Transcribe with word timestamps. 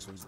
What's 0.00 0.24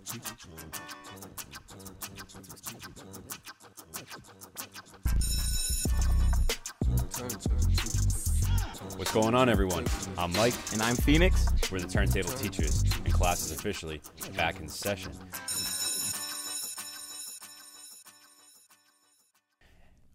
going 9.13 9.35
on, 9.35 9.49
everyone? 9.49 9.87
I'm 10.19 10.31
Mike. 10.35 10.53
And 10.75 10.83
I'm 10.83 10.95
Phoenix. 10.97 11.47
We're 11.71 11.81
the 11.81 11.89
Turntable 11.89 12.33
Teachers, 12.33 12.83
and 12.83 13.11
class 13.15 13.47
is 13.47 13.53
officially 13.53 14.03
back 14.37 14.61
in 14.61 14.69
session. 14.69 15.13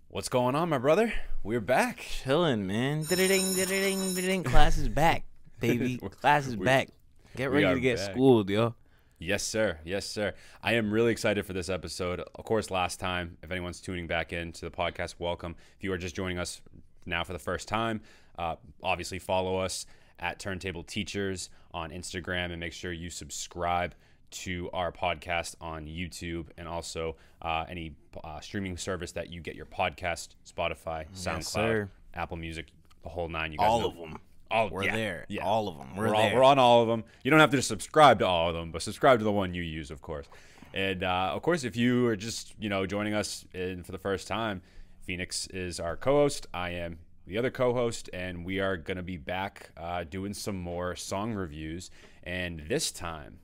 What's 0.10 0.30
going 0.30 0.54
on, 0.54 0.70
my 0.70 0.78
brother? 0.78 1.12
We're 1.42 1.62
back. 1.62 2.06
Chilling, 2.24 2.68
man. 2.68 3.06
Ding, 3.06 3.28
ding, 3.28 4.14
ding, 4.14 4.44
Class 4.44 4.78
is 4.78 4.88
back, 4.88 5.24
baby. 5.60 5.98
Class 5.98 6.46
is 6.46 6.56
back. 6.56 6.90
Get 7.36 7.50
ready 7.50 7.74
to 7.74 7.80
get 7.80 7.98
back. 7.98 8.12
schooled, 8.12 8.52
yo. 8.52 8.76
Yes, 9.20 9.42
sir. 9.44 9.80
Yes, 9.84 10.06
sir. 10.06 10.34
I 10.62 10.74
am 10.74 10.92
really 10.92 11.12
excited 11.12 11.46
for 11.46 11.54
this 11.54 11.70
episode. 11.70 12.20
Of 12.36 12.46
course, 12.46 12.70
last 12.70 13.00
time, 13.00 13.38
if 13.42 13.50
anyone's 13.52 13.82
tuning 13.82 14.06
back 14.06 14.32
in 14.32 14.52
to 14.54 14.62
the 14.62 14.72
podcast, 14.72 15.16
welcome. 15.18 15.56
If 15.78 15.84
you 15.84 15.92
are 15.92 15.98
just 15.98 16.16
joining 16.16 16.38
us 16.38 16.62
now 17.06 17.24
for 17.24 17.34
the 17.34 17.40
first 17.40 17.68
time, 17.68 18.02
uh, 18.38 18.58
obviously 18.84 19.18
follow 19.18 19.58
us 19.58 19.88
at 20.20 20.38
Turntable 20.40 20.84
Teachers 20.84 21.50
on 21.74 21.90
Instagram 21.90 22.52
and 22.52 22.60
make 22.60 22.74
sure 22.74 22.92
you 22.92 23.10
subscribe 23.10 23.96
to 24.30 24.70
our 24.72 24.92
podcast 24.92 25.56
on 25.62 25.88
YouTube 25.88 26.48
and 26.58 26.68
also 26.68 27.16
uh, 27.42 27.66
any 27.68 27.94
uh, 28.24 28.40
streaming 28.40 28.78
service 28.78 29.14
that 29.14 29.32
you 29.32 29.42
get 29.42 29.56
your 29.56 29.66
podcast, 29.66 30.30
Spotify, 30.48 31.06
SoundCloud, 31.16 31.44
sir. 31.44 31.90
Apple 32.14 32.38
Music, 32.38 32.68
the 33.02 33.10
whole 33.10 33.30
nine. 33.30 33.52
You 33.52 33.58
guys 33.58 33.68
All 33.68 33.80
know- 33.82 33.88
of 33.90 33.96
them. 33.96 34.20
All 34.50 34.70
We're 34.70 34.84
yeah, 34.84 34.96
there. 34.96 35.26
Yeah. 35.28 35.44
All 35.44 35.68
of 35.68 35.78
them. 35.78 35.96
We're, 35.96 36.08
We're, 36.08 36.16
all, 36.16 36.22
there. 36.24 36.36
we're 36.36 36.44
on 36.44 36.60
all 36.60 36.82
of 36.82 36.88
them. 36.88 37.04
You 37.24 37.32
don't 37.32 37.40
have 37.40 37.52
to 37.52 37.58
just 37.58 37.68
subscribe 37.68 38.20
to 38.20 38.28
all 38.28 38.50
of 38.50 38.56
them, 38.56 38.72
but 38.72 38.82
subscribe 38.82 39.20
to 39.20 39.26
the 39.26 39.32
one 39.32 39.54
you 39.54 39.64
use, 39.64 39.92
of 39.92 40.02
course. 40.02 40.28
And 40.74 41.04
uh, 41.04 41.32
of 41.34 41.42
course, 41.42 41.64
if 41.64 41.76
you 41.76 42.08
are 42.08 42.16
just 42.16 42.54
you 42.60 42.70
know 42.70 42.86
joining 42.86 43.14
us 43.14 43.46
in 43.54 43.84
for 43.84 43.92
the 43.92 43.98
first 43.98 44.28
time, 44.28 44.62
Phoenix 45.02 45.48
is 45.48 45.80
our 45.80 45.96
co-host. 45.96 46.48
I 46.54 46.72
am 46.72 47.00
the 47.26 47.38
other 47.38 47.50
co-host, 47.50 48.10
and 48.14 48.46
we 48.46 48.60
are 48.60 48.78
gonna 48.78 49.04
be 49.04 49.18
back 49.18 49.72
uh, 49.78 50.04
doing 50.04 50.34
some 50.34 50.58
more 50.58 50.96
song 50.96 51.34
reviews. 51.34 51.90
And 52.24 52.64
this 52.68 52.92
time, 52.92 53.40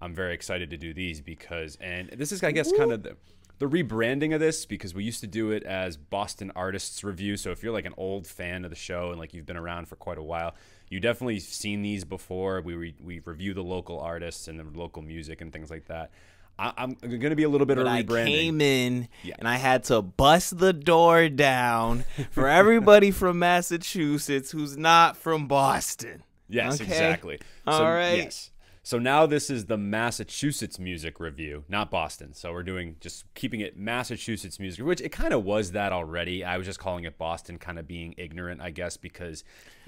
I'm 0.00 0.14
very 0.14 0.34
excited 0.34 0.70
to 0.70 0.76
do 0.76 0.92
these 0.92 1.20
because, 1.20 1.76
and 1.80 2.08
this 2.10 2.32
is, 2.32 2.42
I 2.42 2.52
guess, 2.52 2.72
kind 2.72 2.92
of 2.92 3.02
the, 3.02 3.16
the 3.62 3.68
rebranding 3.68 4.34
of 4.34 4.40
this 4.40 4.66
because 4.66 4.92
we 4.92 5.04
used 5.04 5.20
to 5.20 5.26
do 5.28 5.52
it 5.52 5.62
as 5.62 5.96
Boston 5.96 6.50
Artists 6.56 7.04
Review. 7.04 7.36
So 7.36 7.52
if 7.52 7.62
you're 7.62 7.72
like 7.72 7.84
an 7.86 7.94
old 7.96 8.26
fan 8.26 8.64
of 8.64 8.70
the 8.70 8.76
show 8.76 9.10
and 9.10 9.20
like 9.20 9.32
you've 9.32 9.46
been 9.46 9.56
around 9.56 9.86
for 9.86 9.94
quite 9.94 10.18
a 10.18 10.22
while, 10.22 10.56
you 10.88 10.98
definitely 10.98 11.38
seen 11.38 11.80
these 11.80 12.04
before. 12.04 12.60
We 12.60 12.74
re- 12.74 12.94
we 13.00 13.20
review 13.20 13.54
the 13.54 13.62
local 13.62 14.00
artists 14.00 14.48
and 14.48 14.58
the 14.58 14.64
local 14.76 15.00
music 15.02 15.40
and 15.40 15.52
things 15.52 15.70
like 15.70 15.86
that. 15.86 16.10
I, 16.58 16.72
I'm 16.76 16.94
going 17.00 17.20
to 17.30 17.36
be 17.36 17.44
a 17.44 17.48
little 17.48 17.66
bit 17.66 17.76
But 17.76 17.86
of 17.86 17.92
I 17.92 18.02
rebranding. 18.02 18.26
came 18.26 18.60
in 18.60 19.08
Yeah. 19.22 19.36
and 19.38 19.46
I 19.48 19.56
had 19.56 19.84
to 19.84 20.02
bust 20.02 20.58
the 20.58 20.72
door 20.72 21.28
down 21.28 22.04
for 22.32 22.48
everybody 22.48 23.10
from 23.20 23.38
Massachusetts 23.38 24.50
who's 24.50 24.76
not 24.76 25.16
from 25.16 25.46
Boston. 25.46 26.24
Yes, 26.48 26.74
Okay. 26.80 26.90
exactly. 26.90 27.38
All 27.66 27.78
so, 27.78 27.84
right. 27.84 28.16
Yes. 28.24 28.50
So 28.84 28.98
now 28.98 29.26
this 29.26 29.48
is 29.48 29.66
the 29.66 29.78
Massachusetts 29.78 30.78
music 30.78 31.20
review, 31.20 31.64
not 31.68 31.90
Boston. 31.90 32.34
So 32.34 32.52
we're 32.52 32.64
doing 32.64 32.96
just 33.00 33.32
keeping 33.34 33.60
it 33.60 33.76
Massachusetts 33.76 34.58
music, 34.58 34.84
which 34.84 35.00
it 35.00 35.10
kind 35.10 35.32
of 35.32 35.44
was 35.44 35.72
that 35.72 35.92
already. 35.92 36.42
I 36.44 36.56
was 36.58 36.66
just 36.66 36.80
calling 36.80 37.04
it 37.04 37.16
Boston, 37.16 37.58
kind 37.58 37.78
of 37.78 37.86
being 37.86 38.14
ignorant, 38.18 38.60
I 38.60 38.70
guess, 38.70 38.96
because 38.96 39.44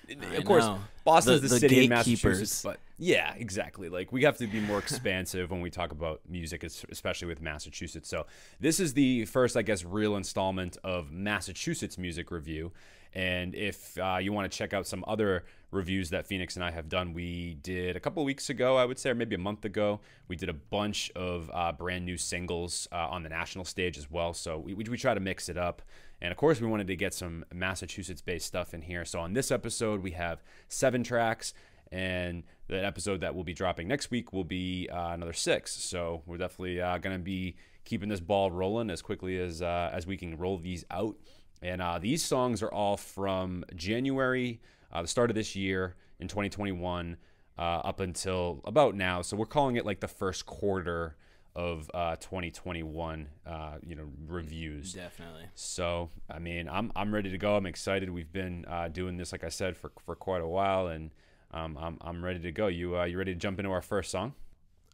I 0.08 0.36
of 0.36 0.44
course 0.44 0.64
know. 0.64 0.78
Boston's 1.04 1.40
The- 1.40 1.48
the, 1.48 1.54
the 1.54 1.60
city 1.60 1.84
in. 1.84 1.90
Massachusetts, 1.90 2.62
but 2.62 2.78
yeah, 2.98 3.34
exactly. 3.36 3.88
Like 3.88 4.12
we 4.12 4.22
have 4.22 4.36
to 4.38 4.46
be 4.46 4.60
more 4.60 4.78
expansive 4.78 5.50
when 5.50 5.60
we 5.60 5.70
talk 5.70 5.90
about 5.90 6.20
music, 6.28 6.62
especially 6.62 7.26
with 7.26 7.42
Massachusetts. 7.42 8.08
So 8.08 8.26
this 8.60 8.78
is 8.78 8.94
the 8.94 9.24
first, 9.24 9.56
I 9.56 9.62
guess, 9.62 9.84
real 9.84 10.14
installment 10.16 10.76
of 10.84 11.10
Massachusetts 11.10 11.98
music 11.98 12.30
review. 12.30 12.70
And 13.14 13.54
if 13.54 13.96
uh, 13.98 14.18
you 14.20 14.32
want 14.32 14.50
to 14.50 14.58
check 14.58 14.72
out 14.72 14.86
some 14.86 15.04
other 15.06 15.44
reviews 15.70 16.10
that 16.10 16.26
Phoenix 16.26 16.56
and 16.56 16.64
I 16.64 16.72
have 16.72 16.88
done, 16.88 17.12
we 17.12 17.54
did 17.62 17.96
a 17.96 18.00
couple 18.00 18.24
weeks 18.24 18.50
ago, 18.50 18.76
I 18.76 18.84
would 18.84 18.98
say, 18.98 19.10
or 19.10 19.14
maybe 19.14 19.36
a 19.36 19.38
month 19.38 19.64
ago. 19.64 20.00
We 20.26 20.36
did 20.36 20.48
a 20.48 20.54
bunch 20.54 21.12
of 21.14 21.50
uh, 21.54 21.72
brand 21.72 22.04
new 22.04 22.16
singles 22.16 22.88
uh, 22.90 23.08
on 23.08 23.22
the 23.22 23.28
national 23.28 23.64
stage 23.66 23.96
as 23.98 24.10
well. 24.10 24.34
So 24.34 24.58
we, 24.58 24.74
we, 24.74 24.84
we 24.84 24.96
try 24.96 25.14
to 25.14 25.20
mix 25.20 25.48
it 25.48 25.56
up. 25.56 25.82
And 26.20 26.32
of 26.32 26.36
course, 26.36 26.60
we 26.60 26.66
wanted 26.66 26.88
to 26.88 26.96
get 26.96 27.14
some 27.14 27.44
Massachusetts 27.52 28.20
based 28.20 28.46
stuff 28.46 28.74
in 28.74 28.82
here. 28.82 29.04
So 29.04 29.20
on 29.20 29.32
this 29.32 29.50
episode, 29.50 30.02
we 30.02 30.12
have 30.12 30.42
seven 30.68 31.04
tracks. 31.04 31.54
And 31.92 32.42
the 32.66 32.84
episode 32.84 33.20
that 33.20 33.34
we'll 33.34 33.44
be 33.44 33.52
dropping 33.52 33.86
next 33.86 34.10
week 34.10 34.32
will 34.32 34.42
be 34.44 34.88
uh, 34.88 35.10
another 35.10 35.32
six. 35.32 35.72
So 35.72 36.22
we're 36.26 36.38
definitely 36.38 36.80
uh, 36.80 36.98
going 36.98 37.16
to 37.16 37.22
be 37.22 37.56
keeping 37.84 38.08
this 38.08 38.20
ball 38.20 38.50
rolling 38.50 38.90
as 38.90 39.02
quickly 39.02 39.38
as 39.38 39.62
uh, 39.62 39.90
as 39.92 40.06
we 40.06 40.16
can 40.16 40.36
roll 40.36 40.58
these 40.58 40.84
out. 40.90 41.16
And 41.64 41.80
uh, 41.80 41.98
these 41.98 42.22
songs 42.22 42.62
are 42.62 42.70
all 42.70 42.98
from 42.98 43.64
January, 43.74 44.60
uh, 44.92 45.00
the 45.00 45.08
start 45.08 45.30
of 45.30 45.34
this 45.34 45.56
year 45.56 45.96
in 46.20 46.28
2021, 46.28 47.16
uh, 47.56 47.60
up 47.60 48.00
until 48.00 48.60
about 48.66 48.94
now. 48.94 49.22
So 49.22 49.34
we're 49.34 49.46
calling 49.46 49.76
it 49.76 49.86
like 49.86 50.00
the 50.00 50.08
first 50.08 50.44
quarter 50.44 51.16
of 51.56 51.90
uh, 51.94 52.16
2021, 52.16 53.28
uh, 53.46 53.76
you 53.82 53.94
know, 53.94 54.10
reviews. 54.26 54.92
Definitely. 54.92 55.46
So, 55.54 56.10
I 56.30 56.38
mean, 56.38 56.68
I'm, 56.68 56.92
I'm 56.94 57.14
ready 57.14 57.30
to 57.30 57.38
go. 57.38 57.56
I'm 57.56 57.64
excited. 57.64 58.10
We've 58.10 58.30
been 58.30 58.66
uh, 58.68 58.88
doing 58.88 59.16
this, 59.16 59.32
like 59.32 59.42
I 59.42 59.48
said, 59.48 59.74
for, 59.74 59.90
for 60.04 60.14
quite 60.14 60.42
a 60.42 60.46
while, 60.46 60.88
and 60.88 61.12
um, 61.52 61.78
I'm, 61.80 61.96
I'm 62.02 62.22
ready 62.22 62.40
to 62.40 62.52
go. 62.52 62.66
You 62.66 62.98
uh, 62.98 63.04
you 63.04 63.16
ready 63.16 63.32
to 63.32 63.40
jump 63.40 63.58
into 63.58 63.70
our 63.70 63.80
first 63.80 64.10
song? 64.10 64.34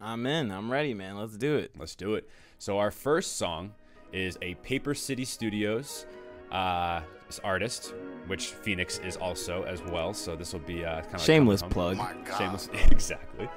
I'm 0.01 0.25
in. 0.25 0.53
I'm 0.53 0.71
ready, 0.71 0.95
man. 0.95 1.17
Let's 1.19 1.37
do 1.37 1.57
it. 1.57 1.73
Let's 1.77 1.97
do 1.97 2.15
it. 2.15 2.29
So, 2.59 2.79
our 2.79 2.93
first 2.93 3.39
song 3.39 3.73
is 4.13 4.39
a 4.43 4.55
Paper 4.57 4.95
City 4.95 5.25
Studios 5.25 6.05
uh, 6.51 7.01
artist, 7.45 7.95
which 8.27 8.47
Phoenix 8.49 8.99
is 8.99 9.17
also 9.17 9.63
as 9.63 9.83
well. 9.83 10.13
So, 10.15 10.35
this 10.37 10.53
will 10.53 10.61
be 10.61 10.85
uh, 10.85 11.03
kind 11.03 11.15
of 11.15 11.21
Shameless 11.21 11.63
plug. 11.63 11.99
Shameless, 12.39 12.69
exactly. 12.91 13.49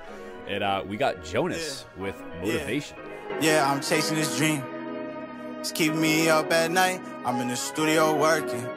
And 0.47 0.63
uh, 0.63 0.83
we 0.87 0.97
got 0.97 1.23
Jonas 1.23 1.85
with 1.97 2.21
Motivation. 2.41 2.97
Yeah, 3.41 3.69
I'm 3.69 3.81
chasing 3.81 4.17
this 4.17 4.37
dream. 4.37 4.63
It's 5.59 5.71
keeping 5.71 6.01
me 6.01 6.29
up 6.29 6.51
at 6.51 6.71
night. 6.71 7.01
I'm 7.25 7.39
in 7.41 7.47
the 7.47 7.55
studio 7.55 8.15
working. 8.15 8.67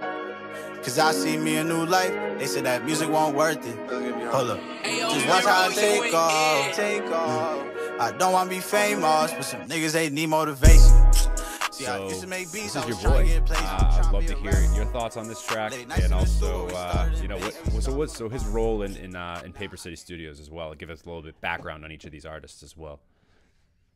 Cause 0.87 1.01
I 1.01 1.11
see 1.11 1.37
me 1.37 1.57
a 1.57 1.65
new 1.65 1.85
life. 1.85 2.13
They 2.39 2.47
said 2.47 2.65
that 2.65 2.85
music 2.85 3.09
won't 3.09 3.35
worth 3.35 3.59
it. 3.67 3.77
Hold 4.31 4.51
up. 4.51 4.61
Just 4.85 5.27
watch 5.27 5.45
how 5.45 5.69
I 5.69 5.73
take 5.75 6.15
off. 6.15 6.77
Take 6.77 7.11
off. 7.11 7.67
I 7.99 8.13
don't 8.17 8.33
wanna 8.33 8.49
be 8.49 8.61
famous, 8.61 9.33
but 9.33 9.43
some 9.43 9.63
niggas 9.63 9.95
they 9.95 10.11
need 10.11 10.29
motivation. 10.29 10.96
See, 11.77 11.87
I 11.87 11.99
So 11.99 12.09
used 12.09 12.21
to 12.23 12.27
make 12.27 12.51
beats. 12.51 12.73
this 12.73 12.77
is 12.77 12.89
your 12.89 12.97
was 12.97 13.03
trying 13.03 13.29
to 13.29 13.41
boy. 13.41 13.55
I'm 13.55 13.67
Uh, 13.67 14.03
I'd 14.07 14.13
love 14.13 14.27
to 14.27 14.35
hear 14.37 14.75
your 14.75 14.87
thoughts 14.87 15.19
on 15.19 15.29
this 15.29 15.45
track, 15.47 15.75
and 16.03 16.15
also, 16.15 16.69
uh, 16.69 17.11
you 17.21 17.29
know, 17.29 17.37
what, 17.37 17.83
so 17.83 17.95
what, 17.95 18.11
so 18.11 18.31
his 18.31 18.47
role 18.47 18.81
in 18.81 18.97
in, 18.97 19.15
uh, 19.15 19.43
in 19.45 19.53
Paper 19.53 19.77
City 19.77 19.95
Studios 19.95 20.41
as 20.41 20.51
well. 20.51 20.73
Give 20.75 20.89
us 20.89 21.03
a 21.05 21.07
little 21.07 21.21
bit 21.21 21.39
background 21.43 21.85
on 21.85 21.93
each 21.93 22.07
of 22.07 22.13
these 22.13 22.25
artists 22.25 22.63
as 22.63 22.79
well. 22.79 23.01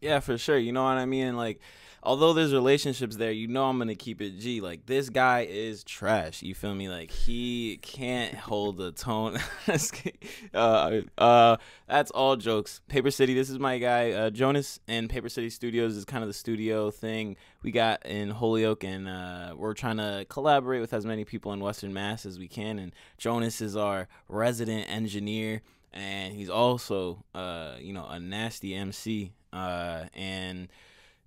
Yeah, 0.02 0.20
for 0.20 0.36
sure. 0.36 0.58
You 0.58 0.72
know 0.72 0.84
what 0.84 0.98
I 0.98 1.06
mean? 1.06 1.38
Like, 1.38 1.58
although 2.02 2.32
there's 2.32 2.52
relationships 2.52 3.16
there, 3.16 3.32
you 3.32 3.48
know 3.48 3.64
I'm 3.64 3.78
gonna 3.78 3.94
keep 3.94 4.20
it 4.20 4.38
G. 4.38 4.60
Like, 4.60 4.86
this 4.86 5.10
guy 5.10 5.46
is 5.48 5.84
trash. 5.84 6.42
You 6.42 6.54
feel 6.54 6.74
me? 6.74 6.88
Like, 6.88 7.10
he 7.10 7.78
can't 7.82 8.34
hold 8.34 8.76
the 8.76 8.92
tone. 8.92 9.38
uh, 10.54 11.00
uh, 11.18 11.56
that's 11.86 12.10
all 12.10 12.36
jokes. 12.36 12.80
Paper 12.88 13.10
City. 13.10 13.34
This 13.34 13.50
is 13.50 13.58
my 13.58 13.78
guy, 13.78 14.12
uh, 14.12 14.30
Jonas, 14.30 14.80
and 14.88 15.08
Paper 15.08 15.28
City 15.28 15.50
Studios 15.50 15.96
is 15.96 16.04
kind 16.04 16.22
of 16.22 16.28
the 16.28 16.34
studio 16.34 16.90
thing 16.90 17.36
we 17.62 17.70
got 17.70 18.04
in 18.06 18.30
Holyoke, 18.30 18.84
and 18.84 19.08
uh, 19.08 19.54
we're 19.56 19.74
trying 19.74 19.98
to 19.98 20.26
collaborate 20.28 20.80
with 20.80 20.92
as 20.92 21.04
many 21.04 21.24
people 21.24 21.52
in 21.52 21.60
Western 21.60 21.92
Mass 21.92 22.24
as 22.24 22.38
we 22.38 22.48
can. 22.48 22.78
And 22.78 22.92
Jonas 23.18 23.60
is 23.60 23.76
our 23.76 24.08
resident 24.28 24.88
engineer 24.88 25.62
and 25.92 26.34
he's 26.34 26.50
also 26.50 27.24
uh 27.34 27.74
you 27.80 27.92
know 27.92 28.06
a 28.06 28.20
nasty 28.20 28.74
MC 28.74 29.32
uh 29.52 30.04
and 30.14 30.68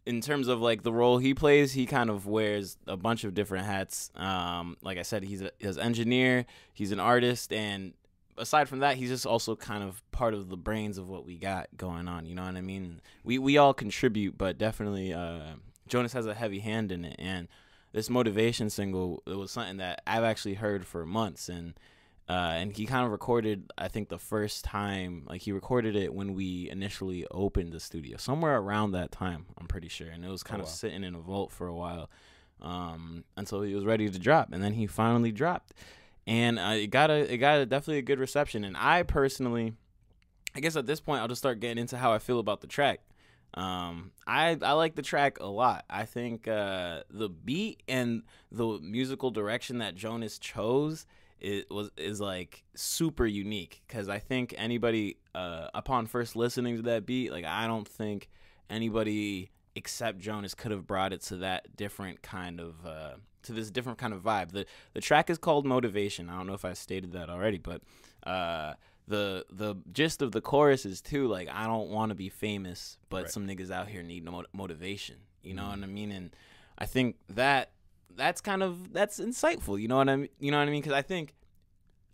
in 0.06 0.22
terms 0.22 0.48
of 0.48 0.62
like 0.62 0.84
the 0.84 0.92
role 0.92 1.18
he 1.18 1.34
plays 1.34 1.74
he 1.74 1.86
kind 1.86 2.10
of 2.10 2.28
wears 2.28 2.78
a 2.88 2.98
bunch 2.98 3.24
of 3.24 3.34
different 3.34 3.66
hats. 3.66 4.12
Um 4.16 4.78
like 4.82 4.98
I 4.98 5.04
said 5.04 5.24
he's 5.24 5.42
a 5.42 5.52
an 5.62 5.80
engineer 5.80 6.46
he's 6.74 6.92
an 6.92 7.00
artist 7.00 7.54
and 7.54 7.94
aside 8.38 8.68
from 8.68 8.80
that 8.80 8.98
he's 8.98 9.10
just 9.10 9.26
also 9.26 9.56
kind 9.56 9.84
of 9.84 10.02
part 10.12 10.34
of 10.34 10.50
the 10.50 10.58
brains 10.58 10.98
of 10.98 11.08
what 11.08 11.26
we 11.26 11.38
got 11.38 11.68
going 11.78 12.08
on 12.08 12.26
you 12.26 12.36
know 12.36 12.44
what 12.44 12.56
I 12.56 12.62
mean? 12.62 13.02
We 13.24 13.38
we 13.38 13.58
all 13.58 13.74
contribute 13.74 14.38
but 14.38 14.58
definitely 14.58 15.14
uh 15.14 15.54
Jonas 15.88 16.14
has 16.14 16.26
a 16.26 16.34
heavy 16.34 16.60
hand 16.60 16.92
in 16.92 17.06
it 17.06 17.16
and 17.20 17.48
this 17.92 18.10
motivation 18.10 18.70
single 18.70 19.24
it 19.26 19.38
was 19.38 19.52
something 19.52 19.78
that 19.78 20.02
I've 20.08 20.24
actually 20.24 20.56
heard 20.56 20.86
for 20.86 21.06
months 21.06 21.48
and 21.48 21.76
uh, 22.30 22.32
and 22.56 22.76
he 22.76 22.86
kind 22.86 23.06
of 23.06 23.12
recorded 23.12 23.72
i 23.78 23.88
think 23.88 24.10
the 24.10 24.18
first 24.18 24.64
time 24.64 25.24
like 25.28 25.42
he 25.42 25.52
recorded 25.52 25.96
it 25.96 26.14
when 26.14 26.34
we 26.34 26.70
initially 26.70 27.26
opened 27.32 27.72
the 27.74 27.80
studio 27.80 28.16
somewhere 28.18 28.58
around 28.58 28.92
that 28.94 29.12
time 29.12 29.46
i'm 29.58 29.68
pretty 29.68 29.90
sure 29.90 30.08
and 30.08 30.24
it 30.24 30.30
was 30.30 30.44
kind 30.44 30.62
Oh, 30.62 30.64
of 30.64 30.68
wow. 30.70 30.74
sitting 30.74 31.04
in 31.04 31.16
a 31.16 31.20
vault 31.20 31.52
for 31.52 31.68
a 31.68 31.76
while 31.76 32.10
um, 32.62 33.24
until 33.36 33.62
he 33.62 33.76
was 33.76 33.84
ready 33.86 34.10
to 34.10 34.20
drop 34.20 34.54
and 34.54 34.64
then 34.64 34.74
he 34.74 34.88
finally 34.88 35.32
dropped 35.32 35.74
and 36.26 36.58
uh, 36.60 36.76
it 36.76 36.88
got 36.88 37.10
a 37.12 37.34
it 37.34 37.38
got 37.38 37.60
a 37.60 37.66
definitely 37.66 37.98
a 37.98 38.04
good 38.04 38.20
reception 38.20 38.64
and 38.64 38.78
i 38.78 39.04
personally 39.04 39.74
I 40.56 40.60
guess 40.60 40.76
at 40.76 40.86
this 40.86 41.00
point 41.00 41.20
I'll 41.22 41.28
just 41.28 41.42
start 41.42 41.60
getting 41.60 41.80
into 41.82 41.98
how 41.98 42.14
I 42.14 42.20
feel 42.20 42.38
about 42.38 42.62
the 42.62 42.68
track. 42.68 43.00
Um, 43.56 44.12
I 44.28 44.56
I 44.62 44.74
like 44.74 44.94
the 44.94 45.02
track 45.02 45.40
a 45.40 45.48
lot. 45.48 45.84
I 45.90 46.06
think 46.06 46.48
uh, 46.48 47.02
the 47.10 47.28
beat 47.28 47.82
and 47.88 48.22
the 48.52 48.78
musical 48.80 49.32
direction 49.32 49.80
that 49.80 49.96
Jonas 49.96 50.38
chose 50.38 51.08
it 51.44 51.70
was 51.70 51.92
is 51.98 52.22
like 52.22 52.64
super 52.74 53.26
unique 53.26 53.84
because 53.86 54.10
I 54.10 54.20
think 54.20 54.56
anybody 54.58 55.18
uh, 55.36 55.68
upon 55.74 56.08
first 56.08 56.36
listening 56.36 56.78
to 56.78 56.82
that 56.84 57.06
beat, 57.06 57.32
like 57.32 57.46
I 57.46 57.68
don't 57.68 57.88
think 57.88 58.30
anybody 58.70 59.52
except 59.76 60.20
Jonas 60.20 60.56
could 60.56 60.72
have 60.72 60.88
brought 60.88 61.14
it 61.14 61.22
to 61.24 61.38
that 61.38 61.76
different 61.76 62.22
kind 62.22 62.60
of 62.60 62.86
uh, 62.86 63.14
to 63.44 63.52
this 63.52 63.70
different 63.70 63.98
kind 63.98 64.14
of 64.14 64.24
vibe. 64.24 64.52
the 64.52 64.66
The 64.94 65.02
track 65.02 65.30
is 65.30 65.38
called 65.38 65.66
Motivation. 65.66 66.30
I 66.30 66.38
don't 66.38 66.48
know 66.48 66.54
if 66.54 66.66
I 66.66 66.74
stated 66.74 67.12
that 67.12 67.30
already, 67.30 67.58
but 67.58 67.82
uh, 68.26 68.76
the 69.08 69.46
the 69.52 69.76
gist 69.92 70.22
of 70.22 70.32
the 70.32 70.42
chorus 70.42 70.86
is 70.86 71.02
too 71.02 71.28
like 71.28 71.50
I 71.52 71.66
don't 71.66 71.90
want 71.90 72.10
to 72.10 72.16
be 72.16 72.30
famous, 72.30 72.98
but 73.10 73.24
right. 73.24 73.32
some 73.32 73.46
niggas 73.46 73.70
out 73.70 73.90
here 73.90 74.02
need 74.02 74.24
no 74.24 74.44
motivation. 74.54 75.18
You 75.42 75.56
know 75.56 75.64
mm. 75.64 75.72
what 75.72 75.84
I 75.84 75.88
mean? 75.88 76.12
And 76.14 76.34
I 76.78 76.86
think 76.86 77.18
that 77.30 77.73
that's 78.16 78.42
kind 78.42 78.64
of 78.64 78.94
that's 78.94 79.20
insightful. 79.20 79.80
You 79.80 79.88
know 79.88 79.98
what 79.98 80.10
I 80.10 80.16
mean? 80.16 80.30
You 80.40 80.52
know 80.52 80.60
what 80.60 80.68
I 80.68 80.72
mean? 80.72 80.82
Because 80.82 80.94
I 80.94 81.02
think 81.02 81.34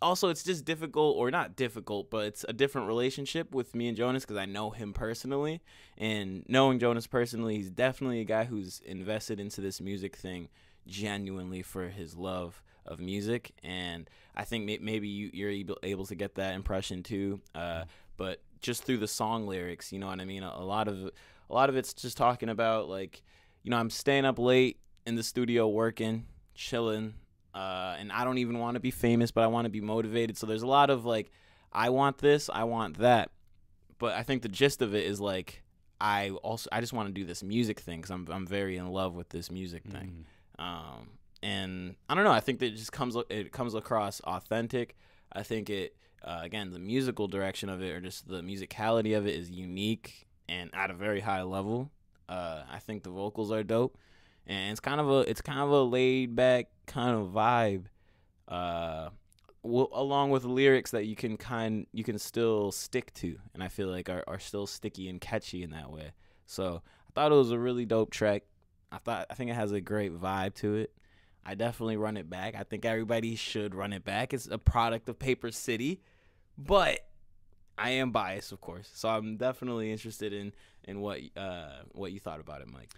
also 0.02 0.28
it's 0.28 0.42
just 0.42 0.64
difficult 0.64 1.16
or 1.16 1.30
not 1.30 1.56
difficult, 1.56 2.10
but 2.10 2.26
it's 2.26 2.44
a 2.48 2.52
different 2.52 2.86
relationship 2.88 3.54
with 3.54 3.74
me 3.74 3.88
and 3.88 3.96
Jonas 3.96 4.24
because 4.24 4.36
I 4.36 4.46
know 4.46 4.70
him 4.70 4.92
personally, 4.92 5.60
and 5.98 6.44
knowing 6.48 6.78
Jonas 6.78 7.06
personally, 7.06 7.56
he's 7.56 7.70
definitely 7.70 8.20
a 8.20 8.24
guy 8.24 8.44
who's 8.44 8.80
invested 8.80 9.40
into 9.40 9.60
this 9.60 9.80
music 9.80 10.16
thing 10.16 10.48
genuinely 10.86 11.62
for 11.62 11.88
his 11.88 12.16
love 12.16 12.62
of 12.86 12.98
music, 12.98 13.52
and 13.62 14.08
I 14.34 14.44
think 14.44 14.64
may- 14.64 14.78
maybe 14.78 15.08
you, 15.08 15.30
you're 15.32 15.76
able, 15.82 16.06
to 16.06 16.14
get 16.14 16.34
that 16.36 16.54
impression 16.54 17.02
too. 17.02 17.40
Uh, 17.54 17.84
but 18.16 18.40
just 18.60 18.84
through 18.84 18.98
the 18.98 19.08
song 19.08 19.46
lyrics, 19.46 19.92
you 19.92 19.98
know 19.98 20.06
what 20.06 20.20
I 20.20 20.24
mean. 20.24 20.42
A, 20.42 20.52
a 20.56 20.64
lot 20.64 20.88
of 20.88 21.10
a 21.50 21.54
lot 21.54 21.68
of 21.68 21.76
it's 21.76 21.92
just 21.92 22.16
talking 22.16 22.48
about 22.48 22.88
like, 22.88 23.22
you 23.62 23.70
know, 23.70 23.76
I'm 23.76 23.90
staying 23.90 24.24
up 24.24 24.38
late 24.38 24.78
in 25.06 25.14
the 25.14 25.22
studio 25.22 25.68
working, 25.68 26.26
chilling, 26.54 27.14
uh, 27.54 27.96
and 27.98 28.12
I 28.12 28.24
don't 28.24 28.38
even 28.38 28.58
want 28.58 28.74
to 28.74 28.80
be 28.80 28.90
famous, 28.90 29.30
but 29.30 29.42
I 29.42 29.48
want 29.48 29.64
to 29.66 29.70
be 29.70 29.80
motivated. 29.80 30.36
So 30.36 30.46
there's 30.46 30.62
a 30.62 30.66
lot 30.66 30.90
of 30.90 31.04
like, 31.04 31.30
I 31.72 31.90
want 31.90 32.18
this, 32.18 32.48
I 32.52 32.64
want 32.64 32.98
that, 32.98 33.30
but 33.98 34.14
I 34.14 34.22
think 34.22 34.42
the 34.42 34.48
gist 34.48 34.82
of 34.82 34.94
it 34.94 35.04
is 35.06 35.20
like, 35.20 35.62
I 36.00 36.30
also 36.30 36.68
I 36.72 36.80
just 36.80 36.92
want 36.92 37.08
to 37.08 37.12
do 37.12 37.26
this 37.26 37.42
music 37.42 37.80
thing 37.80 37.98
because 37.98 38.10
I'm 38.10 38.26
I'm 38.30 38.46
very 38.46 38.78
in 38.78 38.88
love 38.88 39.14
with 39.14 39.28
this 39.28 39.50
music 39.50 39.84
thing. 39.84 40.24
Mm. 40.58 40.64
Um, 40.64 41.08
and 41.42 41.94
I 42.08 42.14
don't 42.14 42.24
know. 42.24 42.32
I 42.32 42.40
think 42.40 42.58
that 42.60 42.66
it 42.66 42.76
just 42.76 42.92
comes 42.92 43.16
it 43.28 43.52
comes 43.52 43.74
across 43.74 44.20
authentic. 44.20 44.96
I 45.32 45.42
think 45.42 45.68
it 45.68 45.94
uh, 46.24 46.40
again 46.42 46.70
the 46.70 46.78
musical 46.78 47.28
direction 47.28 47.68
of 47.68 47.82
it 47.82 47.90
or 47.90 48.00
just 48.00 48.28
the 48.28 48.40
musicality 48.40 49.16
of 49.16 49.26
it 49.26 49.34
is 49.34 49.50
unique 49.50 50.26
and 50.48 50.70
at 50.74 50.90
a 50.90 50.94
very 50.94 51.20
high 51.20 51.42
level. 51.42 51.90
Uh, 52.28 52.62
I 52.70 52.78
think 52.78 53.02
the 53.02 53.10
vocals 53.10 53.52
are 53.52 53.62
dope, 53.62 53.98
and 54.50 54.72
it's 54.72 54.80
kind 54.80 55.00
of 55.00 55.08
a 55.08 55.18
it's 55.20 55.40
kind 55.40 55.60
of 55.60 55.70
a 55.70 55.82
laid 55.82 56.34
back 56.34 56.66
kind 56.86 57.16
of 57.16 57.28
vibe, 57.28 57.84
uh, 58.48 59.10
along 59.64 60.30
with 60.30 60.44
lyrics 60.44 60.90
that 60.90 61.06
you 61.06 61.14
can 61.14 61.36
kind 61.36 61.86
you 61.92 62.02
can 62.02 62.18
still 62.18 62.72
stick 62.72 63.14
to, 63.14 63.38
and 63.54 63.62
I 63.62 63.68
feel 63.68 63.88
like 63.88 64.10
are 64.10 64.24
are 64.26 64.40
still 64.40 64.66
sticky 64.66 65.08
and 65.08 65.20
catchy 65.20 65.62
in 65.62 65.70
that 65.70 65.90
way. 65.92 66.10
So 66.46 66.82
I 67.08 67.10
thought 67.14 67.30
it 67.30 67.36
was 67.36 67.52
a 67.52 67.58
really 67.58 67.86
dope 67.86 68.10
track. 68.10 68.42
I 68.90 68.98
thought 68.98 69.26
I 69.30 69.34
think 69.34 69.50
it 69.50 69.54
has 69.54 69.70
a 69.70 69.80
great 69.80 70.12
vibe 70.12 70.54
to 70.56 70.74
it. 70.74 70.92
I 71.46 71.54
definitely 71.54 71.96
run 71.96 72.16
it 72.16 72.28
back. 72.28 72.56
I 72.56 72.64
think 72.64 72.84
everybody 72.84 73.36
should 73.36 73.72
run 73.72 73.92
it 73.92 74.04
back. 74.04 74.34
It's 74.34 74.48
a 74.48 74.58
product 74.58 75.08
of 75.08 75.20
Paper 75.20 75.52
City, 75.52 76.02
but 76.58 76.98
I 77.78 77.90
am 77.90 78.10
biased, 78.10 78.50
of 78.50 78.60
course. 78.60 78.90
So 78.92 79.08
I'm 79.08 79.36
definitely 79.36 79.92
interested 79.92 80.32
in 80.32 80.52
in 80.82 81.00
what 81.00 81.20
uh, 81.36 81.82
what 81.92 82.10
you 82.10 82.18
thought 82.18 82.40
about 82.40 82.62
it, 82.62 82.68
Mike. 82.68 82.90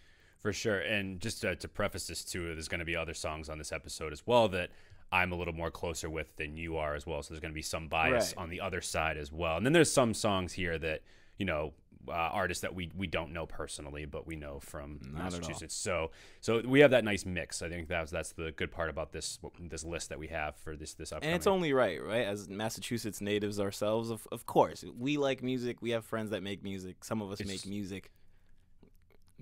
For 0.43 0.53
sure. 0.53 0.81
And 0.81 1.21
just 1.21 1.41
to, 1.43 1.55
to 1.56 1.69
preface 1.69 2.06
this 2.06 2.25
too, 2.25 2.47
there's 2.47 2.69
going 2.69 2.81
to 2.81 2.85
be 2.85 2.97
other 2.97 3.15
songs 3.15 3.49
on 3.49 3.59
this 3.59 3.73
episode 3.73 4.12
as 4.12 4.27
well 4.27 4.49
that 4.49 4.71
I'm 5.12 5.31
a 5.31 5.37
little 5.37 5.55
more 5.55 5.71
closer 5.71 6.11
with 6.11 6.35
than 6.37 6.56
you 6.56 6.77
are 6.77 6.94
as 6.94 7.06
well. 7.06 7.23
So 7.23 7.33
there's 7.33 7.41
going 7.41 7.53
to 7.53 7.55
be 7.55 7.62
some 7.62 7.89
bias 7.89 8.35
right. 8.37 8.43
on 8.43 8.50
the 8.50 8.61
other 8.61 8.81
side 8.81 9.17
as 9.17 9.31
well. 9.31 9.56
And 9.56 9.65
then 9.65 9.73
there's 9.73 9.93
some 9.93 10.15
songs 10.15 10.53
here 10.53 10.79
that 10.79 11.03
you 11.39 11.47
know 11.47 11.73
uh, 12.09 12.12
artists 12.12 12.62
that 12.62 12.75
we 12.75 12.91
we 12.97 13.06
don't 13.06 13.33
know 13.33 13.47
personally, 13.47 14.06
but 14.06 14.27
we 14.27 14.37
know 14.37 14.59
from 14.61 14.99
Not 15.12 15.25
Massachusetts. 15.25 15.75
So 15.75 16.11
so 16.41 16.62
we 16.67 16.81
have 16.81 16.91
that 16.91 17.05
nice 17.05 17.25
mix. 17.25 17.62
I 17.62 17.69
think 17.69 17.88
that's 17.88 18.11
that's 18.11 18.33
the 18.33 18.53
good 18.53 18.71
part 18.71 18.91
about 18.91 19.12
this 19.12 19.38
this 19.61 19.85
list 19.85 20.09
that 20.09 20.19
we 20.19 20.29
have 20.29 20.56
for 20.56 20.77
this 20.77 20.95
this 20.95 21.12
upcoming. 21.12 21.35
And 21.35 21.37
it's 21.37 21.47
only 21.47 21.73
right, 21.73 22.03
right? 22.03 22.27
As 22.27 22.49
Massachusetts 22.49 23.21
natives 23.21 23.61
ourselves, 23.61 24.11
of 24.11 24.27
of 24.33 24.47
course, 24.47 24.85
we 24.99 25.17
like 25.19 25.43
music. 25.43 25.81
We 25.81 25.91
have 25.91 26.05
friends 26.05 26.31
that 26.31 26.43
make 26.43 26.62
music. 26.62 27.05
Some 27.05 27.23
of 27.23 27.31
us 27.31 27.41
it's, 27.41 27.49
make 27.49 27.67
music. 27.67 28.11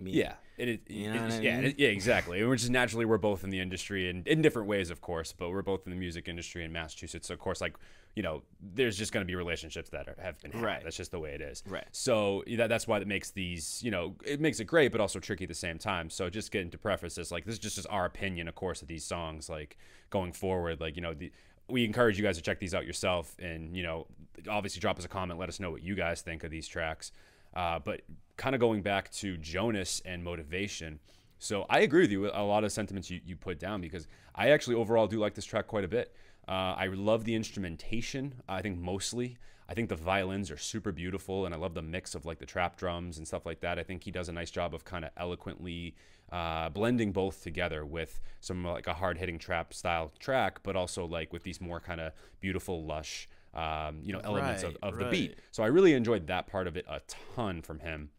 Me. 0.00 0.12
Yeah, 0.12 0.35
it, 0.56 0.69
it, 0.69 0.81
you 0.88 1.12
know 1.12 1.26
it, 1.26 1.43
yeah, 1.43 1.58
I 1.58 1.61
mean? 1.61 1.75
yeah, 1.76 1.88
exactly. 1.88 2.43
We're 2.44 2.56
just 2.56 2.70
naturally 2.70 3.05
we're 3.05 3.19
both 3.19 3.44
in 3.44 3.50
the 3.50 3.61
industry 3.61 4.08
and 4.08 4.26
in 4.26 4.43
different 4.43 4.67
ways, 4.69 4.91
of 4.91 5.00
course, 5.00 5.32
but 5.32 5.50
we're 5.50 5.62
both 5.62 5.87
in 5.87 5.91
the 5.91 5.99
music 5.99 6.29
industry 6.29 6.64
in 6.64 6.73
Massachusetts. 6.73 7.29
So 7.29 7.35
of 7.35 7.41
course, 7.41 7.61
like 7.61 7.76
you 8.17 8.23
know, 8.23 8.43
there's 8.75 8.97
just 8.99 9.12
going 9.12 9.25
to 9.25 9.26
be 9.26 9.35
relationships 9.35 9.91
that 9.91 10.08
are, 10.08 10.17
have 10.20 10.41
been 10.41 10.50
had. 10.50 10.62
Right. 10.62 10.82
That's 10.82 10.97
just 10.97 11.12
the 11.12 11.20
way 11.20 11.31
it 11.31 11.41
is. 11.41 11.62
Right. 11.67 11.87
So 11.93 12.43
that, 12.56 12.69
that's 12.69 12.87
why 12.88 12.99
it 12.99 13.06
makes 13.06 13.31
these, 13.31 13.81
you 13.82 13.91
know, 13.91 14.17
it 14.25 14.41
makes 14.41 14.58
it 14.61 14.64
great, 14.64 14.93
but 14.93 15.00
also 15.00 15.20
tricky 15.20 15.44
at 15.44 15.49
the 15.49 15.55
same 15.55 15.79
time. 15.79 16.11
So 16.11 16.29
just 16.29 16.50
getting 16.50 16.70
to 16.70 16.79
preface 16.79 17.14
this, 17.14 17.31
like, 17.31 17.44
this 17.44 17.55
is 17.55 17.58
just 17.61 17.87
our 17.88 18.06
opinion, 18.06 18.49
of 18.49 18.55
course, 18.55 18.82
of 18.82 18.88
these 18.88 19.05
songs, 19.05 19.49
like, 19.49 19.76
going 20.11 20.32
forward. 20.32 20.81
Like, 20.81 20.96
you 20.96 21.03
know, 21.03 21.14
the, 21.14 21.31
we 21.69 21.85
encourage 21.85 22.19
you 22.19 22.25
guys 22.25 22.37
to 22.37 22.43
check 22.43 22.58
these 22.58 22.75
out 22.75 22.85
yourself 22.85 23.37
and, 23.38 23.76
you 23.76 23.85
know, 23.85 24.06
obviously 24.49 24.81
drop 24.81 24.99
us 24.99 25.05
a 25.05 25.08
comment. 25.08 25.38
Let 25.38 25.49
us 25.49 25.61
know 25.61 25.70
what 25.70 25.82
you 25.82 25.94
guys 25.94 26.20
think 26.20 26.43
of 26.43 26.50
these 26.50 26.67
tracks. 26.67 27.12
Uh, 27.55 27.79
but 27.79 28.02
kind 28.37 28.55
of 28.55 28.61
going 28.61 28.82
back 28.82 29.11
to 29.12 29.37
Jonas 29.37 30.00
and 30.05 30.25
motivation. 30.25 31.00
So 31.38 31.67
I 31.69 31.81
agree 31.81 32.02
with 32.02 32.11
you 32.11 32.20
with 32.23 32.32
a 32.35 32.43
lot 32.43 32.64
of 32.64 32.73
sentiments 32.73 33.11
you, 33.11 33.20
you 33.25 33.37
put 33.37 33.58
down 33.58 33.81
because 33.81 34.06
I 34.35 34.50
actually 34.50 34.76
overall 34.76 35.06
do 35.06 35.19
like 35.19 35.35
this 35.35 35.44
track 35.44 35.67
quite 35.67 35.85
a 35.85 35.88
bit. 35.88 36.14
Uh, 36.49 36.75
I 36.76 36.87
love 36.87 37.25
the 37.25 37.35
instrumentation. 37.35 38.35
I 38.49 38.62
think 38.62 38.79
mostly. 38.79 39.37
I 39.69 39.75
think 39.75 39.88
the 39.88 39.94
violins 39.94 40.50
are 40.50 40.56
super 40.56 40.91
beautiful, 40.91 41.47
and 41.47 41.55
I 41.55 41.58
love 41.58 41.75
the 41.75 41.82
mix 41.82 42.17
of 42.17 42.26
like 42.26 42.41
the 42.41 42.47
trap 42.47 42.76
drums 42.76 43.19
and 43.19 43.26
stuff 43.26 43.47
like 43.47 43.61
that. 43.61 43.79
I 43.79 43.85
think 43.85 44.03
he 44.03 44.11
does 44.11 44.29
a 44.29 44.32
nice 44.32 44.50
job 44.50 44.75
of 44.75 44.85
kind 44.85 45.05
of 45.05 45.12
eloquently 45.17 45.94
uh, 46.32 46.70
blending 46.70 47.12
both 47.12 47.43
together 47.44 47.87
with 47.87 48.20
some 48.41 48.64
like 48.64 48.88
a 48.88 48.94
hard 48.94 49.19
hitting 49.19 49.38
trap 49.38 49.73
style 49.73 50.12
track, 50.19 50.61
but 50.64 50.75
also 50.75 51.06
like 51.06 51.32
with 51.32 51.44
these 51.44 51.61
more 51.61 51.79
kind 51.79 52.00
of 52.00 52.12
beautiful, 52.41 52.85
lush, 52.85 53.29
um, 53.55 54.00
you 54.02 54.12
know, 54.12 54.20
elements 54.20 54.62
right, 54.62 54.75
of, 54.75 54.79
of 54.82 54.97
right. 54.97 55.05
the 55.05 55.11
beat. 55.11 55.38
So 55.50 55.62
I 55.62 55.67
really 55.67 55.94
enjoyed 55.94 56.26
that 56.29 56.47
part 56.47 56.67
of 56.67 56.76
it 56.76 56.85
a 56.88 57.00
ton 57.35 57.62
from 57.62 57.81
him. 57.81 58.11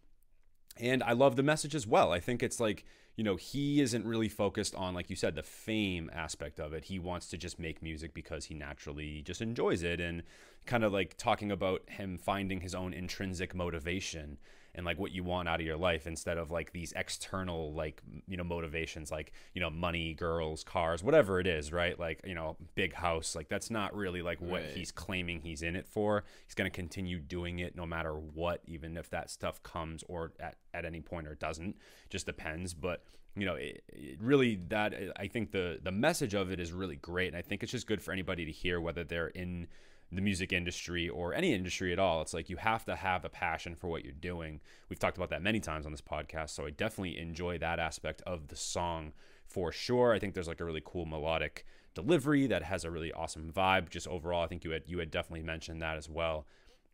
And 0.77 1.03
I 1.03 1.13
love 1.13 1.35
the 1.35 1.43
message 1.43 1.75
as 1.75 1.85
well. 1.85 2.11
I 2.11 2.19
think 2.19 2.41
it's 2.41 2.59
like 2.59 2.85
you 3.17 3.23
know, 3.23 3.35
he 3.35 3.81
isn't 3.81 4.05
really 4.05 4.29
focused 4.29 4.73
on, 4.73 4.93
like 4.93 5.09
you 5.09 5.15
said, 5.15 5.35
the 5.35 5.43
fame 5.43 6.09
aspect 6.13 6.59
of 6.59 6.73
it. 6.73 6.85
He 6.85 6.97
wants 6.97 7.27
to 7.27 7.37
just 7.37 7.59
make 7.59 7.83
music 7.83 8.13
because 8.13 8.45
he 8.45 8.55
naturally 8.55 9.21
just 9.21 9.41
enjoys 9.41 9.83
it 9.83 9.99
and 9.99 10.23
kind 10.65 10.83
of 10.83 10.93
like 10.93 11.17
talking 11.17 11.51
about 11.51 11.83
him 11.87 12.17
finding 12.17 12.61
his 12.61 12.73
own 12.73 12.93
intrinsic 12.93 13.53
motivation 13.53 14.37
and 14.75 14.85
like 14.85 14.99
what 14.99 15.11
you 15.11 15.23
want 15.23 15.47
out 15.47 15.59
of 15.59 15.65
your 15.65 15.77
life 15.77 16.07
instead 16.07 16.37
of 16.37 16.51
like 16.51 16.71
these 16.71 16.93
external 16.95 17.73
like 17.73 18.01
you 18.27 18.37
know 18.37 18.43
motivations 18.43 19.11
like 19.11 19.31
you 19.53 19.61
know 19.61 19.69
money 19.69 20.13
girls 20.13 20.63
cars 20.63 21.03
whatever 21.03 21.39
it 21.39 21.47
is 21.47 21.71
right? 21.71 21.99
Like 21.99 22.21
you 22.25 22.35
know 22.35 22.57
big 22.75 22.93
house 22.93 23.35
like 23.35 23.49
that's 23.49 23.69
not 23.69 23.95
really 23.95 24.21
like 24.21 24.41
what 24.41 24.61
right. 24.61 24.71
he's 24.71 24.91
claiming 24.91 25.41
he's 25.41 25.61
in 25.61 25.75
it 25.75 25.87
for. 25.87 26.23
He's 26.45 26.55
going 26.55 26.69
to 26.69 26.75
continue 26.75 27.19
doing 27.19 27.59
it 27.59 27.75
no 27.75 27.85
matter 27.85 28.13
what 28.13 28.61
even 28.65 28.97
if 28.97 29.09
that 29.09 29.29
stuff 29.29 29.61
comes 29.63 30.03
or 30.07 30.33
at, 30.39 30.55
at 30.73 30.85
any 30.85 31.01
point 31.01 31.27
or 31.27 31.35
doesn't. 31.35 31.75
Just 32.09 32.25
depends 32.25 32.73
but 32.73 33.03
you 33.35 33.45
know 33.45 33.55
it, 33.55 33.83
it 33.87 34.21
really 34.21 34.59
that 34.67 34.93
i 35.17 35.27
think 35.27 35.51
the 35.51 35.79
the 35.83 35.91
message 35.91 36.33
of 36.33 36.51
it 36.51 36.59
is 36.59 36.71
really 36.71 36.97
great 36.97 37.29
and 37.29 37.37
i 37.37 37.41
think 37.41 37.63
it's 37.63 37.71
just 37.71 37.87
good 37.87 38.01
for 38.01 38.11
anybody 38.11 38.45
to 38.45 38.51
hear 38.51 38.81
whether 38.81 39.03
they're 39.03 39.27
in 39.27 39.67
the 40.11 40.21
music 40.21 40.51
industry 40.51 41.07
or 41.07 41.33
any 41.33 41.53
industry 41.53 41.93
at 41.93 41.99
all. 41.99 42.21
It's 42.21 42.33
like 42.33 42.49
you 42.49 42.57
have 42.57 42.85
to 42.85 42.95
have 42.95 43.23
a 43.23 43.29
passion 43.29 43.75
for 43.75 43.87
what 43.87 44.03
you're 44.03 44.13
doing. 44.13 44.59
We've 44.89 44.99
talked 44.99 45.17
about 45.17 45.29
that 45.29 45.41
many 45.41 45.59
times 45.59 45.85
on 45.85 45.91
this 45.91 46.01
podcast, 46.01 46.49
so 46.49 46.65
I 46.65 46.71
definitely 46.71 47.17
enjoy 47.17 47.57
that 47.59 47.79
aspect 47.79 48.21
of 48.23 48.49
the 48.49 48.55
song 48.55 49.13
for 49.45 49.71
sure. 49.71 50.13
I 50.13 50.19
think 50.19 50.33
there's 50.33 50.47
like 50.47 50.59
a 50.59 50.65
really 50.65 50.81
cool 50.83 51.05
melodic 51.05 51.65
delivery 51.93 52.47
that 52.47 52.63
has 52.63 52.83
a 52.83 52.91
really 52.91 53.11
awesome 53.11 53.51
vibe. 53.55 53.89
Just 53.89 54.07
overall, 54.07 54.43
I 54.43 54.47
think 54.47 54.63
you 54.63 54.71
had 54.71 54.83
you 54.87 54.99
had 54.99 55.11
definitely 55.11 55.43
mentioned 55.43 55.81
that 55.81 55.97
as 55.97 56.09
well. 56.09 56.45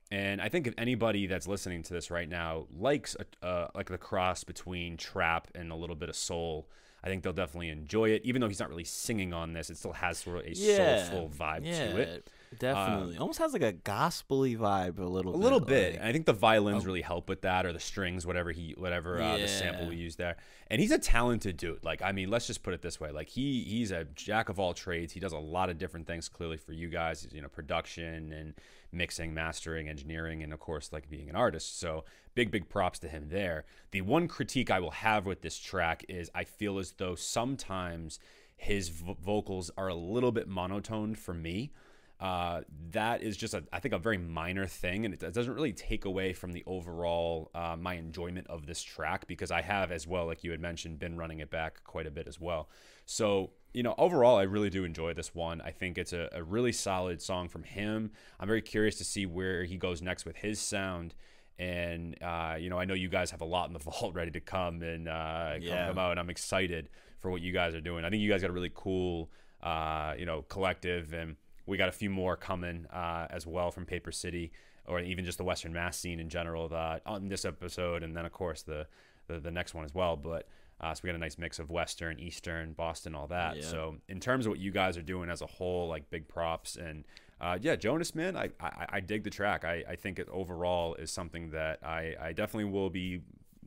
And 0.10 0.42
I 0.42 0.50
think 0.50 0.68
if 0.68 0.74
anybody 0.78 1.28
that's 1.28 1.48
listening 1.48 1.84
to 1.84 1.94
this 1.94 2.10
right 2.10 2.30
now 2.30 2.68
likes 2.78 3.16
a, 3.20 3.46
uh, 3.46 3.68
like 3.76 3.90
the 3.90 3.98
cross 3.98 4.44
between 4.44 4.96
trap 4.96 5.50
and 5.54 5.72
a 5.72 5.76
little 5.76 5.98
bit 5.98 6.08
of 6.08 6.16
soul, 6.16 6.70
I 7.04 7.08
think 7.08 7.24
they'll 7.24 7.34
definitely 7.34 7.70
enjoy 7.70 8.12
it. 8.12 8.22
Even 8.24 8.42
though 8.42 8.48
he's 8.48 8.60
not 8.60 8.70
really 8.70 8.86
singing 8.86 9.34
on 9.34 9.54
this, 9.54 9.70
it 9.70 9.78
still 9.78 9.94
has 9.94 10.20
sort 10.20 10.40
of 10.40 10.46
a 10.46 10.56
yeah, 10.56 11.10
soulful 11.10 11.30
vibe 11.30 11.66
yeah. 11.66 11.92
to 11.92 11.98
it. 11.98 12.30
Definitely, 12.58 13.18
uh, 13.18 13.22
almost 13.22 13.40
has 13.40 13.54
like 13.54 13.62
a 13.62 13.74
gospely 13.74 14.56
vibe 14.56 15.00
a 15.00 15.04
little. 15.04 15.34
A 15.34 15.38
bit, 15.38 15.44
little 15.44 15.60
bit. 15.60 15.94
Like, 15.94 16.04
I 16.04 16.12
think 16.12 16.26
the 16.26 16.34
violins 16.34 16.84
oh. 16.84 16.88
really 16.88 17.02
help 17.02 17.28
with 17.30 17.42
that, 17.42 17.66
or 17.66 17.74
the 17.74 17.80
strings, 17.80 18.26
whatever 18.26 18.52
he, 18.52 18.74
whatever 18.78 19.22
uh, 19.22 19.38
the 19.38 19.48
sample 19.48 19.88
we 19.88 19.96
use 19.96 20.16
there. 20.16 20.38
And 20.70 20.82
he's 20.82 20.92
a 20.92 20.98
talented 20.98 21.58
dude. 21.58 21.84
Like, 21.84 22.02
I 22.02 22.12
mean, 22.12 22.30
let's 22.30 22.48
just 22.48 22.64
put 22.64 22.74
it 22.74 22.82
this 22.82 23.00
way: 23.00 23.12
like 23.12 23.30
he 23.30 23.64
he's 23.64 23.92
a 23.92 24.06
jack 24.16 24.50
of 24.50 24.60
all 24.60 24.74
trades. 24.74 25.14
He 25.14 25.20
does 25.20 25.34
a 25.34 25.38
lot 25.38 25.70
of 25.70 25.78
different 25.78 26.08
things. 26.08 26.30
Clearly 26.30 26.58
for 26.58 26.74
you 26.74 26.90
guys, 26.90 27.28
you 27.32 27.42
know, 27.42 27.50
production 27.50 28.32
and 28.32 28.54
mixing, 28.92 29.34
mastering, 29.34 29.90
engineering, 29.90 30.44
and 30.44 30.54
of 30.54 30.60
course, 30.60 30.92
like 30.94 31.10
being 31.10 31.30
an 31.30 31.36
artist. 31.36 31.80
So 31.80 32.06
big, 32.36 32.52
big 32.52 32.70
props 32.70 33.00
to 33.00 33.08
him 33.08 33.28
there. 33.30 33.66
The 33.92 34.02
one 34.02 34.28
critique 34.28 34.72
I 34.72 34.80
will 34.80 34.92
have 34.92 35.26
with 35.26 35.42
this 35.42 35.58
track 35.58 36.06
is 36.08 36.30
I 36.34 36.44
feel 36.44 36.80
as 36.80 36.92
though 36.94 37.16
sometimes 37.16 38.20
his 38.56 38.90
vo- 38.90 39.18
vocals 39.20 39.72
are 39.78 39.88
a 39.88 39.96
little 39.96 40.32
bit 40.32 40.48
monotone 40.48 41.16
for 41.16 41.34
me. 41.34 41.72
Uh, 42.20 42.62
that 42.92 43.22
is 43.22 43.38
just 43.38 43.54
a, 43.54 43.64
I 43.72 43.80
think 43.80 43.94
a 43.94 44.00
very 44.00 44.18
minor 44.18 44.66
thing, 44.66 45.06
and 45.06 45.14
it, 45.14 45.20
doesn't 45.20 45.54
really 45.54 45.74
take 45.74 46.06
away 46.06 46.34
from 46.34 46.52
the 46.52 46.64
overall 46.66 47.52
uh, 47.54 47.76
my 47.80 47.94
enjoyment 47.94 48.48
of 48.48 48.66
this 48.66 48.82
track 48.82 49.28
because 49.28 49.52
I 49.52 49.62
have 49.62 49.92
as 49.92 50.08
well, 50.08 50.26
like 50.26 50.44
you 50.44 50.50
had 50.50 50.60
mentioned, 50.60 50.98
been 50.98 51.16
running 51.16 51.40
it 51.40 51.52
back 51.52 51.84
quite 51.84 52.08
a 52.08 52.12
bit 52.12 52.28
as 52.28 52.40
well. 52.40 52.70
So 53.06 53.52
you 53.74 53.84
know, 53.84 53.94
overall, 54.00 54.38
I 54.38 54.44
really 54.44 54.72
do 54.72 54.86
enjoy 54.86 55.14
this 55.14 55.36
one. 55.36 55.62
I 55.62 55.70
think 55.70 56.00
it's 56.00 56.12
a, 56.12 56.30
a 56.32 56.42
really 56.42 56.72
solid 56.72 57.22
song 57.22 57.48
from 57.48 57.62
him. 57.62 58.12
I'm 58.40 58.48
very 58.48 58.64
curious 58.64 58.96
to 58.96 59.04
see 59.04 59.28
where 59.28 59.66
he 59.66 59.78
goes 59.78 60.02
next 60.02 60.26
with 60.26 60.38
his 60.38 60.60
sound. 60.60 61.14
And 61.60 62.16
uh, 62.24 62.56
you 62.60 62.72
know, 62.72 62.80
I 62.80 62.86
know 62.86 62.96
you 62.96 63.10
guys 63.10 63.30
have 63.30 63.42
a 63.42 63.46
lot 63.46 63.68
in 63.68 63.74
the 63.74 63.80
vault 63.92 64.16
ready 64.16 64.32
to 64.32 64.40
come 64.40 64.82
and 64.82 65.08
uh, 65.08 65.56
yeah. 65.60 65.86
come, 65.86 65.96
come 65.96 66.00
out, 66.00 66.12
and 66.12 66.20
I'm 66.20 66.32
excited 66.32 66.90
for 67.20 67.30
what 67.30 67.42
you 67.42 67.54
guys 67.54 67.76
are 67.76 67.82
doing. 67.82 68.04
I 68.04 68.10
think 68.10 68.24
you 68.24 68.32
guys 68.32 68.42
got 68.42 68.50
a 68.50 68.54
really 68.54 68.72
cool, 68.74 69.30
uh, 69.62 70.16
you 70.18 70.26
know, 70.26 70.44
collective, 70.44 71.14
and 71.14 71.36
we 71.68 71.78
got 71.78 71.90
a 71.90 71.94
few 71.94 72.10
more 72.10 72.36
coming 72.36 72.88
uh, 72.88 73.28
as 73.30 73.46
well 73.46 73.72
from 73.72 73.86
Paper 73.86 74.12
City, 74.12 74.52
or 74.86 75.00
even 75.00 75.26
just 75.26 75.38
the 75.38 75.44
Western 75.44 75.74
Mass 75.74 75.98
scene 75.98 76.20
in 76.20 76.30
general 76.30 76.68
that, 76.70 77.02
on 77.06 77.28
this 77.28 77.46
episode, 77.46 78.02
and 78.04 78.16
then 78.16 78.26
of 78.26 78.32
course 78.32 78.64
the 78.64 78.88
the, 79.28 79.40
the 79.40 79.52
next 79.52 79.74
one 79.74 79.84
as 79.84 79.94
well. 79.94 80.16
But 80.16 80.48
uh, 80.80 80.94
so 80.94 81.02
we 81.04 81.08
got 81.08 81.16
a 81.16 81.20
nice 81.20 81.38
mix 81.38 81.60
of 81.60 81.70
Western, 81.70 82.20
Eastern, 82.20 82.74
Boston, 82.74 83.14
all 83.14 83.28
that. 83.28 83.58
Yeah. 83.58 83.64
So 83.64 83.98
in 84.08 84.20
terms 84.20 84.46
of 84.46 84.52
what 84.52 84.60
you 84.60 84.72
guys 84.72 84.98
are 84.98 85.02
doing 85.02 85.30
as 85.30 85.42
a 85.42 85.48
whole, 85.48 85.88
like 85.88 86.10
big 86.10 86.28
props 86.28 86.76
and 86.76 87.04
uh, 87.40 87.58
yeah, 87.62 87.76
Jonas, 87.76 88.16
man, 88.16 88.36
I, 88.36 88.50
I, 88.60 88.86
I 88.94 89.00
dig 89.00 89.24
the 89.24 89.30
track. 89.30 89.64
I, 89.64 89.84
I 89.88 89.96
think 89.96 90.18
it 90.18 90.28
overall 90.32 90.96
is 90.96 91.12
something 91.12 91.52
that 91.52 91.84
I, 91.84 92.16
I 92.20 92.34
definitely 92.34 92.72
will 92.72 92.90
be 92.90 93.22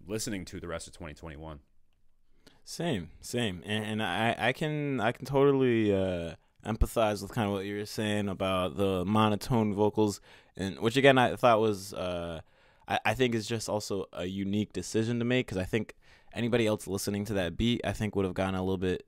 listening 0.08 0.44
to 0.46 0.58
the 0.58 0.66
rest 0.66 0.88
of 0.88 0.92
2021. 0.94 1.60
Same, 2.64 3.10
same, 3.20 3.62
and, 3.64 3.84
and 3.84 4.02
I, 4.02 4.34
I 4.38 4.52
can 4.52 5.00
I 5.00 5.12
can 5.12 5.24
totally 5.24 5.94
uh, 5.94 6.34
empathize 6.64 7.22
with 7.22 7.32
kind 7.32 7.46
of 7.46 7.52
what 7.52 7.64
you 7.64 7.76
were 7.76 7.86
saying 7.86 8.28
about 8.28 8.76
the 8.76 9.04
monotone 9.04 9.74
vocals, 9.74 10.20
and 10.56 10.78
which 10.80 10.96
again 10.96 11.18
I 11.18 11.36
thought 11.36 11.60
was 11.60 11.92
uh, 11.94 12.40
I, 12.88 12.98
I 13.04 13.14
think 13.14 13.34
is 13.34 13.46
just 13.46 13.68
also 13.68 14.06
a 14.12 14.26
unique 14.26 14.72
decision 14.72 15.18
to 15.18 15.24
make 15.24 15.46
because 15.46 15.58
I 15.58 15.64
think 15.64 15.94
anybody 16.32 16.66
else 16.66 16.86
listening 16.86 17.24
to 17.26 17.34
that 17.34 17.56
beat 17.56 17.80
I 17.84 17.92
think 17.92 18.14
would 18.14 18.24
have 18.24 18.34
gotten 18.34 18.54
a 18.54 18.62
little 18.62 18.78
bit 18.78 19.06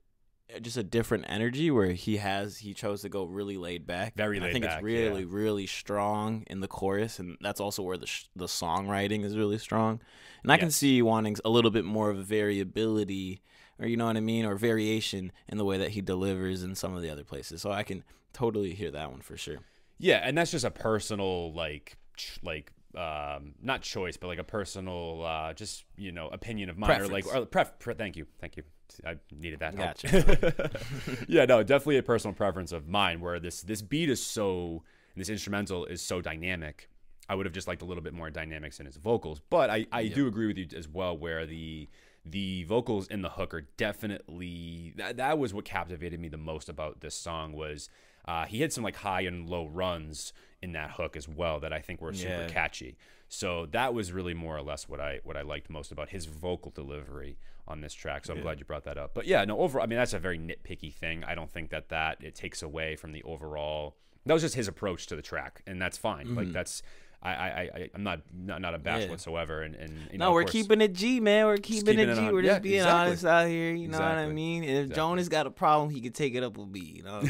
just 0.61 0.77
a 0.77 0.83
different 0.83 1.25
energy 1.27 1.71
where 1.71 1.91
he 1.93 2.17
has 2.17 2.57
he 2.57 2.73
chose 2.73 3.01
to 3.01 3.09
go 3.09 3.23
really 3.23 3.57
laid 3.57 3.87
back. 3.87 4.15
Very 4.15 4.39
laid 4.39 4.49
I 4.49 4.51
think 4.51 4.65
back, 4.65 4.75
it's 4.75 4.83
really 4.83 5.21
yeah. 5.21 5.27
really 5.29 5.65
strong 5.65 6.43
in 6.47 6.59
the 6.59 6.67
chorus, 6.67 7.19
and 7.19 7.37
that's 7.41 7.59
also 7.59 7.81
where 7.81 7.97
the 7.97 8.05
sh- 8.05 8.25
the 8.35 8.45
songwriting 8.45 9.23
is 9.23 9.37
really 9.37 9.57
strong. 9.57 10.01
And 10.43 10.51
I 10.51 10.55
yes. 10.55 10.59
can 10.61 10.71
see 10.71 11.01
wanting 11.01 11.37
a 11.45 11.49
little 11.49 11.71
bit 11.71 11.85
more 11.85 12.09
of 12.09 12.19
a 12.19 12.23
variability, 12.23 13.41
or 13.79 13.87
you 13.87 13.97
know 13.97 14.05
what 14.05 14.17
I 14.17 14.21
mean, 14.21 14.45
or 14.45 14.55
variation 14.55 15.31
in 15.47 15.57
the 15.57 15.65
way 15.65 15.77
that 15.77 15.91
he 15.91 16.01
delivers 16.01 16.63
in 16.63 16.75
some 16.75 16.95
of 16.95 17.01
the 17.01 17.09
other 17.09 17.23
places. 17.23 17.61
So 17.61 17.71
I 17.71 17.83
can 17.83 18.03
totally 18.33 18.73
hear 18.73 18.91
that 18.91 19.11
one 19.11 19.21
for 19.21 19.37
sure. 19.37 19.59
Yeah, 19.97 20.21
and 20.23 20.37
that's 20.37 20.51
just 20.51 20.65
a 20.65 20.71
personal 20.71 21.53
like 21.53 21.97
like 22.43 22.71
um, 22.95 23.55
not 23.61 23.81
choice, 23.81 24.17
but 24.17 24.27
like 24.27 24.39
a 24.39 24.43
personal, 24.43 25.23
uh, 25.25 25.53
just 25.53 25.85
you 25.97 26.11
know, 26.11 26.27
opinion 26.27 26.69
of 26.69 26.77
mine, 26.77 26.87
Preference. 26.87 27.09
or 27.09 27.13
like, 27.13 27.35
or 27.35 27.45
pref. 27.45 27.79
Pre- 27.79 27.95
thank 27.95 28.15
you, 28.15 28.25
thank 28.39 28.57
you. 28.57 28.63
I 29.05 29.15
needed 29.31 29.59
that. 29.59 29.75
Gotcha. 29.75 30.69
yeah, 31.27 31.45
no, 31.45 31.63
definitely 31.63 31.97
a 31.97 32.03
personal 32.03 32.35
preference 32.35 32.71
of 32.71 32.87
mine. 32.87 33.21
Where 33.21 33.39
this 33.39 33.61
this 33.61 33.81
beat 33.81 34.09
is 34.09 34.23
so, 34.23 34.83
this 35.15 35.29
instrumental 35.29 35.85
is 35.85 36.01
so 36.01 36.21
dynamic. 36.21 36.89
I 37.27 37.35
would 37.35 37.45
have 37.45 37.53
just 37.53 37.67
liked 37.67 37.81
a 37.81 37.85
little 37.85 38.03
bit 38.03 38.13
more 38.13 38.29
dynamics 38.29 38.79
in 38.79 38.85
his 38.85 38.97
vocals, 38.97 39.41
but 39.49 39.69
I 39.69 39.87
I 39.91 40.01
yep. 40.01 40.15
do 40.15 40.27
agree 40.27 40.47
with 40.47 40.57
you 40.57 40.67
as 40.77 40.87
well. 40.87 41.17
Where 41.17 41.45
the 41.45 41.89
the 42.25 42.63
vocals 42.63 43.07
in 43.07 43.21
the 43.21 43.29
hook 43.29 43.53
are 43.53 43.67
definitely 43.77 44.93
that, 44.95 45.17
that 45.17 45.37
was 45.37 45.53
what 45.53 45.65
captivated 45.65 46.19
me 46.19 46.29
the 46.29 46.37
most 46.37 46.69
about 46.69 47.01
this 47.01 47.15
song 47.15 47.53
was 47.53 47.89
uh, 48.25 48.45
he 48.45 48.61
had 48.61 48.71
some 48.71 48.83
like 48.83 48.95
high 48.97 49.21
and 49.21 49.49
low 49.49 49.67
runs 49.67 50.31
in 50.61 50.71
that 50.71 50.91
hook 50.91 51.17
as 51.17 51.27
well 51.27 51.59
that 51.59 51.73
I 51.73 51.79
think 51.79 52.01
were 52.01 52.13
super 52.13 52.31
yeah. 52.31 52.47
catchy. 52.47 52.97
So 53.27 53.65
that 53.71 53.93
was 53.93 54.13
really 54.13 54.33
more 54.33 54.55
or 54.55 54.61
less 54.61 54.87
what 54.87 55.01
I 55.01 55.19
what 55.23 55.35
I 55.35 55.41
liked 55.41 55.69
most 55.69 55.91
about 55.91 56.09
his 56.09 56.25
vocal 56.25 56.71
delivery 56.71 57.37
on 57.67 57.81
this 57.81 57.93
track. 57.93 58.25
So 58.25 58.33
I'm 58.33 58.41
glad 58.41 58.59
you 58.59 58.65
brought 58.65 58.83
that 58.85 58.97
up. 58.97 59.13
But 59.13 59.25
yeah, 59.25 59.43
no, 59.43 59.57
overall, 59.59 59.83
I 59.83 59.87
mean 59.87 59.97
that's 59.97 60.13
a 60.13 60.19
very 60.19 60.37
nitpicky 60.37 60.93
thing. 60.93 61.23
I 61.23 61.35
don't 61.35 61.51
think 61.51 61.69
that 61.71 61.89
that 61.89 62.23
it 62.23 62.35
takes 62.35 62.61
away 62.61 62.95
from 62.95 63.11
the 63.11 63.23
overall. 63.23 63.95
That 64.25 64.33
was 64.33 64.43
just 64.43 64.55
his 64.55 64.69
approach 64.69 65.07
to 65.07 65.17
the 65.17 65.21
track, 65.21 65.63
and 65.67 65.81
that's 65.81 65.97
fine. 65.97 66.27
Mm-hmm. 66.27 66.37
Like 66.37 66.51
that's 66.53 66.81
I, 67.23 67.31
I, 67.31 67.69
I 67.73 67.89
I'm 67.95 68.03
not 68.03 68.21
not, 68.33 68.61
not 68.61 68.75
abashed 68.75 69.05
yeah. 69.05 69.11
whatsoever. 69.11 69.61
And, 69.61 69.75
and 69.75 69.93
you 70.11 70.17
know, 70.17 70.25
no, 70.25 70.31
we're 70.33 70.41
course, 70.41 70.51
keeping 70.51 70.81
it 70.81 70.93
G, 70.93 71.21
man. 71.21 71.45
We're 71.45 71.57
keeping, 71.57 71.97
it 71.97 72.13
G. 72.13 72.19
On, 72.19 72.33
we're 72.33 72.41
just 72.41 72.55
yeah, 72.55 72.59
being 72.59 72.75
exactly. 72.75 73.07
honest 73.07 73.25
out 73.25 73.47
here. 73.47 73.73
You 73.73 73.87
know 73.87 73.97
exactly. 73.97 74.23
what 74.25 74.29
I 74.29 74.33
mean? 74.33 74.63
If 74.63 74.69
exactly. 74.69 74.95
Jonas 74.95 75.29
got 75.29 75.47
a 75.47 75.51
problem, 75.51 75.89
he 75.89 76.01
could 76.01 76.13
take 76.13 76.35
it 76.35 76.43
up 76.43 76.57
with 76.57 76.67
me. 76.67 76.81
You 76.81 77.03
know, 77.03 77.23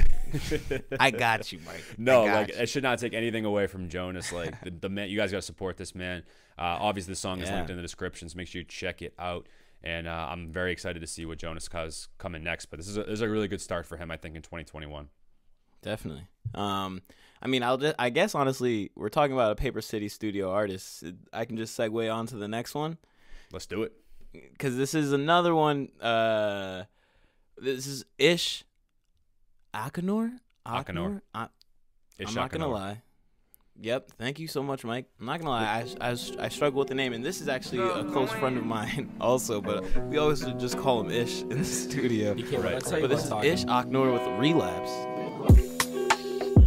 I 0.99 1.11
got 1.11 1.51
you, 1.51 1.59
Mike. 1.65 1.83
No, 1.99 2.25
like 2.25 2.49
you. 2.49 2.55
it 2.55 2.69
should 2.69 2.83
not 2.83 2.97
take 2.97 3.13
anything 3.13 3.45
away 3.45 3.67
from 3.67 3.87
Jonas. 3.87 4.33
Like 4.33 4.59
the, 4.63 4.71
the 4.71 4.89
man, 4.89 5.09
you 5.09 5.17
guys 5.17 5.31
got 5.31 5.37
to 5.37 5.41
support 5.43 5.77
this 5.77 5.93
man. 5.93 6.23
Uh, 6.57 6.77
obviously, 6.79 7.11
the 7.11 7.19
song 7.19 7.39
is 7.39 7.49
yeah. 7.49 7.55
linked 7.55 7.69
in 7.69 7.75
the 7.75 7.83
description, 7.83 8.27
so 8.29 8.37
make 8.37 8.47
sure 8.47 8.61
you 8.61 8.65
check 8.65 9.03
it 9.03 9.13
out. 9.19 9.47
And 9.83 10.07
uh, 10.07 10.27
I'm 10.29 10.51
very 10.51 10.71
excited 10.71 11.01
to 11.01 11.07
see 11.07 11.25
what 11.25 11.37
Jonas 11.37 11.69
has 11.71 12.07
coming 12.17 12.43
next. 12.43 12.67
But 12.67 12.79
this 12.79 12.87
is 12.87 12.97
a, 12.97 13.03
this 13.03 13.13
is 13.13 13.21
a 13.21 13.29
really 13.29 13.47
good 13.47 13.61
start 13.61 13.85
for 13.85 13.97
him, 13.97 14.09
I 14.09 14.17
think, 14.17 14.35
in 14.35 14.41
2021. 14.41 15.09
Definitely. 15.83 16.25
Um, 16.55 17.01
I 17.43 17.47
mean, 17.47 17.61
I'll 17.61 17.77
just, 17.77 17.95
I 17.99 18.09
guess 18.09 18.35
honestly, 18.35 18.89
we're 18.95 19.09
talking 19.09 19.33
about 19.33 19.51
a 19.51 19.55
Paper 19.55 19.81
City 19.81 20.07
studio 20.07 20.49
artist. 20.49 21.03
I 21.33 21.43
can 21.43 21.57
just 21.57 21.77
segue 21.77 22.13
on 22.13 22.25
to 22.27 22.37
the 22.37 22.47
next 22.47 22.73
one. 22.73 22.97
Let's 23.51 23.65
do 23.65 23.83
it. 23.83 23.91
Because 24.31 24.77
this 24.77 24.93
is 24.95 25.11
another 25.11 25.53
one. 25.53 25.89
Uh, 26.01 26.83
this 27.57 27.85
is 27.85 28.05
Ish 28.17 28.63
Akinor. 29.73 30.39
Akinor. 30.65 31.21
I, 31.35 31.49
am 32.17 32.33
not 32.33 32.49
gonna 32.49 32.69
lie. 32.69 33.01
Yep. 33.81 34.11
Thank 34.17 34.39
you 34.39 34.47
so 34.47 34.63
much, 34.63 34.85
Mike. 34.85 35.07
I'm 35.19 35.25
not 35.25 35.39
gonna 35.39 35.49
lie. 35.49 35.85
I, 35.99 36.11
I, 36.11 36.11
I 36.39 36.49
struggle 36.49 36.79
with 36.79 36.87
the 36.87 36.95
name, 36.95 37.11
and 37.11 37.25
this 37.25 37.41
is 37.41 37.49
actually 37.49 37.79
a 37.79 38.05
close 38.05 38.31
friend 38.31 38.57
of 38.57 38.65
mine, 38.65 39.11
also. 39.21 39.61
But 39.61 39.83
we 40.05 40.17
always 40.17 40.41
just 40.41 40.77
call 40.77 41.01
him 41.01 41.11
Ish 41.11 41.41
in 41.41 41.57
the 41.57 41.65
studio. 41.65 42.33
You 42.35 42.45
can't 42.45 42.63
right. 42.63 42.81
But 42.81 43.09
this 43.09 43.25
is 43.25 43.31
Ish 43.31 43.65
Aknor 43.65 44.13
with 44.13 44.39
Relapse. 44.39 45.12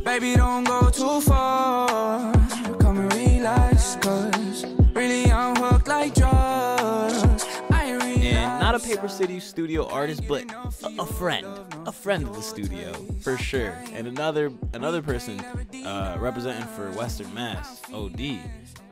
Baby, 0.07 0.37
don't 0.37 0.63
go 0.63 0.89
too 0.89 1.21
far. 1.21 2.33
Come 2.79 2.99
and 2.99 3.13
relax, 3.13 3.97
cause 3.97 4.65
really 4.95 5.33
I'm 5.33 5.57
hooked 5.57 5.89
like 5.89 6.15
drugs. 6.15 7.45
And 7.71 8.61
not 8.61 8.77
a 8.77 8.79
Paper 8.79 9.09
City 9.09 9.41
studio 9.41 9.85
artist, 9.89 10.29
but 10.29 10.45
a, 10.53 11.03
a, 11.03 11.07
friend, 11.07 11.45
a 11.87 11.93
friend 11.93 12.23
of 12.23 12.37
the 12.37 12.41
studio 12.41 12.93
for 13.21 13.37
sure. 13.37 13.77
And 13.95 14.07
another 14.07 14.53
another 14.75 15.03
person 15.03 15.41
uh, 15.85 16.17
representing 16.21 16.69
for 16.69 16.89
Western 16.93 17.35
Mass, 17.35 17.83
OD. 17.93 18.39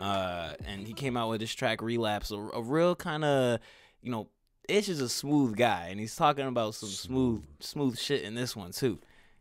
Uh, 0.01 0.55
and 0.67 0.85
he 0.85 0.93
came 0.93 1.17
out 1.17 1.31
with 1.31 1.41
this 1.41 1.55
track 1.55 1.81
Relapse, 1.81 2.33
a, 2.33 2.39
a 2.39 2.61
real 2.61 2.97
kind 2.97 3.25
of, 3.25 3.61
you 4.03 4.11
know, 4.11 4.27
Ish 4.69 4.89
is 4.89 5.01
a 5.01 5.09
smooth 5.09 5.57
guy, 5.57 5.91
and 5.91 6.01
he's 6.01 6.17
talking 6.17 6.49
about 6.49 6.75
some 6.75 6.89
smooth, 6.89 7.45
smooth 7.61 7.99
shit 8.01 8.23
in 8.23 8.35
this 8.35 8.57
one 8.57 8.73
too. 8.73 8.99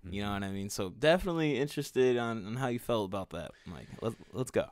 You 0.10 0.24
know 0.24 0.33
what 0.33 0.43
I 0.43 0.50
mean? 0.51 0.69
So 0.69 0.89
definitely 0.89 1.60
interested 1.60 2.17
on, 2.17 2.45
on 2.45 2.55
how 2.55 2.67
you 2.67 2.79
felt 2.79 3.05
about 3.05 3.29
that, 3.31 3.51
Mike. 3.65 3.88
Let's 4.01 4.15
let's 4.31 4.51
go. 4.51 4.65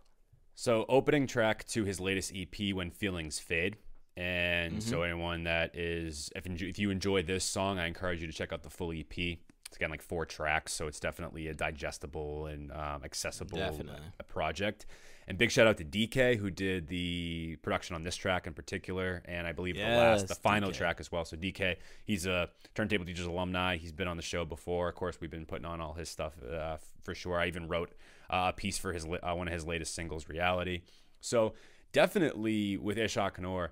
So 0.55 0.85
opening 0.89 1.27
track 1.27 1.65
to 1.69 1.83
his 1.83 2.00
latest 2.00 2.33
EP, 2.35 2.73
"When 2.73 2.91
Feelings 2.91 3.39
Fade," 3.39 3.77
and 4.17 4.73
mm-hmm. 4.73 4.89
so 4.89 5.03
anyone 5.03 5.45
that 5.45 5.75
is 5.75 6.29
if 6.35 6.45
if 6.45 6.79
you 6.79 6.89
enjoy 6.89 7.23
this 7.23 7.45
song, 7.45 7.79
I 7.79 7.88
encourage 7.88 8.21
you 8.21 8.27
to 8.27 8.33
check 8.33 8.51
out 8.51 8.63
the 8.63 8.69
full 8.69 8.91
EP. 8.91 9.17
It's 9.17 9.77
again 9.77 9.89
like 9.89 10.01
four 10.01 10.25
tracks, 10.25 10.73
so 10.73 10.88
it's 10.88 11.00
definitely 11.00 11.47
a 11.47 11.53
digestible 11.53 12.47
and 12.47 12.71
um, 12.71 13.03
accessible 13.03 13.57
definitely. 13.57 14.01
project. 14.27 14.85
And 15.27 15.37
big 15.37 15.51
shout 15.51 15.67
out 15.67 15.77
to 15.77 15.85
DK 15.85 16.37
who 16.37 16.49
did 16.49 16.87
the 16.87 17.57
production 17.61 17.95
on 17.95 18.03
this 18.03 18.15
track 18.15 18.47
in 18.47 18.53
particular, 18.53 19.21
and 19.25 19.45
I 19.47 19.51
believe 19.51 19.77
yes, 19.77 19.87
the 19.87 19.97
last, 19.97 20.27
the 20.27 20.35
final 20.35 20.71
DK. 20.71 20.75
track 20.75 20.99
as 20.99 21.11
well. 21.11 21.25
So 21.25 21.37
DK, 21.37 21.77
he's 22.03 22.25
a 22.25 22.49
Turntable 22.75 23.05
Teachers 23.05 23.25
alumni. 23.25 23.77
He's 23.77 23.91
been 23.91 24.07
on 24.07 24.17
the 24.17 24.23
show 24.23 24.45
before. 24.45 24.89
Of 24.89 24.95
course, 24.95 25.21
we've 25.21 25.31
been 25.31 25.45
putting 25.45 25.65
on 25.65 25.79
all 25.79 25.93
his 25.93 26.09
stuff 26.09 26.33
uh, 26.43 26.77
for 27.03 27.15
sure. 27.15 27.39
I 27.39 27.47
even 27.47 27.67
wrote 27.67 27.91
uh, 28.29 28.47
a 28.49 28.53
piece 28.53 28.77
for 28.77 28.93
his 28.93 29.05
uh, 29.05 29.33
one 29.33 29.47
of 29.47 29.53
his 29.53 29.65
latest 29.65 29.93
singles, 29.95 30.27
Reality. 30.27 30.81
So 31.19 31.53
definitely 31.91 32.77
with 32.77 32.97
Ish 32.97 33.15
Akinor, 33.15 33.69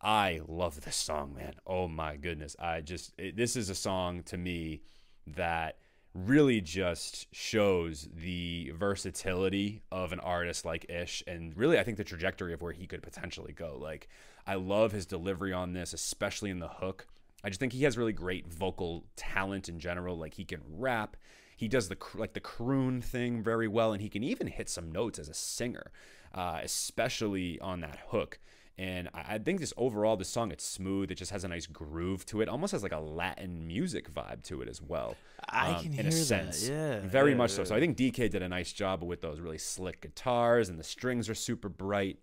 I 0.00 0.40
love 0.46 0.80
this 0.82 0.96
song, 0.96 1.34
man. 1.34 1.54
Oh 1.66 1.88
my 1.88 2.16
goodness, 2.16 2.56
I 2.58 2.80
just 2.80 3.12
it, 3.18 3.36
this 3.36 3.56
is 3.56 3.70
a 3.70 3.74
song 3.74 4.22
to 4.24 4.36
me 4.36 4.82
that 5.28 5.78
really 6.14 6.60
just 6.60 7.26
shows 7.34 8.08
the 8.14 8.70
versatility 8.76 9.82
of 9.90 10.12
an 10.12 10.20
artist 10.20 10.64
like 10.64 10.84
Ish 10.90 11.22
and 11.26 11.56
really 11.56 11.78
I 11.78 11.84
think 11.84 11.96
the 11.96 12.04
trajectory 12.04 12.52
of 12.52 12.60
where 12.60 12.72
he 12.72 12.86
could 12.86 13.02
potentially 13.02 13.52
go. 13.52 13.78
Like 13.80 14.08
I 14.46 14.54
love 14.56 14.92
his 14.92 15.06
delivery 15.06 15.52
on 15.52 15.72
this, 15.72 15.92
especially 15.92 16.50
in 16.50 16.58
the 16.58 16.68
hook. 16.68 17.06
I 17.44 17.48
just 17.48 17.60
think 17.60 17.72
he 17.72 17.84
has 17.84 17.98
really 17.98 18.12
great 18.12 18.46
vocal 18.46 19.04
talent 19.16 19.68
in 19.68 19.78
general. 19.78 20.16
Like 20.16 20.34
he 20.34 20.44
can 20.44 20.60
rap, 20.68 21.16
he 21.56 21.66
does 21.66 21.88
the 21.88 21.96
like 22.14 22.34
the 22.34 22.40
croon 22.40 23.00
thing 23.00 23.42
very 23.42 23.68
well, 23.68 23.92
and 23.92 24.02
he 24.02 24.08
can 24.08 24.22
even 24.22 24.46
hit 24.48 24.68
some 24.68 24.92
notes 24.92 25.18
as 25.18 25.28
a 25.28 25.34
singer, 25.34 25.90
uh, 26.34 26.60
especially 26.62 27.58
on 27.60 27.80
that 27.80 27.98
hook. 28.08 28.38
And 28.78 29.08
I, 29.14 29.34
I 29.34 29.38
think 29.38 29.60
this 29.60 29.72
overall, 29.76 30.16
the 30.16 30.24
song 30.24 30.50
it's 30.50 30.64
smooth. 30.64 31.10
It 31.10 31.16
just 31.16 31.30
has 31.30 31.44
a 31.44 31.48
nice 31.48 31.66
groove 31.66 32.24
to 32.26 32.40
it. 32.40 32.48
Almost 32.48 32.72
has 32.72 32.82
like 32.82 32.92
a 32.92 33.00
Latin 33.00 33.66
music 33.66 34.12
vibe 34.12 34.42
to 34.44 34.62
it 34.62 34.68
as 34.68 34.80
well. 34.80 35.16
I 35.48 35.72
um, 35.72 35.82
can 35.82 35.92
in 35.92 35.98
hear 35.98 36.08
a 36.08 36.12
sense. 36.12 36.66
that. 36.66 36.72
Yeah, 36.72 37.00
very 37.00 37.32
yeah, 37.32 37.36
much 37.36 37.50
yeah. 37.50 37.56
so. 37.56 37.64
So 37.64 37.76
I 37.76 37.80
think 37.80 37.96
DK 37.96 38.30
did 38.30 38.42
a 38.42 38.48
nice 38.48 38.72
job 38.72 39.02
with 39.02 39.20
those 39.20 39.40
really 39.40 39.58
slick 39.58 40.00
guitars, 40.00 40.68
and 40.68 40.78
the 40.78 40.84
strings 40.84 41.28
are 41.28 41.34
super 41.34 41.68
bright. 41.68 42.18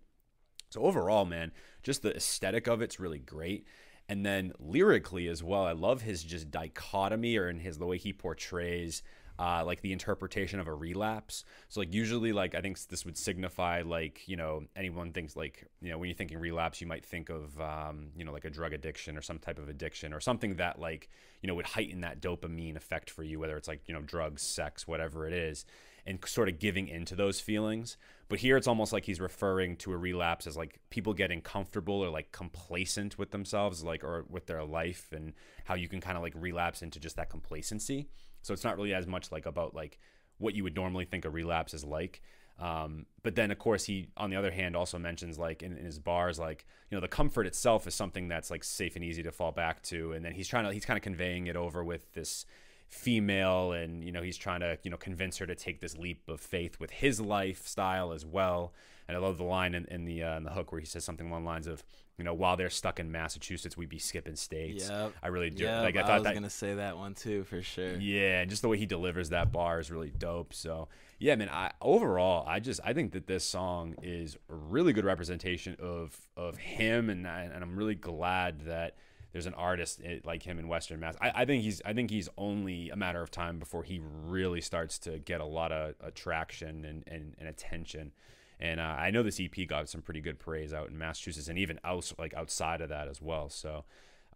So 0.70 0.82
overall, 0.82 1.24
man, 1.24 1.52
just 1.82 2.02
the 2.02 2.14
aesthetic 2.14 2.66
of 2.66 2.80
it's 2.80 3.00
really 3.00 3.18
great. 3.18 3.66
And 4.08 4.26
then 4.26 4.52
lyrically 4.58 5.28
as 5.28 5.42
well, 5.42 5.64
I 5.64 5.72
love 5.72 6.02
his 6.02 6.24
just 6.24 6.50
dichotomy 6.50 7.36
or 7.36 7.48
in 7.48 7.60
his 7.60 7.78
the 7.78 7.86
way 7.86 7.96
he 7.96 8.12
portrays 8.12 9.04
uh, 9.40 9.64
like 9.64 9.80
the 9.80 9.90
interpretation 9.90 10.60
of 10.60 10.66
a 10.66 10.74
relapse. 10.74 11.44
So 11.68 11.80
like 11.80 11.94
usually 11.94 12.32
like 12.32 12.54
I 12.54 12.60
think 12.60 12.78
this 12.88 13.06
would 13.06 13.16
signify 13.16 13.80
like 13.80 14.28
you 14.28 14.36
know 14.36 14.64
anyone 14.76 15.12
thinks 15.12 15.34
like 15.34 15.66
you 15.80 15.88
know 15.90 15.96
when 15.96 16.10
you're 16.10 16.16
thinking 16.16 16.38
relapse 16.38 16.82
you 16.82 16.86
might 16.86 17.06
think 17.06 17.30
of 17.30 17.58
um, 17.58 18.08
you 18.14 18.24
know 18.24 18.32
like 18.32 18.44
a 18.44 18.50
drug 18.50 18.74
addiction 18.74 19.16
or 19.16 19.22
some 19.22 19.38
type 19.38 19.58
of 19.58 19.70
addiction 19.70 20.12
or 20.12 20.20
something 20.20 20.56
that 20.56 20.78
like 20.78 21.08
you 21.40 21.46
know 21.46 21.54
would 21.54 21.64
heighten 21.64 22.02
that 22.02 22.20
dopamine 22.20 22.76
effect 22.76 23.08
for 23.08 23.22
you 23.22 23.40
whether 23.40 23.56
it's 23.56 23.66
like 23.66 23.80
you 23.86 23.94
know 23.94 24.02
drugs, 24.02 24.42
sex, 24.42 24.86
whatever 24.86 25.26
it 25.26 25.32
is 25.32 25.64
and 26.06 26.18
sort 26.26 26.48
of 26.48 26.58
giving 26.58 26.88
into 26.88 27.14
those 27.14 27.40
feelings. 27.40 27.96
But 28.28 28.38
here 28.38 28.56
it's 28.56 28.66
almost 28.66 28.92
like 28.92 29.04
he's 29.04 29.20
referring 29.20 29.76
to 29.78 29.92
a 29.92 29.96
relapse 29.96 30.46
as 30.46 30.56
like 30.56 30.78
people 30.90 31.14
getting 31.14 31.40
comfortable 31.40 32.02
or 32.02 32.10
like 32.10 32.30
complacent 32.32 33.18
with 33.18 33.30
themselves, 33.30 33.82
like 33.82 34.04
or 34.04 34.24
with 34.28 34.46
their 34.46 34.64
life, 34.64 35.08
and 35.12 35.32
how 35.64 35.74
you 35.74 35.88
can 35.88 36.00
kind 36.00 36.16
of 36.16 36.22
like 36.22 36.34
relapse 36.36 36.82
into 36.82 37.00
just 37.00 37.16
that 37.16 37.30
complacency. 37.30 38.08
So 38.42 38.54
it's 38.54 38.64
not 38.64 38.76
really 38.76 38.94
as 38.94 39.06
much 39.06 39.30
like 39.32 39.46
about 39.46 39.74
like 39.74 39.98
what 40.38 40.54
you 40.54 40.64
would 40.64 40.74
normally 40.74 41.04
think 41.04 41.24
a 41.24 41.30
relapse 41.30 41.74
is 41.74 41.84
like. 41.84 42.22
Um, 42.60 43.06
but 43.22 43.36
then, 43.36 43.50
of 43.50 43.58
course, 43.58 43.84
he, 43.84 44.08
on 44.18 44.28
the 44.28 44.36
other 44.36 44.50
hand, 44.50 44.76
also 44.76 44.98
mentions 44.98 45.38
like 45.38 45.62
in, 45.62 45.78
in, 45.78 45.84
his 45.84 45.98
bars, 45.98 46.38
like 46.38 46.66
you 46.90 46.96
know, 46.96 47.00
the 47.00 47.08
comfort 47.08 47.46
itself 47.46 47.86
is 47.86 47.94
something 47.94 48.28
that's 48.28 48.50
like 48.50 48.64
safe 48.64 48.96
and 48.96 49.04
easy 49.04 49.22
to 49.22 49.32
fall 49.32 49.50
back 49.50 49.82
to, 49.84 50.12
and 50.12 50.24
then 50.24 50.32
he's 50.32 50.46
trying 50.46 50.64
to 50.64 50.72
he's 50.72 50.84
kind 50.84 50.98
of 50.98 51.02
conveying 51.02 51.46
it 51.46 51.56
over 51.56 51.82
with 51.82 52.12
this 52.12 52.44
female, 52.88 53.72
and 53.72 54.04
you 54.04 54.12
know, 54.12 54.20
he's 54.20 54.36
trying 54.36 54.60
to 54.60 54.76
you 54.82 54.90
know 54.90 54.98
convince 54.98 55.38
her 55.38 55.46
to 55.46 55.54
take 55.54 55.80
this 55.80 55.96
leap 55.96 56.28
of 56.28 56.38
faith 56.38 56.78
with 56.78 56.90
his 56.90 57.18
lifestyle 57.18 58.12
as 58.12 58.26
well. 58.26 58.74
And 59.08 59.16
I 59.16 59.20
love 59.20 59.38
the 59.38 59.44
line 59.44 59.74
in, 59.74 59.86
in 59.86 60.04
the 60.04 60.22
uh, 60.22 60.36
in 60.36 60.44
the 60.44 60.50
hook 60.50 60.70
where 60.70 60.80
he 60.80 60.86
says 60.86 61.02
something 61.02 61.28
along 61.28 61.44
the 61.44 61.48
lines 61.48 61.66
of, 61.66 61.82
you 62.20 62.24
know, 62.24 62.34
while 62.34 62.54
they're 62.54 62.68
stuck 62.68 63.00
in 63.00 63.10
Massachusetts, 63.10 63.78
we'd 63.78 63.88
be 63.88 63.98
skipping 63.98 64.36
states. 64.36 64.90
Yeah, 64.90 65.08
I 65.22 65.28
really 65.28 65.48
do. 65.48 65.64
Yep, 65.64 65.82
like 65.82 65.96
I 65.96 66.02
thought 66.02 66.10
I 66.10 66.14
was 66.16 66.24
that, 66.24 66.34
gonna 66.34 66.50
say 66.50 66.74
that 66.74 66.98
one 66.98 67.14
too 67.14 67.44
for 67.44 67.62
sure. 67.62 67.96
Yeah, 67.96 68.40
and 68.40 68.50
just 68.50 68.60
the 68.60 68.68
way 68.68 68.76
he 68.76 68.84
delivers 68.84 69.30
that 69.30 69.52
bar 69.52 69.80
is 69.80 69.90
really 69.90 70.10
dope. 70.10 70.52
So 70.52 70.88
yeah, 71.18 71.34
man. 71.36 71.48
I 71.48 71.70
overall, 71.80 72.44
I 72.46 72.60
just 72.60 72.78
I 72.84 72.92
think 72.92 73.12
that 73.12 73.26
this 73.26 73.42
song 73.42 73.94
is 74.02 74.36
a 74.50 74.54
really 74.54 74.92
good 74.92 75.06
representation 75.06 75.78
of 75.80 76.14
of 76.36 76.58
him, 76.58 77.08
and 77.08 77.26
I, 77.26 77.44
and 77.44 77.64
I'm 77.64 77.74
really 77.74 77.94
glad 77.94 78.66
that 78.66 78.96
there's 79.32 79.46
an 79.46 79.54
artist 79.54 80.02
eh, 80.04 80.18
like 80.22 80.42
him 80.42 80.58
in 80.58 80.68
Western 80.68 81.00
Mass. 81.00 81.16
I, 81.22 81.32
I 81.34 81.44
think 81.46 81.62
he's 81.62 81.80
I 81.86 81.94
think 81.94 82.10
he's 82.10 82.28
only 82.36 82.90
a 82.90 82.96
matter 82.96 83.22
of 83.22 83.30
time 83.30 83.58
before 83.58 83.82
he 83.82 84.02
really 84.26 84.60
starts 84.60 84.98
to 85.00 85.18
get 85.20 85.40
a 85.40 85.46
lot 85.46 85.72
of 85.72 85.94
attraction 86.02 86.84
and, 86.84 87.02
and, 87.06 87.34
and 87.38 87.48
attention. 87.48 88.12
And 88.60 88.78
uh, 88.78 88.82
I 88.98 89.10
know 89.10 89.22
this 89.22 89.40
EP 89.40 89.66
got 89.66 89.88
some 89.88 90.02
pretty 90.02 90.20
good 90.20 90.38
praise 90.38 90.74
out 90.74 90.90
in 90.90 90.98
Massachusetts 90.98 91.48
and 91.48 91.58
even 91.58 91.80
out 91.82 92.12
like 92.18 92.34
outside 92.34 92.82
of 92.82 92.90
that 92.90 93.08
as 93.08 93.20
well. 93.20 93.48
So, 93.48 93.84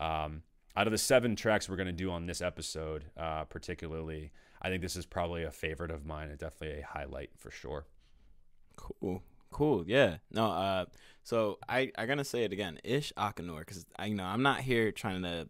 um, 0.00 0.42
out 0.76 0.86
of 0.86 0.92
the 0.92 0.98
seven 0.98 1.36
tracks 1.36 1.68
we're 1.68 1.76
gonna 1.76 1.92
do 1.92 2.10
on 2.10 2.26
this 2.26 2.40
episode, 2.40 3.04
uh, 3.18 3.44
particularly, 3.44 4.32
I 4.62 4.70
think 4.70 4.82
this 4.82 4.96
is 4.96 5.04
probably 5.04 5.44
a 5.44 5.50
favorite 5.50 5.90
of 5.90 6.06
mine 6.06 6.30
and 6.30 6.38
definitely 6.38 6.80
a 6.80 6.86
highlight 6.86 7.30
for 7.36 7.50
sure. 7.50 7.84
Cool, 8.76 9.22
cool, 9.52 9.84
yeah. 9.86 10.16
No, 10.32 10.50
uh, 10.50 10.86
so 11.22 11.58
I 11.68 11.92
I 11.96 12.06
gonna 12.06 12.24
say 12.24 12.44
it 12.44 12.52
again, 12.52 12.78
Ish 12.82 13.12
Akinor, 13.18 13.60
because 13.60 13.84
I 13.98 14.06
you 14.06 14.14
know 14.14 14.24
I'm 14.24 14.42
not 14.42 14.60
here 14.60 14.90
trying 14.90 15.22
to 15.22 15.48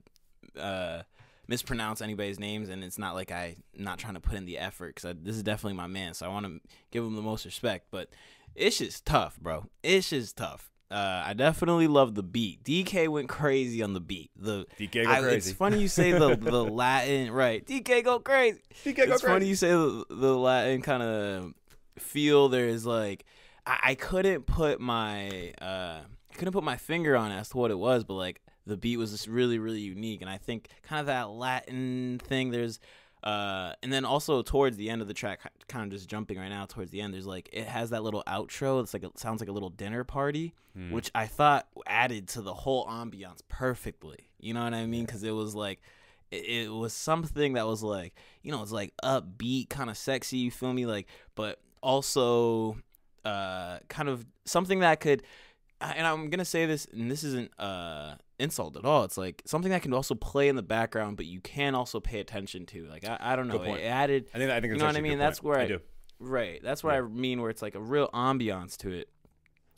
uh 0.60 1.02
mispronounce 1.46 2.00
anybody's 2.00 2.40
names, 2.40 2.68
and 2.68 2.82
it's 2.82 2.98
not 2.98 3.14
like 3.14 3.30
I 3.30 3.56
not 3.76 3.98
trying 3.98 4.14
to 4.14 4.20
put 4.20 4.34
in 4.34 4.46
the 4.46 4.58
effort 4.58 4.96
because 4.96 5.16
this 5.22 5.36
is 5.36 5.42
definitely 5.42 5.76
my 5.76 5.86
man, 5.86 6.14
so 6.14 6.26
I 6.26 6.28
want 6.28 6.46
to 6.46 6.60
give 6.90 7.04
him 7.04 7.14
the 7.14 7.22
most 7.22 7.44
respect, 7.44 7.86
but 7.90 8.10
Ish 8.54 8.78
just 8.78 9.04
tough, 9.04 9.38
bro. 9.40 9.66
It's 9.82 10.10
just 10.10 10.36
tough. 10.36 10.70
Uh, 10.90 11.24
I 11.26 11.32
definitely 11.32 11.88
love 11.88 12.14
the 12.14 12.22
beat. 12.22 12.62
DK 12.62 13.08
went 13.08 13.28
crazy 13.28 13.82
on 13.82 13.94
the 13.94 14.00
beat. 14.00 14.30
The 14.36 14.66
DK 14.78 15.04
go 15.04 15.10
I, 15.10 15.20
crazy. 15.20 15.50
It's 15.50 15.52
funny 15.52 15.80
you 15.80 15.88
say 15.88 16.12
the 16.12 16.36
the 16.36 16.64
Latin 16.72 17.32
right. 17.32 17.66
DK 17.66 18.04
go 18.04 18.20
crazy. 18.20 18.60
DK 18.84 18.84
go 18.84 18.90
it's 18.90 18.94
crazy. 18.94 19.12
It's 19.12 19.22
funny 19.22 19.46
you 19.46 19.56
say 19.56 19.70
the, 19.70 20.04
the 20.08 20.36
Latin 20.36 20.82
kind 20.82 21.02
of 21.02 21.54
feel. 21.98 22.48
There's 22.48 22.86
like 22.86 23.24
I, 23.66 23.78
I 23.82 23.94
couldn't 23.94 24.46
put 24.46 24.78
my 24.80 25.52
uh 25.60 26.00
I 26.04 26.34
couldn't 26.36 26.52
put 26.52 26.64
my 26.64 26.76
finger 26.76 27.16
on 27.16 27.32
as 27.32 27.48
to 27.50 27.56
what 27.56 27.70
it 27.70 27.78
was, 27.78 28.04
but 28.04 28.14
like 28.14 28.40
the 28.66 28.76
beat 28.76 28.98
was 28.98 29.10
just 29.10 29.26
really 29.26 29.58
really 29.58 29.80
unique, 29.80 30.20
and 30.20 30.30
I 30.30 30.36
think 30.36 30.68
kind 30.82 31.00
of 31.00 31.06
that 31.06 31.30
Latin 31.30 32.20
thing. 32.22 32.50
There's 32.50 32.78
uh, 33.24 33.72
and 33.82 33.90
then 33.90 34.04
also 34.04 34.42
towards 34.42 34.76
the 34.76 34.90
end 34.90 35.00
of 35.00 35.08
the 35.08 35.14
track, 35.14 35.40
kind 35.66 35.84
of 35.84 35.90
just 35.90 36.10
jumping 36.10 36.38
right 36.38 36.50
now 36.50 36.66
towards 36.66 36.90
the 36.90 37.00
end, 37.00 37.14
there's 37.14 37.26
like 37.26 37.48
it 37.54 37.66
has 37.66 37.88
that 37.90 38.02
little 38.02 38.22
outro. 38.26 38.82
It's 38.82 38.92
like 38.92 39.02
it 39.02 39.18
sounds 39.18 39.40
like 39.40 39.48
a 39.48 39.52
little 39.52 39.70
dinner 39.70 40.04
party, 40.04 40.54
mm. 40.78 40.90
which 40.90 41.10
I 41.14 41.26
thought 41.26 41.66
added 41.86 42.28
to 42.28 42.42
the 42.42 42.52
whole 42.52 42.86
ambiance 42.86 43.40
perfectly. 43.48 44.28
You 44.38 44.52
know 44.52 44.62
what 44.62 44.74
I 44.74 44.84
mean? 44.84 45.06
Because 45.06 45.24
it 45.24 45.30
was 45.30 45.54
like 45.54 45.80
it, 46.30 46.44
it, 46.66 46.68
was 46.70 46.92
something 46.92 47.54
that 47.54 47.66
was 47.66 47.82
like 47.82 48.14
you 48.42 48.52
know 48.52 48.60
it's 48.60 48.72
like 48.72 48.92
upbeat, 49.02 49.70
kind 49.70 49.88
of 49.88 49.96
sexy. 49.96 50.36
You 50.36 50.50
feel 50.50 50.74
me? 50.74 50.84
Like, 50.84 51.08
but 51.34 51.60
also 51.80 52.76
uh, 53.24 53.78
kind 53.88 54.10
of 54.10 54.26
something 54.44 54.80
that 54.80 55.00
could. 55.00 55.22
And 55.80 56.06
I'm 56.06 56.28
gonna 56.28 56.44
say 56.44 56.66
this, 56.66 56.86
and 56.92 57.10
this 57.10 57.24
isn't 57.24 57.58
uh 57.58 58.16
insult 58.38 58.76
at 58.76 58.84
all. 58.84 59.04
It's 59.04 59.16
like 59.16 59.42
something 59.46 59.70
that 59.70 59.82
can 59.82 59.92
also 59.92 60.14
play 60.14 60.48
in 60.48 60.56
the 60.56 60.62
background, 60.62 61.16
but 61.16 61.26
you 61.26 61.40
can 61.40 61.74
also 61.74 62.00
pay 62.00 62.20
attention 62.20 62.66
to. 62.66 62.86
Like 62.86 63.06
I, 63.06 63.18
I 63.20 63.36
don't 63.36 63.48
know, 63.48 63.62
it 63.62 63.82
added. 63.82 64.26
I 64.34 64.38
think 64.38 64.50
I 64.50 64.60
think 64.60 64.72
you 64.72 64.78
know 64.78 64.86
what 64.86 64.96
I 64.96 65.00
mean. 65.00 65.18
That's 65.18 65.42
where 65.42 65.58
I, 65.58 65.62
I, 65.62 65.68
do. 65.68 65.80
Right, 66.18 66.60
that's 66.62 66.82
what 66.82 66.94
yeah. 66.94 67.00
I 67.00 67.02
mean. 67.02 67.40
Where 67.40 67.50
it's 67.50 67.62
like 67.62 67.74
a 67.74 67.80
real 67.80 68.08
ambiance 68.12 68.76
to 68.78 68.90
it. 68.90 69.08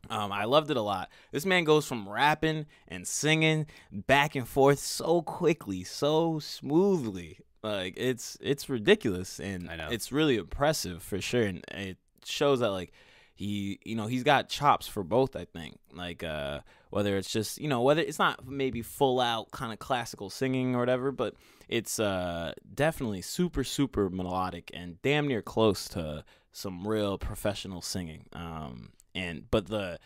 Um, 0.08 0.30
I 0.30 0.44
loved 0.44 0.70
it 0.70 0.76
a 0.76 0.82
lot. 0.82 1.10
This 1.32 1.44
man 1.44 1.64
goes 1.64 1.86
from 1.86 2.08
rapping 2.08 2.66
and 2.86 3.06
singing 3.06 3.66
back 3.90 4.36
and 4.36 4.46
forth 4.46 4.78
so 4.78 5.22
quickly, 5.22 5.82
so 5.82 6.38
smoothly. 6.38 7.38
Like 7.62 7.94
it's 7.96 8.38
it's 8.40 8.68
ridiculous, 8.68 9.40
and 9.40 9.68
it's 9.90 10.12
really 10.12 10.36
impressive 10.36 11.02
for 11.02 11.20
sure. 11.20 11.42
And 11.42 11.64
it 11.68 11.98
shows 12.24 12.60
that 12.60 12.70
like 12.70 12.92
he 13.36 13.78
you 13.84 13.94
know 13.94 14.06
he's 14.06 14.24
got 14.24 14.48
chops 14.48 14.88
for 14.88 15.04
both 15.04 15.36
i 15.36 15.44
think. 15.44 15.78
Like 15.94 16.24
uh 16.24 16.60
whether 16.90 17.16
it's 17.16 17.30
just 17.30 17.60
you 17.60 17.68
know 17.68 17.82
whether 17.82 18.00
it's 18.00 18.18
not 18.18 18.46
maybe 18.46 18.82
full 18.82 19.20
out 19.20 19.50
kind 19.50 19.72
of 19.72 19.78
classical 19.78 20.30
singing 20.30 20.74
or 20.74 20.78
whatever 20.80 21.12
but 21.12 21.34
it's 21.68 22.00
uh 22.00 22.52
definitely 22.74 23.22
super 23.22 23.62
super 23.62 24.10
melodic 24.10 24.70
and 24.74 25.00
damn 25.02 25.28
near 25.28 25.42
close 25.42 25.88
to 25.90 26.24
some 26.52 26.88
real 26.88 27.18
professional 27.18 27.82
singing. 27.82 28.24
Um 28.32 28.90
and 29.14 29.50
but 29.50 29.66
the 29.66 29.98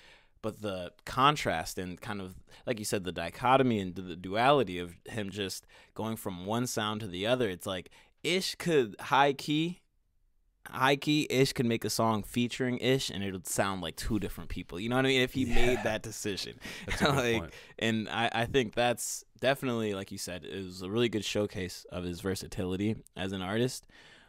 but 0.42 0.62
the 0.62 0.92
contrast 1.04 1.78
and 1.78 2.00
kind 2.00 2.20
of 2.20 2.34
like 2.66 2.78
you 2.78 2.84
said 2.84 3.04
the 3.04 3.12
dichotomy 3.12 3.78
and 3.78 3.94
the 3.94 4.16
duality 4.16 4.78
of 4.78 4.94
him 5.06 5.30
just 5.30 5.66
going 5.94 6.16
from 6.16 6.46
one 6.46 6.66
sound 6.66 7.00
to 7.00 7.06
the 7.06 7.26
other 7.26 7.48
it's 7.48 7.66
like 7.66 7.90
ish 8.22 8.54
could 8.54 8.96
high 9.00 9.32
key 9.32 9.80
high 10.68 10.96
key 10.96 11.26
Ish 11.30 11.52
could 11.52 11.66
make 11.66 11.84
a 11.84 11.90
song 11.90 12.22
featuring 12.22 12.78
Ish 12.78 13.10
and 13.10 13.22
it 13.24 13.32
would 13.32 13.46
sound 13.46 13.82
like 13.82 13.96
two 13.96 14.18
different 14.18 14.50
people. 14.50 14.78
You 14.78 14.88
know 14.88 14.96
what 14.96 15.06
I 15.06 15.08
mean? 15.08 15.22
If 15.22 15.32
he 15.32 15.44
yeah. 15.44 15.54
made 15.54 15.78
that 15.84 16.02
decision. 16.02 16.58
like 17.00 17.52
and 17.78 18.08
I, 18.08 18.30
I 18.32 18.44
think 18.46 18.74
that's 18.74 19.24
definitely 19.40 19.94
like 19.94 20.12
you 20.12 20.18
said, 20.18 20.44
it 20.44 20.64
was 20.64 20.82
a 20.82 20.90
really 20.90 21.08
good 21.08 21.24
showcase 21.24 21.86
of 21.90 22.04
his 22.04 22.20
versatility 22.20 22.96
as 23.16 23.32
an 23.32 23.42
artist. 23.42 23.86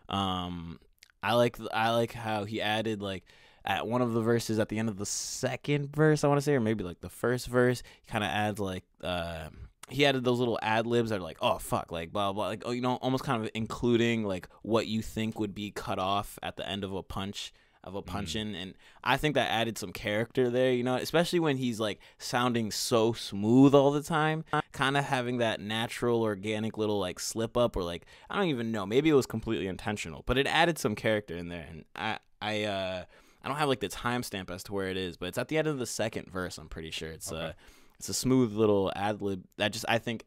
Um 0.09 0.79
I 1.23 1.33
like 1.33 1.57
I 1.73 1.91
like 1.91 2.13
how 2.13 2.45
he 2.45 2.61
added 2.61 3.01
like 3.01 3.23
at 3.63 3.85
one 3.85 4.01
of 4.01 4.13
the 4.13 4.21
verses 4.21 4.57
at 4.59 4.69
the 4.69 4.79
end 4.79 4.89
of 4.89 4.97
the 4.97 5.05
second 5.05 5.95
verse, 5.95 6.23
I 6.23 6.27
want 6.27 6.39
to 6.39 6.41
say, 6.41 6.53
or 6.53 6.59
maybe 6.59 6.83
like 6.83 7.01
the 7.01 7.09
first 7.09 7.47
verse, 7.47 7.83
he 8.01 8.11
kind 8.11 8.23
of 8.23 8.29
adds 8.29 8.59
like 8.59 8.83
uh, 9.03 9.49
he 9.91 10.05
added 10.05 10.23
those 10.23 10.39
little 10.39 10.59
ad 10.61 10.87
libs 10.87 11.09
that 11.09 11.19
are 11.19 11.23
like, 11.23 11.37
oh 11.41 11.57
fuck, 11.57 11.91
like 11.91 12.11
blah 12.11 12.31
blah, 12.33 12.47
like 12.47 12.63
oh 12.65 12.71
you 12.71 12.81
know, 12.81 12.95
almost 12.95 13.23
kind 13.23 13.43
of 13.43 13.49
including 13.53 14.23
like 14.23 14.47
what 14.63 14.87
you 14.87 15.01
think 15.01 15.39
would 15.39 15.53
be 15.55 15.71
cut 15.71 15.99
off 15.99 16.37
at 16.41 16.55
the 16.57 16.67
end 16.67 16.83
of 16.83 16.93
a 16.93 17.03
punch. 17.03 17.53
of 17.83 17.95
a 17.95 18.01
punch 18.03 18.35
in, 18.35 18.53
and 18.53 18.75
I 19.03 19.17
think 19.17 19.33
that 19.33 19.49
added 19.49 19.75
some 19.75 19.91
character 19.91 20.51
there. 20.51 20.71
You 20.71 20.83
know, 20.83 20.97
especially 20.97 21.39
when 21.39 21.57
he's 21.57 21.79
like 21.79 21.99
sounding 22.19 22.69
so 22.71 23.11
smooth 23.13 23.73
all 23.73 23.89
the 23.89 24.03
time, 24.03 24.43
kind 24.71 24.95
of 24.95 25.05
having 25.05 25.39
that 25.39 25.59
natural, 25.59 26.21
organic 26.21 26.77
little 26.77 26.99
like 26.99 27.19
slip 27.19 27.57
up 27.57 27.75
or 27.75 27.81
like 27.83 28.05
I 28.29 28.37
don't 28.37 28.49
even 28.49 28.71
know. 28.71 28.85
Maybe 28.85 29.09
it 29.09 29.15
was 29.15 29.25
completely 29.25 29.65
intentional, 29.67 30.21
but 30.27 30.37
it 30.37 30.45
added 30.45 30.77
some 30.77 30.93
character 30.93 31.35
in 31.35 31.49
there, 31.49 31.65
and 31.67 31.85
I 31.95 32.19
I 32.39 32.63
uh 32.65 33.03
I 33.43 33.47
don't 33.47 33.57
have 33.57 33.67
like 33.69 33.79
the 33.79 33.89
timestamp 33.89 34.51
as 34.51 34.61
to 34.65 34.73
where 34.73 34.89
it 34.89 34.97
is, 34.97 35.17
but 35.17 35.29
it's 35.29 35.39
at 35.39 35.47
the 35.47 35.57
end 35.57 35.67
of 35.67 35.79
the 35.79 35.87
second 35.87 36.29
verse. 36.29 36.59
I'm 36.59 36.69
pretty 36.69 36.91
sure 36.91 37.09
it's 37.09 37.31
Okay. 37.31 37.41
uh 37.47 37.53
it's 38.01 38.09
a 38.09 38.15
smooth 38.15 38.51
little 38.53 38.91
ad 38.95 39.21
lib 39.21 39.43
that 39.57 39.71
just 39.71 39.85
I 39.87 39.99
think 39.99 40.25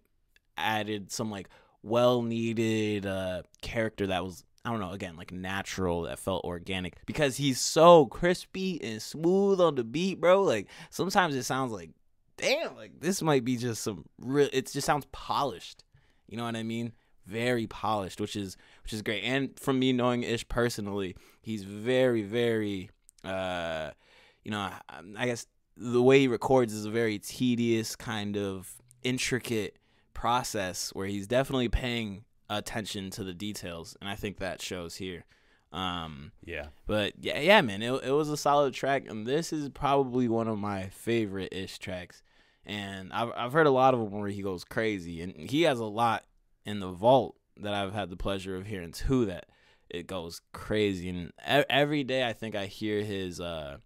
added 0.57 1.11
some 1.11 1.29
like 1.29 1.49
well 1.83 2.23
needed 2.23 3.05
uh 3.05 3.43
character 3.63 4.07
that 4.07 4.25
was 4.25 4.45
I 4.65 4.71
don't 4.71 4.79
know 4.79 4.93
again 4.93 5.17
like 5.17 5.33
natural 5.33 6.03
that 6.03 6.21
felt 6.21 6.45
organic 6.45 7.05
because 7.05 7.37
he's 7.37 7.61
so 7.61 8.07
crispy 8.07 8.81
and 8.81 9.03
smooth 9.03 9.61
on 9.61 9.75
the 9.75 9.83
beat, 9.83 10.21
bro. 10.21 10.43
Like 10.43 10.69
sometimes 10.91 11.35
it 11.35 11.43
sounds 11.43 11.73
like 11.73 11.91
damn, 12.37 12.77
like 12.77 13.01
this 13.01 13.21
might 13.23 13.45
be 13.45 13.57
just 13.57 13.83
some 13.83 14.05
real. 14.21 14.49
It 14.53 14.71
just 14.71 14.87
sounds 14.87 15.09
polished. 15.11 15.83
You 16.29 16.37
know 16.37 16.45
what 16.45 16.55
I 16.55 16.63
mean? 16.63 16.93
Very 17.27 17.67
polished, 17.67 18.21
which 18.21 18.37
is 18.37 18.57
which 18.85 18.93
is 18.93 19.03
great. 19.03 19.25
And 19.25 19.59
from 19.59 19.81
me 19.81 19.93
knowing 19.93 20.23
Ish 20.23 20.47
personally, 20.47 21.17
he's 21.43 21.65
very 21.65 22.23
very 22.23 22.89
uh 23.25 23.91
you 24.45 24.53
know 24.53 24.61
I, 24.61 24.81
I 25.17 25.27
guess 25.27 25.49
the 25.77 26.03
way 26.03 26.21
he 26.21 26.29
records 26.29 26.73
is 26.73 26.85
a 26.85 26.91
very 26.91 27.19
tedious 27.19 27.97
kind 27.97 28.37
of 28.37 28.75
intricate 29.03 29.77
process 30.13 30.91
where 30.95 31.07
he's 31.07 31.27
definitely 31.27 31.69
paying 31.69 32.25
attention 32.49 33.11
to 33.11 33.25
the 33.25 33.35
details 33.35 33.97
and 34.01 34.09
i 34.09 34.15
think 34.15 34.39
that 34.39 34.61
shows 34.63 34.97
here. 34.97 35.25
Um 35.73 36.31
Yeah. 36.45 36.67
but 36.87 37.15
yeah 37.21 37.41
yeah 37.41 37.61
man 37.63 37.83
it, 37.83 37.93
it 38.05 38.13
was 38.13 38.29
a 38.31 38.37
solid 38.37 38.75
track 38.75 39.05
and 39.09 39.27
this 39.27 39.53
is 39.53 39.69
probably 39.71 40.29
one 40.29 40.47
of 40.47 40.59
my 40.59 40.89
favorite 40.89 41.53
ish 41.53 41.79
tracks. 41.79 42.23
And 42.67 43.13
I've, 43.13 43.31
I've 43.37 43.53
heard 43.53 43.67
a 43.67 43.71
lot 43.73 43.93
of 43.93 44.01
them 44.01 44.19
where 44.21 44.29
he 44.31 44.41
goes 44.41 44.65
crazy 44.65 45.21
and 45.21 45.35
he 45.51 45.63
has 45.63 45.81
a 45.81 45.85
lot 45.85 46.25
in 46.65 46.81
the 46.81 46.91
vault 46.91 47.35
that 47.57 47.75
i've 47.75 47.93
had 47.93 48.09
the 48.11 48.17
pleasure 48.17 48.57
of 48.57 48.67
hearing 48.67 48.93
too 48.93 49.27
that 49.27 49.47
it 49.91 50.07
goes 50.07 50.41
crazy. 50.53 51.09
And 51.09 51.29
e- 51.41 51.65
every 51.69 52.05
day 52.05 52.27
i 52.27 52.33
think 52.33 52.55
i 52.55 52.67
hear 52.67 53.03
his 53.03 53.41
uh 53.41 53.79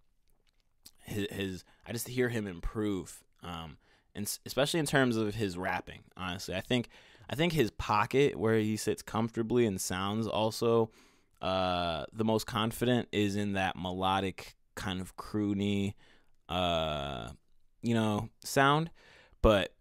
his, 1.05 1.27
his 1.31 1.63
i 1.89 1.91
just 1.91 2.07
hear 2.07 2.29
him 2.29 2.47
improve 2.47 3.23
um 3.43 3.77
and 4.15 4.25
s- 4.25 4.39
especially 4.45 4.79
in 4.79 4.85
terms 4.85 5.17
of 5.17 5.35
his 5.35 5.57
rapping 5.57 6.01
honestly. 6.15 6.55
I 6.55 6.61
think 6.61 6.89
i 7.29 7.35
think 7.35 7.53
his 7.53 7.71
pocket 7.71 8.37
where 8.37 8.57
he 8.59 8.77
sits 8.77 9.01
comfortably 9.01 9.65
and 9.65 9.81
sounds 9.81 10.27
also 10.27 10.91
uh 11.41 12.05
the 12.13 12.23
most 12.25 12.45
confident 12.45 13.07
is 13.11 13.35
in 13.35 13.53
that 13.53 13.75
melodic 13.75 14.55
kind 14.75 15.01
of 15.01 15.15
croony 15.17 15.93
uh 16.47 17.29
you 17.81 17.93
know 17.93 18.29
sound. 18.43 18.91
But 19.41 19.73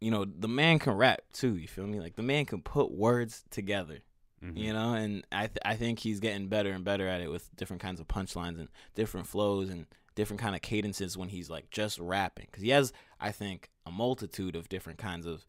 you 0.00 0.10
know 0.10 0.24
the 0.24 0.48
man 0.48 0.78
can 0.78 0.94
rap 0.94 1.20
too 1.32 1.56
you 1.56 1.68
feel 1.68 1.86
me? 1.86 2.00
Like 2.00 2.16
the 2.16 2.22
man 2.22 2.44
can 2.44 2.60
put 2.62 2.90
words 2.90 3.44
together 3.50 3.98
Mhm. 4.44 4.56
you 4.56 4.72
know? 4.72 4.92
And 4.94 5.24
i 5.32 5.46
th- 5.46 5.58
i 5.64 5.76
think 5.76 5.98
he's 6.00 6.20
getting 6.20 6.48
better 6.48 6.70
and 6.70 6.84
better 6.84 7.06
at 7.08 7.20
it 7.22 7.30
with 7.30 7.48
different 7.56 7.80
kinds 7.82 8.00
of 8.00 8.06
punchlines 8.08 8.58
and 8.58 8.68
different 8.94 9.26
flows 9.26 9.70
and 9.70 9.86
different 10.16 10.40
kind 10.40 10.56
of 10.56 10.62
cadences 10.62 11.16
when 11.16 11.28
he's 11.28 11.48
like 11.48 11.70
just 11.70 11.98
rapping 12.00 12.46
because 12.50 12.62
he 12.64 12.70
has 12.70 12.92
i 13.20 13.30
think 13.30 13.68
a 13.86 13.90
multitude 13.92 14.56
of 14.56 14.68
different 14.68 14.98
kinds 14.98 15.26
of 15.26 15.44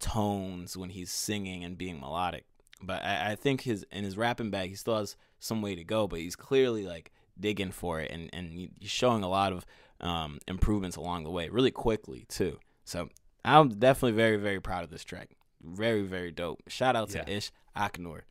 tones 0.00 0.76
when 0.76 0.90
he's 0.90 1.10
singing 1.10 1.64
and 1.64 1.78
being 1.78 2.00
melodic. 2.00 2.44
But 2.82 3.02
I, 3.04 3.32
I 3.32 3.34
think 3.36 3.62
his 3.62 3.84
in 3.90 4.04
his 4.04 4.16
rapping 4.16 4.50
bag 4.50 4.70
he 4.70 4.74
still 4.76 4.98
has 4.98 5.16
some 5.38 5.62
way 5.62 5.74
to 5.74 5.84
go 5.84 6.06
but 6.06 6.18
he's 6.20 6.36
clearly 6.36 6.84
like 6.86 7.12
digging 7.38 7.70
for 7.72 8.00
it 8.00 8.10
and 8.10 8.28
and 8.32 8.52
he's 8.80 8.90
showing 8.90 9.22
a 9.22 9.28
lot 9.28 9.52
of 9.52 9.64
um 10.00 10.38
improvements 10.48 10.96
along 10.96 11.24
the 11.24 11.30
way 11.30 11.48
really 11.48 11.70
quickly 11.70 12.26
too. 12.28 12.58
So 12.84 13.08
i'm 13.44 13.68
definitely 13.70 14.12
very 14.16 14.36
very 14.36 14.60
proud 14.60 14.84
of 14.84 14.90
this 14.90 15.04
track. 15.04 15.30
Very 15.62 16.02
very 16.02 16.30
dope. 16.30 16.62
Shout 16.68 16.96
out 16.96 17.10
to 17.10 17.18
Yeah. 17.18 17.36
ish 17.36 17.50
aknor 17.74 18.24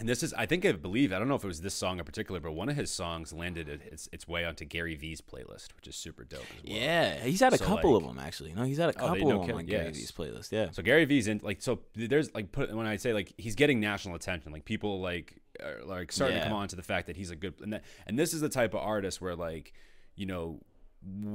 And 0.00 0.08
this 0.08 0.22
is, 0.22 0.32
I 0.32 0.46
think, 0.46 0.64
I 0.64 0.72
believe, 0.72 1.12
I 1.12 1.18
don't 1.18 1.28
know 1.28 1.34
if 1.34 1.44
it 1.44 1.46
was 1.46 1.60
this 1.60 1.74
song 1.74 1.98
in 1.98 2.04
particular, 2.06 2.40
but 2.40 2.52
one 2.52 2.70
of 2.70 2.74
his 2.76 2.90
songs 2.90 3.34
landed 3.34 3.68
its, 3.68 4.08
its 4.12 4.26
way 4.26 4.46
onto 4.46 4.64
Gary 4.64 4.94
V's 4.94 5.20
playlist, 5.20 5.76
which 5.76 5.86
is 5.86 5.94
super 5.94 6.24
dope 6.24 6.40
as 6.40 6.64
well. 6.66 6.74
Yeah, 6.78 7.16
he's 7.22 7.40
had 7.40 7.52
a 7.52 7.58
So, 7.58 7.66
couple 7.66 7.94
of 7.96 8.04
them 8.06 8.18
actually. 8.18 8.54
No, 8.54 8.62
he's 8.64 8.78
had 8.78 8.88
a 8.88 8.98
Oh, 8.98 9.08
couple 9.08 9.28
no 9.28 9.42
of 9.42 9.46
them 9.46 9.58
on 9.58 9.66
Gary 9.66 9.88
yes. 9.88 9.96
V's 9.98 10.10
playlist. 10.12 10.52
Yeah, 10.52 10.70
So 10.72 10.82
Gary 10.82 11.04
V's 11.04 11.28
in 11.28 11.40
like 11.44 11.60
so 11.60 11.80
there's 11.94 12.34
like 12.34 12.50
put 12.50 12.74
when 12.74 12.86
I 12.86 12.96
say 12.96 13.12
like 13.12 13.34
he's 13.36 13.54
getting 13.54 13.78
national 13.78 14.14
attention 14.14 14.52
like 14.52 14.64
people 14.64 15.00
like 15.02 15.38
are 15.62 15.80
like 15.84 16.10
starting 16.12 16.38
to 16.38 16.44
come 16.44 16.54
on 16.54 16.68
to 16.68 16.76
the 16.76 16.82
fact 16.82 17.06
that 17.08 17.16
he's 17.18 17.30
a 17.30 17.36
good 17.36 17.54
and 17.60 17.74
that, 17.74 17.84
and 18.06 18.18
this 18.18 18.32
is 18.32 18.40
the 18.40 18.48
type 18.48 18.72
of 18.72 18.80
artist 18.80 19.20
where 19.20 19.36
like 19.36 19.74
you 20.16 20.24
know 20.24 20.60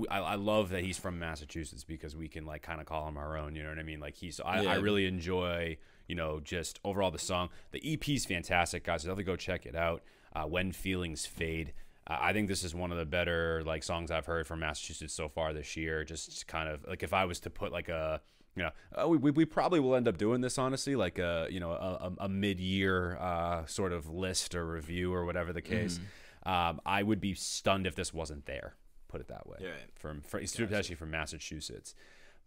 I 0.09 0.35
love 0.35 0.69
that 0.69 0.83
he's 0.83 0.97
from 0.97 1.17
Massachusetts 1.19 1.83
because 1.83 2.15
we 2.15 2.27
can 2.27 2.45
like 2.45 2.61
kind 2.63 2.79
of 2.79 2.87
call 2.87 3.07
him 3.07 3.17
our 3.17 3.37
own 3.37 3.55
you 3.55 3.61
know 3.63 3.69
what 3.69 3.79
I 3.79 3.83
mean 3.83 3.99
like 3.99 4.15
he's 4.15 4.39
I, 4.39 4.65
I 4.65 4.75
really 4.75 5.05
enjoy 5.05 5.77
you 6.07 6.15
know 6.15 6.39
just 6.39 6.79
overall 6.83 7.11
the 7.11 7.19
song 7.19 7.49
the 7.71 7.93
EP 7.93 8.07
is 8.09 8.25
fantastic 8.25 8.83
guys 8.83 9.03
definitely 9.03 9.23
go 9.23 9.35
check 9.35 9.65
it 9.65 9.75
out 9.75 10.03
uh, 10.35 10.43
when 10.43 10.71
feelings 10.71 11.25
fade 11.25 11.73
uh, 12.07 12.17
I 12.19 12.33
think 12.33 12.47
this 12.47 12.63
is 12.63 12.75
one 12.75 12.91
of 12.91 12.97
the 12.97 13.05
better 13.05 13.63
like 13.65 13.83
songs 13.83 14.11
I've 14.11 14.25
heard 14.25 14.45
from 14.47 14.59
Massachusetts 14.59 15.13
so 15.13 15.27
far 15.27 15.53
this 15.53 15.75
year. 15.75 16.03
Just 16.03 16.47
kind 16.47 16.69
of 16.69 16.85
like 16.87 17.03
if 17.03 17.13
I 17.13 17.25
was 17.25 17.39
to 17.41 17.49
put 17.49 17.71
like 17.71 17.89
a 17.89 18.21
you 18.55 18.63
know 18.63 18.69
uh, 19.01 19.07
we, 19.07 19.31
we, 19.31 19.45
probably 19.45 19.79
will 19.79 19.95
end 19.95 20.07
up 20.07 20.17
doing 20.17 20.41
this 20.41 20.57
honestly 20.57 20.95
like 20.95 21.17
a 21.17 21.47
you 21.49 21.59
know 21.59 21.71
a, 21.71 21.75
a, 21.75 22.25
a 22.25 22.29
mid-year 22.29 23.17
uh, 23.17 23.65
sort 23.65 23.91
of 23.91 24.09
list 24.09 24.55
or 24.55 24.65
review 24.65 25.13
or 25.13 25.25
whatever 25.25 25.51
the 25.51 25.61
case. 25.61 25.99
Um, 26.45 26.79
I 26.85 27.01
would 27.01 27.19
be 27.19 27.33
stunned 27.33 27.87
if 27.87 27.95
this 27.95 28.13
wasn't 28.13 28.45
there. 28.45 28.75
Put 29.07 29.19
it 29.19 29.27
that 29.29 29.47
way. 29.47 29.57
Yeah. 29.61 29.69
From, 29.95 30.21
from 30.21 30.43
especially 30.43 30.95
from 30.95 31.09
Massachusetts. 31.09 31.95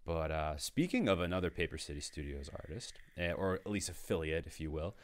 But 0.05 0.31
uh, 0.31 0.57
speaking 0.57 1.09
of 1.09 1.21
another 1.21 1.51
Paper 1.51 1.77
City 1.79 2.01
Studios 2.01 2.49
artist, 2.53 2.95
uh, 3.19 3.33
or 3.33 3.55
at 3.55 3.67
least 3.71 3.89
affiliate, 3.91 4.47
if 4.47 4.59
you 4.61 4.71
will, 4.71 4.95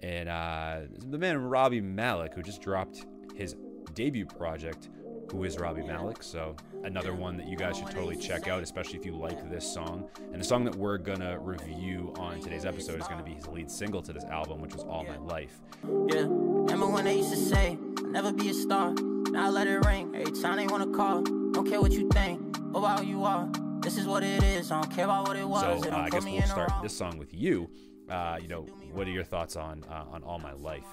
and 0.00 0.28
uh, 0.28 0.80
the 1.06 1.18
man 1.18 1.38
Robbie 1.42 1.80
Malik, 1.80 2.34
who 2.34 2.42
just 2.42 2.62
dropped 2.62 3.04
his 3.34 3.54
debut 3.94 4.26
project, 4.26 4.88
Who 5.30 5.44
is 5.44 5.58
Robbie 5.58 5.82
Malik? 5.82 6.22
So 6.22 6.56
another 6.82 7.14
one 7.14 7.36
that 7.36 7.46
you 7.46 7.56
guys 7.56 7.78
should 7.78 7.90
totally 7.90 8.16
check 8.16 8.48
out, 8.48 8.62
especially 8.62 8.98
if 8.98 9.04
you 9.06 9.16
like 9.16 9.50
this 9.50 9.70
song. 9.72 10.08
And 10.32 10.40
the 10.40 10.44
song 10.44 10.64
that 10.64 10.74
we're 10.74 10.98
gonna 10.98 11.38
review 11.38 12.12
on 12.18 12.40
today's 12.40 12.64
episode 12.64 13.00
is 13.00 13.06
gonna 13.08 13.22
be 13.22 13.34
his 13.34 13.46
lead 13.48 13.70
single 13.70 14.02
to 14.02 14.12
this 14.12 14.24
album, 14.24 14.60
which 14.60 14.74
was 14.74 14.82
All 14.84 15.04
My 15.04 15.16
Life. 15.18 15.60
Yeah, 16.08 16.26
remember 16.28 16.88
when 16.88 17.04
they 17.04 17.16
used 17.16 17.30
to 17.30 17.36
say, 17.36 17.78
I'll 17.98 18.06
never 18.06 18.32
be 18.32 18.48
a 18.50 18.54
star. 18.54 18.92
Now 18.94 19.46
I 19.46 19.48
let 19.50 19.66
it 19.66 19.84
ring 19.86 20.14
every 20.14 20.32
time 20.40 20.56
they 20.56 20.66
wanna 20.66 20.88
call. 20.88 21.22
Don't 21.22 21.68
care 21.68 21.80
what 21.80 21.92
you 21.92 22.08
think 22.10 22.40
about 22.74 23.00
who 23.00 23.06
you 23.06 23.24
are. 23.24 23.48
This 23.84 23.98
is 23.98 24.06
what 24.06 24.22
it 24.22 24.42
is. 24.42 24.70
I 24.70 24.80
don't 24.80 24.90
care 24.90 25.04
about 25.04 25.28
what 25.28 25.36
it 25.36 25.46
was. 25.46 25.60
So 25.60 25.68
uh, 25.68 25.90
don't 25.90 25.94
I 25.94 26.08
guess 26.08 26.24
we'll 26.24 26.42
start 26.42 26.72
this 26.82 26.96
song 26.96 27.18
with 27.18 27.34
you. 27.34 27.68
Uh, 28.08 28.38
you 28.40 28.48
know, 28.48 28.62
what 28.92 29.06
are 29.06 29.10
your 29.10 29.24
thoughts 29.24 29.56
on 29.56 29.84
uh, 29.90 30.04
on 30.10 30.22
All 30.22 30.38
My 30.38 30.52
Life? 30.54 30.86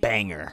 banger. 0.00 0.52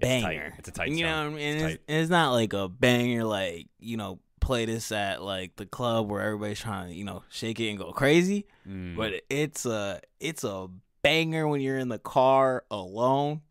Banger. 0.00 0.54
It's 0.58 0.68
a 0.68 0.72
tight 0.72 0.88
You 0.90 1.04
know 1.04 1.12
song. 1.12 1.32
what 1.32 1.40
I 1.40 1.44
mean? 1.44 1.56
It's 1.56 1.74
It's, 1.74 1.82
it's 1.88 2.10
not 2.10 2.32
like 2.32 2.52
a 2.52 2.68
banger, 2.68 3.24
like, 3.24 3.66
you 3.78 3.96
know, 3.96 4.20
play 4.40 4.64
this 4.64 4.90
at 4.92 5.22
like 5.22 5.56
the 5.56 5.66
club 5.66 6.10
where 6.10 6.22
everybody's 6.22 6.60
trying 6.60 6.88
to, 6.88 6.94
you 6.94 7.04
know, 7.04 7.22
shake 7.28 7.60
it 7.60 7.68
and 7.68 7.78
go 7.78 7.92
crazy. 7.92 8.46
Mm. 8.68 8.96
But 8.96 9.22
it's 9.28 9.66
a 9.66 10.00
it's 10.18 10.44
a 10.44 10.68
banger 11.02 11.46
when 11.46 11.60
you're 11.60 11.78
in 11.78 11.88
the 11.88 11.98
car 11.98 12.64
alone. 12.70 13.42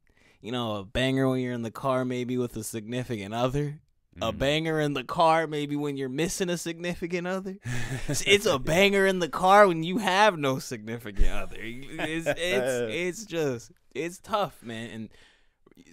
You 0.42 0.52
know, 0.52 0.78
a 0.78 0.84
banger 0.84 1.30
when 1.30 1.42
you're 1.42 1.54
in 1.54 1.62
the 1.62 1.72
car 1.72 2.06
maybe 2.06 2.38
with 2.38 2.56
a 2.58 2.64
significant 2.64 3.34
other. 3.34 3.80
A 4.22 4.34
Mm. 4.34 4.38
banger 4.40 4.80
in 4.82 4.94
the 4.94 5.06
car 5.06 5.48
maybe 5.48 5.76
when 5.78 5.96
you're 5.96 6.10
missing 6.10 6.50
a 6.50 6.58
significant 6.58 7.28
other. 7.28 7.58
It's- 8.10 8.24
it's 8.28 8.46
a 8.46 8.60
banger 8.60 9.06
in 9.06 9.20
the 9.20 9.30
car 9.30 9.68
when 9.68 9.84
you 9.84 10.00
have 10.00 10.38
no 10.38 10.60
significant 10.60 11.28
other. 11.30 11.56
It's 11.58 12.28
it's 12.28 12.36
it's 12.38 13.26
just 13.26 13.72
it's 13.96 14.20
tough, 14.20 14.62
man. 14.62 14.90
And 14.90 15.10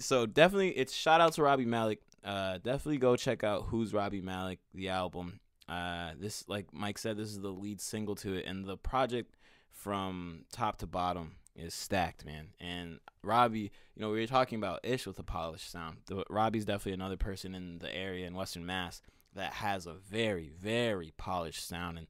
so 0.00 0.26
definitely 0.26 0.70
it's 0.70 0.92
shout 0.92 1.20
out 1.20 1.34
to 1.34 1.42
Robbie 1.42 1.64
Malik. 1.64 2.00
Uh 2.24 2.54
definitely 2.58 2.98
go 2.98 3.14
check 3.14 3.44
out 3.44 3.66
Who's 3.68 3.94
Robbie 3.94 4.20
Malik, 4.20 4.58
the 4.74 4.88
album. 4.88 5.38
Uh 5.68 6.12
this 6.18 6.44
like 6.48 6.66
Mike 6.72 6.98
said, 6.98 7.16
this 7.16 7.28
is 7.28 7.40
the 7.40 7.50
lead 7.52 7.80
single 7.80 8.16
to 8.16 8.34
it 8.34 8.46
and 8.46 8.64
the 8.66 8.76
project 8.76 9.36
from 9.70 10.44
top 10.50 10.78
to 10.78 10.86
bottom 10.88 11.36
is 11.58 11.74
stacked, 11.74 12.24
man. 12.24 12.48
And 12.60 13.00
Robbie, 13.22 13.70
you 13.94 14.00
know, 14.00 14.10
we 14.10 14.20
were 14.20 14.26
talking 14.26 14.58
about 14.58 14.80
Ish 14.84 15.06
with 15.06 15.18
a 15.18 15.22
polished 15.24 15.70
sound. 15.70 15.98
The, 16.06 16.24
Robbie's 16.30 16.64
definitely 16.64 16.92
another 16.94 17.16
person 17.16 17.54
in 17.54 17.78
the 17.78 17.94
area 17.94 18.26
in 18.26 18.34
Western 18.34 18.64
Mass 18.64 19.02
that 19.34 19.54
has 19.54 19.86
a 19.86 19.92
very, 19.94 20.50
very 20.60 21.12
polished 21.16 21.66
sound. 21.66 21.98
And 21.98 22.06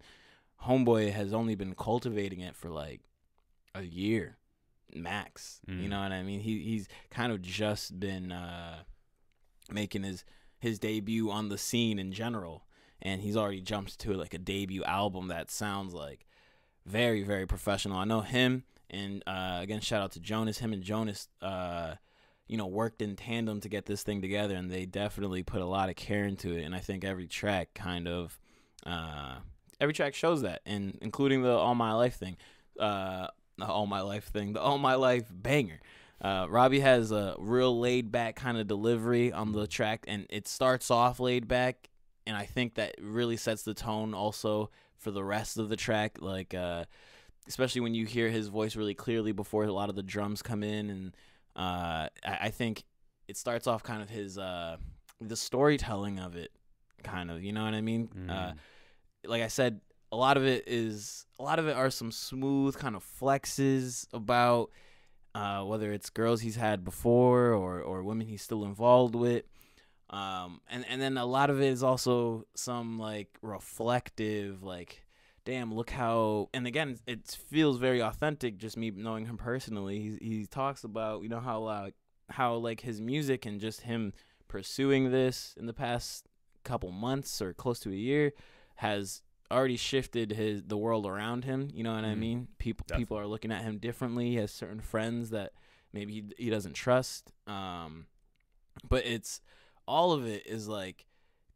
Homeboy 0.67 1.13
has 1.13 1.33
only 1.33 1.55
been 1.55 1.75
cultivating 1.75 2.41
it 2.41 2.55
for 2.57 2.69
like 2.69 3.01
a 3.75 3.83
year 3.83 4.37
max. 4.95 5.61
You 5.67 5.75
Mm. 5.75 5.89
know 5.91 6.01
what 6.01 6.13
I 6.13 6.23
mean? 6.23 6.41
He 6.41 6.61
he's 6.63 6.89
kind 7.11 7.33
of 7.33 7.43
just 7.43 7.99
been 8.01 8.33
uh, 8.33 8.83
making 9.71 10.03
his 10.03 10.25
his 10.59 10.79
debut 10.79 11.31
on 11.31 11.49
the 11.51 11.59
scene 11.59 11.99
in 11.99 12.11
general, 12.13 12.67
and 13.03 13.21
he's 13.21 13.37
already 13.37 13.61
jumped 13.61 13.99
to 14.01 14.15
like 14.15 14.35
a 14.35 14.39
debut 14.39 14.83
album 14.85 15.29
that 15.29 15.51
sounds 15.51 15.95
like 15.95 16.27
very 16.87 17.23
very 17.23 17.47
professional. 17.47 17.99
I 17.99 18.05
know 18.05 18.23
him, 18.23 18.65
and 18.91 19.23
uh, 19.27 19.59
again 19.61 19.81
shout 19.81 20.03
out 20.03 20.13
to 20.13 20.21
Jonas. 20.21 20.59
Him 20.59 20.73
and 20.73 20.83
Jonas, 20.83 21.29
uh, 21.43 21.95
you 22.47 22.57
know 22.57 22.67
worked 22.67 23.03
in 23.03 23.17
tandem 23.17 23.61
to 23.61 23.69
get 23.69 23.87
this 23.87 24.03
thing 24.03 24.21
together, 24.23 24.55
and 24.55 24.71
they 24.71 24.87
definitely 24.87 25.43
put 25.43 25.61
a 25.61 25.67
lot 25.67 25.89
of 25.89 25.97
care 25.97 26.25
into 26.25 26.57
it. 26.57 26.65
And 26.65 26.75
I 26.75 26.81
think 26.81 27.05
every 27.05 27.27
track 27.27 27.75
kind 27.75 28.09
of 28.09 28.39
uh, 28.87 29.37
every 29.81 29.95
track 29.95 30.15
shows 30.15 30.43
that, 30.43 30.63
and 30.67 30.99
including 31.03 31.43
the 31.43 31.53
All 31.53 31.75
My 31.75 31.93
Life 31.93 32.17
thing, 32.17 32.37
uh, 32.79 33.29
the 33.57 33.67
All 33.67 33.87
My 33.87 34.01
Life 34.01 34.25
thing, 34.25 34.53
the 34.53 34.61
All 34.61 34.79
My 34.79 34.95
Life 34.95 35.27
banger. 35.31 35.81
Uh, 36.21 36.47
Robbie 36.49 36.81
has 36.81 37.13
a 37.13 37.37
real 37.39 37.79
laid 37.79 38.11
back 38.11 38.35
kind 38.35 38.59
of 38.59 38.67
delivery 38.67 39.33
on 39.33 39.53
the 39.53 39.67
track, 39.67 40.05
and 40.09 40.27
it 40.31 40.49
starts 40.49 40.91
off 40.91 41.21
laid 41.21 41.47
back, 41.47 41.89
and 42.27 42.37
I 42.37 42.45
think 42.45 42.75
that 42.75 42.97
really 43.01 43.37
sets 43.37 43.63
the 43.63 43.75
tone 43.75 44.15
also 44.15 44.71
for 44.97 45.13
the 45.13 45.23
rest 45.23 45.59
of 45.59 45.69
the 45.69 45.77
track. 45.77 46.19
Like, 46.21 46.55
uh, 46.55 46.87
especially 47.49 47.81
when 47.81 47.95
you 47.95 48.07
hear 48.07 48.29
his 48.29 48.49
voice 48.49 48.77
really 48.77 48.95
clearly 48.95 49.33
before 49.33 49.65
a 49.65 49.73
lot 49.73 49.89
of 49.89 49.97
the 49.97 50.03
drums 50.03 50.43
come 50.43 50.63
in, 50.63 50.91
and 50.91 51.17
uh, 51.57 52.09
I, 52.25 52.39
I 52.43 52.51
think 52.51 52.85
it 53.27 53.37
starts 53.37 53.67
off 53.67 53.83
kind 53.83 54.03
of 54.03 54.09
his 54.11 54.39
uh, 54.39 54.77
the 55.21 55.37
storytelling 55.37 56.19
of 56.21 56.37
it, 56.37 56.53
kind 57.03 57.31
of. 57.31 57.43
You 57.43 57.53
know 57.53 57.65
what 57.65 57.75
I 57.75 57.81
mean? 57.81 58.09
Uh, 58.29 58.53
Mm. 58.53 58.55
like 59.27 59.43
I 59.43 59.49
said, 59.49 59.81
a 60.13 60.17
lot 60.17 60.37
of 60.37 60.45
it 60.47 60.65
is 60.67 61.27
a 61.39 61.43
lot 61.43 61.59
of 61.59 61.67
it 61.69 61.77
are 61.77 61.91
some 61.91 62.13
smooth 62.13 62.77
kind 62.79 62.95
of 62.97 63.05
flexes 63.21 64.07
about 64.13 64.71
uh, 65.35 65.63
whether 65.65 65.93
it's 65.93 66.09
girls 66.11 66.41
he's 66.41 66.57
had 66.57 66.85
before 66.85 67.53
or 67.53 67.81
or 67.83 68.03
women 68.03 68.27
he's 68.27 68.43
still 68.43 68.65
involved 68.65 69.15
with. 69.15 69.45
Um, 70.11 70.61
and 70.71 70.87
and 70.89 71.03
then 71.03 71.19
a 71.19 71.27
lot 71.27 71.51
of 71.51 71.61
it 71.61 71.67
is 71.69 71.83
also 71.83 72.47
some 72.55 72.99
like 72.99 73.29
reflective, 73.43 74.63
like, 74.63 75.05
damn, 75.49 75.75
look 75.75 75.89
how. 75.91 76.51
And 76.53 76.67
again, 76.67 76.99
it 77.07 77.27
feels 77.49 77.79
very 77.79 78.01
authentic. 78.03 78.59
Just 78.59 78.77
me 78.77 78.91
knowing 78.91 79.25
him 79.27 79.39
personally, 79.39 79.99
he 80.21 80.29
he 80.41 80.47
talks 80.47 80.85
about 80.85 81.23
you 81.23 81.29
know 81.31 81.41
how 81.41 81.61
like 81.61 81.95
how 82.29 82.55
like 82.57 82.83
his 82.83 83.01
music 83.01 83.47
and 83.47 83.59
just 83.59 83.81
him 83.81 84.13
pursuing 84.47 85.11
this 85.11 85.55
in 85.59 85.65
the 85.67 85.73
past 85.73 86.27
couple 86.65 86.91
months 86.93 87.41
or 87.41 87.55
close 87.55 87.81
to 87.81 87.91
a 87.91 87.95
year 87.95 88.33
has 88.77 89.23
already 89.51 89.77
shifted 89.79 90.33
his 90.33 90.63
the 90.65 90.77
world 90.77 91.07
around 91.07 91.45
him. 91.45 91.71
You 91.73 91.83
know 91.83 91.95
what 91.95 92.05
I 92.05 92.15
Mhm. 92.15 92.19
mean? 92.19 92.49
People 92.59 92.85
people 92.97 93.19
are 93.19 93.27
looking 93.27 93.51
at 93.51 93.63
him 93.63 93.79
differently. 93.79 94.29
He 94.29 94.37
has 94.37 94.53
certain 94.53 94.81
friends 94.81 95.31
that 95.31 95.53
maybe 95.95 96.13
he, 96.13 96.45
he 96.45 96.51
doesn't 96.51 96.75
trust. 96.75 97.33
Um, 97.47 98.07
but 98.87 99.07
it's 99.07 99.41
all 99.87 100.13
of 100.13 100.27
it 100.27 100.47
is 100.47 100.69
like 100.69 101.07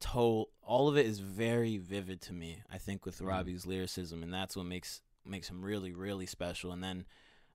told. 0.03 0.49
All 0.62 0.88
of 0.88 0.97
it 0.97 1.07
is 1.07 1.19
very 1.21 1.79
vivid 1.79 2.21
to 2.23 2.33
me. 2.33 2.62
I 2.71 2.79
think 2.79 3.07
with 3.07 3.19
Mhm. 3.21 3.27
Robbie's 3.29 3.67
lyricism, 3.67 4.23
and 4.23 4.33
that's 4.33 4.57
what 4.57 4.67
makes 4.67 5.01
makes 5.25 5.49
him 5.49 5.65
really 5.65 5.93
really 5.95 6.27
special. 6.27 6.73
And 6.73 6.83
then. 6.83 7.07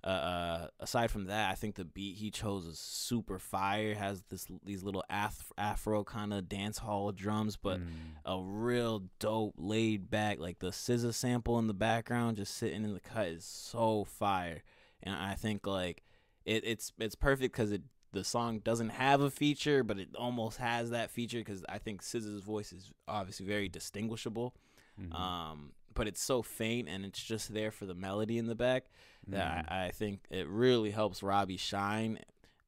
Uh, 0.03 0.09
uh, 0.09 0.67
aside 0.79 1.09
from 1.09 1.25
that, 1.25 1.49
I 1.51 1.55
think 1.55 1.73
the 1.75 1.83
beat 1.83 2.17
he 2.17 2.29
chose 2.29 2.67
is 2.67 2.77
super 2.79 3.39
fire. 3.39 3.95
Has 3.95 4.21
this 4.29 4.45
these 4.63 4.83
little 4.83 5.03
af- 5.09 5.51
afro 5.57 6.03
kind 6.03 6.33
of 6.33 6.47
dance 6.47 6.77
hall 6.77 7.11
drums, 7.11 7.57
but 7.57 7.79
Mm. 7.81 7.89
a 8.23 8.39
real 8.41 9.09
dope 9.19 9.55
laid 9.57 10.09
back 10.11 10.37
like 10.39 10.59
the 10.59 10.71
SZA 10.71 11.11
sample 11.13 11.57
in 11.57 11.65
the 11.65 11.73
background 11.73 12.37
just 12.37 12.53
sitting 12.53 12.83
in 12.85 12.93
the 12.93 12.99
cut 12.99 13.27
is 13.27 13.43
so 13.43 14.03
fire 14.05 14.61
and 15.01 15.15
i 15.15 15.33
think 15.33 15.65
like 15.65 16.03
it, 16.45 16.63
it's 16.63 16.93
it's 16.99 17.15
perfect 17.15 17.51
because 17.53 17.71
it 17.71 17.81
the 18.13 18.23
song 18.23 18.59
doesn't 18.59 18.89
have 18.89 19.21
a 19.21 19.29
feature 19.29 19.83
but 19.83 19.99
it 19.99 20.09
almost 20.15 20.57
has 20.57 20.89
that 20.91 21.11
feature 21.11 21.39
because 21.39 21.63
i 21.69 21.77
think 21.77 22.01
SZA's 22.01 22.41
voice 22.41 22.71
is 22.73 22.91
obviously 23.07 23.45
very 23.45 23.67
distinguishable 23.69 24.53
Mhm. 24.99 25.13
um 25.13 25.71
but 25.93 26.07
it's 26.07 26.21
so 26.21 26.41
faint 26.43 26.87
and 26.89 27.05
it's 27.05 27.21
just 27.23 27.53
there 27.53 27.71
for 27.71 27.85
the 27.85 27.95
melody 27.95 28.37
in 28.37 28.45
the 28.47 28.55
back 28.55 28.85
Mm. 29.27 29.31
that 29.33 29.65
I, 29.69 29.85
I 29.87 29.91
think 29.91 30.21
it 30.29 30.47
really 30.47 30.91
helps 30.91 31.21
Robbie 31.23 31.57
shine, 31.57 32.19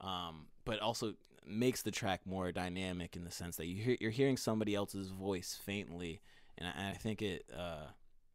um, 0.01 0.47
but 0.65 0.79
also 0.79 1.13
makes 1.45 1.83
the 1.83 1.91
track 1.91 2.25
more 2.25 2.51
dynamic 2.51 3.15
in 3.15 3.23
the 3.23 3.31
sense 3.31 3.55
that 3.57 3.67
you 3.67 3.81
hear, 3.81 3.97
you're 4.01 4.11
hearing 4.11 4.35
somebody 4.35 4.75
else's 4.75 5.07
voice 5.09 5.57
faintly, 5.63 6.19
and 6.57 6.67
I, 6.67 6.71
and 6.71 6.87
I 6.87 6.97
think 6.97 7.21
it, 7.21 7.45
uh, 7.55 7.85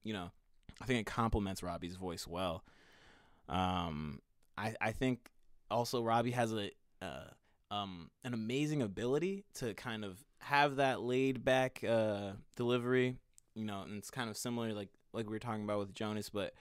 you 0.04 0.12
know, 0.14 0.30
I 0.80 0.86
think 0.86 1.00
it 1.00 1.06
complements 1.06 1.62
Robbie's 1.62 1.96
voice 1.96 2.26
well. 2.26 2.64
Um, 3.48 4.20
I 4.56 4.74
I 4.80 4.92
think 4.92 5.28
also 5.70 6.02
Robbie 6.02 6.30
has 6.30 6.52
a 6.52 6.70
uh, 7.04 7.74
um 7.74 8.10
an 8.24 8.34
amazing 8.34 8.82
ability 8.82 9.44
to 9.54 9.74
kind 9.74 10.04
of 10.04 10.18
have 10.38 10.76
that 10.76 11.00
laid 11.00 11.44
back 11.44 11.82
uh 11.88 12.32
delivery, 12.56 13.16
you 13.54 13.64
know, 13.64 13.82
and 13.82 13.98
it's 13.98 14.10
kind 14.10 14.30
of 14.30 14.36
similar 14.36 14.72
like 14.72 14.90
like 15.12 15.26
we 15.26 15.32
were 15.32 15.38
talking 15.38 15.64
about 15.64 15.78
with 15.78 15.94
Jonas, 15.94 16.28
but 16.28 16.52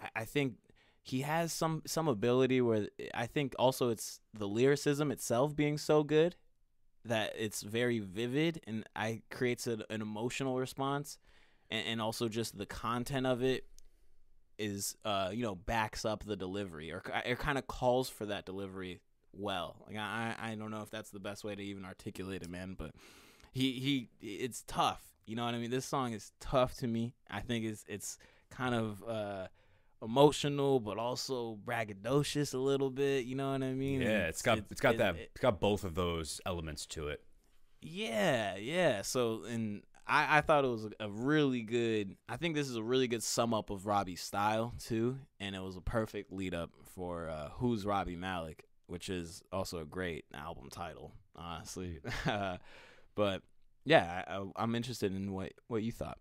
I, 0.00 0.22
I 0.22 0.24
think 0.24 0.54
he 1.02 1.22
has 1.22 1.52
some 1.52 1.82
some 1.86 2.08
ability 2.08 2.60
where 2.60 2.88
I 3.14 3.26
think 3.26 3.54
also 3.58 3.88
it's 3.88 4.20
the 4.34 4.48
lyricism 4.48 5.10
itself 5.10 5.56
being 5.56 5.78
so 5.78 6.02
good 6.02 6.36
that 7.04 7.32
it's 7.38 7.62
very 7.62 7.98
vivid 7.98 8.60
and 8.66 8.84
I 8.94 9.22
creates 9.30 9.66
a, 9.66 9.78
an 9.90 10.02
emotional 10.02 10.58
response. 10.58 11.18
And, 11.70 11.86
and 11.86 12.02
also 12.02 12.28
just 12.28 12.56
the 12.56 12.66
content 12.66 13.26
of 13.26 13.42
it 13.42 13.64
is 14.58 14.96
uh 15.04 15.30
you 15.32 15.44
know 15.44 15.54
backs 15.54 16.04
up 16.04 16.24
the 16.24 16.34
delivery 16.36 16.90
or 16.90 17.00
it 17.24 17.38
kind 17.38 17.56
of 17.56 17.66
calls 17.68 18.08
for 18.08 18.26
that 18.26 18.44
delivery 18.44 19.00
well. 19.32 19.84
Like 19.86 19.96
I 19.96 20.34
I 20.38 20.54
don't 20.54 20.70
know 20.70 20.82
if 20.82 20.90
that's 20.90 21.10
the 21.10 21.20
best 21.20 21.44
way 21.44 21.54
to 21.54 21.62
even 21.62 21.84
articulate 21.84 22.42
it 22.42 22.50
man 22.50 22.74
but 22.78 22.92
he 23.52 23.72
he 23.72 24.08
it's 24.20 24.62
tough. 24.66 25.02
You 25.26 25.36
know 25.36 25.44
what 25.44 25.54
I 25.54 25.58
mean? 25.58 25.70
This 25.70 25.84
song 25.84 26.12
is 26.14 26.32
tough 26.40 26.74
to 26.78 26.86
me. 26.86 27.14
I 27.30 27.40
think 27.40 27.64
it's 27.64 27.84
it's 27.88 28.18
kind 28.50 28.74
of 28.74 29.02
uh 29.06 29.48
emotional 30.02 30.80
but 30.80 30.96
also 30.98 31.58
braggadocious 31.64 32.54
a 32.54 32.58
little 32.58 32.90
bit. 32.90 33.24
You 33.26 33.34
know 33.36 33.52
what 33.52 33.62
I 33.62 33.72
mean? 33.74 34.00
Yeah, 34.00 34.28
it's 34.28 34.42
got 34.42 34.58
it's 34.70 34.80
got 34.80 34.94
it- 34.94 34.98
that 34.98 35.16
it- 35.16 35.30
it's 35.34 35.40
got 35.40 35.60
both 35.60 35.84
of 35.84 35.94
those 35.94 36.40
elements 36.46 36.86
to 36.86 37.08
it. 37.08 37.22
yeah, 37.80 38.56
yeah. 38.56 39.02
So, 39.02 39.44
and 39.44 39.82
I, 40.06 40.38
I 40.38 40.40
thought 40.40 40.64
it 40.64 40.68
was 40.68 40.84
a, 40.84 40.90
a 41.00 41.10
really 41.10 41.62
good. 41.62 42.16
I 42.28 42.36
think 42.36 42.54
this 42.54 42.68
is 42.68 42.76
a 42.76 42.82
really 42.82 43.08
good 43.08 43.22
sum 43.22 43.52
up 43.54 43.70
of 43.70 43.86
Robbie's 43.86 44.20
style 44.20 44.74
too, 44.82 45.18
and 45.38 45.54
it 45.54 45.62
was 45.62 45.76
a 45.76 45.80
perfect 45.80 46.32
lead 46.32 46.54
up 46.54 46.70
for 46.94 47.28
uh, 47.28 47.50
"Who's 47.58 47.84
Robbie 47.84 48.16
Malik," 48.16 48.67
which 48.88 49.08
is 49.08 49.42
also 49.52 49.78
a 49.78 49.84
great 49.84 50.24
album 50.34 50.68
title, 50.70 51.12
honestly. 51.36 52.00
but 53.14 53.42
yeah, 53.84 54.24
I, 54.26 54.44
I'm 54.56 54.74
interested 54.74 55.14
in 55.14 55.32
what 55.32 55.52
what 55.68 55.82
you 55.82 55.92
thought. 55.92 56.18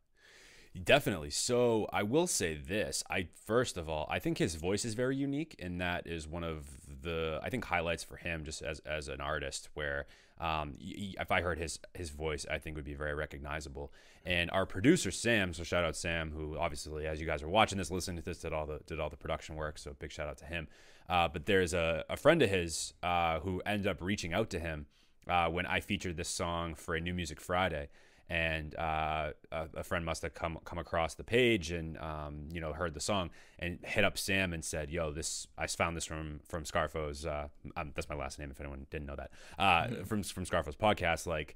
Definitely. 0.84 1.32
So 1.32 1.88
I 1.91 2.03
will 2.03 2.27
say 2.27 2.56
this. 2.56 3.03
I 3.10 3.27
first 3.45 3.77
of 3.77 3.89
all, 3.89 4.08
I 4.10 4.19
think 4.19 4.38
his 4.38 4.56
voice 4.56 4.86
is 4.86 4.93
very 4.93 5.15
unique, 5.15 5.56
and 5.60 5.82
that 5.82 6.06
is 6.06 6.27
one 6.27 6.43
of 6.43 6.67
the 7.01 7.39
I 7.41 7.49
think 7.49 7.65
highlights 7.65 8.03
for 8.03 8.17
him 8.17 8.43
just 8.43 8.62
as 8.62 8.80
as 8.80 9.08
an 9.08 9.21
artist. 9.21 9.69
Where 9.73 10.06
um, 10.39 10.75
if 10.80 11.32
I 11.32 11.41
heard 11.41 11.58
his 11.58 11.80
his 11.93 12.10
voice, 12.10 12.45
I 12.49 12.60
think 12.60 12.75
would 12.75 12.86
be 12.86 12.93
very 12.93 13.15
recognizable. 13.15 13.91
And 14.25 14.51
our 14.51 14.65
producer 14.65 15.10
Sam, 15.10 15.53
so 15.53 15.63
shout 15.63 15.84
out 15.84 15.95
Sam, 15.95 16.32
who 16.32 16.58
obviously, 16.58 17.08
as 17.08 17.19
you 17.19 17.25
guys 17.25 17.41
are 17.41 17.49
watching 17.49 17.77
this, 17.77 17.89
listening 17.89 18.17
to 18.17 18.23
this, 18.23 18.39
did 18.39 18.53
all 18.53 18.67
the 18.67 18.80
did 18.86 18.99
all 18.99 19.10
the 19.10 19.17
production 19.17 19.56
work. 19.56 19.77
So 19.77 19.95
big 19.97 20.12
shout 20.12 20.27
out 20.27 20.38
to 20.39 20.45
him. 20.45 20.67
Uh, 21.09 21.27
but 21.27 21.45
there's 21.45 21.73
a, 21.73 22.03
a 22.09 22.17
friend 22.17 22.41
of 22.41 22.49
his 22.49 22.93
uh, 23.03 23.39
who 23.39 23.61
ended 23.65 23.87
up 23.87 24.01
reaching 24.01 24.33
out 24.33 24.49
to 24.49 24.59
him 24.59 24.87
uh, 25.29 25.47
when 25.47 25.65
I 25.65 25.79
featured 25.79 26.17
this 26.17 26.29
song 26.29 26.75
for 26.75 26.95
a 26.95 27.01
New 27.01 27.13
Music 27.13 27.39
Friday 27.39 27.89
and 28.29 28.75
uh, 28.75 29.31
a, 29.51 29.67
a 29.75 29.83
friend 29.83 30.03
must 30.03 30.21
have 30.21 30.33
come 30.33 30.59
come 30.65 30.77
across 30.77 31.15
the 31.15 31.23
page 31.23 31.71
and 31.71 31.97
um, 31.97 32.49
you 32.51 32.59
know 32.59 32.73
heard 32.73 32.93
the 32.93 32.99
song 32.99 33.29
and 33.59 33.79
hit 33.83 34.03
up 34.03 34.17
Sam 34.17 34.53
and 34.53 34.63
said, 34.63 34.89
"Yo, 34.89 35.11
this 35.11 35.47
I 35.57 35.67
found 35.67 35.95
this 35.95 36.05
from 36.05 36.41
from 36.47 36.65
Scarfo's. 36.65 37.25
Uh, 37.25 37.47
um, 37.77 37.91
that's 37.95 38.09
my 38.09 38.15
last 38.15 38.37
name 38.39 38.51
if 38.51 38.59
anyone 38.59 38.85
didn't 38.89 39.07
know 39.07 39.15
that. 39.15 39.31
Uh, 39.57 40.03
From 40.05 40.23
from 40.23 40.45
Scarfo's 40.45 40.75
podcast, 40.75 41.27
like." 41.27 41.55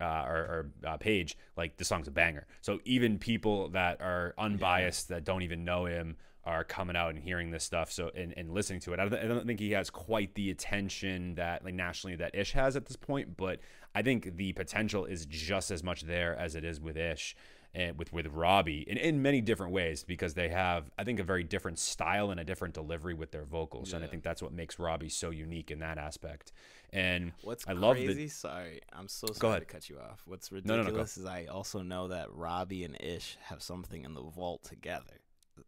Uh, 0.00 0.24
or, 0.26 0.36
or 0.36 0.70
uh, 0.84 0.96
page 0.96 1.36
like 1.56 1.76
the 1.76 1.84
song's 1.84 2.08
a 2.08 2.10
banger 2.10 2.44
so 2.60 2.80
even 2.84 3.18
people 3.18 3.68
that 3.68 4.00
are 4.00 4.34
unbiased 4.36 5.08
that 5.10 5.22
don't 5.22 5.42
even 5.42 5.64
know 5.64 5.84
him 5.84 6.16
are 6.44 6.64
coming 6.64 6.96
out 6.96 7.10
and 7.10 7.18
hearing 7.20 7.50
this 7.50 7.64
stuff 7.64 7.90
so 7.90 8.10
and, 8.16 8.34
and 8.36 8.52
listening 8.52 8.80
to 8.80 8.92
it 8.92 9.00
I 9.00 9.08
don't, 9.08 9.18
I 9.18 9.26
don't 9.26 9.46
think 9.46 9.60
he 9.60 9.72
has 9.72 9.90
quite 9.90 10.34
the 10.34 10.50
attention 10.50 11.36
that 11.36 11.64
like 11.64 11.74
nationally 11.74 12.16
that 12.16 12.34
ish 12.34 12.52
has 12.52 12.76
at 12.76 12.86
this 12.86 12.96
point 12.96 13.36
but 13.36 13.60
i 13.94 14.02
think 14.02 14.36
the 14.36 14.52
potential 14.52 15.04
is 15.04 15.26
just 15.26 15.70
as 15.70 15.82
much 15.82 16.02
there 16.02 16.36
as 16.36 16.54
it 16.54 16.64
is 16.64 16.80
with 16.80 16.96
ish 16.96 17.36
and 17.74 17.96
with 17.96 18.12
with 18.12 18.26
robbie 18.26 18.84
in, 18.88 18.96
in 18.96 19.22
many 19.22 19.40
different 19.40 19.72
ways 19.72 20.02
because 20.02 20.34
they 20.34 20.48
have 20.48 20.90
i 20.98 21.04
think 21.04 21.20
a 21.20 21.24
very 21.24 21.44
different 21.44 21.78
style 21.78 22.30
and 22.30 22.40
a 22.40 22.44
different 22.44 22.74
delivery 22.74 23.14
with 23.14 23.30
their 23.30 23.44
vocals 23.44 23.92
and 23.92 24.04
i 24.04 24.08
think 24.08 24.22
that's 24.22 24.42
what 24.42 24.52
makes 24.52 24.78
robbie 24.78 25.08
so 25.08 25.30
unique 25.30 25.70
in 25.70 25.78
that 25.78 25.96
aspect 25.96 26.52
and 26.92 27.32
What's 27.42 27.66
i 27.66 27.72
love 27.72 27.96
crazy? 27.96 28.24
the 28.24 28.28
Sorry, 28.28 28.80
I'm 28.92 29.08
so 29.08 29.26
sorry 29.32 29.60
to 29.60 29.66
cut 29.66 29.88
you 29.88 29.98
off. 29.98 30.22
What's 30.26 30.52
no, 30.52 30.58
no, 30.64 30.74
go. 30.74 30.78
ridiculous 30.80 31.16
is 31.16 31.24
I 31.24 31.46
also 31.46 31.80
know 31.80 32.08
that 32.08 32.30
Robbie 32.34 32.84
and 32.84 33.00
Ish 33.00 33.38
have 33.44 33.62
something 33.62 34.04
in 34.04 34.12
the 34.14 34.22
vault 34.22 34.64
together. 34.64 35.21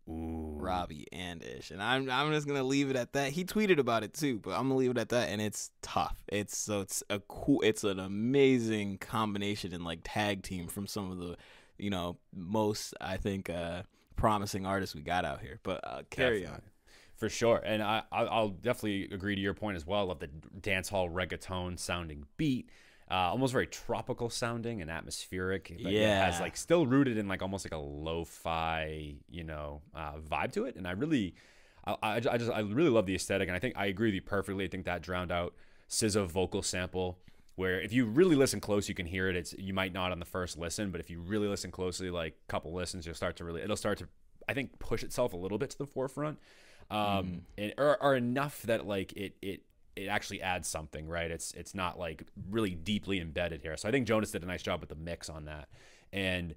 Ooh, 0.08 0.56
Robbie 0.58 1.06
and 1.12 1.42
Ish, 1.42 1.70
and 1.70 1.82
I'm 1.82 2.10
I'm 2.10 2.32
just 2.32 2.46
gonna 2.46 2.62
leave 2.62 2.90
it 2.90 2.96
at 2.96 3.12
that. 3.14 3.32
He 3.32 3.44
tweeted 3.44 3.78
about 3.78 4.02
it 4.02 4.14
too, 4.14 4.38
but 4.38 4.52
I'm 4.52 4.68
gonna 4.68 4.76
leave 4.76 4.90
it 4.90 4.98
at 4.98 5.10
that. 5.10 5.28
And 5.28 5.40
it's 5.40 5.70
tough. 5.82 6.16
It's 6.28 6.56
so 6.56 6.80
it's 6.80 7.02
a 7.10 7.20
cool. 7.20 7.60
It's 7.62 7.84
an 7.84 7.98
amazing 7.98 8.98
combination 8.98 9.72
and 9.74 9.84
like 9.84 10.00
tag 10.04 10.42
team 10.42 10.68
from 10.68 10.86
some 10.86 11.10
of 11.10 11.18
the, 11.18 11.36
you 11.78 11.90
know, 11.90 12.18
most 12.34 12.94
I 13.00 13.16
think 13.16 13.50
uh 13.50 13.82
promising 14.16 14.66
artists 14.66 14.94
we 14.94 15.02
got 15.02 15.24
out 15.24 15.40
here. 15.40 15.60
But 15.62 15.80
uh, 15.84 16.02
carry 16.10 16.46
on. 16.46 16.62
For 17.16 17.28
sure, 17.28 17.62
and 17.64 17.80
I 17.82 18.02
I'll 18.10 18.48
definitely 18.48 19.04
agree 19.04 19.36
to 19.36 19.40
your 19.40 19.54
point 19.54 19.76
as 19.76 19.86
well. 19.86 20.06
Love 20.06 20.18
the 20.18 20.26
dance 20.60 20.88
hall 20.88 21.08
reggaeton 21.08 21.78
sounding 21.78 22.26
beat, 22.36 22.68
uh, 23.10 23.14
almost 23.14 23.52
very 23.52 23.66
tropical 23.66 24.30
sounding 24.30 24.80
and 24.80 24.90
atmospheric. 24.90 25.68
But 25.82 25.92
Yeah. 25.92 26.22
it 26.22 26.32
has 26.32 26.40
like 26.40 26.56
still 26.56 26.86
rooted 26.86 27.16
in 27.18 27.28
like 27.28 27.42
almost 27.42 27.64
like 27.64 27.72
a 27.72 27.82
lo-fi, 27.82 29.16
you 29.30 29.44
know, 29.44 29.82
uh, 29.94 30.14
vibe 30.18 30.52
to 30.52 30.64
it. 30.64 30.76
And 30.76 30.86
I 30.86 30.92
really, 30.92 31.34
I, 31.84 31.96
I, 32.02 32.14
I 32.16 32.38
just 32.38 32.50
I 32.50 32.60
really 32.60 32.90
love 32.90 33.06
the 33.06 33.14
aesthetic, 33.14 33.48
and 33.48 33.56
I 33.56 33.58
think 33.60 33.74
I 33.76 33.86
agree 33.86 34.08
with 34.08 34.14
you 34.14 34.22
perfectly. 34.22 34.64
I 34.64 34.68
think 34.68 34.86
that 34.86 35.02
drowned 35.02 35.30
out 35.32 35.54
SZA 35.88 36.26
vocal 36.26 36.62
sample. 36.62 37.18
Where 37.56 37.80
if 37.80 37.92
you 37.92 38.04
really 38.06 38.34
listen 38.34 38.58
close, 38.60 38.88
you 38.88 38.96
can 38.96 39.06
hear 39.06 39.28
it. 39.28 39.36
It's 39.36 39.52
you 39.56 39.72
might 39.74 39.92
not 39.92 40.10
on 40.10 40.18
the 40.18 40.24
first 40.24 40.58
listen, 40.58 40.90
but 40.90 41.00
if 41.00 41.08
you 41.08 41.20
really 41.20 41.46
listen 41.46 41.70
closely, 41.70 42.10
like 42.10 42.34
a 42.48 42.50
couple 42.50 42.72
listens, 42.74 43.06
you'll 43.06 43.14
start 43.14 43.36
to 43.36 43.44
really 43.44 43.62
it'll 43.62 43.76
start 43.76 43.98
to 43.98 44.08
I 44.48 44.54
think 44.54 44.78
push 44.80 45.04
itself 45.04 45.34
a 45.34 45.36
little 45.36 45.56
bit 45.58 45.70
to 45.70 45.78
the 45.78 45.86
forefront, 45.86 46.38
um, 46.90 47.42
and 47.56 47.72
or, 47.78 48.02
or 48.02 48.16
enough 48.16 48.62
that 48.62 48.86
like 48.86 49.12
it 49.12 49.36
it 49.40 49.62
it 49.96 50.08
actually 50.08 50.42
adds 50.42 50.68
something, 50.68 51.08
right? 51.08 51.30
It's 51.30 51.52
it's 51.52 51.74
not 51.74 51.98
like 51.98 52.24
really 52.50 52.74
deeply 52.74 53.20
embedded 53.20 53.62
here. 53.62 53.76
So 53.76 53.88
I 53.88 53.92
think 53.92 54.06
Jonas 54.06 54.30
did 54.30 54.42
a 54.42 54.46
nice 54.46 54.62
job 54.62 54.80
with 54.80 54.88
the 54.88 54.96
mix 54.96 55.28
on 55.28 55.44
that, 55.44 55.68
and 56.12 56.54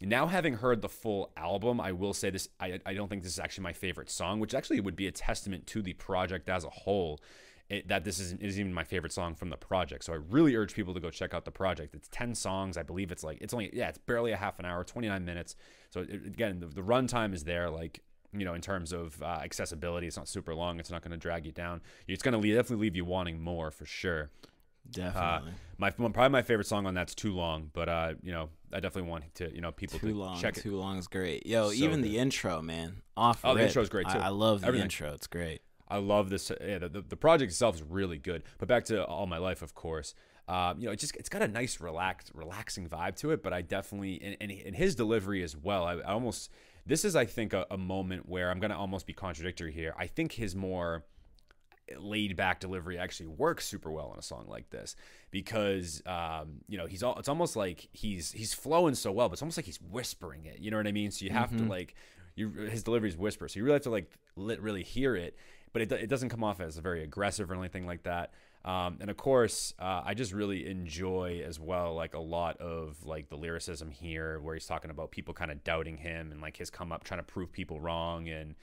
now 0.00 0.26
having 0.26 0.54
heard 0.54 0.82
the 0.82 0.88
full 0.88 1.30
album, 1.36 1.80
I 1.80 1.92
will 1.92 2.14
say 2.14 2.30
this: 2.30 2.48
I 2.60 2.80
I 2.84 2.94
don't 2.94 3.08
think 3.08 3.22
this 3.22 3.32
is 3.32 3.38
actually 3.38 3.64
my 3.64 3.72
favorite 3.72 4.10
song, 4.10 4.40
which 4.40 4.54
actually 4.54 4.80
would 4.80 4.96
be 4.96 5.06
a 5.06 5.12
testament 5.12 5.66
to 5.68 5.82
the 5.82 5.92
project 5.94 6.48
as 6.48 6.64
a 6.64 6.70
whole. 6.70 7.20
It, 7.68 7.88
that 7.88 8.04
this 8.04 8.20
isn't, 8.20 8.42
is 8.42 8.60
even 8.60 8.74
my 8.74 8.84
favorite 8.84 9.12
song 9.12 9.34
from 9.34 9.48
the 9.48 9.56
project. 9.56 10.04
So 10.04 10.12
I 10.12 10.16
really 10.28 10.56
urge 10.56 10.74
people 10.74 10.92
to 10.92 11.00
go 11.00 11.08
check 11.08 11.32
out 11.32 11.46
the 11.46 11.52
project. 11.52 11.94
It's 11.94 12.08
10 12.08 12.34
songs. 12.34 12.76
I 12.76 12.82
believe 12.82 13.10
it's 13.10 13.24
like, 13.24 13.38
it's 13.40 13.54
only, 13.54 13.70
yeah, 13.72 13.88
it's 13.88 13.96
barely 13.96 14.32
a 14.32 14.36
half 14.36 14.58
an 14.58 14.66
hour, 14.66 14.84
29 14.84 15.24
minutes. 15.24 15.56
So 15.88 16.00
it, 16.00 16.26
again, 16.26 16.60
the, 16.60 16.66
the 16.66 16.82
runtime 16.82 17.32
is 17.32 17.44
there. 17.44 17.70
Like, 17.70 18.02
you 18.32 18.44
know, 18.44 18.54
in 18.54 18.60
terms 18.60 18.92
of 18.92 19.22
uh, 19.22 19.40
accessibility, 19.42 20.06
it's 20.06 20.16
not 20.16 20.28
super 20.28 20.54
long. 20.54 20.78
It's 20.80 20.90
not 20.90 21.02
going 21.02 21.10
to 21.12 21.16
drag 21.16 21.44
you 21.46 21.52
down. 21.52 21.80
It's 22.08 22.22
going 22.22 22.40
to 22.40 22.54
definitely 22.54 22.84
leave 22.86 22.96
you 22.96 23.04
wanting 23.04 23.40
more 23.40 23.70
for 23.70 23.84
sure. 23.86 24.30
Uh, 24.84 24.90
Definitely. 24.90 25.52
my 25.78 25.90
probably 25.90 26.28
my 26.30 26.42
favorite 26.42 26.66
song 26.66 26.86
on 26.86 26.94
that's 26.94 27.14
too 27.14 27.32
long, 27.32 27.70
but 27.72 27.88
uh, 27.88 28.14
you 28.20 28.32
know, 28.32 28.48
I 28.72 28.80
definitely 28.80 29.10
want 29.10 29.32
to, 29.36 29.54
you 29.54 29.60
know, 29.60 29.70
people 29.70 29.98
too 30.00 30.08
to 30.08 30.14
long. 30.18 30.40
check 30.40 30.56
it. 30.56 30.62
Too 30.62 30.76
long 30.76 30.98
is 30.98 31.06
great. 31.06 31.46
Yo, 31.46 31.68
So 31.68 31.72
even 31.72 32.00
good. 32.02 32.10
the 32.10 32.18
intro, 32.18 32.60
man. 32.60 32.96
Off. 33.16 33.42
Oh, 33.44 33.50
the 33.54 33.60
rip. 33.60 33.68
intro's 33.68 33.88
great, 33.88 34.06
I- 34.08 34.12
too. 34.14 34.18
I, 34.18 34.28
love 34.30 34.62
the 34.62 34.66
Everything. 34.66 34.86
intro. 34.86 35.12
It's 35.12 35.28
great. 35.28 35.62
I 35.88 35.98
love 35.98 36.30
this. 36.30 36.50
Yeah, 36.60 36.78
the, 36.78 36.88
the, 36.88 37.00
the 37.02 37.16
project 37.16 37.52
itself 37.52 37.76
is 37.76 37.82
really 37.82 38.18
good. 38.18 38.42
But 38.58 38.66
back 38.66 38.84
to 38.86 39.04
All 39.04 39.26
My 39.26 39.38
Life, 39.38 39.62
of 39.62 39.74
course. 39.74 40.14
Um, 40.48 40.80
you 40.80 40.86
know, 40.86 40.92
it 40.92 40.98
just 40.98 41.14
it's 41.16 41.28
got 41.28 41.42
a 41.42 41.48
nice, 41.48 41.80
relaxed, 41.80 42.32
relaxing 42.34 42.88
vibe 42.88 43.14
to 43.16 43.30
it. 43.30 43.42
But 43.42 43.52
I 43.52 43.62
definitely, 43.62 44.20
and, 44.20 44.36
and, 44.40 44.50
and 44.50 44.74
his 44.74 44.96
delivery 44.96 45.42
as 45.44 45.56
well. 45.56 45.84
I, 45.84 45.92
I 45.94 46.12
almost 46.12 46.50
this 46.86 47.04
is, 47.04 47.14
I 47.14 47.24
think, 47.24 47.52
a, 47.52 47.66
a 47.70 47.78
moment 47.78 48.28
where 48.28 48.50
I'm 48.50 48.60
gonna 48.60 48.78
almost 48.78 49.06
be 49.06 49.12
contradictory 49.12 49.72
here. 49.72 49.94
I 49.96 50.06
think 50.06 50.32
his 50.32 50.54
more 50.54 51.04
laid 51.98 52.36
back 52.36 52.60
delivery 52.60 52.98
actually 52.98 53.26
works 53.26 53.66
super 53.66 53.90
well 53.90 54.08
on 54.08 54.18
a 54.18 54.22
song 54.22 54.46
like 54.48 54.70
this 54.70 54.96
because 55.30 56.02
um, 56.06 56.60
you 56.68 56.78
know 56.78 56.86
he's 56.86 57.02
all 57.02 57.18
it's 57.18 57.28
almost 57.28 57.56
like 57.56 57.88
he's 57.92 58.32
he's 58.32 58.54
flowing 58.54 58.94
so 58.94 59.12
well 59.12 59.28
but 59.28 59.34
it's 59.34 59.42
almost 59.42 59.58
like 59.58 59.66
he's 59.66 59.80
whispering 59.80 60.44
it 60.46 60.58
you 60.60 60.70
know 60.70 60.76
what 60.76 60.86
i 60.86 60.92
mean? 60.92 61.10
So 61.10 61.24
you 61.24 61.32
have 61.32 61.54
to 61.56 61.64
like 61.64 61.94
you 62.34 62.50
his 62.50 62.82
delivery 62.82 63.08
is 63.08 63.16
whisper 63.16 63.48
so 63.48 63.58
you 63.58 63.64
really 63.64 63.74
have 63.74 63.82
to 63.82 63.90
like 63.90 64.10
really 64.36 64.82
hear 64.82 65.16
it 65.16 65.36
but 65.72 65.82
it, 65.82 65.92
it 65.92 66.08
doesn't 66.08 66.28
come 66.28 66.44
off 66.44 66.60
as 66.60 66.76
very 66.78 67.02
aggressive 67.02 67.50
or 67.50 67.54
anything 67.54 67.86
like 67.86 68.04
that 68.04 68.32
um, 68.64 68.98
and 69.00 69.10
of 69.10 69.16
course 69.16 69.74
uh, 69.80 70.02
i 70.04 70.14
just 70.14 70.32
really 70.32 70.66
enjoy 70.68 71.42
as 71.44 71.58
well 71.58 71.94
like 71.94 72.14
a 72.14 72.18
lot 72.18 72.56
of 72.60 73.04
like 73.04 73.28
the 73.28 73.36
lyricism 73.36 73.90
here 73.90 74.38
where 74.40 74.54
he's 74.54 74.66
talking 74.66 74.90
about 74.90 75.10
people 75.10 75.34
kind 75.34 75.50
of 75.50 75.62
doubting 75.64 75.96
him 75.96 76.30
and 76.32 76.40
like 76.40 76.56
his 76.56 76.70
come 76.70 76.92
up 76.92 77.02
trying 77.04 77.20
to 77.20 77.24
prove 77.24 77.50
people 77.52 77.80
wrong 77.80 78.28
and 78.28 78.54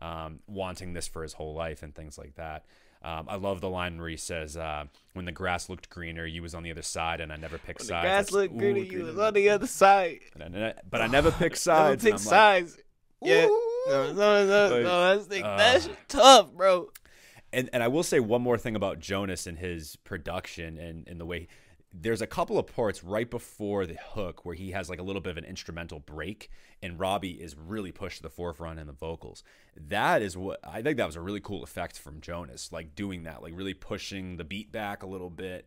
um, 0.00 0.38
wanting 0.46 0.92
this 0.92 1.08
for 1.08 1.22
his 1.24 1.32
whole 1.32 1.54
life 1.54 1.82
and 1.82 1.92
things 1.92 2.16
like 2.16 2.36
that. 2.36 2.64
Um, 3.02 3.26
I 3.28 3.34
love 3.34 3.60
the 3.60 3.68
line 3.68 3.98
where 3.98 4.08
he 4.08 4.16
says, 4.16 4.56
uh, 4.56 4.84
"When 5.14 5.24
the 5.24 5.32
grass 5.32 5.68
looked 5.68 5.88
greener, 5.90 6.24
you 6.24 6.40
was 6.40 6.54
on 6.54 6.62
the 6.62 6.70
other 6.70 6.82
side, 6.82 7.20
and 7.20 7.32
I 7.32 7.36
never 7.36 7.58
picked 7.58 7.80
The 7.80 7.84
sides." 7.86 8.04
grass 8.04 8.26
That's- 8.26 8.32
looked 8.32 8.56
greener. 8.58 8.78
You 8.78 9.04
was 9.06 9.18
on 9.18 9.34
the 9.34 9.48
other 9.48 9.66
side. 9.66 10.20
I- 10.40 10.74
but 10.88 11.00
I 11.00 11.08
never 11.08 11.32
picked 11.32 11.56
I 11.56 11.58
sides. 11.58 12.04
take 12.04 12.14
and 12.14 12.20
like- 12.24 12.28
sides. 12.28 12.78
Yeah. 13.22 13.46
No, 13.88 14.12
no, 14.12 14.46
no, 14.46 14.68
Like, 14.76 14.82
no. 14.84 15.16
That's 15.16 15.26
the, 15.26 15.44
uh, 15.44 15.56
that 15.56 15.82
shit 15.82 15.96
tough, 16.08 16.52
bro. 16.52 16.90
And 17.52 17.70
and 17.72 17.82
I 17.82 17.88
will 17.88 18.02
say 18.02 18.20
one 18.20 18.42
more 18.42 18.58
thing 18.58 18.76
about 18.76 19.00
Jonas 19.00 19.46
and 19.46 19.58
his 19.58 19.96
production 19.96 20.78
and 20.78 21.06
and 21.08 21.20
the 21.20 21.26
way 21.26 21.48
there's 21.92 22.20
a 22.20 22.26
couple 22.26 22.58
of 22.58 22.66
parts 22.66 23.02
right 23.02 23.30
before 23.30 23.86
the 23.86 23.96
hook 24.10 24.44
where 24.44 24.54
he 24.54 24.72
has 24.72 24.90
like 24.90 24.98
a 24.98 25.02
little 25.02 25.22
bit 25.22 25.30
of 25.30 25.36
an 25.38 25.44
instrumental 25.44 25.98
break 25.98 26.50
and 26.82 27.00
Robbie 27.00 27.40
is 27.42 27.56
really 27.56 27.92
pushed 27.92 28.18
to 28.18 28.22
the 28.22 28.30
forefront 28.30 28.78
in 28.78 28.86
the 28.86 28.92
vocals. 28.92 29.42
That 29.74 30.20
is 30.20 30.36
what 30.36 30.60
I 30.62 30.82
think 30.82 30.98
that 30.98 31.06
was 31.06 31.16
a 31.16 31.20
really 31.20 31.40
cool 31.40 31.62
effect 31.62 31.98
from 31.98 32.20
Jonas, 32.20 32.72
like 32.72 32.94
doing 32.94 33.22
that, 33.22 33.42
like 33.42 33.54
really 33.56 33.74
pushing 33.74 34.36
the 34.36 34.44
beat 34.44 34.70
back 34.70 35.02
a 35.02 35.06
little 35.06 35.30
bit, 35.30 35.66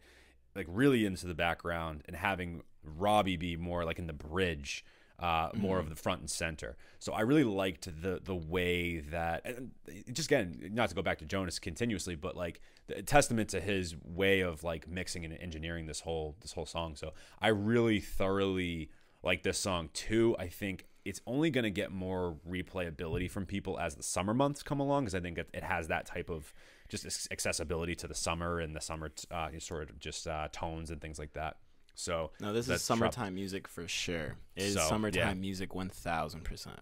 like 0.55 0.67
really 0.69 1.05
into 1.05 1.25
the 1.25 1.33
background 1.33 2.03
and 2.05 2.15
having 2.15 2.61
Robbie 2.83 3.37
be 3.37 3.55
more 3.57 3.83
like 3.83 3.99
in 3.99 4.07
the 4.07 4.13
bridge 4.13 4.85
uh, 5.21 5.49
more 5.55 5.79
of 5.79 5.89
the 5.89 5.95
front 5.95 6.21
and 6.21 6.29
center. 6.29 6.75
So 6.99 7.13
I 7.13 7.21
really 7.21 7.43
liked 7.43 7.85
the 8.01 8.19
the 8.23 8.35
way 8.35 8.99
that, 9.11 9.45
just 10.11 10.27
again, 10.29 10.71
not 10.73 10.89
to 10.89 10.95
go 10.95 11.01
back 11.01 11.19
to 11.19 11.25
Jonas 11.25 11.59
continuously, 11.59 12.15
but 12.15 12.35
like 12.35 12.61
the 12.87 13.01
testament 13.03 13.49
to 13.49 13.61
his 13.61 13.95
way 14.03 14.41
of 14.41 14.63
like 14.63 14.87
mixing 14.87 15.23
and 15.25 15.37
engineering 15.37 15.85
this 15.87 16.01
whole 16.01 16.35
this 16.41 16.53
whole 16.53 16.65
song. 16.65 16.95
So 16.95 17.13
I 17.39 17.49
really 17.49 17.99
thoroughly 17.99 18.89
like 19.23 19.43
this 19.43 19.57
song 19.57 19.89
too. 19.93 20.35
I 20.39 20.47
think 20.47 20.87
it's 21.05 21.21
only 21.25 21.49
going 21.49 21.63
to 21.63 21.71
get 21.71 21.91
more 21.91 22.37
replayability 22.47 23.29
from 23.29 23.45
people 23.45 23.79
as 23.79 23.95
the 23.95 24.03
summer 24.03 24.33
months 24.33 24.61
come 24.63 24.79
along, 24.79 25.03
because 25.03 25.15
I 25.15 25.19
think 25.19 25.37
it, 25.37 25.49
it 25.53 25.63
has 25.63 25.87
that 25.87 26.05
type 26.05 26.29
of 26.29 26.53
just 26.89 27.27
accessibility 27.31 27.95
to 27.95 28.07
the 28.07 28.13
summer 28.13 28.59
and 28.59 28.75
the 28.75 28.81
summer 28.81 29.11
uh, 29.31 29.49
sort 29.59 29.89
of 29.89 29.99
just 29.99 30.27
uh, 30.27 30.47
tones 30.51 30.91
and 30.91 31.01
things 31.01 31.17
like 31.17 31.33
that. 31.33 31.57
So 31.95 32.31
No, 32.39 32.53
this 32.53 32.67
is 32.69 32.81
summertime 32.81 33.35
music 33.35 33.67
for 33.67 33.87
sure. 33.87 34.35
It 34.55 34.63
is 34.63 34.73
So, 34.75 34.81
summertime 34.81 35.27
yeah. 35.27 35.33
music 35.33 35.75
one 35.75 35.89
thousand 35.89 36.43
percent. 36.43 36.79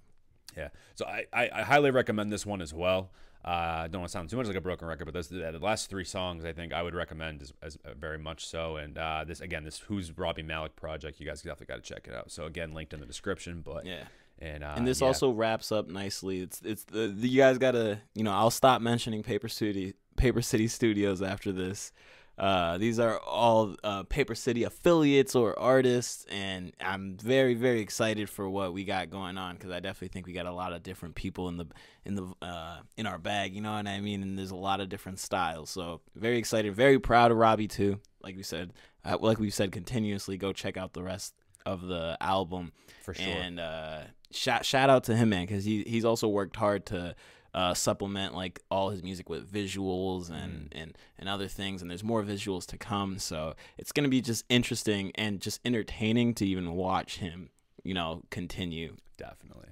Yeah. 0.57 0.69
So 0.95 1.05
I, 1.05 1.25
I, 1.31 1.49
I 1.53 1.61
highly 1.63 1.91
recommend 1.91 2.31
this 2.31 2.45
one 2.45 2.61
as 2.61 2.73
well. 2.73 3.11
Uh, 3.45 3.83
I 3.83 3.87
don't 3.87 4.01
want 4.01 4.09
to 4.09 4.11
sound 4.11 4.29
too 4.29 4.35
much 4.35 4.47
like 4.47 4.57
a 4.57 4.61
broken 4.61 4.87
record, 4.87 5.05
but 5.05 5.13
those 5.13 5.29
the, 5.29 5.57
last 5.61 5.89
three 5.89 6.03
songs 6.03 6.43
I 6.43 6.51
think 6.51 6.73
I 6.73 6.83
would 6.83 6.93
recommend 6.93 7.41
as, 7.41 7.53
as 7.61 7.77
uh, 7.85 7.93
very 7.97 8.17
much 8.17 8.45
so. 8.45 8.75
And 8.75 8.97
uh, 8.97 9.23
this 9.25 9.39
again, 9.39 9.63
this 9.63 9.79
Who's 9.79 10.17
Robbie 10.17 10.43
Malik 10.43 10.75
project, 10.75 11.19
you 11.19 11.25
guys 11.25 11.41
definitely 11.41 11.67
got 11.73 11.83
to 11.83 11.93
check 11.93 12.07
it 12.07 12.13
out. 12.13 12.31
So 12.31 12.45
again, 12.45 12.73
linked 12.73 12.93
in 12.93 12.99
the 12.99 13.05
description. 13.05 13.61
But 13.61 13.85
Yeah. 13.85 14.03
and 14.39 14.63
uh, 14.63 14.73
and 14.75 14.85
this 14.85 14.99
yeah. 14.99 15.07
also 15.07 15.31
wraps 15.31 15.71
up 15.71 15.87
nicely. 15.87 16.41
It's 16.41 16.61
it's 16.63 16.83
the, 16.83 17.07
the 17.07 17.29
you 17.29 17.37
guys 17.37 17.57
gotta 17.57 17.99
you 18.13 18.23
know 18.23 18.33
I'll 18.33 18.51
stop 18.51 18.81
mentioning 18.81 19.23
Paper 19.23 19.47
City 19.47 19.93
Paper 20.17 20.41
City 20.41 20.67
Studios 20.67 21.21
after 21.21 21.53
this. 21.53 21.93
Uh, 22.39 22.78
these 22.78 22.99
are 22.99 23.19
all 23.19 23.75
uh, 23.84 24.04
Paper 24.04 24.34
City 24.34 24.63
affiliates 24.63 25.36
or 25.36 25.60
artists, 25.60 26.25
and 26.32 26.71
I'm 26.80 27.17
very 27.17 27.54
very 27.54 27.82
excited 27.82 28.30
for 28.30 28.49
what 28.49 28.71
we 28.71 28.86
got 28.86 29.10
going 29.10 29.38
on 29.38 29.56
because 29.56 29.71
I 29.71 29.82
definitely 29.82 30.08
think 30.08 30.25
we 30.25 30.32
got 30.32 30.45
a 30.45 30.54
lot 30.54 30.71
of 30.71 30.82
different 30.82 31.15
people 31.15 31.49
in 31.49 31.58
the 31.58 31.65
in 32.06 32.15
the 32.15 32.34
uh, 32.41 32.78
in 32.95 33.06
our 33.06 33.17
bag. 33.17 33.54
You 33.54 33.62
know 33.62 33.73
what 33.73 33.88
I 33.88 33.99
mean? 33.99 34.23
And 34.23 34.39
there's 34.39 34.52
a 34.52 34.56
lot 34.56 34.80
of 34.80 34.88
different 34.88 35.19
styles. 35.19 35.69
So 35.69 35.99
very 36.15 36.38
excited, 36.38 36.73
very 36.73 36.97
proud 36.97 37.32
of 37.32 37.38
Robbie 37.38 37.67
too. 37.67 37.99
Like 38.23 38.38
we 38.38 38.43
said, 38.43 38.71
uh, 39.04 39.17
like 39.19 39.38
we've 39.39 39.54
said 39.54 39.73
continuously, 39.73 40.38
go 40.38 40.54
check 40.54 40.78
out 40.78 40.93
the 40.93 41.04
rest 41.04 41.34
of 41.65 41.82
the 41.82 42.17
album. 42.21 42.71
for 43.04 43.13
sure. 43.13 43.25
And 43.25 43.60
uh, 43.60 43.99
shout 44.32 44.65
shout 44.65 44.89
out 44.89 45.04
to 45.06 45.15
him, 45.15 45.30
man, 45.30 45.45
because 45.45 45.65
he 45.65 45.84
he's 45.84 46.06
also 46.06 46.30
worked 46.30 46.56
hard 46.56 46.86
to 46.88 47.15
uh, 47.59 47.73
supplement 47.73 48.33
like 48.43 48.55
all 48.71 48.89
his 48.89 49.01
music 49.03 49.27
with 49.29 49.43
visuals 49.51 50.29
and 50.29 50.53
Mm. 50.71 50.81
and 50.81 50.89
and 51.19 51.27
other 51.29 51.47
things. 51.47 51.81
And 51.81 51.89
there's 51.91 52.03
more 52.13 52.23
visuals 52.23 52.65
to 52.67 52.77
come, 52.77 53.19
so 53.19 53.55
it's 53.77 53.91
gonna 53.91 54.07
be 54.17 54.21
just 54.21 54.45
interesting 54.49 55.11
and 55.15 55.41
just 55.47 55.59
entertaining 55.65 56.33
to 56.35 56.43
even 56.45 56.67
watch 56.73 57.11
him, 57.17 57.49
you 57.83 57.93
know, 57.93 58.23
continue. 58.29 58.91
Definitely, 59.17 59.69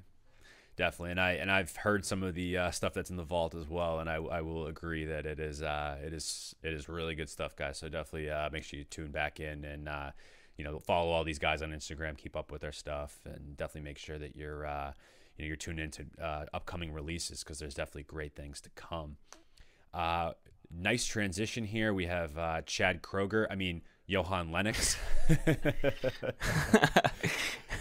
definitely, 0.76 1.12
and 1.12 1.22
I 1.22 1.32
and 1.42 1.50
I've 1.58 1.76
heard 1.78 2.04
some 2.06 2.22
of 2.24 2.34
the 2.36 2.58
uh, 2.58 2.72
stuff 2.72 2.94
that's 2.94 3.10
in 3.10 3.16
the 3.16 3.24
vault 3.36 3.56
as 3.56 3.68
well, 3.70 4.00
and 4.00 4.10
I, 4.10 4.16
I 4.16 4.42
will 4.42 4.68
agree 4.68 5.06
that 5.06 5.26
it 5.26 5.40
is 5.40 5.62
uh, 5.62 5.98
it 6.06 6.14
is 6.14 6.56
it 6.64 6.74
is 6.74 6.90
really 6.90 7.16
good 7.16 7.30
stuff, 7.30 7.56
guys. 7.56 7.78
So 7.78 7.88
definitely 7.90 8.30
uh, 8.30 8.50
make 8.52 8.64
sure 8.64 8.80
you 8.80 8.86
tune 8.86 9.12
back 9.12 9.40
in 9.40 9.64
and 9.64 9.88
uh, 9.88 10.12
you 10.58 10.64
know 10.66 10.80
follow 10.80 11.12
all 11.12 11.24
these 11.24 11.40
guys 11.40 11.62
on 11.62 11.70
Instagram, 11.72 12.18
keep 12.18 12.36
up 12.36 12.52
with 12.52 12.62
their 12.62 12.74
stuff, 12.74 13.20
and 13.26 13.56
definitely 13.56 13.88
make 13.90 13.98
sure 13.98 14.18
that 14.18 14.36
you're 14.36 14.66
uh, 14.66 14.92
you 15.38 15.44
know 15.44 15.48
you're 15.48 15.56
tuned 15.56 15.80
into 15.80 16.06
uh, 16.22 16.46
upcoming 16.54 16.92
releases 16.92 17.44
because 17.44 17.60
there's 17.60 17.76
definitely 17.76 18.04
great 18.04 18.36
things 18.36 18.62
to 18.62 18.70
come. 18.72 19.18
Uh, 19.94 20.32
nice 20.72 21.06
transition 21.06 21.64
here. 21.66 21.94
We 21.94 22.08
have 22.08 22.38
uh, 22.38 22.62
Chad 22.66 23.02
Kroeger. 23.02 23.48
I 23.50 23.56
mean 23.56 23.82
Johan 24.08 24.52
Lennox. 24.52 24.98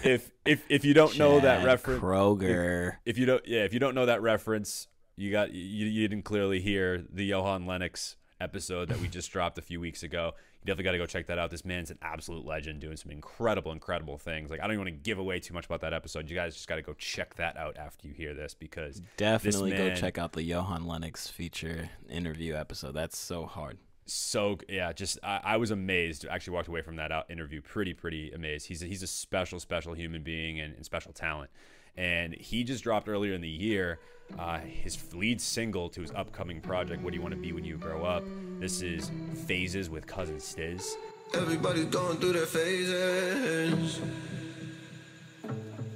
if 0.02 0.30
if 0.44 0.64
if 0.68 0.84
you 0.84 0.94
don't 0.94 1.16
know 1.18 1.40
that 1.40 1.64
reference, 1.64 2.02
Kroeger. 2.02 2.96
if 3.04 3.16
you 3.18 3.26
don't 3.26 3.46
yeah 3.46 3.60
if 3.60 3.72
you 3.72 3.78
don't 3.78 3.94
know 3.94 4.06
that 4.06 4.22
reference 4.22 4.88
you 5.16 5.30
got 5.30 5.52
you, 5.52 5.86
you 5.86 6.08
didn't 6.08 6.24
clearly 6.24 6.60
hear 6.60 7.04
the 7.10 7.24
johan 7.24 7.66
lennox 7.66 8.16
episode 8.40 8.88
that 8.88 9.00
we 9.00 9.08
just 9.08 9.30
dropped 9.30 9.58
a 9.58 9.62
few 9.62 9.80
weeks 9.80 10.02
ago. 10.02 10.32
You 10.60 10.66
definitely 10.66 10.84
got 10.84 10.92
to 10.92 10.98
go 10.98 11.06
check 11.06 11.26
that 11.26 11.38
out. 11.38 11.50
This 11.50 11.64
man's 11.64 11.90
an 11.90 11.98
absolute 12.02 12.44
legend 12.44 12.80
doing 12.80 12.96
some 12.96 13.10
incredible, 13.10 13.72
incredible 13.72 14.18
things. 14.18 14.50
Like, 14.50 14.60
I 14.60 14.64
don't 14.64 14.72
even 14.72 14.84
want 14.84 14.96
to 14.96 15.02
give 15.02 15.18
away 15.18 15.40
too 15.40 15.54
much 15.54 15.66
about 15.66 15.80
that 15.82 15.92
episode. 15.92 16.28
You 16.28 16.36
guys 16.36 16.54
just 16.54 16.68
got 16.68 16.76
to 16.76 16.82
go 16.82 16.94
check 16.94 17.34
that 17.36 17.56
out 17.56 17.76
after 17.76 18.08
you 18.08 18.14
hear 18.14 18.34
this 18.34 18.54
because 18.54 19.00
Definitely 19.16 19.70
man, 19.70 19.88
go 19.88 19.94
check 19.94 20.18
out 20.18 20.32
the 20.32 20.42
Johan 20.42 20.86
Lennox 20.86 21.28
feature 21.28 21.90
interview 22.08 22.54
episode. 22.54 22.92
That's 22.92 23.18
so 23.18 23.46
hard. 23.46 23.78
So 24.06 24.58
yeah, 24.68 24.92
just 24.92 25.18
I, 25.22 25.40
I 25.42 25.56
was 25.56 25.72
amazed. 25.72 26.26
Actually, 26.30 26.54
walked 26.54 26.68
away 26.68 26.82
from 26.82 26.96
that 26.96 27.10
out 27.10 27.30
interview 27.30 27.60
pretty 27.60 27.92
pretty 27.92 28.30
amazed. 28.30 28.66
He's 28.66 28.82
a, 28.82 28.86
he's 28.86 29.02
a 29.02 29.06
special 29.08 29.58
special 29.58 29.94
human 29.94 30.22
being 30.22 30.60
and, 30.60 30.74
and 30.74 30.84
special 30.84 31.12
talent. 31.12 31.50
And 31.96 32.34
he 32.34 32.62
just 32.62 32.84
dropped 32.84 33.08
earlier 33.08 33.32
in 33.32 33.40
the 33.40 33.48
year 33.48 33.98
uh, 34.38 34.58
his 34.58 34.98
lead 35.14 35.40
single 35.40 35.88
to 35.90 36.00
his 36.00 36.10
upcoming 36.12 36.60
project, 36.60 37.02
What 37.02 37.10
Do 37.10 37.16
You 37.16 37.22
Want 37.22 37.34
to 37.34 37.40
Be 37.40 37.52
When 37.52 37.64
You 37.64 37.76
Grow 37.76 38.04
Up? 38.04 38.24
This 38.60 38.82
is 38.82 39.10
Phases 39.46 39.88
with 39.90 40.06
Cousin 40.06 40.36
Stiz. 40.36 40.96
Everybody's 41.34 41.86
going 41.86 42.18
through 42.18 42.34
their 42.34 42.46
phases, 42.46 44.00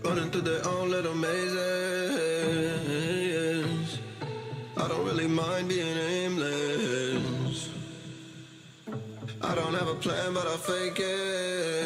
running 0.03 0.31
through 0.31 0.41
their 0.43 0.67
own 0.67 0.91
little 0.91 1.15
mazes. 1.15 1.61
I 4.77 4.89
don't 4.89 5.05
really 5.05 5.29
mind 5.29 5.69
being 5.69 5.97
aimless. 5.97 7.71
I 9.43 9.55
don't 9.55 9.75
have 9.75 9.89
a 9.89 9.95
plan, 9.95 10.35
but 10.35 10.47
I 10.47 10.57
fake 10.57 10.99
it. 10.99 11.81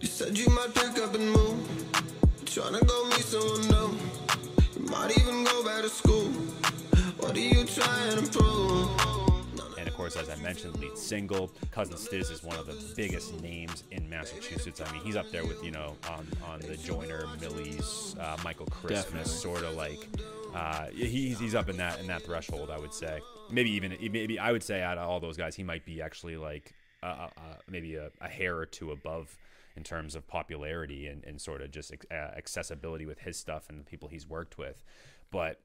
You 0.00 0.06
said 0.06 0.38
you 0.38 0.48
might 0.50 0.74
pick 0.74 0.98
up 1.02 1.14
and 1.14 1.30
move. 1.30 1.68
Tryna 2.44 2.86
go 2.86 3.03
meet 3.03 3.03
someone 3.34 3.68
new. 3.68 3.98
You 4.76 4.86
might 4.90 5.18
even 5.18 5.44
go 5.44 5.64
back 5.64 5.82
to 5.82 5.88
school. 5.88 6.28
What 7.18 7.36
are 7.36 7.40
you 7.40 7.64
trying 7.64 8.24
to 8.24 8.38
prove? 8.38 8.88
And 9.78 9.88
of 9.88 9.94
course, 9.94 10.16
as 10.16 10.28
I 10.28 10.36
mentioned, 10.36 10.78
lead 10.78 10.96
single, 10.96 11.50
Cousin 11.70 11.96
Stiz 11.96 12.30
is 12.30 12.42
one 12.44 12.56
of 12.56 12.66
the 12.66 12.94
biggest 12.96 13.40
names 13.42 13.84
in 13.90 14.08
Massachusetts. 14.08 14.80
I 14.80 14.90
mean, 14.92 15.02
he's 15.02 15.16
up 15.16 15.30
there 15.32 15.44
with, 15.44 15.64
you 15.64 15.72
know, 15.72 15.96
on, 16.08 16.26
on 16.46 16.60
the 16.60 16.76
Joyner, 16.76 17.24
Millyz, 17.40 18.18
uh, 18.20 18.36
Michael 18.44 18.66
Christmas, 18.66 19.04
Definitely. 19.04 19.32
sort 19.32 19.62
of 19.64 19.74
like, 19.74 20.08
uh, 20.54 20.86
he's, 20.94 21.38
he's 21.40 21.54
up 21.54 21.68
in 21.68 21.76
that, 21.78 21.98
in 22.00 22.06
that 22.06 22.22
threshold, 22.22 22.70
I 22.70 22.78
would 22.78 22.94
say. 22.94 23.20
Maybe 23.50 23.70
even, 23.72 23.96
maybe 24.12 24.38
I 24.38 24.52
would 24.52 24.62
say 24.62 24.80
out 24.82 24.96
of 24.96 25.08
all 25.08 25.18
those 25.18 25.36
guys, 25.36 25.56
he 25.56 25.64
might 25.64 25.84
be 25.84 26.00
actually 26.00 26.36
like, 26.36 26.72
uh, 27.02 27.06
uh, 27.06 27.28
uh, 27.36 27.54
maybe 27.68 27.96
a, 27.96 28.10
a 28.20 28.28
hair 28.28 28.56
or 28.56 28.64
two 28.64 28.92
above 28.92 29.36
in 29.76 29.82
terms 29.82 30.14
of 30.14 30.26
popularity 30.26 31.06
and, 31.06 31.24
and 31.24 31.40
sort 31.40 31.60
of 31.60 31.70
just 31.70 31.92
uh, 32.10 32.14
accessibility 32.14 33.06
with 33.06 33.20
his 33.20 33.36
stuff 33.36 33.66
and 33.68 33.80
the 33.80 33.84
people 33.84 34.08
he's 34.08 34.26
worked 34.26 34.56
with. 34.58 34.82
But 35.30 35.60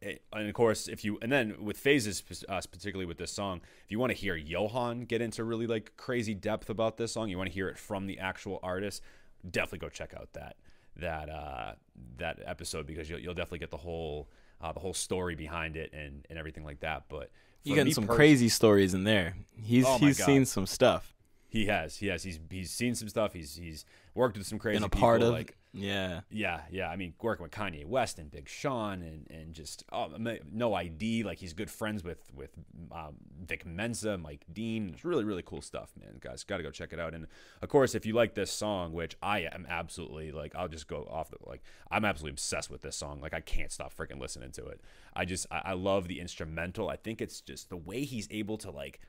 it- 0.00 0.22
and 0.32 0.48
of 0.48 0.54
course, 0.54 0.88
if 0.88 1.04
you 1.04 1.18
and 1.22 1.30
then 1.30 1.64
with 1.64 1.76
phases, 1.76 2.22
uh, 2.48 2.60
particularly 2.70 3.06
with 3.06 3.18
this 3.18 3.30
song, 3.32 3.60
if 3.84 3.90
you 3.92 3.98
want 3.98 4.10
to 4.10 4.16
hear 4.16 4.34
Johan 4.34 5.02
get 5.04 5.20
into 5.20 5.44
really 5.44 5.66
like 5.66 5.96
crazy 5.96 6.34
depth 6.34 6.68
about 6.70 6.96
this 6.96 7.12
song, 7.12 7.28
you 7.28 7.38
want 7.38 7.48
to 7.48 7.54
hear 7.54 7.68
it 7.68 7.78
from 7.78 8.06
the 8.06 8.18
actual 8.18 8.58
artist, 8.62 9.02
definitely 9.48 9.78
go 9.78 9.88
check 9.88 10.14
out 10.14 10.28
that 10.32 10.56
that 10.96 11.28
uh, 11.30 11.72
that 12.18 12.40
episode 12.44 12.86
because 12.86 13.08
you'll, 13.08 13.20
you'll 13.20 13.34
definitely 13.34 13.58
get 13.60 13.70
the 13.70 13.76
whole 13.76 14.28
uh, 14.60 14.72
the 14.72 14.80
whole 14.80 14.94
story 14.94 15.34
behind 15.34 15.76
it 15.76 15.92
and, 15.92 16.26
and 16.28 16.38
everything 16.38 16.64
like 16.64 16.80
that. 16.80 17.04
But 17.08 17.30
You 17.62 17.74
getting 17.74 17.92
some 17.94 18.06
pers- 18.06 18.16
crazy 18.16 18.48
stories 18.48 18.94
in 18.94 19.04
there. 19.04 19.36
He's 19.62 19.84
Oh 19.86 19.98
he's 19.98 20.18
God. 20.18 20.26
seen 20.26 20.44
some 20.44 20.66
stuff. 20.66 21.14
He 21.52 21.66
has, 21.66 21.98
he 21.98 22.06
has. 22.06 22.22
He's 22.22 22.40
he's 22.48 22.70
seen 22.70 22.94
some 22.94 23.10
stuff. 23.10 23.34
He's 23.34 23.54
he's 23.56 23.84
worked 24.14 24.38
with 24.38 24.46
some 24.46 24.58
crazy 24.58 24.76
Been 24.78 24.84
a 24.84 24.88
people, 24.88 25.00
part 25.00 25.20
of 25.20 25.34
like 25.34 25.58
yeah. 25.74 26.20
Yeah, 26.30 26.60
yeah. 26.70 26.88
I 26.88 26.96
mean, 26.96 27.12
working 27.20 27.42
with 27.42 27.52
Kanye 27.52 27.84
West 27.86 28.18
and 28.18 28.30
Big 28.30 28.48
Sean 28.48 29.02
and 29.02 29.26
and 29.30 29.54
just 29.54 29.84
oh, 29.92 30.10
no 30.50 30.74
ID. 30.74 31.24
Like 31.24 31.38
he's 31.38 31.52
good 31.52 31.70
friends 31.70 32.02
with 32.02 32.30
with 32.34 32.50
um, 32.90 33.16
Vic 33.44 33.66
Mensa, 33.66 34.18
Mike 34.18 34.44
Dean. 34.50 34.92
It's 34.94 35.04
really 35.04 35.24
really 35.24 35.42
cool 35.42 35.60
stuff, 35.62 35.90
man. 35.98 36.16
Guys, 36.20 36.44
got 36.44 36.58
to 36.58 36.62
go 36.62 36.70
check 36.70 36.94
it 36.94 37.00
out. 37.00 37.12
And 37.14 37.26
of 37.62 37.68
course, 37.68 37.94
if 37.94 38.04
you 38.06 38.14
like 38.14 38.34
this 38.34 38.50
song, 38.50 38.92
which 38.92 39.16
I 39.22 39.40
am 39.40 39.66
absolutely 39.68 40.32
like, 40.32 40.54
I'll 40.54 40.68
just 40.68 40.88
go 40.88 41.06
off 41.10 41.30
the 41.30 41.36
like, 41.44 41.62
I'm 41.90 42.06
absolutely 42.06 42.32
obsessed 42.32 42.70
with 42.70 42.82
this 42.82 42.96
song. 42.96 43.20
Like 43.20 43.34
I 43.34 43.40
can't 43.40 43.72
stop 43.72 43.94
freaking 43.94 44.20
listening 44.20 44.52
to 44.52 44.66
it. 44.66 44.80
I 45.14 45.26
just 45.26 45.46
I, 45.50 45.62
I 45.66 45.72
love 45.72 46.08
the 46.08 46.20
instrumental. 46.20 46.88
I 46.88 46.96
think 46.96 47.20
it's 47.20 47.42
just 47.42 47.70
the 47.70 47.76
way 47.76 48.04
he's 48.04 48.28
able 48.30 48.58
to 48.58 48.70
like 48.70 49.00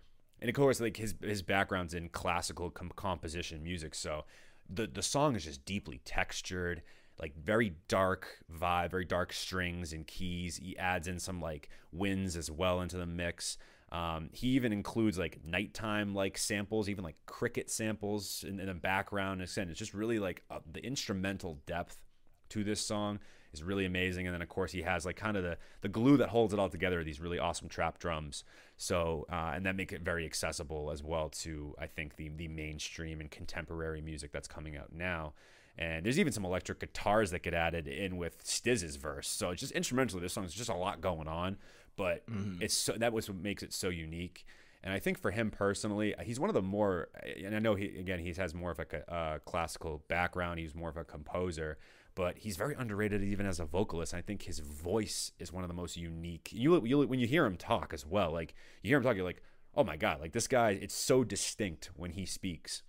and 0.43 0.49
of 0.49 0.55
course 0.55 0.79
like 0.79 0.97
his 0.97 1.15
his 1.23 1.41
background's 1.41 1.95
in 1.95 2.09
classical 2.09 2.69
com- 2.69 2.91
composition 2.95 3.63
music 3.63 3.95
so 3.95 4.25
the 4.69 4.85
the 4.85 5.01
song 5.01 5.35
is 5.35 5.45
just 5.45 5.65
deeply 5.65 5.99
textured 6.05 6.83
like 7.19 7.35
very 7.35 7.73
dark 7.87 8.27
vibe 8.51 8.91
very 8.91 9.05
dark 9.05 9.33
strings 9.33 9.93
and 9.93 10.07
keys. 10.07 10.57
He 10.57 10.77
adds 10.77 11.07
in 11.07 11.19
some 11.19 11.41
like 11.41 11.69
winds 11.91 12.35
as 12.35 12.49
well 12.49 12.81
into 12.81 12.97
the 12.97 13.05
mix. 13.05 13.57
Um, 13.91 14.29
he 14.33 14.49
even 14.49 14.73
includes 14.73 15.19
like 15.19 15.39
nighttime 15.45 16.15
like 16.15 16.37
samples 16.37 16.89
even 16.89 17.03
like 17.03 17.17
cricket 17.25 17.69
samples 17.69 18.43
in, 18.47 18.59
in 18.59 18.67
the 18.67 18.73
background. 18.73 19.41
And 19.41 19.69
it's 19.69 19.79
just 19.79 19.93
really 19.93 20.19
like 20.19 20.43
uh, 20.49 20.59
the 20.71 20.83
instrumental 20.83 21.59
depth 21.65 22.01
to 22.49 22.63
this 22.63 22.81
song 22.81 23.19
is 23.53 23.63
really 23.63 23.85
amazing. 23.85 24.27
And 24.27 24.33
then 24.33 24.41
of 24.41 24.49
course 24.49 24.71
he 24.71 24.81
has 24.81 25.05
like 25.05 25.15
kind 25.15 25.37
of 25.37 25.43
the 25.43 25.57
the 25.81 25.89
glue 25.89 26.17
that 26.17 26.29
holds 26.29 26.53
it 26.53 26.59
all 26.59 26.69
together. 26.69 27.03
These 27.03 27.19
really 27.19 27.39
awesome 27.39 27.69
trap 27.69 27.99
drums. 27.99 28.43
So 28.77 29.25
uh, 29.31 29.51
and 29.55 29.65
that 29.65 29.75
make 29.75 29.91
it 29.91 30.01
very 30.01 30.25
accessible 30.25 30.91
as 30.91 31.03
well 31.03 31.29
to 31.29 31.75
I 31.79 31.87
think 31.87 32.15
the 32.15 32.29
the 32.29 32.47
mainstream 32.47 33.21
and 33.21 33.29
contemporary 33.29 34.01
music 34.01 34.31
that's 34.31 34.47
coming 34.47 34.75
out 34.77 34.91
now. 34.93 35.33
And 35.77 36.05
there's 36.05 36.19
even 36.19 36.31
some 36.31 36.45
electric 36.45 36.79
guitars 36.79 37.31
that 37.31 37.41
get 37.41 37.55
added 37.55 37.87
in 37.87 38.17
with 38.17 38.45
Stiz's 38.45 38.95
verse. 38.95 39.27
So 39.27 39.49
it's 39.49 39.59
just 39.59 39.71
instrumentally, 39.71 40.21
this 40.21 40.33
song 40.33 40.43
is 40.43 40.53
just 40.53 40.69
a 40.69 40.75
lot 40.75 41.01
going 41.01 41.27
on, 41.27 41.57
but 41.95 42.23
it's 42.61 42.75
so, 42.75 42.93
that 42.93 43.11
was 43.11 43.27
what 43.27 43.39
makes 43.39 43.63
it 43.63 43.73
so 43.73 43.89
unique. 43.89 44.45
And 44.83 44.93
I 44.93 44.99
think 44.99 45.17
for 45.17 45.31
him 45.31 45.49
personally, 45.49 46.13
he's 46.23 46.39
one 46.39 46.49
of 46.49 46.53
the 46.53 46.61
more, 46.61 47.07
and 47.43 47.55
I 47.55 47.59
know 47.59 47.73
he 47.73 47.85
again 47.85 48.19
he 48.19 48.33
has 48.33 48.53
more 48.53 48.71
of 48.71 48.77
like 48.77 48.93
a 48.93 49.11
uh, 49.11 49.39
classical 49.39 50.03
background. 50.09 50.59
He's 50.59 50.75
more 50.75 50.89
of 50.89 50.97
a 50.97 51.05
composer, 51.05 51.77
but 52.15 52.37
he's 52.37 52.57
very 52.57 52.75
underrated 52.77 53.23
even 53.23 53.45
as 53.45 53.59
a 53.59 53.65
vocalist. 53.65 54.13
I 54.13 54.21
think 54.21 54.43
his 54.43 54.59
voice 54.59 55.31
is 55.39 55.51
one 55.51 55.63
of 55.63 55.67
the 55.67 55.73
most 55.73 55.97
unique. 55.97 56.49
You, 56.51 56.83
you 56.85 56.99
when 56.99 57.19
you 57.19 57.27
hear 57.27 57.45
him 57.45 57.57
talk 57.57 57.93
as 57.93 58.05
well, 58.05 58.31
like 58.31 58.53
you 58.81 58.89
hear 58.89 58.97
him 58.97 59.03
talk, 59.03 59.15
you're 59.15 59.25
like, 59.25 59.41
oh 59.75 59.83
my 59.83 59.97
god, 59.97 60.21
like 60.21 60.33
this 60.33 60.47
guy, 60.47 60.71
it's 60.71 60.93
so 60.93 61.23
distinct 61.23 61.89
when 61.95 62.11
he 62.11 62.25
speaks. 62.25 62.83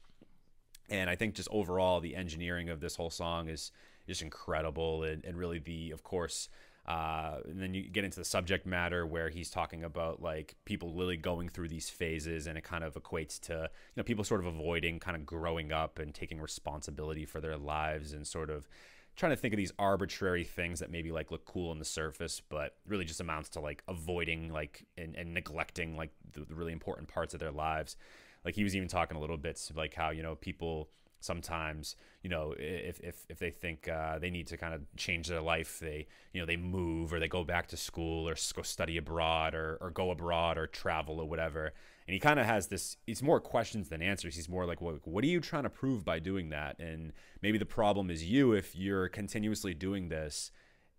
And 0.90 1.08
I 1.08 1.16
think 1.16 1.34
just 1.34 1.48
overall, 1.50 2.00
the 2.00 2.14
engineering 2.14 2.68
of 2.68 2.80
this 2.80 2.96
whole 2.96 3.10
song 3.10 3.48
is 3.48 3.72
just 4.06 4.20
incredible, 4.20 5.02
and, 5.02 5.24
and 5.24 5.38
really 5.38 5.58
the, 5.58 5.92
of 5.92 6.02
course, 6.02 6.50
uh, 6.86 7.38
and 7.48 7.60
then 7.60 7.72
you 7.72 7.88
get 7.88 8.04
into 8.04 8.18
the 8.18 8.24
subject 8.24 8.66
matter 8.66 9.06
where 9.06 9.30
he's 9.30 9.48
talking 9.48 9.82
about 9.82 10.20
like 10.20 10.54
people 10.66 10.92
really 10.92 11.16
going 11.16 11.48
through 11.48 11.68
these 11.68 11.88
phases, 11.88 12.46
and 12.46 12.58
it 12.58 12.64
kind 12.64 12.84
of 12.84 12.94
equates 12.94 13.40
to 13.40 13.52
you 13.54 13.96
know 13.96 14.02
people 14.02 14.24
sort 14.24 14.40
of 14.40 14.46
avoiding 14.46 15.00
kind 15.00 15.16
of 15.16 15.24
growing 15.24 15.72
up 15.72 15.98
and 15.98 16.14
taking 16.14 16.38
responsibility 16.38 17.24
for 17.24 17.40
their 17.40 17.56
lives, 17.56 18.12
and 18.12 18.26
sort 18.26 18.50
of 18.50 18.68
trying 19.16 19.30
to 19.30 19.36
think 19.36 19.54
of 19.54 19.58
these 19.58 19.72
arbitrary 19.78 20.44
things 20.44 20.80
that 20.80 20.90
maybe 20.90 21.12
like 21.12 21.30
look 21.30 21.44
cool 21.44 21.70
on 21.70 21.78
the 21.78 21.84
surface, 21.84 22.40
but 22.40 22.76
really 22.86 23.04
just 23.04 23.20
amounts 23.20 23.48
to 23.50 23.60
like 23.60 23.82
avoiding 23.88 24.52
like 24.52 24.84
and, 24.96 25.14
and 25.14 25.32
neglecting 25.32 25.96
like 25.96 26.10
the, 26.32 26.40
the 26.40 26.54
really 26.54 26.72
important 26.72 27.08
parts 27.08 27.34
of 27.34 27.40
their 27.40 27.52
lives. 27.52 27.96
Like 28.44 28.54
he 28.54 28.64
was 28.64 28.74
even 28.74 28.88
talking 28.88 29.16
a 29.16 29.20
little 29.20 29.36
bit 29.36 29.60
like 29.74 29.94
how 29.94 30.10
you 30.10 30.22
know 30.22 30.34
people 30.34 30.88
sometimes 31.24 31.96
you 32.22 32.28
know 32.28 32.54
if 32.58 33.00
if, 33.00 33.24
if 33.28 33.38
they 33.38 33.50
think 33.50 33.88
uh, 33.88 34.18
they 34.18 34.30
need 34.30 34.46
to 34.46 34.56
kind 34.56 34.74
of 34.74 34.82
change 34.96 35.28
their 35.28 35.40
life 35.40 35.78
they 35.80 36.06
you 36.32 36.40
know 36.40 36.46
they 36.46 36.56
move 36.56 37.12
or 37.12 37.18
they 37.18 37.28
go 37.28 37.44
back 37.44 37.68
to 37.68 37.76
school 37.76 38.28
or 38.28 38.34
go 38.54 38.62
study 38.62 38.96
abroad 38.96 39.54
or, 39.54 39.78
or 39.80 39.90
go 39.90 40.10
abroad 40.10 40.58
or 40.58 40.66
travel 40.66 41.20
or 41.20 41.28
whatever. 41.28 41.72
And 42.06 42.12
he 42.12 42.20
kind 42.20 42.38
of 42.38 42.44
has 42.44 42.66
this 42.66 42.96
it's 43.06 43.22
more 43.22 43.40
questions 43.40 43.88
than 43.88 44.02
answers. 44.02 44.34
He's 44.36 44.48
more 44.48 44.66
like 44.66 44.80
what, 44.80 45.06
what 45.06 45.24
are 45.24 45.28
you 45.28 45.40
trying 45.40 45.62
to 45.62 45.70
prove 45.70 46.04
by 46.04 46.18
doing 46.18 46.50
that? 46.50 46.78
And 46.78 47.12
maybe 47.40 47.58
the 47.58 47.64
problem 47.64 48.10
is 48.10 48.24
you 48.24 48.52
if 48.52 48.76
you're 48.76 49.08
continuously 49.08 49.72
doing 49.72 50.08
this 50.08 50.50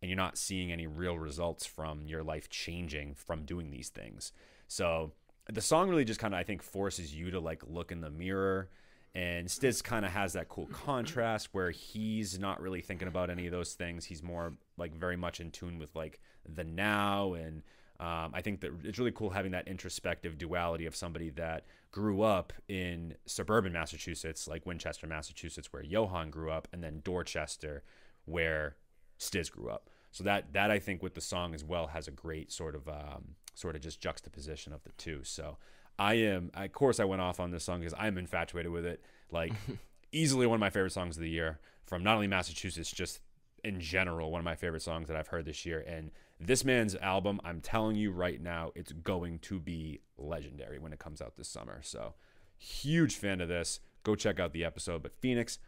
and 0.02 0.10
you're 0.10 0.18
not 0.18 0.38
seeing 0.38 0.72
any 0.72 0.88
real 0.88 1.20
results 1.20 1.66
from 1.66 2.08
your 2.08 2.24
life 2.24 2.50
changing 2.50 3.16
from 3.16 3.46
doing 3.46 3.72
these 3.72 3.90
things. 3.90 4.32
So 4.68 5.12
the 5.52 5.62
song 5.62 5.90
really 5.90 6.06
just 6.06 6.20
kind 6.20 6.34
of 6.34 6.40
I 6.40 6.44
think 6.44 6.64
forces 6.64 7.14
you 7.14 7.30
to 7.32 7.40
like 7.40 7.62
look 7.68 7.92
in 7.92 8.02
the 8.02 8.10
mirror 8.10 8.70
and 9.16 9.48
Stiz 9.48 9.82
kind 9.82 10.06
of 10.06 10.12
has 10.12 10.34
that 10.34 10.50
cool 10.50 10.68
contrast 10.68 11.50
where 11.54 11.72
he's 11.72 12.38
not 12.38 12.62
really 12.62 12.82
thinking 12.82 13.08
about 13.08 13.30
any 13.30 13.46
of 13.46 13.52
those 13.52 13.74
things. 13.74 14.06
He's 14.06 14.22
more 14.22 14.54
like 14.78 14.94
very 14.94 15.16
much 15.16 15.40
in 15.40 15.52
tune 15.52 15.80
with 15.80 15.96
like 15.96 16.20
the 16.48 16.66
now 16.66 17.34
and 17.34 17.64
um, 17.98 18.32
I 18.34 18.42
think 18.42 18.60
that 18.60 18.72
it's 18.84 19.00
really 19.00 19.14
cool 19.14 19.30
having 19.30 19.54
that 19.54 19.70
introspective 19.70 20.38
duality 20.38 20.86
of 20.86 20.98
somebody 20.98 21.30
that 21.32 21.64
grew 21.92 22.24
up 22.24 22.52
in 22.68 23.16
suburban 23.26 23.72
Massachusetts, 23.72 24.50
like 24.50 24.66
Winchester, 24.66 25.08
Massachusetts, 25.08 25.72
where 25.72 25.82
Johan 25.82 26.30
grew 26.30 26.52
up, 26.52 26.68
and 26.74 26.84
then 26.84 27.00
Dorchester, 27.06 27.84
where 28.26 28.76
Stiz 29.18 29.50
grew 29.50 29.70
up. 29.70 29.90
So 30.12 30.26
that 30.26 30.52
that 30.52 30.72
I 30.72 30.80
think 30.80 31.02
with 31.02 31.14
the 31.14 31.22
song 31.22 31.56
as 31.56 31.64
well 31.64 31.88
has 31.88 32.10
a 32.10 32.12
great 32.12 32.52
sort 32.52 32.76
of 32.76 32.88
um, 32.90 33.36
sort 33.54 33.78
of 33.78 33.82
just 33.82 34.02
juxtaposition 34.02 34.74
of 34.74 34.84
the 34.84 34.92
two. 34.98 35.22
So 35.24 35.58
I 35.98 36.16
am, 36.16 36.52
of 36.54 36.72
course, 36.72 37.00
I 37.00 37.06
went 37.06 37.22
off 37.22 37.40
on 37.40 37.52
this 37.52 37.64
song 37.64 37.80
because 37.80 37.94
I'm 37.98 38.18
infatuated 38.18 38.72
with 38.72 38.86
it. 38.86 39.04
Like 39.32 39.54
easily 40.12 40.48
one 40.48 40.56
of 40.56 40.60
my 40.60 40.70
favorite 40.70 40.92
songs 40.92 41.18
of 41.18 41.22
the 41.22 41.30
year 41.30 41.60
from 41.86 42.04
not 42.04 42.16
only 42.16 42.28
Massachusetts, 42.28 42.92
just 42.92 43.20
in 43.64 43.80
general, 43.80 44.32
one 44.32 44.40
of 44.40 44.46
my 44.46 44.56
favorite 44.56 44.82
songs 44.82 45.08
that 45.08 45.18
I've 45.18 45.28
heard 45.28 45.46
this 45.46 45.66
year. 45.66 45.84
And 45.88 46.12
This 46.40 46.64
man's 46.64 46.96
album, 46.96 47.40
I'm 47.44 47.62
telling 47.62 47.96
you 47.96 48.12
right 48.12 48.42
now, 48.42 48.72
it's 48.76 48.92
going 48.92 49.40
to 49.40 49.60
be 49.60 50.02
legendary 50.18 50.80
when 50.80 50.94
it 50.94 51.00
comes 51.00 51.22
out 51.22 51.36
this 51.36 51.48
summer. 51.48 51.80
So, 51.84 52.14
huge 52.58 53.16
fan 53.16 53.42
of 53.42 53.48
this. 53.48 53.80
Go 54.04 54.16
check 54.16 54.40
out 54.40 54.54
the 54.54 54.64
episode. 54.64 55.02
But 55.02 55.16
Phoenix, 55.20 55.60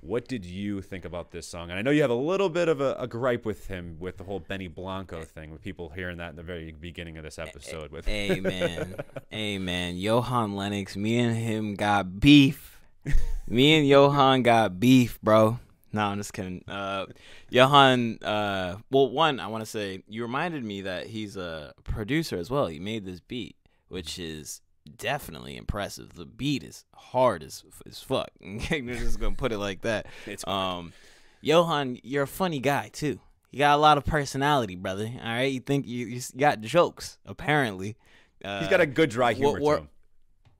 what 0.00 0.26
did 0.26 0.44
you 0.44 0.80
think 0.80 1.04
about 1.04 1.30
this 1.30 1.46
song? 1.46 1.70
And 1.70 1.78
I 1.78 1.82
know 1.82 1.90
you 1.90 2.02
have 2.02 2.10
a 2.10 2.14
little 2.14 2.48
bit 2.48 2.68
of 2.68 2.80
a, 2.80 2.94
a 2.98 3.06
gripe 3.06 3.44
with 3.44 3.66
him 3.66 3.96
with 4.00 4.16
the 4.16 4.24
whole 4.24 4.40
Benny 4.40 4.68
Blanco 4.68 5.24
thing, 5.24 5.50
with 5.50 5.62
people 5.62 5.90
hearing 5.90 6.16
that 6.18 6.30
in 6.30 6.36
the 6.36 6.42
very 6.42 6.72
beginning 6.72 7.18
of 7.18 7.24
this 7.24 7.38
episode. 7.38 7.90
With 7.90 8.08
Amen. 8.08 8.94
Amen. 9.32 9.96
Johan 9.96 10.56
Lennox, 10.56 10.96
me 10.96 11.18
and 11.18 11.36
him 11.36 11.74
got 11.74 12.18
beef. 12.18 12.78
me 13.46 13.78
and 13.78 13.86
Johan 13.86 14.42
got 14.42 14.80
beef, 14.80 15.20
bro. 15.22 15.58
No, 15.92 16.02
I'm 16.06 16.18
just 16.18 16.32
kidding. 16.32 16.64
Uh, 16.68 17.06
Johan, 17.50 18.18
uh, 18.22 18.76
well, 18.90 19.10
one, 19.10 19.40
I 19.40 19.48
want 19.48 19.62
to 19.64 19.70
say 19.70 20.02
you 20.08 20.22
reminded 20.22 20.64
me 20.64 20.82
that 20.82 21.08
he's 21.08 21.36
a 21.36 21.74
producer 21.84 22.36
as 22.36 22.48
well. 22.48 22.68
He 22.68 22.78
made 22.78 23.04
this 23.04 23.20
beat, 23.20 23.56
which 23.88 24.18
is 24.18 24.60
definitely 24.96 25.56
impressive. 25.56 26.14
The 26.14 26.26
beat 26.26 26.62
is 26.62 26.84
hard 26.94 27.42
as 27.42 27.64
as 27.86 28.00
fuck. 28.02 28.30
I'm 28.44 28.58
just 28.60 29.20
gonna 29.20 29.34
put 29.36 29.52
it 29.52 29.58
like 29.58 29.82
that. 29.82 30.06
It's 30.26 30.46
um, 30.46 30.92
Johan, 31.40 31.98
you're 32.02 32.24
a 32.24 32.28
funny 32.28 32.60
guy 32.60 32.90
too. 32.92 33.20
You 33.50 33.58
got 33.58 33.74
a 33.76 33.80
lot 33.80 33.98
of 33.98 34.04
personality, 34.04 34.76
brother. 34.76 35.10
All 35.20 35.28
right, 35.28 35.52
you 35.52 35.60
think 35.60 35.86
you 35.86 36.06
you 36.06 36.20
got 36.36 36.60
jokes 36.60 37.18
apparently. 37.26 37.96
Uh, 38.44 38.60
he's 38.60 38.68
got 38.68 38.80
a 38.80 38.86
good 38.86 39.10
dry 39.10 39.32
humor 39.32 39.60
what- 39.60 39.76
to 39.76 39.80
him. 39.82 39.88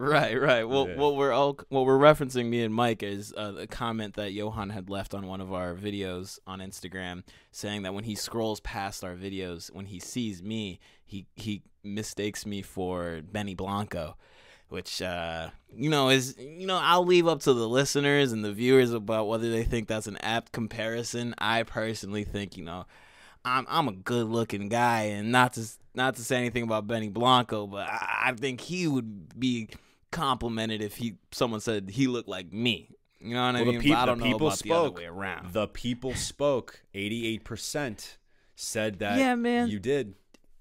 Right, 0.02 0.40
right. 0.40 0.64
Well, 0.64 0.88
Yeah. 0.88 0.96
what 0.96 1.14
we're 1.16 1.30
all 1.30 1.58
what 1.68 1.84
we're 1.84 1.98
referencing 1.98 2.46
me 2.48 2.62
and 2.62 2.72
Mike 2.74 3.02
is 3.02 3.34
uh, 3.36 3.52
a 3.58 3.66
comment 3.66 4.14
that 4.14 4.32
Johan 4.32 4.70
had 4.70 4.88
left 4.88 5.12
on 5.12 5.26
one 5.26 5.42
of 5.42 5.52
our 5.52 5.74
videos 5.74 6.38
on 6.46 6.60
Instagram, 6.60 7.22
saying 7.52 7.82
that 7.82 7.92
when 7.92 8.04
he 8.04 8.14
scrolls 8.14 8.60
past 8.60 9.04
our 9.04 9.14
videos, 9.14 9.70
when 9.70 9.84
he 9.84 9.98
sees 10.00 10.42
me, 10.42 10.80
he 11.04 11.26
he 11.36 11.64
mistakes 11.82 12.44
me 12.46 12.62
for 12.62 13.20
Benny 13.22 13.54
Blanco, 13.54 14.16
which 14.68 15.00
uh, 15.02 15.50
you 15.74 15.88
know 15.90 16.08
is 16.10 16.36
you 16.38 16.66
know 16.66 16.78
I'll 16.82 17.04
leave 17.04 17.26
up 17.26 17.40
to 17.40 17.52
the 17.52 17.68
listeners 17.68 18.32
and 18.32 18.44
the 18.44 18.52
viewers 18.52 18.92
about 18.92 19.28
whether 19.28 19.50
they 19.50 19.64
think 19.64 19.88
that's 19.88 20.06
an 20.06 20.16
apt 20.18 20.52
comparison. 20.52 21.34
I 21.38 21.62
personally 21.64 22.24
think 22.24 22.56
you 22.56 22.64
know 22.64 22.86
I'm 23.44 23.66
I'm 23.68 23.88
a 23.88 23.92
good 23.92 24.26
looking 24.28 24.68
guy, 24.68 25.02
and 25.04 25.32
not 25.32 25.54
to 25.54 25.66
not 25.94 26.16
to 26.16 26.22
say 26.22 26.36
anything 26.36 26.62
about 26.62 26.86
Benny 26.86 27.08
Blanco, 27.08 27.66
but 27.66 27.88
I, 27.88 28.26
I 28.26 28.32
think 28.32 28.60
he 28.60 28.86
would 28.86 29.38
be 29.38 29.68
complimented 30.12 30.82
if 30.82 30.96
he 30.96 31.14
someone 31.32 31.60
said 31.60 31.90
he 31.90 32.06
looked 32.06 32.28
like 32.28 32.52
me. 32.52 32.90
You 33.22 33.34
know 33.34 33.44
what 33.46 33.56
I 33.56 33.62
Well, 33.62 33.64
the, 33.66 33.72
mean? 33.72 33.80
peop- 33.82 33.92
but 33.92 33.98
I 33.98 34.00
the 34.00 34.06
don't 34.06 34.18
know 34.20 34.24
people 34.24 34.46
about 34.46 34.58
the 34.60 34.72
other 34.72 34.86
spoke. 34.88 34.96
way 34.98 35.04
around. 35.04 35.52
The 35.52 35.66
people 35.68 36.14
spoke. 36.14 36.82
88% 36.94 38.16
said 38.56 38.98
that 39.00 39.18
Yeah, 39.18 39.34
man. 39.34 39.68
you 39.68 39.78
did. 39.78 40.14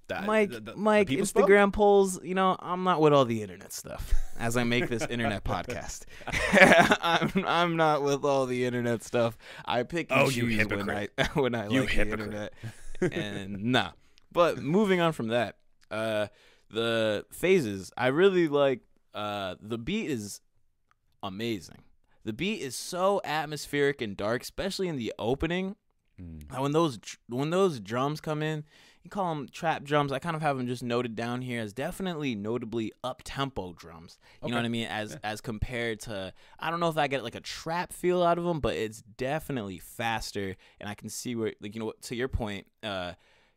That, 0.10 0.26
Mike, 0.26 0.50
the- 0.52 0.60
the- 0.60 0.72
the 0.74 0.78
Mike, 0.78 1.10
spoke. 1.10 1.48
Instagram 1.50 1.72
polls. 1.74 2.20
You 2.24 2.36
know, 2.36 2.56
I'm 2.60 2.84
not 2.84 3.00
with 3.02 3.14
all 3.14 3.26
the 3.26 3.42
internet 3.42 3.72
stuff. 3.74 4.14
As 4.40 4.58
I 4.58 4.64
make 4.64 4.88
this 4.90 5.06
internet 5.08 5.44
podcast, 5.46 6.04
I'm 7.02 7.32
I'm 7.46 7.76
not 7.78 8.04
with 8.04 8.24
all 8.26 8.46
the 8.46 8.66
internet 8.66 9.04
stuff. 9.04 9.38
I 9.66 9.84
pick 9.84 10.12
and 10.12 10.22
Oh, 10.22 10.30
you 10.30 10.50
choose 10.58 10.68
when. 10.68 10.90
I 10.90 11.08
when 11.34 11.56
I 11.56 11.68
You 11.68 11.82
like 11.82 11.90
hypocrite. 11.90 12.54
the 13.00 13.06
internet. 13.08 13.14
And 13.14 13.64
nah, 13.72 13.92
but 14.32 14.58
moving 14.60 15.00
on 15.02 15.14
from 15.14 15.30
that, 15.30 15.56
uh, 15.90 16.28
the 16.70 17.26
phases. 17.32 17.92
I 17.98 18.08
really 18.08 18.48
like. 18.48 18.82
Uh, 19.14 19.56
the 19.62 19.78
beat 19.78 20.10
is 20.12 20.42
amazing. 21.24 21.80
The 22.24 22.34
beat 22.34 22.62
is 22.62 22.76
so 22.76 23.22
atmospheric 23.24 24.02
and 24.02 24.16
dark, 24.16 24.42
especially 24.44 24.88
in 24.88 24.98
the 24.98 25.14
opening. 25.18 25.76
Mm. 26.22 26.60
When 26.60 26.72
those 26.74 27.00
when 27.28 27.50
those 27.50 27.80
drums 27.80 28.20
come 28.22 28.44
in, 28.44 28.66
call 29.10 29.34
them 29.36 29.48
trap 29.50 29.84
drums. 29.84 30.12
I 30.12 30.20
kind 30.20 30.36
of 30.36 30.42
have 30.42 30.58
them 30.58 30.68
just 30.68 30.84
noted 30.84 31.16
down 31.16 31.42
here 31.42 31.62
as 31.62 31.74
definitely 31.74 32.36
notably 32.36 32.94
up 33.04 33.22
tempo 33.24 33.74
drums. 33.74 34.18
You 34.44 34.52
know 34.52 34.58
what 34.58 34.66
I 34.66 34.70
mean? 34.70 34.88
As 34.88 35.18
as 35.24 35.42
compared 35.42 36.00
to 36.02 36.34
I 36.60 36.72
don't 36.72 36.80
know 36.80 36.90
if 36.90 36.98
I 36.98 37.08
get 37.08 37.24
like 37.24 37.36
a 37.36 37.42
trap 37.42 37.94
feel 37.94 38.24
out 38.24 38.38
of 38.38 38.44
them, 38.44 38.60
but 38.60 38.76
it's 38.76 39.02
definitely 39.02 39.80
faster, 39.80 40.56
and 40.80 40.90
I 40.90 40.94
can 40.94 41.10
see 41.10 41.36
where 41.36 41.54
like 41.62 41.76
you 41.76 41.82
know 41.82 41.94
to 42.04 42.16
your 42.16 42.28
point. 42.28 42.68
uh 42.84 43.14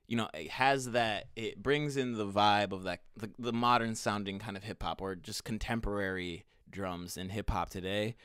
you 0.09 0.16
know, 0.16 0.28
it 0.34 0.50
has 0.50 0.90
that. 0.90 1.28
It 1.36 1.62
brings 1.62 1.96
in 1.96 2.12
the 2.12 2.26
vibe 2.26 2.72
of 2.72 2.82
that, 2.82 3.00
the, 3.16 3.30
the 3.38 3.53
modern 3.53 3.94
sounding 3.94 4.38
kind 4.38 4.59
of 4.59 4.64
hip 4.64 4.82
hop, 4.82 5.00
or 5.00 5.14
just 5.14 5.44
contemporary 5.44 6.44
drums 6.68 7.16
in 7.16 7.30
hip 7.30 7.48
hop 7.48 7.70
today, 7.70 8.16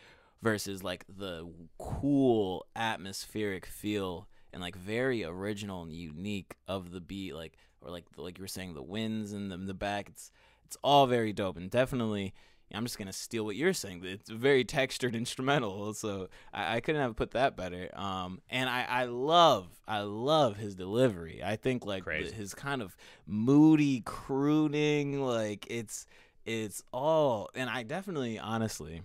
versus 0.42 0.84
like 0.84 1.06
the 1.08 1.50
cool 1.78 2.66
atmospheric 2.76 3.66
feel 3.66 4.28
and 4.58 4.64
like 4.64 4.76
very 4.76 5.24
original 5.24 5.84
and 5.84 5.94
unique 5.94 6.56
of 6.68 6.90
the 6.90 7.00
beat, 7.00 7.36
like 7.36 7.54
or 7.80 7.92
like 7.92 8.06
like 8.18 8.40
you 8.40 8.44
were 8.44 8.48
saying, 8.48 8.74
the 8.74 8.82
winds 8.82 9.34
and 9.34 9.52
the, 9.52 9.58
the 9.58 9.76
back. 9.76 10.10
It's 10.10 10.32
it's 10.66 10.78
all 10.84 11.06
very 11.06 11.32
dope 11.32 11.58
and 11.58 11.70
definitely. 11.70 12.34
I'm 12.74 12.84
just 12.84 12.98
gonna 12.98 13.14
steal 13.14 13.46
what 13.46 13.56
you're 13.56 13.72
saying. 13.72 14.02
It's 14.04 14.30
a 14.32 14.36
very 14.36 14.66
textured 14.66 15.16
instrumental, 15.24 15.94
so 15.94 16.28
I, 16.52 16.78
I 16.78 16.80
couldn't 16.82 17.02
have 17.02 17.16
put 17.16 17.32
that 17.32 17.56
better. 17.56 17.90
Um, 17.94 18.42
and 18.50 18.68
I, 18.70 18.84
I 18.90 19.04
love, 19.06 19.68
I 19.88 20.02
love 20.02 20.58
his 20.58 20.76
delivery. 20.76 21.42
I 21.42 21.56
think 21.56 21.86
like 21.86 22.04
the- 22.04 22.36
his 22.36 22.54
kind 22.54 22.82
of 22.82 22.98
moody 23.26 24.02
crooning, 24.02 25.22
like 25.24 25.66
it's, 25.70 26.08
it's 26.46 26.84
all. 26.92 27.50
And 27.56 27.70
I 27.70 27.84
definitely, 27.84 28.38
honestly, 28.38 29.02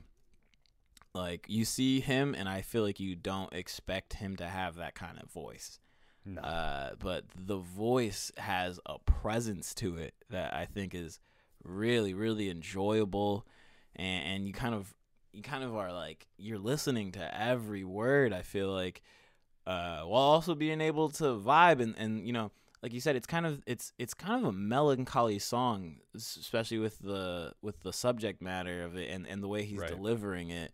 like 1.15 1.47
you 1.49 1.65
see 1.65 2.01
him, 2.01 2.35
and 2.35 2.49
I 2.49 2.63
feel 2.63 2.83
like 2.83 3.01
you 3.01 3.15
don't 3.17 3.53
expect 3.53 4.15
him 4.15 4.37
to 4.37 4.47
have 4.47 4.77
that 4.77 4.95
kind 4.95 5.19
of 5.23 5.31
voice. 5.31 5.79
No. 6.25 6.41
Uh, 6.41 6.91
but 6.99 7.25
the 7.37 7.59
voice 7.59 8.31
has 8.37 8.79
a 8.87 8.99
presence 9.01 9.75
to 9.75 9.97
it 9.97 10.15
that 10.31 10.55
I 10.55 10.67
think 10.67 10.95
is 10.95 11.19
really, 11.65 12.15
really 12.15 12.49
enjoyable, 12.49 13.47
and, 13.97 14.25
and 14.25 14.47
you 14.47 14.53
kind 14.53 14.75
of, 14.75 14.95
you 15.33 15.43
kind 15.43 15.65
of 15.65 15.75
are 15.75 15.93
like 15.93 16.27
you're 16.39 16.59
listening 16.59 17.13
to 17.13 17.41
every 17.41 17.85
word. 17.85 18.33
I 18.33 18.43
feel 18.43 18.71
like, 18.73 19.03
uh, 19.67 20.03
while 20.03 20.23
also 20.23 20.55
being 20.55 20.81
able 20.81 21.09
to 21.11 21.25
vibe 21.25 21.81
and 21.81 21.95
and 21.99 22.27
you 22.27 22.33
know, 22.33 22.51
like 22.83 22.93
you 22.93 23.01
said, 23.01 23.17
it's 23.17 23.27
kind 23.27 23.45
of 23.47 23.61
it's 23.67 23.93
it's 23.99 24.15
kind 24.15 24.43
of 24.45 24.49
a 24.49 24.53
melancholy 24.53 25.39
song, 25.41 25.97
especially 26.15 26.79
with 26.79 26.99
the 27.01 27.53
with 27.63 27.81
the 27.83 27.93
subject 27.93 28.41
matter 28.41 28.85
of 28.85 28.97
it 28.97 29.11
and 29.11 29.27
and 29.27 29.43
the 29.43 29.49
way 29.49 29.65
he's 29.65 29.81
Right. 29.81 29.89
delivering 29.91 30.51
it, 30.51 30.73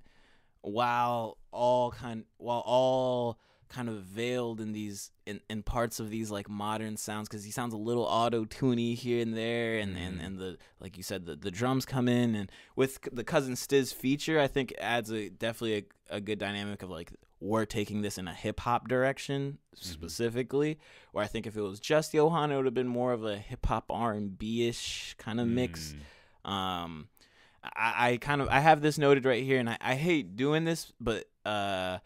while 0.62 1.38
all 1.52 1.90
kind 1.92 2.24
while 2.38 2.62
all 2.66 3.38
kind 3.68 3.88
of 3.90 3.96
veiled 3.96 4.60
in 4.62 4.72
these 4.72 5.10
in, 5.26 5.40
in 5.50 5.62
parts 5.62 6.00
of 6.00 6.08
these 6.08 6.30
like 6.30 6.48
modern 6.48 6.96
sounds 6.96 7.28
because 7.28 7.44
he 7.44 7.50
sounds 7.50 7.74
a 7.74 7.76
little 7.76 8.04
auto 8.04 8.46
tuney 8.46 8.94
here 8.94 9.20
and 9.20 9.36
there 9.36 9.78
and, 9.78 9.94
and 9.96 10.18
Mhm. 10.20 10.24
and 10.26 10.38
the 10.38 10.58
like 10.80 10.96
you 10.96 11.02
said 11.02 11.26
the, 11.26 11.36
the 11.36 11.50
drums 11.50 11.84
come 11.84 12.08
in 12.08 12.34
and 12.34 12.50
with 12.76 12.98
the 13.12 13.24
cousin 13.24 13.54
Stiz 13.54 13.92
feature 13.92 14.40
I 14.40 14.46
think 14.46 14.72
adds 14.80 15.10
a 15.12 15.28
definitely 15.28 15.86
a, 16.10 16.16
a 16.16 16.20
good 16.22 16.38
dynamic 16.38 16.82
of 16.82 16.88
like 16.88 17.12
we're 17.40 17.66
taking 17.66 18.00
this 18.00 18.16
in 18.16 18.26
a 18.26 18.32
hip 18.34 18.60
hop 18.60 18.88
direction 18.88 19.58
specifically 19.74 20.78
where 21.12 21.22
I 21.22 21.26
think 21.28 21.46
if 21.46 21.54
it 21.56 21.60
was 21.60 21.78
just 21.78 22.14
Johan 22.14 22.50
it 22.50 22.56
would 22.56 22.64
have 22.64 22.74
been 22.74 22.88
more 22.88 23.12
of 23.12 23.22
a 23.24 23.36
hip 23.36 23.66
hop 23.66 23.84
R 23.90 24.14
and 24.14 24.38
B 24.38 24.66
ish 24.66 25.14
kind 25.18 25.40
of 25.40 25.46
mix 25.46 25.94
Mm. 26.46 26.50
um, 26.50 27.08
I, 27.64 28.10
I 28.12 28.16
kind 28.18 28.40
of 28.40 28.48
I 28.48 28.60
have 28.60 28.80
this 28.80 28.98
noted 28.98 29.24
right 29.24 29.42
here, 29.42 29.58
and 29.58 29.68
I, 29.68 29.76
I 29.80 29.94
hate 29.94 30.36
doing 30.36 30.64
this, 30.64 30.92
but 31.00 31.24
uh, 31.44 31.98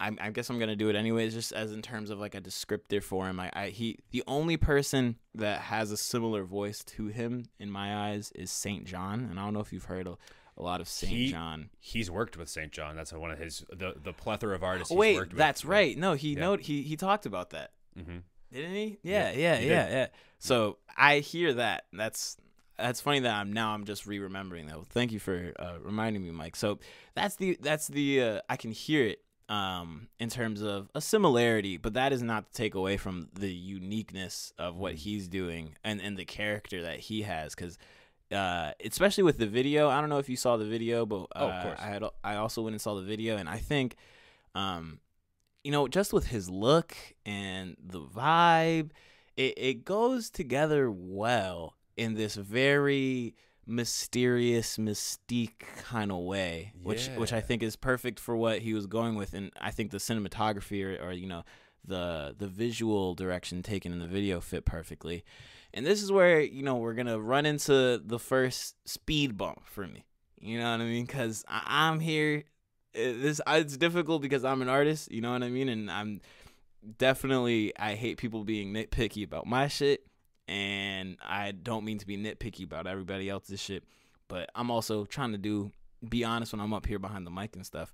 I, 0.00 0.10
I 0.20 0.30
guess 0.30 0.48
I'm 0.50 0.58
gonna 0.58 0.76
do 0.76 0.88
it 0.90 0.96
anyways, 0.96 1.34
just 1.34 1.52
as 1.52 1.72
in 1.72 1.82
terms 1.82 2.10
of 2.10 2.18
like 2.18 2.34
a 2.34 2.40
descriptor 2.40 3.02
for 3.02 3.26
him. 3.26 3.40
I, 3.40 3.50
I 3.52 3.68
he 3.68 3.98
the 4.10 4.22
only 4.26 4.56
person 4.56 5.16
that 5.34 5.60
has 5.62 5.90
a 5.90 5.96
similar 5.96 6.44
voice 6.44 6.84
to 6.84 7.06
him 7.08 7.46
in 7.58 7.70
my 7.70 8.10
eyes 8.10 8.30
is 8.34 8.50
St. 8.50 8.84
JHN, 8.86 9.30
and 9.30 9.40
I 9.40 9.44
don't 9.44 9.54
know 9.54 9.60
if 9.60 9.72
you've 9.72 9.84
heard 9.86 10.06
a, 10.06 10.16
a 10.56 10.62
lot 10.62 10.80
of 10.80 10.88
Saint 10.88 11.12
He- 11.12 11.30
John. 11.32 11.70
He's 11.80 12.10
worked 12.10 12.36
with 12.36 12.48
St. 12.48 12.70
JHN. 12.70 12.94
That's 12.94 13.12
one 13.12 13.30
of 13.30 13.38
his 13.38 13.64
the 13.70 13.94
the 14.02 14.12
plethora 14.12 14.54
of 14.54 14.62
artists. 14.62 14.92
Oh, 14.92 14.94
he's 14.94 15.00
wait, 15.00 15.16
worked 15.16 15.32
with. 15.32 15.38
that's 15.38 15.64
right. 15.64 15.96
No, 15.98 16.12
he 16.12 16.34
Yeah. 16.34 16.40
note 16.40 16.60
he 16.60 16.82
he 16.82 16.96
talked 16.96 17.26
about 17.26 17.50
that. 17.50 17.72
hmm 17.96 18.18
Didn't 18.52 18.74
he? 18.74 18.98
Yeah, 19.02 19.30
Yeah, 19.32 19.58
yeah, 19.58 19.58
yeah, 19.60 19.88
yeah. 19.90 20.06
So 20.38 20.78
I 20.96 21.18
hear 21.18 21.54
that. 21.54 21.86
That's 21.92 22.36
that's 22.78 23.00
funny 23.00 23.20
that 23.20 23.34
I'm 23.34 23.52
now 23.52 23.72
I'm 23.74 23.84
just 23.84 24.06
re-remembering 24.06 24.66
that. 24.66 24.76
Well, 24.76 24.86
thank 24.88 25.12
you 25.12 25.18
for 25.18 25.52
uh, 25.58 25.74
reminding 25.82 26.22
me, 26.24 26.30
Mike. 26.30 26.56
So 26.56 26.78
that's 27.14 27.36
the 27.36 27.58
that's 27.60 27.88
the 27.88 28.22
uh, 28.22 28.40
I 28.48 28.56
can 28.56 28.72
hear 28.72 29.04
it 29.06 29.22
um 29.50 30.08
in 30.20 30.28
terms 30.28 30.60
of 30.62 30.90
a 30.94 31.00
similarity, 31.00 31.78
but 31.78 31.94
that 31.94 32.12
is 32.12 32.22
not 32.22 32.46
to 32.46 32.52
take 32.52 32.74
away 32.74 32.96
from 32.98 33.28
the 33.32 33.50
uniqueness 33.52 34.52
of 34.58 34.76
what 34.76 34.94
Mm. 34.94 34.98
he's 34.98 35.28
doing 35.28 35.76
and 35.82 36.00
and 36.00 36.16
the 36.16 36.24
character 36.24 36.82
that 36.82 37.00
he 37.00 37.22
has 37.22 37.54
because. 37.54 37.78
Uh, 38.30 38.72
especially 38.84 39.22
with 39.24 39.38
the 39.38 39.46
video, 39.46 39.88
I 39.88 40.02
don't 40.02 40.10
know 40.10 40.18
if 40.18 40.28
you 40.28 40.36
saw 40.36 40.58
the 40.58 40.66
video, 40.66 41.06
but 41.06 41.22
uh, 41.22 41.26
Oh, 41.36 41.48
of 41.48 41.62
course. 41.62 41.78
I 41.80 41.86
had 41.86 42.04
I 42.22 42.34
also 42.36 42.60
went 42.60 42.74
and 42.74 42.80
saw 42.80 42.94
the 42.94 43.00
video, 43.00 43.38
and 43.38 43.48
I 43.48 43.56
think, 43.56 43.96
um, 44.54 45.00
you 45.64 45.72
know, 45.72 45.88
just 45.88 46.12
with 46.12 46.26
his 46.26 46.50
look 46.50 46.94
and 47.24 47.74
the 47.82 48.02
vibe, 48.02 48.90
it, 49.34 49.54
it 49.56 49.84
goes 49.86 50.28
together 50.28 50.90
well 50.90 51.72
in 51.98 52.14
this 52.14 52.34
very 52.34 53.34
mysterious 53.66 54.78
mystique 54.78 55.60
kind 55.76 56.10
of 56.10 56.20
way 56.20 56.72
which 56.82 57.08
which 57.16 57.34
i 57.34 57.40
think 57.40 57.62
is 57.62 57.76
perfect 57.76 58.18
for 58.18 58.34
what 58.34 58.60
he 58.60 58.72
was 58.72 58.86
going 58.86 59.14
with 59.14 59.34
and 59.34 59.52
i 59.60 59.70
think 59.70 59.90
the 59.90 59.98
cinematography 59.98 60.82
or, 60.82 61.08
or 61.08 61.12
you 61.12 61.26
know 61.26 61.44
the 61.88 62.34
the 62.38 62.46
visual 62.46 63.14
direction 63.14 63.62
taken 63.62 63.92
in 63.92 63.98
the 63.98 64.06
video 64.06 64.40
fit 64.40 64.64
perfectly. 64.64 65.24
And 65.74 65.84
this 65.84 66.02
is 66.02 66.10
where, 66.10 66.40
you 66.40 66.62
know, 66.62 66.76
we're 66.76 66.94
to 67.06 67.20
run 67.20 67.44
into 67.44 68.00
the 68.04 68.18
first 68.18 68.76
speed 68.86 69.36
bump 69.36 69.66
for 69.66 69.86
me. 69.86 70.04
You 70.40 70.58
know 70.58 70.70
what 70.70 70.80
I 70.80 70.84
mean? 70.84 71.06
Cuz 71.06 71.44
I'm 71.48 72.00
here 72.00 72.44
uh, 72.94 73.00
this 73.00 73.40
it's 73.46 73.76
difficult 73.76 74.22
because 74.22 74.44
I'm 74.44 74.62
an 74.62 74.68
artist, 74.68 75.10
you 75.10 75.20
know 75.20 75.32
what 75.32 75.42
I 75.42 75.48
mean? 75.48 75.68
And 75.68 75.90
I'm 75.90 76.20
definitely 76.98 77.72
I 77.78 77.94
hate 77.94 78.18
people 78.18 78.44
being 78.44 78.72
nitpicky 78.72 79.24
about 79.24 79.46
my 79.46 79.66
shit 79.66 80.06
and 80.48 81.18
I 81.22 81.52
don't 81.52 81.84
mean 81.84 81.98
to 81.98 82.06
be 82.06 82.16
nitpicky 82.16 82.64
about 82.64 82.86
everybody 82.86 83.28
else's 83.28 83.60
shit, 83.60 83.84
but 84.26 84.50
I'm 84.54 84.70
also 84.70 85.04
trying 85.04 85.32
to 85.32 85.38
do 85.38 85.70
be 86.08 86.24
honest 86.24 86.52
when 86.52 86.60
I'm 86.60 86.72
up 86.72 86.86
here 86.86 86.98
behind 86.98 87.26
the 87.26 87.30
mic 87.30 87.54
and 87.54 87.66
stuff. 87.66 87.92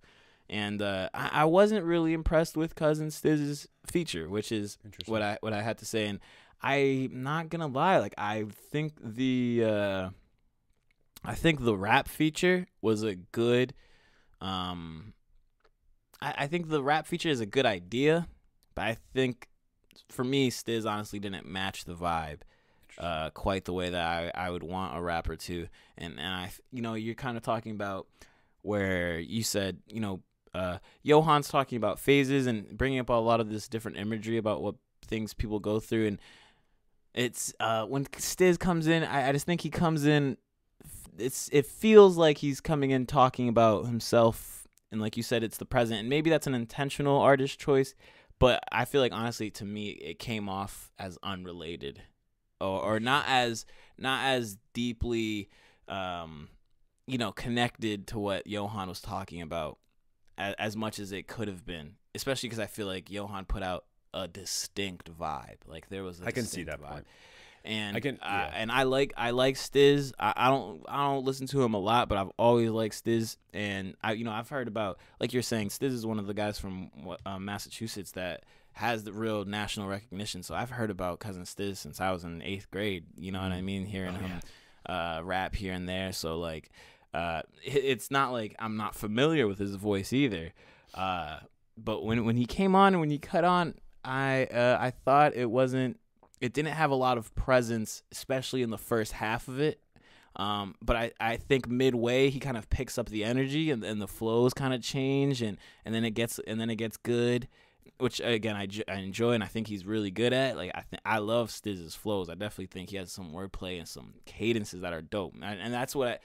And 0.49 0.81
uh, 0.81 1.09
I, 1.15 1.31
I, 1.33 1.45
wasn't 1.47 1.87
really 1.87 2.13
impressed 2.13 2.55
with 2.55 2.75
Cousin 2.75 3.11
Stiz's 3.11 3.67
feature, 3.87 4.29
which 4.29 4.53
is 4.53 4.77
what 5.07 5.23
I 5.23 5.39
what 5.41 5.55
I 5.55 5.63
had 5.63 5.79
to 5.79 5.87
say. 5.87 6.07
And 6.07 6.21
I'm 6.63 7.23
not 7.23 7.49
gonna 7.49 7.67
lie, 7.67 7.99
like 7.99 8.15
I 8.19 8.45
think 8.71 8.93
the 9.03 9.65
uh, 9.65 10.11
I 11.25 11.35
think 11.35 11.65
the 11.65 11.77
rap 11.77 12.09
feature 12.09 12.67
was 12.83 13.03
a 13.03 13.15
good 13.15 13.75
um 14.41 15.15
I, 16.21 16.35
I 16.39 16.47
think 16.47 16.69
the 16.69 16.83
rap 16.83 17.07
feature 17.07 17.29
is 17.29 17.41
a 17.41 17.47
good 17.47 17.67
idea, 17.67 18.27
but 18.75 18.83
I 18.83 18.97
think 19.15 19.49
for 20.09 20.25
me, 20.25 20.51
Stiz 20.51 20.89
honestly 20.89 21.19
didn't 21.19 21.47
match 21.47 21.85
the 21.85 21.95
vibe 21.95 22.41
uh, 22.99 23.31
quite 23.31 23.65
the 23.65 23.73
way 23.73 23.91
that 23.91 24.01
I, 24.05 24.31
I 24.35 24.51
would 24.51 24.63
want 24.63 24.97
a 24.97 25.01
rapper 25.01 25.37
to. 25.37 25.67
And, 25.99 26.19
and 26.19 26.27
I, 26.27 26.51
you 26.73 26.83
know, 26.83 26.95
you're 26.95 27.15
kind 27.15 27.37
of 27.37 27.43
talking 27.43 27.73
about 27.73 28.07
where 28.63 29.19
you 29.19 29.43
said, 29.43 29.79
you 29.89 30.01
know, 30.01 30.21
uh, 30.55 30.79
Johan's 31.05 31.49
talking 31.49 31.77
about 31.77 31.99
phases 31.99 32.47
and 32.47 32.77
bringing 32.77 33.01
up 33.01 33.09
a 33.09 33.15
lot 33.15 33.41
of 33.41 33.51
this 33.51 33.69
different 33.69 33.99
imagery 33.99 34.37
about 34.37 34.63
what 34.63 34.77
things 35.05 35.35
people 35.35 35.59
go 35.59 35.81
through. 35.81 36.07
And 36.07 36.21
it's 37.15 37.53
uh, 37.61 37.85
when 37.87 38.05
Stiz 38.07 38.59
comes 38.59 38.87
in, 38.87 39.05
I, 39.05 39.29
I 39.29 39.33
just 39.33 39.47
think 39.47 39.61
he 39.61 39.71
comes 39.71 40.07
in. 40.07 40.37
It's 41.17 41.49
it 41.53 41.67
feels 41.67 42.17
like 42.17 42.39
he's 42.39 42.61
coming 42.61 42.91
in 42.91 43.07
talking 43.07 43.49
about 43.49 43.87
himself, 43.87 44.67
and 44.91 45.01
like 45.01 45.17
you 45.17 45.23
said, 45.23 45.45
it's 45.45 45.59
the 45.59 45.65
present. 45.65 46.01
And 46.01 46.09
maybe 46.09 46.29
that's 46.29 46.49
an 46.49 46.55
intentional 46.55 47.21
artist 47.21 47.61
choice, 47.61 47.95
but 48.39 48.63
I 48.71 48.85
feel 48.85 49.01
like 49.01 49.13
honestly, 49.13 49.51
to 49.53 49.65
me, 49.65 49.91
it 49.91 50.19
came 50.19 50.49
off 50.49 50.91
as 50.99 51.19
unrelated, 51.23 52.03
or 52.61 52.81
or 52.81 53.01
not 53.01 53.25
as 53.29 53.67
not 53.99 54.25
as 54.25 54.59
deeply, 54.73 55.49
um, 55.89 56.49
you 57.07 57.19
know, 57.19 57.33
connected 57.33 58.07
to 58.09 58.19
what 58.19 58.47
Johan 58.47 58.89
was 58.89 59.01
talking 59.01 59.41
about, 59.43 59.79
as, 60.37 60.55
as 60.59 60.77
much 60.77 60.99
as 60.99 61.13
it 61.13 61.27
could 61.27 61.49
have 61.49 61.65
been. 61.65 61.97
Especially 62.15 62.49
because 62.49 62.61
I 62.61 62.67
feel 62.67 62.87
like 62.87 63.11
Johan 63.11 63.45
put 63.45 63.63
out 63.63 63.85
a 64.13 64.29
distinct 64.29 65.11
vibe. 65.13 65.59
Like 65.67 65.89
there 65.89 66.05
was, 66.05 66.23
I 66.23 66.31
can 66.31 66.45
see 66.45 66.63
that 66.65 66.81
vibe. 66.81 66.91
Point. 66.91 67.07
And 67.65 67.97
I 67.97 68.01
can, 68.01 68.19
yeah. 68.21 68.45
uh, 68.45 68.51
and 68.55 68.71
I 68.71 68.83
like 68.83 69.15
I 69.17 69.31
like 69.31 69.55
Stiz. 69.57 70.13
I, 70.19 70.35
I, 70.37 70.51
don't 70.51 70.83
I 70.87 71.07
don't 71.07 71.25
listen 71.25 71.47
to 71.49 71.63
him 71.63 71.73
a 71.73 71.79
lot, 71.79 72.11
but 72.11 72.19
I've 72.19 72.31
always 72.39 72.71
liked 72.71 73.03
Stiz. 73.03 73.39
And 73.55 73.95
I 74.03 74.13
you 74.13 74.25
know 74.25 74.33
I've 74.33 74.51
heard 74.51 74.69
about 74.69 74.99
like 75.19 75.33
you're 75.33 75.43
saying 75.43 75.69
Stiz 75.69 75.93
is 75.93 76.05
one 76.05 76.19
of 76.19 76.27
the 76.27 76.35
guys 76.35 76.59
from 76.59 76.91
uh, 77.25 77.39
Massachusetts 77.39 78.13
that 78.13 78.45
has 78.75 79.05
the 79.05 79.13
real 79.13 79.45
national 79.45 79.89
recognition. 79.89 80.43
So 80.43 80.55
I've 80.55 80.71
heard 80.71 80.91
about 80.91 81.21
Cousin 81.21 81.45
Stiz 81.45 81.79
since 81.79 82.01
I 82.01 82.11
was 82.11 82.25
in 82.25 82.43
eighth 82.43 82.71
grade. 82.71 83.07
You 83.17 83.33
know 83.33 83.41
what 83.41 83.53
I 83.53 83.61
mm. 83.61 83.65
mean? 83.65 83.87
Hearing 83.87 84.17
oh, 84.17 84.21
him 84.21 84.41
yeah. 84.89 85.17
uh, 85.19 85.23
rap 85.23 85.55
here 85.55 85.73
and 85.73 85.89
there. 85.89 86.13
So 86.13 86.39
like, 86.39 86.71
uh, 87.15 87.43
it, 87.65 87.85
it's 87.85 88.11
not 88.11 88.33
like 88.33 88.57
I'm 88.59 88.77
not 88.77 88.95
familiar 88.95 89.47
with 89.47 89.59
his 89.59 89.77
voice 89.77 90.13
either. 90.13 90.53
Uh, 90.93 91.39
but 91.79 92.05
when 92.05 92.25
when 92.25 92.37
he 92.37 92.47
came 92.47 92.75
on 92.75 92.95
and 92.95 93.01
when 93.01 93.11
he 93.11 93.19
cut 93.19 93.45
on, 93.45 93.75
I 94.05 94.45
uh, 94.47 94.77
I 94.81 94.91
thought 94.91 95.35
it 95.35 95.51
wasn't 95.51 95.99
it 96.45 96.53
didn't 96.53 96.75
have 96.75 96.91
a 96.91 96.95
lot 96.95 97.17
of 97.17 97.35
presence, 97.35 98.03
especially 98.13 98.61
in 98.61 98.69
the 98.69 98.77
first 98.77 99.13
half 99.13 99.49
of 99.49 99.61
it. 99.61 99.81
Um, 100.37 100.75
but 100.83 100.95
I, 100.95 101.13
I 101.19 101.39
think 101.39 101.67
midway 101.67 102.29
he 102.29 102.39
kind 102.39 102.59
of 102.59 102.69
picks 102.69 102.99
up 102.99 103.09
the 103.09 103.25
energy 103.25 103.71
and, 103.71 103.83
and 103.83 104.03
the 104.03 104.07
flows 104.07 104.53
kind 104.53 104.75
of 104.75 104.83
change 104.83 105.41
and, 105.41 105.57
and 105.87 105.95
then 105.95 106.05
it 106.05 106.11
gets 106.11 106.39
and 106.47 106.61
then 106.61 106.69
it 106.69 106.77
gets 106.77 106.99
good, 106.99 107.49
which 107.97 108.21
again 108.21 108.57
I, 108.57 108.69
I 108.87 108.97
enjoy 108.97 109.33
and 109.33 109.43
I 109.43 109.47
think 109.47 109.69
he's 109.69 109.87
really 109.87 110.11
good 110.11 110.35
at. 110.35 110.59
Like 110.59 110.73
I 110.75 110.83
think 110.83 111.01
I 111.07 111.17
love 111.17 111.51
Stiz's 111.51 111.95
flows. 111.95 112.29
I 112.29 112.35
definitely 112.35 112.67
think 112.67 112.91
he 112.91 112.97
has 112.97 113.11
some 113.11 113.33
wordplay 113.33 113.79
and 113.79 113.89
some 113.89 114.13
cadences 114.27 114.83
that 114.83 114.93
are 114.93 115.01
dope. 115.01 115.33
And, 115.41 115.59
and 115.59 115.73
that's 115.73 115.97
what 115.97 116.09
I, 116.09 116.19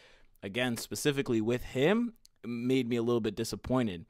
again 0.43 0.76
specifically 0.76 1.39
with 1.39 1.63
him 1.63 2.13
made 2.45 2.89
me 2.89 2.97
a 2.97 3.03
little 3.03 3.22
bit 3.22 3.36
disappointed 3.38 4.05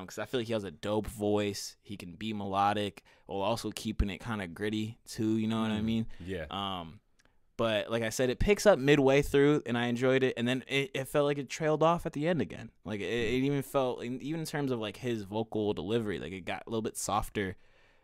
because 0.00 0.18
um, 0.18 0.22
I 0.22 0.26
feel 0.26 0.40
like 0.40 0.46
he 0.46 0.52
has 0.52 0.64
a 0.64 0.70
dope 0.70 1.06
voice. 1.06 1.76
He 1.82 1.96
can 1.96 2.12
be 2.12 2.34
melodic 2.34 3.02
while 3.26 3.40
also 3.40 3.70
keeping 3.70 4.10
it 4.10 4.18
kind 4.18 4.42
of 4.42 4.54
gritty 4.54 4.98
too. 5.06 5.38
You 5.38 5.48
know 5.48 5.62
what 5.62 5.70
I 5.70 5.80
mm, 5.80 5.84
mean? 5.84 6.06
Yeah. 6.20 6.44
Um, 6.50 7.00
but 7.56 7.90
like 7.90 8.02
I 8.02 8.10
said, 8.10 8.28
it 8.28 8.38
picks 8.38 8.66
up 8.66 8.78
midway 8.78 9.22
through, 9.22 9.62
and 9.66 9.76
I 9.78 9.86
enjoyed 9.86 10.22
it. 10.22 10.34
And 10.36 10.46
then 10.46 10.62
it, 10.68 10.90
it 10.94 11.08
felt 11.08 11.24
like 11.24 11.38
it 11.38 11.48
trailed 11.48 11.82
off 11.82 12.04
at 12.04 12.12
the 12.12 12.28
end 12.28 12.42
again. 12.42 12.70
Like 12.84 13.00
it, 13.00 13.04
it 13.04 13.42
even 13.42 13.62
felt, 13.62 14.04
even 14.04 14.40
in 14.40 14.46
terms 14.46 14.70
of 14.70 14.78
like 14.78 14.98
his 14.98 15.22
vocal 15.22 15.72
delivery, 15.72 16.18
like 16.18 16.32
it 16.32 16.44
got 16.44 16.64
a 16.66 16.70
little 16.70 16.82
bit 16.82 16.96
softer. 16.96 17.56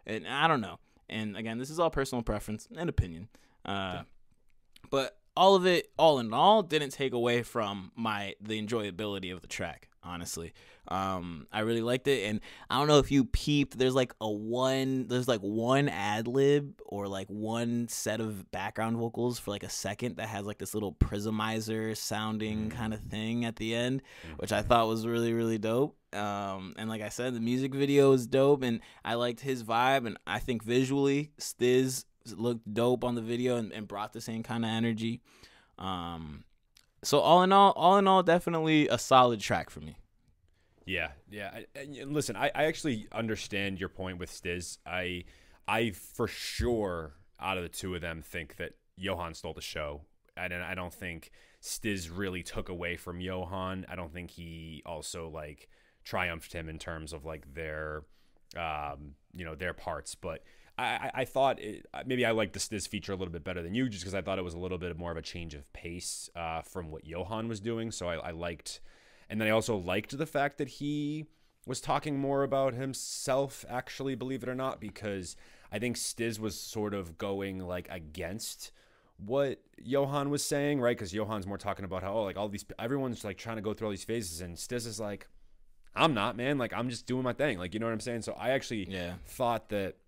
And 0.07 0.27
I 0.27 0.49
don't 0.49 0.61
know. 0.61 0.79
And 1.09 1.37
again, 1.37 1.59
this 1.59 1.71
is 1.71 1.79
all 1.79 1.91
personal 1.91 2.23
preference 2.23 2.67
and 2.75 2.89
opinion. 2.89 3.29
Uh, 3.65 3.71
yeah. 3.71 4.03
But 4.91 5.19
all 5.37 5.55
of 5.55 5.67
it, 5.67 5.91
all 5.99 6.19
in 6.19 6.33
all, 6.33 6.63
didn't 6.63 6.91
take 6.91 7.13
away 7.13 7.43
from 7.43 7.93
my 7.95 8.35
the 8.41 8.61
enjoyability 8.61 9.33
of 9.33 9.43
the 9.43 9.47
track 9.49 9.89
honestly. 10.05 10.53
Um, 10.89 11.47
I 11.51 11.61
really 11.61 11.81
liked 11.81 12.07
it, 12.09 12.29
and 12.29 12.41
I 12.69 12.79
don't 12.79 12.89
know 12.89 12.99
if 12.99 13.11
you 13.11 13.25
peeped. 13.25 13.79
There's 13.79 13.95
like 13.95 14.15
a 14.21 14.31
one. 14.31 15.07
There's 15.09 15.29
like 15.29 15.41
one 15.41 15.89
ad 15.89 16.29
lib 16.29 16.81
or 16.85 17.09
like 17.09 17.29
one 17.29 17.89
set 17.89 18.21
of 18.21 18.51
background 18.51 18.99
vocals 18.99 19.39
for 19.39 19.51
like 19.51 19.63
a 19.63 19.71
second 19.71 20.17
that 20.17 20.29
has 20.29 20.45
like 20.45 20.59
this 20.59 20.75
little 20.75 20.93
prismizer 20.93 21.97
sounding 21.97 22.69
mm. 22.69 22.71
kind 22.71 22.93
of 22.93 23.01
thing 23.01 23.45
at 23.45 23.57
the 23.57 23.75
end, 23.75 24.03
which 24.37 24.53
I 24.53 24.63
thought 24.63 24.89
was 24.89 25.07
really 25.07 25.33
really 25.33 25.59
dope. 25.59 25.97
Um, 26.15 26.75
and 26.77 26.89
like 26.89 27.03
I 27.03 27.09
said, 27.09 27.35
the 27.35 27.41
music 27.41 27.75
video 27.75 28.13
is 28.13 28.27
dope, 28.27 28.63
and 28.63 28.81
I 29.05 29.15
liked 29.15 29.41
his 29.41 29.65
vibe, 29.65 30.07
and 30.07 30.19
I 30.27 30.39
think 30.39 30.63
visually, 30.63 31.33
Stiz 31.41 32.05
looked 32.37 32.73
dope 32.73 33.05
on 33.05 33.15
the 33.15 33.21
video 33.23 33.57
and, 33.57 33.73
and 33.73 33.89
brought 33.89 34.13
the 34.13 34.21
same 34.21 34.43
kind 34.43 34.65
of 34.65 34.71
energy. 34.71 35.21
Um, 35.79 36.45
so 37.05 37.21
all 37.21 37.43
in 37.43 37.53
all, 37.53 37.73
all 37.73 37.99
in 37.99 38.09
all, 38.09 38.23
definitely 38.23 38.89
a 38.89 38.99
solid 38.99 39.41
track 39.41 39.71
for 39.71 39.81
me. 39.81 39.97
Yeah, 40.87 41.11
yeah. 41.31 41.61
And 41.75 42.13
listen, 42.13 42.37
I, 42.37 42.51
I 42.55 42.65
actually 42.65 43.07
understand 43.13 43.81
your 43.81 43.89
point 43.89 44.19
with 44.19 44.31
Stiz. 44.31 44.79
I, 44.85 45.25
I 45.67 45.91
for 45.91 46.27
sure 46.29 47.15
out 47.41 47.57
of 47.57 47.63
the 47.63 47.69
two 47.69 47.95
of 47.95 48.01
them 48.01 48.23
think 48.23 48.57
that 48.57 48.73
Johan 48.97 49.35
stole 49.35 49.55
the 49.55 49.61
show, 49.61 50.03
and 50.37 50.53
I 50.53 50.75
don't 50.75 50.93
think 50.93 51.31
Stiz 51.63 52.11
really 52.15 52.43
took 52.43 52.69
away 52.69 52.97
from 52.97 53.21
Johan. 53.21 53.87
I 53.89 53.97
don't 53.97 54.13
think 54.13 54.31
he 54.31 54.83
also 54.85 55.29
like 55.29 55.69
triumphed 56.05 56.53
him 56.53 56.69
in 56.69 56.79
terms 56.79 57.13
of 57.13 57.25
like 57.25 57.55
their, 57.55 58.03
um, 58.57 59.15
you 59.33 59.45
know, 59.45 59.55
their 59.55 59.73
parts, 59.73 60.15
but 60.15 60.43
I, 60.77 61.11
I 61.15 61.25
thought 61.25 61.61
it, 61.61 61.87
maybe 62.05 62.27
I 62.27 62.33
liked 62.33 62.53
this 62.53 62.67
this 62.67 62.87
feature 62.87 63.13
a 63.13 63.17
little 63.17 63.33
bit 63.33 63.45
better 63.45 63.63
than 63.63 63.75
you, 63.75 63.89
just 63.89 64.03
because 64.03 64.15
I 64.15 64.23
thought 64.23 64.39
it 64.39 64.45
was 64.45 64.55
a 64.55 64.59
little 64.59 64.79
bit 64.79 64.97
more 64.99 65.13
of 65.13 65.17
a 65.17 65.23
change 65.23 65.55
of 65.55 65.73
pace 65.73 66.29
uh, 66.35 66.63
from 66.63 66.91
what 66.91 67.07
Johan 67.07 67.47
was 67.49 67.61
doing. 67.61 67.93
So 67.93 68.09
I, 68.09 68.17
I 68.17 68.31
liked, 68.33 68.81
and 69.31 69.41
then 69.41 69.47
I 69.47 69.53
also 69.53 69.77
liked 69.77 70.17
the 70.17 70.27
fact 70.27 70.59
that 70.59 70.69
he 70.69 71.27
was 71.65 71.81
talking 71.81 72.19
more 72.19 72.43
about 72.43 72.75
himself. 72.75 73.65
Actually, 73.69 74.17
believe 74.17 74.43
it 74.43 74.49
or 74.49 74.55
not, 74.55 74.81
because 74.81 75.37
I 75.71 75.79
think 75.79 75.97
Stiz 75.97 76.41
was 76.41 76.59
sort 76.59 76.93
of 76.93 77.19
going 77.19 77.61
like 77.61 77.87
against 77.91 78.73
what 79.17 79.61
Johan 79.81 80.29
was 80.29 80.45
saying, 80.45 80.81
right? 80.81 80.97
Because 80.97 81.13
Johan's 81.13 81.47
more 81.47 81.59
talking 81.59 81.85
about 81.85 82.03
how 82.03 82.15
oh, 82.15 82.25
like 82.25 82.37
all 82.37 82.49
these 82.49 82.65
everyone's 82.81 83.25
like 83.25 83.39
trying 83.39 83.57
to 83.57 83.63
go 83.63 83.75
through 83.75 83.87
all 83.87 83.93
these 83.93 84.05
phases, 84.05 84.41
and 84.41 84.57
Stiz 84.57 84.89
is 84.89 84.99
like, 84.99 85.29
I'm 85.95 86.15
not, 86.15 86.37
man. 86.37 86.59
Like 86.59 86.73
I'm 86.73 86.91
just 86.91 87.07
doing 87.07 87.23
my 87.23 87.33
thing. 87.33 87.59
Like 87.59 87.75
you 87.75 87.81
know 87.81 87.87
what 87.87 87.93
I'm 87.93 88.01
saying. 88.01 88.23
So 88.23 88.33
I 88.33 88.51
actually 88.51 88.91
yeah. 88.91 89.15
thought 89.27 89.69
that 89.69 89.99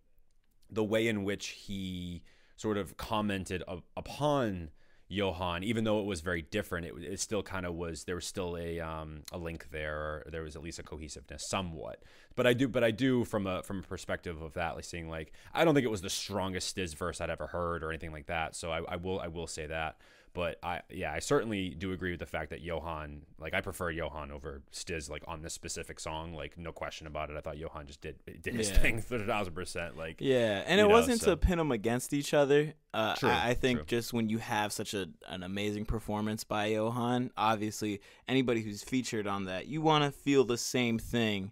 the 0.70 0.84
way 0.84 1.08
in 1.08 1.24
which 1.24 1.48
he 1.48 2.22
sort 2.56 2.76
of 2.78 2.96
commented 2.96 3.62
upon 3.96 4.70
Johan, 5.08 5.62
even 5.62 5.84
though 5.84 6.00
it 6.00 6.06
was 6.06 6.20
very 6.20 6.42
different, 6.42 6.86
it, 6.86 6.94
it 7.00 7.20
still 7.20 7.42
kind 7.42 7.64
of 7.64 7.74
was. 7.74 8.04
There 8.04 8.16
was 8.16 8.26
still 8.26 8.56
a 8.56 8.80
um, 8.80 9.22
a 9.30 9.38
link 9.38 9.68
there. 9.70 10.24
there 10.30 10.42
was 10.42 10.56
at 10.56 10.62
least 10.62 10.78
a 10.80 10.82
cohesiveness, 10.82 11.42
somewhat. 11.48 12.02
But 12.34 12.46
I 12.46 12.54
do, 12.54 12.66
but 12.66 12.82
I 12.82 12.90
do 12.90 13.24
from 13.24 13.46
a 13.46 13.62
from 13.62 13.80
a 13.80 13.82
perspective 13.82 14.42
of 14.42 14.54
that, 14.54 14.74
like 14.74 14.84
seeing 14.84 15.08
like 15.08 15.32
I 15.54 15.64
don't 15.64 15.74
think 15.74 15.84
it 15.84 15.90
was 15.90 16.02
the 16.02 16.10
strongest 16.10 16.76
Stiz 16.76 16.96
verse 16.96 17.20
I'd 17.20 17.30
ever 17.30 17.46
heard 17.46 17.84
or 17.84 17.90
anything 17.90 18.10
like 18.10 18.26
that. 18.26 18.56
So 18.56 18.70
I, 18.70 18.80
I 18.88 18.96
will 18.96 19.20
I 19.20 19.28
will 19.28 19.46
say 19.46 19.66
that. 19.66 19.96
But 20.36 20.58
I 20.62 20.82
yeah, 20.90 21.12
I 21.12 21.18
certainly 21.18 21.70
do 21.70 21.92
agree 21.92 22.10
with 22.10 22.20
the 22.20 22.26
fact 22.26 22.50
that 22.50 22.60
Johan, 22.60 23.22
like 23.38 23.54
I 23.54 23.62
prefer 23.62 23.90
Johan 23.90 24.30
over 24.30 24.60
Stiz, 24.70 25.08
like 25.08 25.22
on 25.26 25.40
this 25.40 25.54
specific 25.54 25.98
song, 25.98 26.34
like 26.34 26.58
no 26.58 26.72
question 26.72 27.06
about 27.06 27.30
it. 27.30 27.36
I 27.36 27.40
thought 27.40 27.56
Johan 27.56 27.86
just 27.86 28.02
did 28.02 28.16
did 28.42 28.54
his 28.54 28.70
yeah. 28.70 28.78
thing 28.78 29.00
for 29.08 29.16
a 29.16 29.24
thousand 29.24 29.54
percent. 29.54 29.96
Like 29.96 30.16
yeah, 30.20 30.62
and 30.66 30.78
it 30.78 30.84
know, 30.84 30.90
wasn't 30.90 31.22
so. 31.22 31.30
to 31.30 31.36
pin 31.38 31.56
them 31.56 31.72
against 31.72 32.12
each 32.12 32.34
other. 32.34 32.74
Uh, 32.92 33.14
true, 33.14 33.30
I, 33.30 33.48
I 33.48 33.54
think 33.54 33.78
true. 33.80 33.86
just 33.86 34.12
when 34.12 34.28
you 34.28 34.38
have 34.38 34.72
such 34.72 34.92
a 34.92 35.08
an 35.26 35.42
amazing 35.42 35.86
performance 35.86 36.44
by 36.44 36.66
Johan, 36.66 37.30
obviously 37.36 38.02
anybody 38.28 38.60
who's 38.60 38.84
featured 38.84 39.26
on 39.26 39.46
that, 39.46 39.66
you 39.68 39.80
want 39.80 40.04
to 40.04 40.10
feel 40.10 40.44
the 40.44 40.58
same 40.58 40.98
thing 40.98 41.50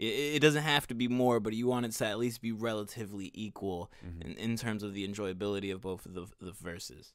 it, 0.00 0.40
doesn't 0.40 0.62
have 0.62 0.86
to 0.86 0.94
be 0.94 1.08
more, 1.08 1.40
but 1.40 1.52
you 1.52 1.66
want 1.66 1.84
it 1.84 1.92
to 1.92 2.06
at 2.06 2.18
least 2.18 2.40
be 2.40 2.52
relatively 2.52 3.30
equal 3.34 3.90
Mm-hmm. 4.06 4.22
in, 4.22 4.36
in 4.36 4.56
terms 4.56 4.82
of 4.82 4.94
the 4.94 5.06
enjoyability 5.06 5.72
of 5.72 5.82
both 5.82 6.06
of 6.06 6.14
the, 6.14 6.26
the 6.40 6.52
verses. 6.52 7.12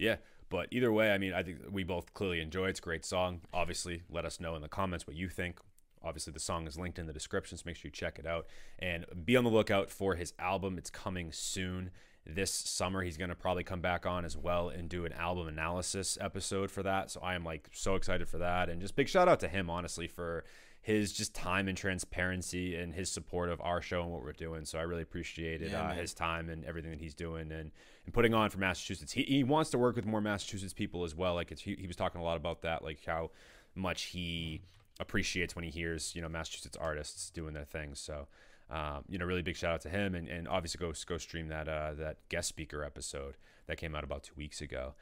Yeah, 0.00 0.16
but 0.48 0.68
either 0.70 0.92
way, 0.92 1.12
I 1.12 1.18
mean, 1.18 1.32
I 1.32 1.42
think 1.42 1.58
we 1.70 1.84
both 1.84 2.12
clearly 2.14 2.40
enjoy 2.40 2.66
it. 2.66 2.70
It's 2.70 2.80
a 2.80 2.82
great 2.82 3.04
song. 3.04 3.42
Obviously, 3.52 4.02
let 4.10 4.24
us 4.24 4.40
know 4.40 4.56
in 4.56 4.62
the 4.62 4.68
comments 4.68 5.06
what 5.06 5.14
you 5.14 5.28
think. 5.28 5.60
Obviously, 6.02 6.32
the 6.32 6.40
song 6.40 6.66
is 6.66 6.78
linked 6.78 6.98
in 6.98 7.06
the 7.06 7.12
description, 7.12 7.58
so 7.58 7.62
make 7.66 7.76
sure 7.76 7.88
you 7.88 7.92
check 7.92 8.18
it 8.18 8.26
out. 8.26 8.46
And 8.78 9.04
be 9.24 9.36
on 9.36 9.44
the 9.44 9.50
lookout 9.50 9.90
for 9.90 10.14
his 10.14 10.32
album. 10.38 10.78
It's 10.78 10.90
coming 10.90 11.30
soon. 11.30 11.90
This 12.26 12.52
summer, 12.52 13.02
he's 13.02 13.18
going 13.18 13.28
to 13.28 13.36
probably 13.36 13.64
come 13.64 13.80
back 13.80 14.06
on 14.06 14.24
as 14.24 14.36
well 14.36 14.70
and 14.70 14.88
do 14.88 15.04
an 15.04 15.12
album 15.12 15.48
analysis 15.48 16.16
episode 16.20 16.70
for 16.70 16.82
that. 16.82 17.10
So 17.10 17.20
I 17.20 17.34
am 17.34 17.44
like 17.44 17.68
so 17.72 17.94
excited 17.94 18.28
for 18.28 18.38
that. 18.38 18.70
And 18.70 18.80
just 18.80 18.96
big 18.96 19.08
shout 19.08 19.28
out 19.28 19.40
to 19.40 19.48
him, 19.48 19.68
honestly, 19.68 20.06
for 20.06 20.44
his 20.82 21.12
just 21.12 21.34
time 21.34 21.68
and 21.68 21.76
transparency 21.76 22.74
and 22.74 22.94
his 22.94 23.10
support 23.10 23.50
of 23.50 23.60
our 23.60 23.82
show 23.82 24.02
and 24.02 24.10
what 24.10 24.22
we're 24.22 24.32
doing. 24.32 24.64
So 24.64 24.78
I 24.78 24.82
really 24.82 25.02
appreciated 25.02 25.72
Yeah, 25.72 25.90
uh, 25.90 25.92
his 25.92 26.14
time 26.14 26.48
and 26.48 26.64
everything 26.64 26.90
that 26.90 27.00
he's 27.00 27.14
doing 27.14 27.52
and, 27.52 27.70
and 28.04 28.14
putting 28.14 28.32
on 28.32 28.48
for 28.48 28.58
Massachusetts. 28.58 29.12
He, 29.12 29.22
he 29.24 29.44
wants 29.44 29.70
to 29.70 29.78
work 29.78 29.94
with 29.94 30.06
more 30.06 30.22
Massachusetts 30.22 30.72
people 30.72 31.04
as 31.04 31.14
well. 31.14 31.34
Like 31.34 31.52
it's, 31.52 31.60
he, 31.60 31.76
he 31.78 31.86
was 31.86 31.96
talking 31.96 32.20
a 32.20 32.24
lot 32.24 32.38
about 32.38 32.62
that, 32.62 32.82
like 32.82 33.04
how 33.04 33.30
much 33.74 34.04
he 34.04 34.62
appreciates 34.98 35.54
when 35.54 35.64
he 35.64 35.70
hears, 35.70 36.14
you 36.16 36.22
know, 36.22 36.28
Massachusetts 36.28 36.78
artists 36.80 37.30
doing 37.30 37.52
their 37.52 37.64
thing. 37.64 37.94
So, 37.94 38.26
um, 38.70 39.04
you 39.06 39.18
know, 39.18 39.26
really 39.26 39.42
big 39.42 39.56
shout 39.56 39.74
out 39.74 39.80
to 39.82 39.90
him 39.90 40.14
and, 40.14 40.28
and 40.28 40.48
obviously 40.48 40.78
go, 40.78 40.94
go 41.06 41.18
stream 41.18 41.48
that, 41.48 41.68
uh, 41.68 41.92
that 41.98 42.16
guest 42.30 42.48
speaker 42.48 42.82
episode 42.82 43.34
that 43.66 43.76
came 43.76 43.94
out 43.94 44.02
about 44.02 44.22
two 44.22 44.34
weeks 44.34 44.62
ago. 44.62 44.94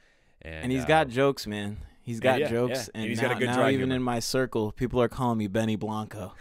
And, 0.42 0.64
And 0.64 0.72
he's 0.72 0.84
uh, 0.84 0.86
got 0.86 1.08
jokes, 1.08 1.46
man. 1.46 1.78
He's 2.02 2.20
got 2.20 2.40
yeah, 2.40 2.48
jokes, 2.48 2.88
yeah. 2.94 3.00
and, 3.00 3.08
he's 3.08 3.20
now, 3.20 3.28
got 3.28 3.36
a 3.36 3.40
good 3.40 3.46
now 3.48 3.68
even 3.68 3.80
humor. 3.80 3.96
in 3.96 4.02
my 4.02 4.18
circle, 4.18 4.72
people 4.72 5.02
are 5.02 5.08
calling 5.08 5.36
me 5.36 5.46
Benny 5.46 5.76
Blanco. 5.76 6.32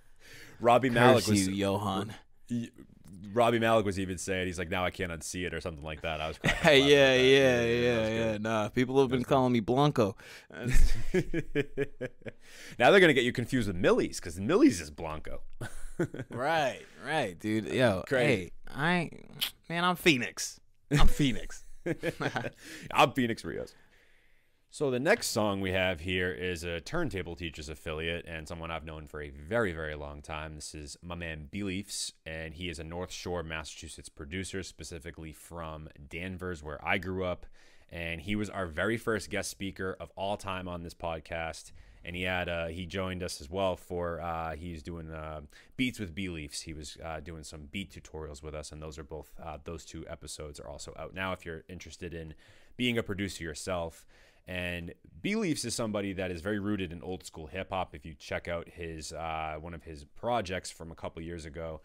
Robbie 0.60 0.88
Malik 0.90 1.24
Curse 1.24 1.28
was, 1.28 1.48
you, 1.48 1.54
Johan. 1.54 2.14
he- 2.48 2.70
Robbie 3.32 3.58
Malik 3.60 3.84
was 3.84 4.00
even 4.00 4.18
saying, 4.18 4.46
he's 4.46 4.58
like, 4.58 4.70
now 4.70 4.84
I 4.84 4.90
can't 4.90 5.12
unsee 5.12 5.46
it 5.46 5.54
or 5.54 5.60
something 5.60 5.84
like 5.84 6.00
that. 6.02 6.20
I 6.20 6.28
was 6.28 6.36
up 6.42 6.64
yeah, 6.64 6.72
yeah, 6.72 7.14
yeah, 7.14 8.08
yeah. 8.08 8.38
Nah, 8.38 8.68
people 8.70 8.98
have 9.00 9.08
been 9.10 9.22
calling 9.24 9.52
me 9.52 9.60
Blanco. 9.60 10.16
Now 12.78 12.90
they're 12.90 13.00
gonna 13.00 13.12
get 13.12 13.24
you 13.24 13.32
confused 13.32 13.68
with 13.68 13.76
Millyz 13.76 14.16
because 14.16 14.38
Millyz 14.38 14.80
is 14.80 14.90
Blanco. 14.90 15.42
right, 16.30 16.80
right, 17.06 17.38
dude. 17.38 17.66
Yo, 17.66 18.02
Crazy. 18.06 18.26
hey, 18.34 18.52
I, 18.74 19.10
man, 19.68 19.84
I'm 19.84 19.96
Phoenix. 19.96 20.60
I'm 20.90 21.06
Phoenix. 21.08 21.64
I'm 22.92 23.12
Phoenix 23.12 23.44
Rios. 23.44 23.74
So 24.72 24.90
the 24.90 25.00
next 25.00 25.28
song 25.28 25.60
we 25.60 25.72
have 25.72 26.00
here 26.00 26.30
is 26.30 26.62
a 26.62 26.80
Turntable 26.80 27.34
Teachers 27.34 27.68
affiliate 27.68 28.24
and 28.28 28.46
someone 28.46 28.70
I've 28.70 28.84
known 28.84 29.08
for 29.08 29.20
a 29.20 29.30
very, 29.30 29.72
very 29.72 29.96
long 29.96 30.22
time. 30.22 30.54
This 30.54 30.74
is 30.74 30.96
my 31.02 31.16
man 31.16 31.48
Beliefs, 31.50 32.12
and 32.24 32.54
he 32.54 32.68
is 32.68 32.78
a 32.78 32.84
North 32.84 33.10
Shore, 33.10 33.42
Massachusetts 33.42 34.08
producer, 34.08 34.62
specifically 34.62 35.32
from 35.32 35.88
Danvers, 36.08 36.62
where 36.62 36.84
I 36.86 36.98
grew 36.98 37.24
up. 37.24 37.46
And 37.90 38.20
he 38.20 38.36
was 38.36 38.48
our 38.48 38.66
very 38.66 38.96
first 38.96 39.28
guest 39.28 39.50
speaker 39.50 39.96
of 39.98 40.12
all 40.14 40.36
time 40.36 40.68
on 40.68 40.84
this 40.84 40.94
podcast. 40.94 41.72
And 42.04 42.16
he 42.16 42.22
had 42.22 42.48
uh, 42.48 42.66
he 42.68 42.86
joined 42.86 43.22
us 43.22 43.40
as 43.40 43.50
well 43.50 43.76
for 43.76 44.20
uh, 44.20 44.56
he's 44.56 44.82
doing 44.82 45.10
uh, 45.10 45.42
beats 45.76 45.98
with 45.98 46.14
Beliefs. 46.14 46.62
He 46.62 46.72
was 46.72 46.96
uh, 47.04 47.20
doing 47.20 47.44
some 47.44 47.68
beat 47.70 47.92
tutorials 47.92 48.42
with 48.42 48.54
us, 48.54 48.72
and 48.72 48.80
those 48.80 48.98
are 48.98 49.04
both 49.04 49.32
uh, 49.42 49.58
those 49.64 49.84
two 49.84 50.06
episodes 50.08 50.58
are 50.58 50.68
also 50.68 50.94
out 50.98 51.14
now. 51.14 51.32
If 51.32 51.44
you're 51.44 51.64
interested 51.68 52.14
in 52.14 52.34
being 52.76 52.96
a 52.96 53.02
producer 53.02 53.44
yourself, 53.44 54.06
and 54.48 54.94
Beliefs 55.20 55.64
is 55.66 55.74
somebody 55.74 56.14
that 56.14 56.30
is 56.30 56.40
very 56.40 56.58
rooted 56.58 56.90
in 56.90 57.02
old 57.02 57.24
school 57.24 57.48
hip 57.48 57.68
hop. 57.70 57.94
If 57.94 58.06
you 58.06 58.14
check 58.14 58.48
out 58.48 58.68
his 58.68 59.12
uh, 59.12 59.56
one 59.60 59.74
of 59.74 59.84
his 59.84 60.04
projects 60.04 60.70
from 60.70 60.90
a 60.90 60.94
couple 60.94 61.20
years 61.20 61.44
ago, 61.44 61.82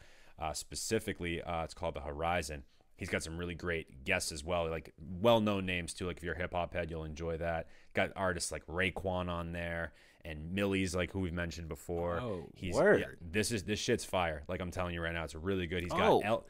specifically, 0.53 1.41
it's 1.45 1.73
called 1.73 1.95
The 1.95 2.01
Horizon. 2.01 2.63
He's 2.97 3.09
got 3.09 3.23
some 3.23 3.37
really 3.37 3.55
great 3.55 4.05
guests 4.05 4.31
as 4.31 4.43
well, 4.43 4.69
like 4.69 4.93
well 5.19 5.41
known 5.41 5.65
names 5.65 5.93
too. 5.93 6.07
Like 6.07 6.17
if 6.17 6.23
you're 6.23 6.35
a 6.35 6.37
hip 6.37 6.53
hop 6.53 6.73
head, 6.73 6.89
you'll 6.89 7.03
enjoy 7.03 7.37
that. 7.37 7.67
Got 7.93 8.11
artists 8.15 8.51
like 8.51 8.65
Raekwon 8.67 9.29
on 9.29 9.51
there 9.51 9.93
and 10.25 10.55
Millyz 10.57 10.95
like 10.95 11.11
who 11.11 11.19
we've 11.19 11.33
mentioned 11.33 11.69
before. 11.69 12.19
Oh, 12.19 12.49
he's 12.55 12.75
word. 12.75 13.01
yeah, 13.01 13.07
this 13.21 13.51
is 13.51 13.63
this 13.63 13.79
shit's 13.79 14.03
fire. 14.03 14.43
Like 14.47 14.61
I'm 14.61 14.71
telling 14.71 14.93
you 14.93 15.01
right 15.01 15.13
now, 15.13 15.23
it's 15.23 15.35
really 15.35 15.67
good. 15.67 15.83
He's 15.83 15.91
got 15.91 16.01
Oh, 16.01 16.19
El, 16.19 16.23
El, 16.23 16.45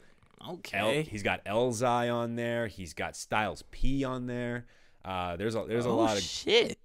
Okay. 0.54 1.02
he's 1.02 1.22
got 1.22 1.44
Elzhi 1.44 2.12
on 2.12 2.36
there. 2.36 2.66
He's 2.66 2.94
got 2.94 3.16
Styles 3.16 3.64
P 3.70 4.04
on 4.04 4.26
there. 4.26 4.66
Uh, 5.04 5.36
there's 5.36 5.54
a 5.54 5.64
there's 5.68 5.86
a 5.86 5.90
oh, 5.90 5.96
lot 5.96 6.16
of 6.16 6.22
shit. 6.22 6.78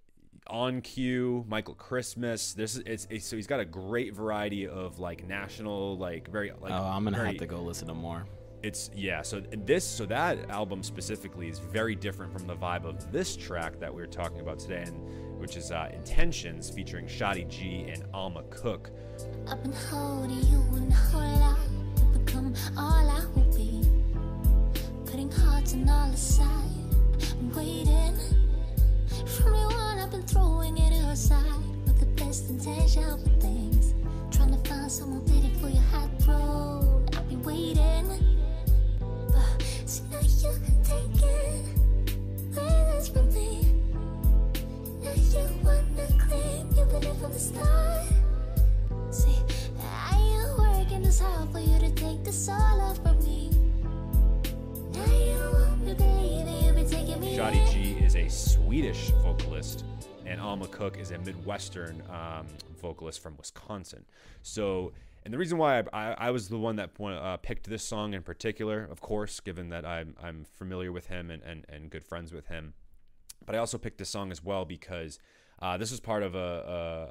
on 0.47 0.82
cue 0.82 1.45
Michael 1.47 1.76
Christmas. 1.76 2.53
This 2.53 2.76
is 2.76 2.84
it's, 2.86 3.07
it's 3.09 3.26
so 3.26 3.36
he's 3.36 3.47
got 3.47 3.59
a 3.59 3.66
great 3.66 4.14
variety 4.14 4.68
of 4.68 4.99
like 4.99 5.28
national 5.28 5.97
like 5.97 6.30
very 6.30 6.51
like 6.59 6.72
oh, 6.72 6.84
I'm 6.84 7.03
gonna 7.03 7.18
very, 7.18 7.30
have 7.30 7.38
to 7.38 7.47
go 7.47 7.62
listen 7.62 7.88
to 7.88 7.93
more. 7.93 8.26
It's 8.64 8.91
yeah 8.93 9.22
so 9.22 9.41
this 9.66 9.84
so 9.84 10.05
that 10.05 10.49
album 10.49 10.84
specifically 10.84 11.49
is 11.49 11.59
very 11.59 11.95
different 11.95 12.32
from 12.32 12.45
the 12.45 12.55
vibe 12.55 12.86
of 12.86 13.12
this 13.12 13.36
track 13.36 13.80
that 13.80 13.93
we 13.93 14.01
are 14.01 14.07
talking 14.07 14.39
about 14.39 14.59
today 14.59 14.84
and 14.86 14.95
which 15.41 15.57
is 15.57 15.72
uh, 15.72 15.89
intentions 15.91 16.70
featuring 16.70 17.07
Shotty 17.07 17.47
G 17.49 17.88
and 17.91 18.03
Alma 18.14 18.43
Cook. 18.51 18.91
Throwing 30.28 30.78
it 30.78 30.93
aside 31.12 31.43
with 31.86 31.99
the 31.99 32.05
best 32.24 32.49
intention 32.49 33.18
things. 33.41 33.93
Trying 34.30 34.51
to 34.51 34.70
find 34.70 34.89
someone 34.89 35.30
Vocalist, 59.09 59.83
and 60.25 60.39
Alma 60.39 60.67
Cook 60.67 60.97
is 60.99 61.11
a 61.11 61.17
Midwestern 61.17 62.03
um, 62.09 62.47
vocalist 62.81 63.21
from 63.21 63.35
Wisconsin. 63.37 64.05
So, 64.43 64.91
and 65.23 65.33
the 65.33 65.37
reason 65.37 65.57
why 65.57 65.79
I, 65.79 65.83
I, 65.93 66.15
I 66.19 66.31
was 66.31 66.49
the 66.49 66.57
one 66.57 66.75
that 66.77 66.91
uh, 66.99 67.37
picked 67.37 67.69
this 67.69 67.83
song 67.83 68.13
in 68.13 68.21
particular, 68.21 68.87
of 68.91 69.01
course, 69.01 69.39
given 69.39 69.69
that 69.69 69.85
I'm, 69.85 70.15
I'm 70.21 70.45
familiar 70.57 70.91
with 70.91 71.07
him 71.07 71.31
and, 71.31 71.41
and, 71.43 71.65
and 71.69 71.89
good 71.89 72.03
friends 72.03 72.31
with 72.31 72.47
him, 72.47 72.73
but 73.45 73.55
I 73.55 73.57
also 73.57 73.77
picked 73.77 73.97
this 73.97 74.09
song 74.09 74.31
as 74.31 74.43
well 74.43 74.65
because 74.65 75.19
uh, 75.61 75.77
this 75.77 75.91
was 75.91 75.99
part 75.99 76.23
of 76.23 76.35
a, 76.35 76.37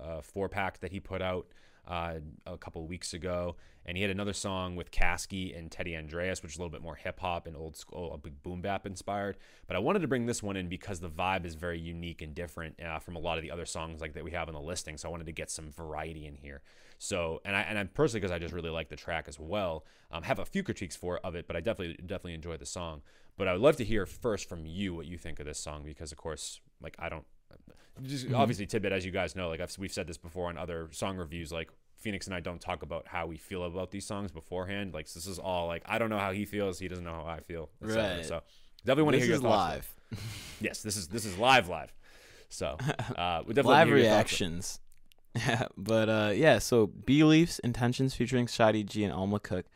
a, 0.07 0.19
a 0.19 0.23
four 0.23 0.49
pack 0.49 0.81
that 0.81 0.93
he 0.93 1.01
put 1.01 1.23
out 1.23 1.47
uh, 1.89 2.15
a 2.47 2.57
couple 2.57 2.87
weeks 2.87 3.15
ago, 3.15 3.57
and 3.91 3.97
he 3.97 4.03
had 4.03 4.11
another 4.13 4.33
song 4.33 4.77
with 4.77 4.93
Kasky 4.93 5.59
and 5.59 5.69
Teddy 5.69 5.97
Andreas, 5.97 6.45
which 6.45 6.53
is 6.53 6.59
a 6.59 6.61
little 6.61 6.71
bit 6.71 6.81
more 6.81 6.95
hip 6.95 7.19
hop 7.19 7.49
and 7.49 7.57
old 7.57 7.77
school, 7.77 8.15
a 8.15 8.19
big 8.19 8.41
boom 8.41 8.61
bap 8.63 8.87
inspired. 8.87 9.37
But 9.67 9.75
I 9.75 9.81
wanted 9.81 9.99
to 10.03 10.07
bring 10.07 10.27
this 10.27 10.45
one 10.45 10.57
in 10.57 10.69
because 10.69 11.01
the 11.01 11.09
vibe 11.09 11.45
is 11.45 11.57
very 11.57 11.81
unique 11.81 12.23
and 12.23 12.33
different 12.33 12.81
uh, 12.81 13.01
from 13.01 13.17
a 13.17 13.19
lot 13.19 13.37
of 13.37 13.43
the 13.43 13.51
other 13.51 13.67
songs 13.67 14.01
like 14.01 14.15
that 14.15 14.23
we 14.23 14.31
have 14.31 14.47
on 14.47 14.55
the 14.55 14.61
listing. 14.61 14.97
So 14.97 15.09
I 15.09 15.11
wanted 15.11 15.27
to 15.27 15.33
get 15.33 15.51
some 15.51 15.73
variety 15.73 16.29
in 16.29 16.37
here. 16.37 16.63
So 16.99 17.41
and 17.45 17.57
I 17.57 17.63
and 17.63 17.77
I'm 17.77 17.89
personally 17.89 18.21
because 18.21 18.31
I 18.31 18.39
just 18.39 18.55
really 18.55 18.71
like 18.71 18.91
the 18.91 18.97
track 18.97 19.25
as 19.27 19.41
well. 19.41 19.85
Um, 20.13 20.23
have 20.23 20.39
a 20.39 20.45
few 20.45 20.63
critiques 20.63 20.95
for 20.95 21.19
of 21.25 21.35
it, 21.35 21.49
but 21.49 21.57
I 21.57 21.61
definitely 21.61 21.95
definitely 21.95 22.35
enjoy 22.35 22.59
the 22.59 22.67
song. 22.67 23.03
But 23.37 23.49
I 23.49 23.55
would 23.55 23.61
love 23.61 23.75
to 23.79 23.85
hear 23.85 24.07
first 24.07 24.49
from 24.49 24.67
you 24.67 24.95
what 24.95 25.07
you 25.07 25.19
think 25.19 25.41
of 25.41 25.47
this 25.47 25.59
song 25.59 25.83
because 25.85 26.13
of 26.13 26.19
course 26.19 26.61
like 26.81 26.95
I 27.01 27.09
don't 27.09 27.25
just 28.05 28.33
obviously 28.33 28.67
tidbit 28.67 28.93
as 28.93 29.05
you 29.05 29.11
guys 29.11 29.35
know 29.35 29.49
like 29.49 29.61
I've, 29.61 29.77
we've 29.79 29.93
said 29.93 30.07
this 30.07 30.17
before 30.17 30.49
on 30.49 30.57
other 30.57 30.89
song 30.93 31.17
reviews 31.17 31.51
like 31.51 31.71
phoenix 32.01 32.27
and 32.27 32.35
i 32.35 32.41
don't 32.41 32.61
talk 32.61 32.83
about 32.83 33.07
how 33.07 33.27
we 33.27 33.37
feel 33.37 33.63
about 33.65 33.91
these 33.91 34.07
songs 34.07 34.31
beforehand 34.33 34.93
like 34.93 35.11
this 35.13 35.27
is 35.27 35.39
all 35.39 35.67
like 35.67 35.83
i 35.87 35.99
don't 35.99 36.11
know 36.11 36.19
how 36.19 36.33
he 36.33 36.45
feels 36.45 36.79
he 36.79 36.89
doesn't 36.89 37.05
know 37.05 37.13
how 37.13 37.27
i 37.27 37.41
feel. 37.41 37.69
Right. 37.81 38.25
so 38.25 38.41
definitely 38.85 39.05
want 39.05 39.15
to 39.15 39.21
hear 39.21 39.29
your 39.29 39.39
thoughts 39.39 39.75
live. 39.77 39.95
yes 40.61 40.83
this 40.83 40.97
is 40.97 41.09
this 41.09 41.25
is 41.25 41.39
live 41.39 41.69
live 41.69 41.93
so 42.49 42.77
uh 43.17 43.43
we 43.47 43.55
definitely 43.55 43.75
live 43.77 43.89
hear 43.89 43.97
your 43.99 44.07
thoughts. 44.07 44.15
reactions. 44.17 44.81
but 45.77 46.09
uh, 46.09 46.33
yeah, 46.35 46.59
so 46.59 46.87
Beliefs 46.89 47.61
Intentions 47.61 48.15
featuring 48.15 48.47
Shotty 48.47 48.85
G 48.85 49.05
and 49.05 49.13
Alma 49.13 49.39
Cook. 49.39 49.67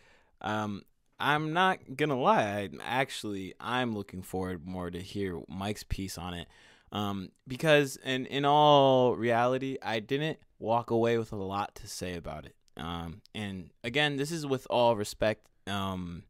Um, 0.40 0.82
I'm 1.20 1.52
not 1.52 1.78
gonna 1.96 2.18
lie, 2.18 2.42
I 2.42 2.70
actually 2.82 3.54
I'm 3.60 3.94
looking 3.94 4.22
forward 4.22 4.66
more 4.66 4.90
to 4.90 5.00
hear 5.00 5.40
Mike's 5.48 5.84
piece 5.84 6.18
on 6.18 6.34
it. 6.34 6.48
Um, 6.90 7.30
because 7.46 7.96
in 8.04 8.26
in 8.26 8.44
all 8.44 9.14
reality, 9.16 9.78
I 9.82 10.00
didn't 10.00 10.38
walk 10.64 10.90
away 10.90 11.18
with 11.18 11.32
a 11.32 11.36
lot 11.36 11.74
to 11.76 11.86
say 11.88 12.14
about 12.14 12.46
it. 12.46 12.54
Um, 12.76 13.20
and 13.34 13.70
again, 13.84 14.16
this 14.16 14.30
is 14.32 14.46
with 14.46 14.66
all 14.70 14.96
respect. 14.96 15.46
Um, 15.66 16.24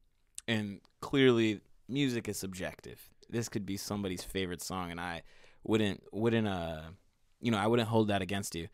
and 0.46 0.80
clearly, 1.00 1.60
music 1.88 2.28
is 2.28 2.38
subjective. 2.38 3.00
This 3.30 3.48
could 3.48 3.64
be 3.64 3.76
somebody's 3.76 4.22
favorite 4.22 4.62
song, 4.62 4.90
and 4.90 5.00
I 5.00 5.22
wouldn't 5.64 6.02
wouldn't 6.12 6.46
uh 6.46 6.82
you 7.40 7.50
know 7.50 7.58
I 7.58 7.66
wouldn't 7.66 7.88
hold 7.88 8.08
that 8.08 8.20
against 8.22 8.54
you. 8.54 8.68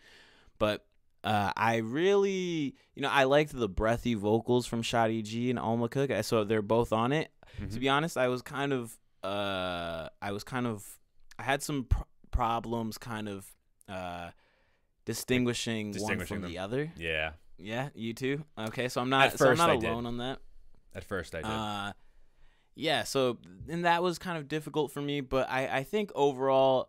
But 0.58 0.84
uh, 1.22 1.52
I 1.56 1.76
really, 1.76 2.74
you 2.94 3.02
know, 3.02 3.11
I 3.11 3.24
liked 3.24 3.52
the 3.52 3.68
breathy 3.68 4.14
vocals 4.14 4.66
from 4.66 4.82
Shotty 4.82 5.22
G 5.22 5.50
and 5.50 5.58
Alma 5.58 5.88
Cook. 5.88 6.11
I- 6.11 6.22
So 6.22 6.44
they're 6.44 6.62
both 6.62 6.92
on 6.92 7.12
it. 7.12 7.28
Mm-hmm. 7.61 7.68
To 7.74 7.80
be 7.80 7.88
honest, 7.90 8.16
I 8.16 8.28
was 8.28 8.40
kind 8.42 8.72
of, 8.72 8.98
uh, 9.22 10.08
I 10.22 10.32
was 10.32 10.44
kind 10.44 10.66
of, 10.66 10.84
I 11.38 11.42
had 11.42 11.62
some 11.62 11.84
pr- 11.84 12.02
problems 12.30 12.96
kind 12.96 13.28
of 13.28 13.46
uh, 13.88 14.30
distinguishing, 15.14 15.94
one 15.98 16.20
from 16.26 16.42
them. 16.42 16.50
the 16.50 16.58
other. 16.58 16.92
Yeah. 16.96 17.32
Yeah, 17.62 17.90
you 17.94 18.14
too. 18.14 18.44
Okay, 18.58 18.88
so 18.88 19.02
I'm 19.02 19.11
not, 19.11 19.26
At 19.34 19.38
so 19.38 19.50
I'm 19.50 19.58
not 19.58 19.70
alone 19.70 20.06
on 20.06 20.16
that. 20.18 20.38
At 20.94 21.04
first, 21.04 21.34
I 21.34 21.42
did. 21.42 21.46
Uh, 21.46 21.92
yeah, 22.74 23.04
so 23.04 23.36
and 23.68 23.84
that 23.84 24.02
was 24.02 24.18
kind 24.18 24.38
of 24.38 24.48
difficult 24.48 24.90
for 24.92 25.02
me, 25.02 25.20
but 25.20 25.48
I 25.50 25.78
I 25.78 25.82
think 25.82 26.11
overall, 26.14 26.88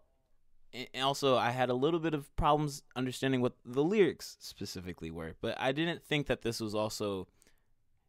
and 0.73 1.03
also 1.03 1.35
I 1.35 1.51
had 1.51 1.69
a 1.69 1.73
little 1.73 1.99
bit 1.99 2.13
of 2.13 2.33
problems 2.37 2.83
understanding 2.95 3.41
what 3.41 3.53
the 3.65 3.83
lyrics 3.83 4.37
specifically 4.39 5.11
were, 5.11 5.33
but 5.41 5.59
I 5.59 5.73
didn't 5.73 6.03
think 6.03 6.27
that 6.27 6.41
this 6.41 6.61
was 6.61 6.73
also, 6.73 7.27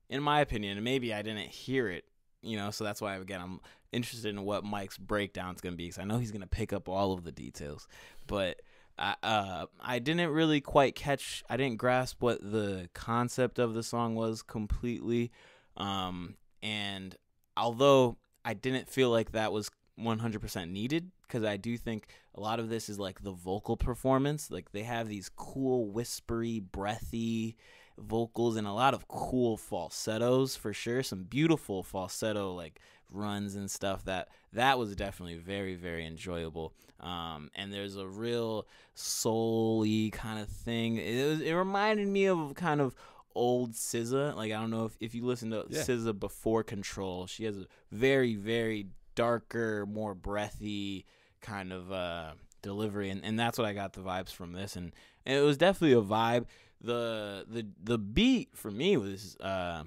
in 0.09 0.23
my 0.23 0.41
opinion, 0.41 0.77
and 0.79 0.85
maybe 0.85 1.13
I 1.13 1.23
didn't 1.23 1.49
hear 1.49 1.89
it, 1.89 2.05
you 2.43 2.57
know, 2.57 2.71
so 2.71 2.85
that's 2.85 3.01
why 3.01 3.17
again 3.17 3.41
I'm 3.41 3.61
interested 3.91 4.29
in 4.29 4.45
what 4.45 4.63
Mike's 4.63 4.99
breakdown's 4.99 5.61
gonna 5.61 5.75
be, 5.75 5.87
because 5.87 5.99
I 5.99 6.05
know 6.05 6.19
he's 6.19 6.31
gonna 6.31 6.47
pick 6.47 6.73
up 6.73 6.89
all 6.89 7.13
of 7.13 7.25
the 7.25 7.33
details, 7.33 7.89
but. 8.29 8.63
I, 8.99 9.15
uh, 9.23 9.67
I 9.81 9.99
didn't 9.99 10.31
really 10.31 10.61
quite 10.61 10.95
catch. 10.95 11.43
I 11.49 11.57
didn't 11.57 11.79
grasp 11.79 12.21
what 12.21 12.41
the 12.41 12.89
concept 12.95 13.59
of 13.59 13.75
the 13.75 13.83
song 13.83 14.15
was 14.15 14.43
completely. 14.43 15.31
Um, 15.77 16.37
and 16.63 17.17
although 17.57 18.17
I 18.45 18.55
didn't 18.55 18.89
feel 18.89 19.11
like 19.11 19.33
that 19.33 19.53
was 19.53 19.71
100% 19.99 20.71
needed, 20.71 21.11
because 21.23 21.45
I 21.45 21.57
do 21.57 21.77
think 21.77 22.09
a 22.35 22.41
lot 22.41 22.61
of 22.61 22.69
this 22.69 22.89
is 22.89 22.99
like 22.99 23.23
the 23.23 23.33
vocal 23.33 23.77
performance. 23.77 24.51
Like 24.51 24.73
they 24.73 24.83
have 24.83 25.09
these 25.09 25.31
cool, 25.35 25.91
whispery, 25.91 26.61
breathy 26.61 27.57
vocals 27.99 28.57
and 28.57 28.67
a 28.67 28.73
lot 28.73 28.95
of 28.95 29.09
cool 29.09 29.57
falsettos 29.57 30.57
for 30.57 30.73
sure. 30.73 31.03
Some 31.03 31.25
beautiful 31.25 31.83
falsetto 31.83 32.53
like 32.53 32.81
runs 33.11 33.55
and 33.57 33.71
stuff 33.71 34.05
that 34.07 34.29
that 34.55 34.79
was 34.79 34.97
definitely 34.97 35.37
very 35.37 35.75
very 35.75 36.07
enjoyable 36.07 36.73
um 37.01 37.51
and 37.55 37.71
there's 37.71 37.97
a 37.97 38.07
real 38.07 38.67
soul-y 38.95 40.09
kind 40.15 40.41
of 40.41 40.49
thing 40.49 40.97
it 40.97 41.29
was 41.29 41.41
it 41.43 41.53
reminded 41.53 42.09
me 42.09 42.25
of 42.25 42.55
kind 42.55 42.81
of 42.81 42.95
old 43.35 43.73
SZA. 43.73 44.35
Like 44.37 44.53
I 44.53 44.61
don't 44.61 44.71
know 44.71 44.85
if, 44.85 44.97
if 45.01 45.15
you 45.15 45.25
listen 45.25 45.51
to 45.51 45.65
Yeah. 45.69 45.81
SZA 45.81 46.19
before 46.19 46.63
Control, 46.63 47.27
she 47.27 47.45
has 47.45 47.57
a 47.59 47.67
very 47.91 48.35
very 48.35 48.87
darker, 49.15 49.87
more 49.87 50.15
breathy 50.15 51.05
kind 51.41 51.73
of 51.73 51.91
uh, 51.93 52.33
delivery, 52.63 53.11
and, 53.11 53.25
and 53.25 53.39
that's 53.39 53.59
what 53.59 53.67
I 53.67 53.73
got 53.73 53.93
the 53.95 54.01
vibes 54.01 54.31
from 54.33 54.53
this, 54.53 54.77
and, 54.77 54.93
and 55.27 55.39
it 55.39 55.43
was 55.43 55.57
definitely 55.57 55.97
a 55.99 56.03
vibe. 56.03 56.47
The 56.83 57.45
the 57.49 57.67
the 57.83 57.99
beat 57.99 58.51
for 58.55 58.71
me 58.71 58.97
was 58.97 59.37
uh, 59.37 59.85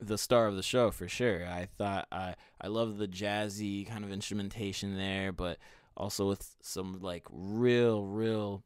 the 0.00 0.18
star 0.18 0.46
of 0.46 0.56
the 0.56 0.62
show 0.62 0.90
for 0.90 1.08
sure. 1.08 1.46
I 1.46 1.68
thought 1.78 2.08
I 2.10 2.34
I 2.60 2.66
love 2.66 2.98
the 2.98 3.08
jazzy 3.08 3.86
kind 3.86 4.04
of 4.04 4.10
instrumentation 4.10 4.96
there, 4.96 5.32
but 5.32 5.58
also 5.96 6.28
with 6.28 6.56
some 6.60 7.00
like 7.00 7.26
real 7.30 8.04
real 8.04 8.64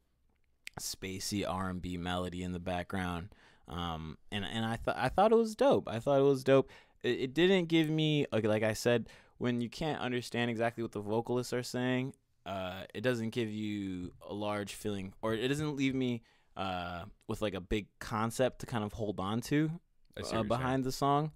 spacey 0.79 1.47
R&B 1.47 1.97
melody 1.97 2.43
in 2.43 2.51
the 2.51 2.59
background. 2.59 3.29
Um, 3.67 4.17
and 4.31 4.43
and 4.43 4.65
I 4.65 4.75
thought 4.75 4.97
I 4.97 5.09
thought 5.09 5.31
it 5.31 5.37
was 5.37 5.55
dope. 5.55 5.87
I 5.87 5.99
thought 5.99 6.19
it 6.19 6.23
was 6.23 6.43
dope. 6.43 6.69
It, 7.03 7.19
it 7.19 7.33
didn't 7.33 7.65
give 7.65 7.89
me 7.89 8.25
like 8.31 8.45
like 8.45 8.63
I 8.63 8.73
said 8.73 9.07
when 9.37 9.61
you 9.61 9.69
can't 9.69 10.01
understand 10.01 10.51
exactly 10.51 10.83
what 10.83 10.91
the 10.91 10.99
vocalists 10.99 11.53
are 11.53 11.63
saying. 11.63 12.13
Uh, 12.45 12.83
it 12.93 13.01
doesn't 13.01 13.29
give 13.29 13.49
you 13.49 14.13
a 14.27 14.33
large 14.33 14.73
feeling, 14.73 15.13
or 15.21 15.33
it 15.33 15.47
doesn't 15.47 15.75
leave 15.75 15.93
me 15.93 16.23
uh 16.57 17.03
with 17.27 17.41
like 17.41 17.53
a 17.53 17.61
big 17.61 17.87
concept 17.99 18.59
to 18.59 18.65
kind 18.65 18.83
of 18.83 18.93
hold 18.93 19.19
on 19.19 19.41
to 19.41 19.71
I 20.17 20.21
see 20.23 20.35
what 20.35 20.41
uh, 20.41 20.43
behind 20.43 20.83
the 20.83 20.91
song. 20.91 21.31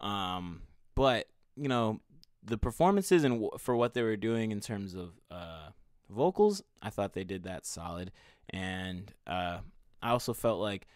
Um, 0.00 0.62
but 0.94 1.26
you 1.56 1.68
know, 1.68 2.00
the 2.42 2.58
performances 2.58 3.24
and 3.24 3.34
w- 3.34 3.50
for 3.58 3.76
what 3.76 3.94
they 3.94 4.02
were 4.02 4.16
doing 4.16 4.52
in 4.52 4.60
terms 4.60 4.94
of 4.94 5.12
uh, 5.30 5.68
vocals, 6.10 6.62
I 6.82 6.90
thought 6.90 7.12
they 7.12 7.24
did 7.24 7.44
that 7.44 7.66
solid. 7.66 8.10
And 8.50 9.12
uh, 9.26 9.58
I 10.02 10.10
also 10.10 10.32
felt 10.34 10.60
like 10.60 10.86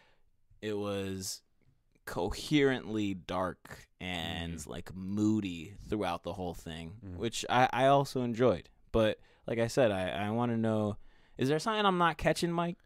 it 0.61 0.77
was 0.77 1.43
coherently 2.07 3.15
dark 3.15 3.87
and 4.01 4.67
like 4.67 4.95
moody 4.95 5.75
throughout 5.89 6.23
the 6.23 6.33
whole 6.33 6.55
thing, 6.55 6.93
which 7.17 7.45
I, 7.49 7.69
I 7.73 7.87
also 7.87 8.23
enjoyed. 8.23 8.69
But 8.93 9.19
like 9.47 9.59
I 9.59 9.67
said, 9.67 9.91
I, 9.93 10.09
I 10.09 10.31
want 10.31 10.53
to 10.53 10.57
know 10.59 10.97
is 11.37 11.49
there 11.49 11.59
something 11.61 11.85
I'm 11.87 11.99
not 11.99 12.19
catching, 12.19 12.51
Mike? 12.51 12.79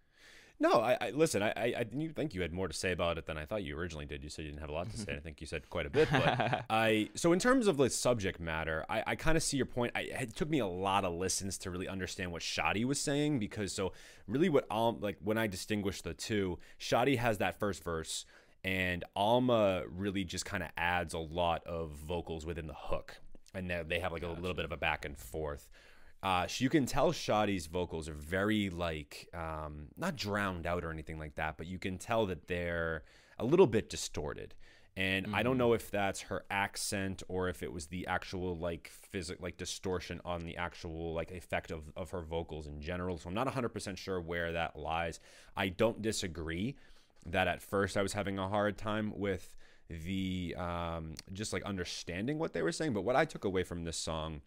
No, 0.63 0.75
I, 0.81 0.97
I 1.01 1.11
listen. 1.11 1.43
I, 1.43 1.49
I, 1.57 1.75
I 1.79 1.85
think 2.15 2.35
you 2.35 2.41
had 2.43 2.53
more 2.53 2.69
to 2.69 2.73
say 2.75 2.93
about 2.93 3.19
it 3.19 3.27
than 3.27 3.37
I 3.37 3.45
thought 3.45 3.65
you 3.65 3.77
originally 3.77 4.07
did. 4.07 4.23
You 4.23 4.31
said 4.31 4.45
you 4.45 4.53
didn't 4.53 4.61
have 4.61 4.71
a 4.71 4.73
lot 4.73 4.89
to 4.91 4.97
say. 4.97 5.17
I 5.17 5.19
think 5.25 5.41
you 5.41 5.47
said 5.49 5.69
quite 5.69 5.87
a 5.87 5.91
bit. 5.91 6.09
But 6.13 6.65
I, 6.71 7.09
so 7.17 7.33
in 7.33 7.41
terms 7.41 7.67
of 7.67 7.81
like 7.81 7.91
subject 7.91 8.39
matter, 8.39 8.85
I, 8.89 9.03
I 9.09 9.15
kind 9.17 9.37
of 9.37 9.43
see 9.43 9.57
your 9.57 9.67
point. 9.67 9.91
I, 9.97 10.03
it 10.03 10.37
took 10.37 10.49
me 10.49 10.61
a 10.61 10.67
lot 10.67 11.05
of 11.05 11.15
listens 11.15 11.59
to 11.59 11.71
really 11.73 11.89
understand 11.89 12.31
what 12.31 12.43
Shadi 12.43 12.85
was 12.85 13.01
saying 13.01 13.41
because 13.41 13.73
so 13.73 13.93
really 14.29 14.49
what 14.49 14.65
Alm 14.71 14.99
like 15.01 15.17
when 15.25 15.37
I 15.37 15.49
distinguish 15.49 16.01
the 16.01 16.15
two, 16.15 16.59
Shadi 16.79 17.19
has 17.19 17.39
that 17.39 17.59
first 17.59 17.83
verse, 17.83 18.25
and 18.63 19.05
Alma 19.17 19.83
really 19.91 20.23
just 20.23 20.45
kind 20.45 20.63
of 20.63 20.69
adds 20.77 21.13
a 21.13 21.19
lot 21.19 21.67
of 21.67 21.91
vocals 21.91 22.47
within 22.47 22.69
the 22.69 22.75
hook, 22.77 23.17
and 23.53 23.69
they- 23.69 23.83
they 23.89 23.99
have 23.99 24.13
like 24.13 24.23
a 24.23 24.29
little 24.29 24.55
bit 24.55 24.65
of 24.65 24.71
a 24.71 24.77
back 24.77 25.05
and 25.05 25.19
forth. 25.19 25.69
Uh, 26.23 26.47
you 26.59 26.69
can 26.69 26.87
tell 26.87 27.13
Shadi's 27.13 27.67
vocals 27.67 28.09
are 28.09 28.15
very 28.15 28.71
like 28.71 29.29
um, 29.35 29.89
not 29.97 30.15
drowned 30.15 30.67
out 30.67 30.85
or 30.85 30.91
anything 30.91 31.19
like 31.19 31.35
that, 31.35 31.57
but 31.57 31.67
you 31.67 31.79
can 31.79 31.99
tell 31.99 32.27
that 32.27 32.47
they're 32.47 33.03
a 33.39 33.45
little 33.45 33.67
bit 33.67 33.91
distorted. 33.91 34.55
And 34.95 35.35
I 35.35 35.43
don't 35.43 35.57
know 35.57 35.73
if 35.73 35.91
that's 35.91 36.21
her 36.23 36.45
accent 36.51 37.23
or 37.27 37.49
if 37.49 37.63
it 37.63 37.73
was 37.73 37.87
the 37.87 38.07
actual 38.07 38.59
like 38.59 38.89
physic 38.89 39.41
like 39.41 39.57
distortion 39.57 40.21
on 40.23 40.45
the 40.45 40.59
actual 40.59 41.15
like 41.15 41.31
effect 41.31 41.71
of, 41.71 41.85
of 41.97 42.11
her 42.11 42.21
vocals 42.21 42.67
in 42.67 42.83
general. 42.83 43.17
So 43.17 43.29
I'm 43.29 43.35
not 43.35 43.49
100% 43.49 43.97
sure 43.97 44.21
where 44.21 44.53
that 44.53 44.77
lies. 44.77 45.19
I 45.57 45.71
don't 45.71 46.03
disagree 46.03 46.77
that 47.25 47.49
at 47.49 47.63
first 47.63 47.97
I 47.97 48.03
was 48.03 48.13
having 48.13 48.39
a 48.39 48.49
hard 48.49 48.77
time 48.77 49.15
with 49.17 49.57
the 49.89 50.55
um, 50.59 51.15
just 51.33 51.55
like 51.55 51.63
understanding 51.63 52.39
what 52.39 52.53
they 52.53 52.61
were 52.61 52.73
saying. 52.73 52.93
But 52.93 53.03
what 53.03 53.17
I 53.17 53.25
took 53.25 53.47
away 53.47 53.63
from 53.63 53.85
this 53.85 53.97
song 53.97 54.43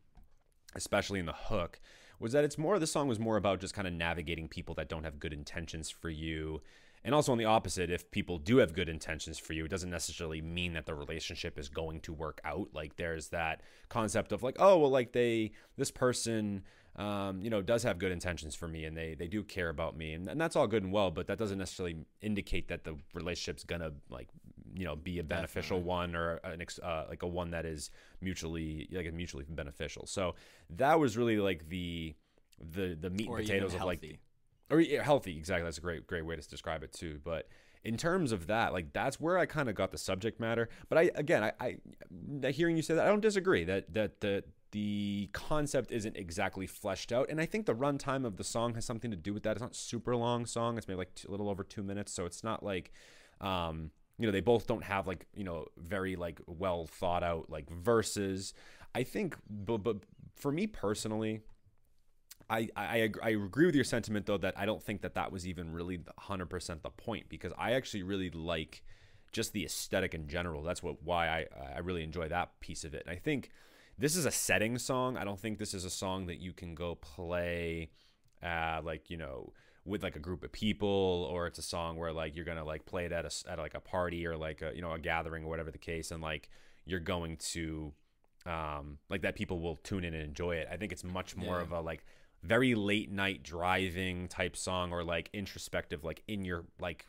especially 0.76 1.20
in 1.20 1.26
the 1.26 1.34
hook, 1.34 1.80
was 2.20 2.32
that 2.32 2.44
it's 2.44 2.58
more 2.58 2.80
the 2.80 2.88
song 2.88 3.08
was 3.08 3.20
more 3.20 3.38
about 3.38 3.60
just 3.60 3.74
kind 3.74 3.88
of 3.88 3.94
navigating 3.94 4.48
people 4.48 4.76
that 4.76 4.90
don't 4.90 5.04
have 5.04 5.20
good 5.20 5.34
intentions 5.34 5.90
for 5.90 6.10
you. 6.10 6.62
And 7.04 7.14
also 7.14 7.32
on 7.32 7.38
the 7.38 7.46
opposite, 7.46 7.92
if 7.92 8.10
people 8.10 8.40
do 8.40 8.58
have 8.58 8.74
good 8.74 8.90
intentions 8.90 9.38
for 9.38 9.54
you, 9.54 9.66
it 9.66 9.68
doesn't 9.70 9.92
necessarily 9.92 10.42
mean 10.42 10.74
that 10.74 10.88
the 10.88 10.96
relationship 10.96 11.60
is 11.60 11.70
going 11.70 12.00
to 12.02 12.14
work 12.14 12.42
out. 12.44 12.70
Like 12.74 12.96
there's 12.96 13.28
that 13.28 13.62
concept 13.90 14.32
of 14.32 14.42
like, 14.42 14.56
oh 14.60 14.80
well, 14.80 14.90
like 14.90 15.12
they 15.12 15.52
this 15.78 15.92
person 15.92 16.64
um, 16.96 17.42
you 17.42 17.50
know, 17.50 17.62
does 17.62 17.84
have 17.84 18.00
good 18.00 18.14
intentions 18.14 18.56
for 18.56 18.68
me 18.68 18.86
and 18.86 18.96
they 18.96 19.16
they 19.16 19.28
do 19.28 19.44
care 19.44 19.70
about 19.70 19.98
me 19.98 20.14
and, 20.14 20.28
and 20.28 20.40
that's 20.40 20.56
all 20.56 20.66
good 20.66 20.84
and 20.84 20.94
well, 20.94 21.12
but 21.12 21.28
that 21.28 21.38
doesn't 21.38 21.58
necessarily 21.58 21.98
indicate 22.22 22.70
that 22.70 22.86
the 22.86 22.96
relationship's 23.14 23.64
gonna 23.64 23.92
like 24.10 24.30
you 24.76 24.86
know 24.86 24.96
be 24.96 25.20
a 25.20 25.24
beneficial 25.24 25.82
one 25.82 26.16
or 26.16 26.36
an 26.44 26.62
ex, 26.62 26.80
uh, 26.80 27.06
like 27.10 27.24
a 27.24 27.28
one 27.28 27.52
that 27.52 27.66
is 27.66 27.90
mutually 28.22 28.88
like 28.92 29.08
a 29.08 29.12
mutually 29.12 29.46
beneficial. 29.48 30.06
So 30.06 30.36
that 30.72 31.00
was 31.00 31.18
really 31.18 31.38
like 31.38 31.70
the 31.70 32.16
the 32.60 32.98
the 33.00 33.10
meat 33.10 33.28
Or 33.28 33.38
and 33.38 33.48
potatoes 33.48 33.74
of 33.74 33.84
like 33.84 34.20
or 34.70 34.80
yeah, 34.80 35.04
healthy. 35.04 35.38
Exactly. 35.38 35.64
That's 35.64 35.78
a 35.78 35.82
great 35.82 36.06
great 36.08 36.26
way 36.26 36.36
to 36.36 36.50
describe 36.50 36.84
it 36.84 36.94
too. 36.94 37.20
But 37.24 37.48
in 37.84 37.98
terms 37.98 38.32
of 38.32 38.48
that 38.48 38.74
like 38.74 38.92
that's 38.94 39.22
where 39.22 39.38
i 39.38 39.46
kind 39.46 39.70
of 39.70 39.76
got 39.76 39.92
the 39.92 39.98
subject 39.98 40.40
matter. 40.40 40.70
But 40.90 40.98
i 40.98 41.12
again 41.16 41.44
i 41.60 41.78
i 42.44 42.52
hearing 42.52 42.76
you 42.76 42.82
say 42.82 42.96
that 42.96 43.06
i 43.06 43.08
don't 43.08 43.22
disagree 43.22 43.64
that 43.66 43.94
that 43.94 44.22
the 44.22 44.44
the 44.72 45.30
concept 45.32 45.92
isn't 45.92 46.18
exactly 46.18 46.68
fleshed 46.68 47.12
out. 47.14 47.30
And 47.30 47.40
i 47.40 47.46
think 47.46 47.66
the 47.66 47.76
runtime 47.76 48.26
of 48.26 48.38
the 48.38 48.44
song 48.44 48.74
has 48.74 48.86
something 48.86 49.12
to 49.12 49.18
do 49.18 49.34
with 49.34 49.44
that. 49.44 49.52
It's 49.52 49.62
not 49.62 49.76
super 49.76 50.16
long 50.16 50.46
song. 50.46 50.78
It's 50.78 50.88
maybe 50.88 50.98
like 50.98 51.16
two, 51.16 51.30
a 51.30 51.32
little 51.32 51.50
over 51.50 51.64
two 51.64 51.84
minutes. 51.84 52.12
So 52.12 52.26
it's 52.26 52.44
not 52.44 52.64
like 52.64 52.92
um 53.40 53.92
you 54.18 54.26
know 54.26 54.32
they 54.32 54.42
both 54.42 54.68
don't 54.68 54.84
have 54.84 55.08
like 55.08 55.26
you 55.36 55.44
know 55.44 55.66
very 55.78 56.16
like 56.16 56.40
well 56.48 56.86
thought 56.86 57.24
out 57.24 57.50
like 57.50 57.70
verses 57.70 58.54
i 58.94 59.04
think 59.04 59.36
but, 59.50 59.80
but 59.80 59.98
for 60.36 60.52
me 60.52 60.68
personally 60.68 61.42
I, 62.50 62.70
I 62.76 63.10
I 63.24 63.30
agree 63.30 63.66
with 63.66 63.76
your 63.76 63.84
sentiment 63.84 64.28
though 64.28 64.38
that 64.38 64.54
I 64.58 64.66
don't 64.66 64.84
think 64.84 65.02
that 65.02 65.16
that 65.16 65.32
was 65.32 65.48
even 65.48 65.72
really 65.72 65.98
100% 65.98 66.82
the 66.82 66.90
point 66.92 67.28
because 67.28 67.52
I 67.58 67.74
actually 67.74 68.04
really 68.04 68.30
like 68.30 68.84
just 69.32 69.52
the 69.54 69.66
aesthetic 69.66 70.14
in 70.14 70.28
general. 70.28 70.62
That's 70.62 70.84
what 70.84 71.02
why 71.02 71.28
I 71.28 71.46
I 71.76 71.80
really 71.80 72.04
enjoy 72.04 72.28
that 72.30 72.60
piece 72.60 72.84
of 72.84 72.94
it. 72.94 73.04
And 73.08 73.16
I 73.16 73.20
think 73.20 73.50
this 73.98 74.16
is 74.16 74.26
a 74.26 74.32
setting 74.32 74.78
song. 74.78 75.18
I 75.18 75.24
don't 75.24 75.40
think 75.40 75.58
this 75.58 75.74
is 75.74 75.86
a 75.86 75.90
song 75.90 76.28
that 76.28 76.40
you 76.40 76.54
can 76.54 76.76
go 76.76 76.96
play 76.96 77.90
uh 78.44 78.82
like, 78.84 79.10
you 79.10 79.18
know, 79.18 79.54
with 79.86 80.02
like 80.04 80.16
a 80.16 80.20
group 80.20 80.44
of 80.44 80.52
people 80.52 81.28
or 81.32 81.46
it's 81.48 81.60
a 81.60 81.62
song 81.62 81.96
where 81.98 82.12
like 82.12 82.36
you're 82.36 82.46
going 82.46 82.58
to 82.58 82.64
like 82.64 82.86
play 82.86 83.06
it 83.06 83.12
at 83.12 83.26
a 83.26 83.52
at 83.52 83.60
like 83.60 83.76
a 83.76 83.80
party 83.80 84.26
or 84.26 84.36
like 84.36 84.62
a, 84.62 84.72
you 84.76 84.82
know, 84.82 84.92
a 84.92 85.00
gathering 85.00 85.44
or 85.44 85.50
whatever 85.50 85.72
the 85.72 85.78
case 85.78 86.12
and 86.12 86.22
like 86.24 86.50
you're 86.86 87.00
going 87.00 87.38
to 87.38 87.94
um 88.46 88.98
like 89.10 89.22
that 89.22 89.36
people 89.36 89.60
will 89.60 89.76
tune 89.78 90.04
in 90.04 90.14
and 90.14 90.24
enjoy 90.24 90.56
it. 90.56 90.68
I 90.72 90.78
think 90.78 90.92
it's 90.92 91.04
much 91.04 91.36
more 91.36 91.58
Yeah. 91.58 91.62
of 91.64 91.72
a 91.72 91.82
like 91.82 92.04
very 92.44 92.76
late 92.76 93.12
night 93.12 93.44
driving 93.44 94.28
type 94.28 94.56
song 94.56 94.92
or 94.92 95.04
like 95.04 95.30
introspective, 95.34 96.04
like 96.04 96.24
in 96.28 96.46
your 96.46 96.66
like 96.80 97.08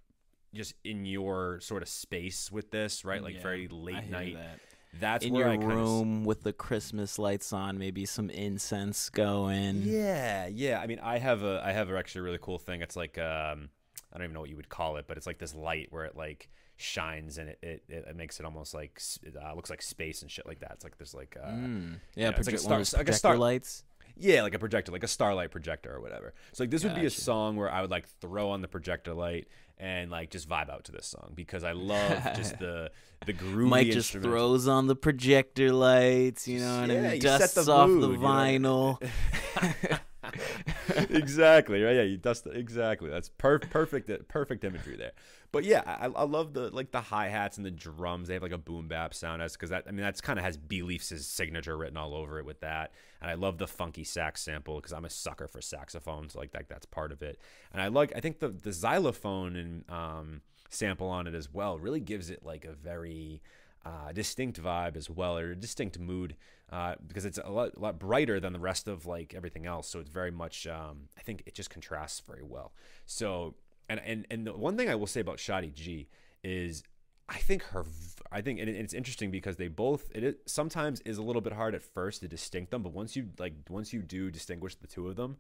just 0.55 0.75
in 0.85 1.05
your 1.05 1.61
sort 1.61 1.83
of 1.83 1.89
space 1.89 2.51
with 2.53 2.71
this, 2.71 3.05
right? 3.05 3.23
Like 3.23 3.35
Yeah, 3.37 3.43
very 3.43 3.69
late 3.69 4.09
night. 4.11 4.35
that. 4.35 4.61
That's 5.01 5.25
in 5.25 5.33
where 5.33 5.45
your 5.45 5.53
I 5.53 5.57
kind 5.57 5.73
of 5.73 5.79
room 5.79 6.25
with 6.25 6.43
the 6.43 6.53
Christmas 6.53 7.19
lights 7.19 7.53
on, 7.53 7.79
maybe 7.79 8.07
some 8.07 8.31
incense 8.31 9.11
going. 9.11 9.83
Yeah, 9.85 10.47
yeah. 10.47 10.81
I 10.81 10.87
mean, 10.87 11.01
I 11.01 11.19
have 11.19 11.43
a 11.43 11.63
I 11.65 11.73
have 11.73 11.91
a 11.91 11.97
actually 11.99 12.21
a 12.21 12.25
really 12.25 12.39
cool 12.41 12.59
thing. 12.59 12.83
It's 12.83 12.97
like 12.97 13.19
um 13.19 13.71
I 14.13 14.19
don't 14.19 14.25
even 14.25 14.35
know 14.35 14.41
what 14.41 14.51
you 14.51 14.57
would 14.57 14.69
call 14.69 14.97
it, 14.97 15.07
but 15.07 15.17
it's 15.17 15.27
like 15.27 15.39
this 15.39 15.55
light 15.55 15.89
where 15.91 16.05
it 16.05 16.17
like 16.17 16.49
shines 16.77 17.39
and 17.39 17.49
it 17.49 17.59
it, 17.63 17.83
it 17.89 18.17
makes 18.17 18.39
it 18.39 18.45
almost 18.45 18.75
like 18.75 19.01
it 19.23 19.35
uh, 19.37 19.55
looks 19.55 19.71
like 19.71 19.81
space 19.83 20.23
and 20.23 20.31
shit 20.31 20.47
like 20.47 20.61
that. 20.61 20.73
It's 20.75 20.85
like 20.85 20.99
there's 20.99 21.15
like 21.15 21.37
uh 21.43 21.49
Mm. 21.49 22.01
Yeah, 22.15 22.31
it's 22.31 22.47
like 22.47 22.55
a 22.55 22.59
star- 22.59 22.71
one 22.73 22.81
of 22.81 22.91
those 22.91 22.95
like 22.95 23.09
a 23.09 23.13
star- 23.15 23.39
lights. 23.39 23.85
Yeah, 24.17 24.43
like 24.43 24.55
a 24.55 24.59
projector, 24.59 24.93
like 24.93 25.03
a 25.05 25.09
starlight 25.09 25.51
projector 25.51 25.95
or 25.95 26.01
whatever. 26.01 26.35
So 26.53 26.63
like 26.65 26.71
this 26.71 26.85
would 26.85 26.95
be 26.95 27.07
a 27.07 27.11
song 27.11 27.57
where 27.57 27.71
I 27.71 27.81
would 27.81 27.91
like 27.91 28.07
throw 28.21 28.51
on 28.51 28.63
the 28.63 28.69
projector 28.69 29.15
light 29.15 29.49
and 29.79 30.11
like 30.11 30.31
just 30.31 30.49
vibe 30.49 30.71
out 30.71 30.85
to 30.85 30.93
this 30.93 31.07
song 31.07 31.33
because 31.35 31.65
I 31.65 31.73
love 31.73 32.23
just 32.35 32.59
the 32.61 32.91
the 33.27 33.33
groovy 33.33 33.69
Mike 33.69 33.91
just 33.91 34.13
throws 34.13 34.69
on 34.69 34.87
the 34.87 34.97
projector 34.97 35.73
lights, 35.73 36.47
you 36.49 36.61
know 36.61 36.81
what 36.81 36.91
Yeah, 36.91 37.01
I 37.01 37.11
mean? 37.13 37.21
Dusts 37.21 37.55
the 37.55 37.73
off 37.73 37.89
mood, 37.89 38.21
the 38.21 38.53
you 38.53 38.59
know? 38.59 38.99
exactly 41.11 41.83
right. 41.83 41.97
Yeah, 41.97 42.03
you 42.03 42.17
dust 42.17 42.47
exactly. 42.53 43.11
That's 43.11 43.29
per- 43.29 43.59
perfect. 43.59 44.11
Perfect 44.29 44.65
imagery 44.65 44.97
there. 44.97 45.13
But 45.53 45.65
yeah, 45.65 45.83
I, 45.87 46.07
I 46.07 46.25
love 46.25 46.53
the 46.53 46.71
like 46.71 46.91
the 46.93 47.01
hi 47.01 47.29
hats 47.29 47.57
and 47.57 47.65
the 47.65 47.71
drums. 47.71 48.29
They 48.29 48.35
have 48.35 48.43
like 48.43 48.53
a 48.53 48.59
boom 48.59 48.89
bap 48.89 49.15
sound 49.15 49.43
as 49.43 49.53
because 49.53 49.71
that 49.71 49.85
I 49.89 49.91
mean 49.91 50.03
that's 50.03 50.21
kind 50.21 50.39
of 50.39 50.45
has 50.45 50.57
Beliefs' 50.57 51.27
signature 51.27 51.77
written 51.77 51.97
all 51.97 52.15
over 52.15 52.39
it 52.39 52.45
with 52.45 52.61
that. 52.61 52.93
And 53.21 53.31
I 53.31 53.35
love 53.35 53.59
the 53.59 53.67
funky 53.67 54.05
sax 54.05 54.43
sample 54.43 54.77
because 54.77 54.93
I'm 54.93 55.05
a 55.05 55.11
sucker 55.11 55.49
for 55.49 55.61
saxophones. 55.61 56.35
Like 56.35 56.53
that 56.53 56.69
that's 56.69 56.87
part 56.87 57.13
of 57.13 57.23
it. 57.23 57.41
And 57.73 57.81
I 57.81 57.89
like 57.89 58.13
I 58.15 58.21
think 58.21 58.41
the 58.41 58.49
the 58.49 58.73
xylophone 58.73 59.57
and 59.57 59.91
um, 59.91 60.43
sample 60.69 61.09
on 61.09 61.27
it 61.27 61.35
as 61.35 61.53
well 61.53 61.79
really 61.79 62.01
gives 62.01 62.31
it 62.31 62.45
like 62.45 62.65
a 62.65 62.73
very 62.73 63.41
uh, 63.87 64.13
distinct 64.13 64.61
vibe 64.61 64.97
as 64.97 65.09
well, 65.09 65.39
or 65.39 65.53
a 65.53 65.57
distinct 65.57 65.99
mood, 65.99 66.35
uh, 66.73 66.95
because 67.07 67.25
it's 67.25 67.39
a 67.39 67.51
lot, 67.51 67.71
a 67.77 67.81
lot 67.81 67.99
brighter 67.99 68.41
than 68.41 68.53
the 68.53 68.59
rest 68.59 68.89
of 68.89 69.07
like 69.07 69.33
everything 69.35 69.65
else. 69.65 69.89
So 69.89 70.01
it's 70.01 70.11
very 70.11 70.33
much, 70.33 70.67
um, 70.67 71.09
I 71.17 71.23
think 71.23 71.45
it 71.47 71.55
just 71.55 71.71
contrasts 71.71 72.21
very 72.21 72.43
well. 72.43 72.73
So, 73.07 73.55
and 73.89 74.01
and 74.01 74.27
and 74.33 74.47
the 74.47 74.53
one 74.53 74.77
thing 74.77 74.89
I 74.91 74.97
will 74.97 75.07
say 75.07 75.21
about 75.21 75.39
Shadi 75.39 75.73
G 75.73 76.09
is, 76.43 76.83
I 77.29 77.39
think 77.39 77.63
her, 77.65 77.85
I 78.33 78.41
think, 78.41 78.59
and 78.61 78.69
it's 78.69 78.95
interesting 78.95 79.31
because 79.31 79.57
they 79.57 79.69
both, 79.69 80.11
it 80.15 80.25
is, 80.25 80.35
sometimes 80.47 81.01
is 81.03 81.19
a 81.19 81.23
little 81.23 81.43
bit 81.43 81.53
hard 81.53 81.75
at 81.75 81.83
first 81.83 82.21
to 82.21 82.29
distinct 82.29 82.73
them, 82.73 82.83
but 82.83 82.93
once 82.93 83.15
you 83.15 83.29
like, 83.39 83.55
once 83.71 83.93
you 83.93 84.03
do 84.03 84.31
distinguish 84.31 84.75
the 84.75 84.89
two 84.89 85.09
of 85.09 85.15
them, 85.15 85.37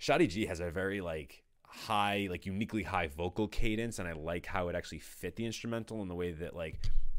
Shadi 0.00 0.28
G 0.28 0.46
has 0.46 0.58
a 0.60 0.70
very 0.70 1.00
like 1.00 1.44
high, 1.62 2.26
like 2.30 2.46
uniquely 2.46 2.82
high 2.82 3.06
vocal 3.06 3.46
cadence, 3.46 4.00
and 4.00 4.08
I 4.08 4.12
like 4.12 4.46
how 4.46 4.68
it 4.68 4.74
actually 4.74 4.98
fit 5.00 5.36
the 5.36 5.46
instrumental 5.46 6.02
in 6.02 6.08
the 6.08 6.14
way 6.14 6.32
that 6.32 6.56
like 6.56 6.78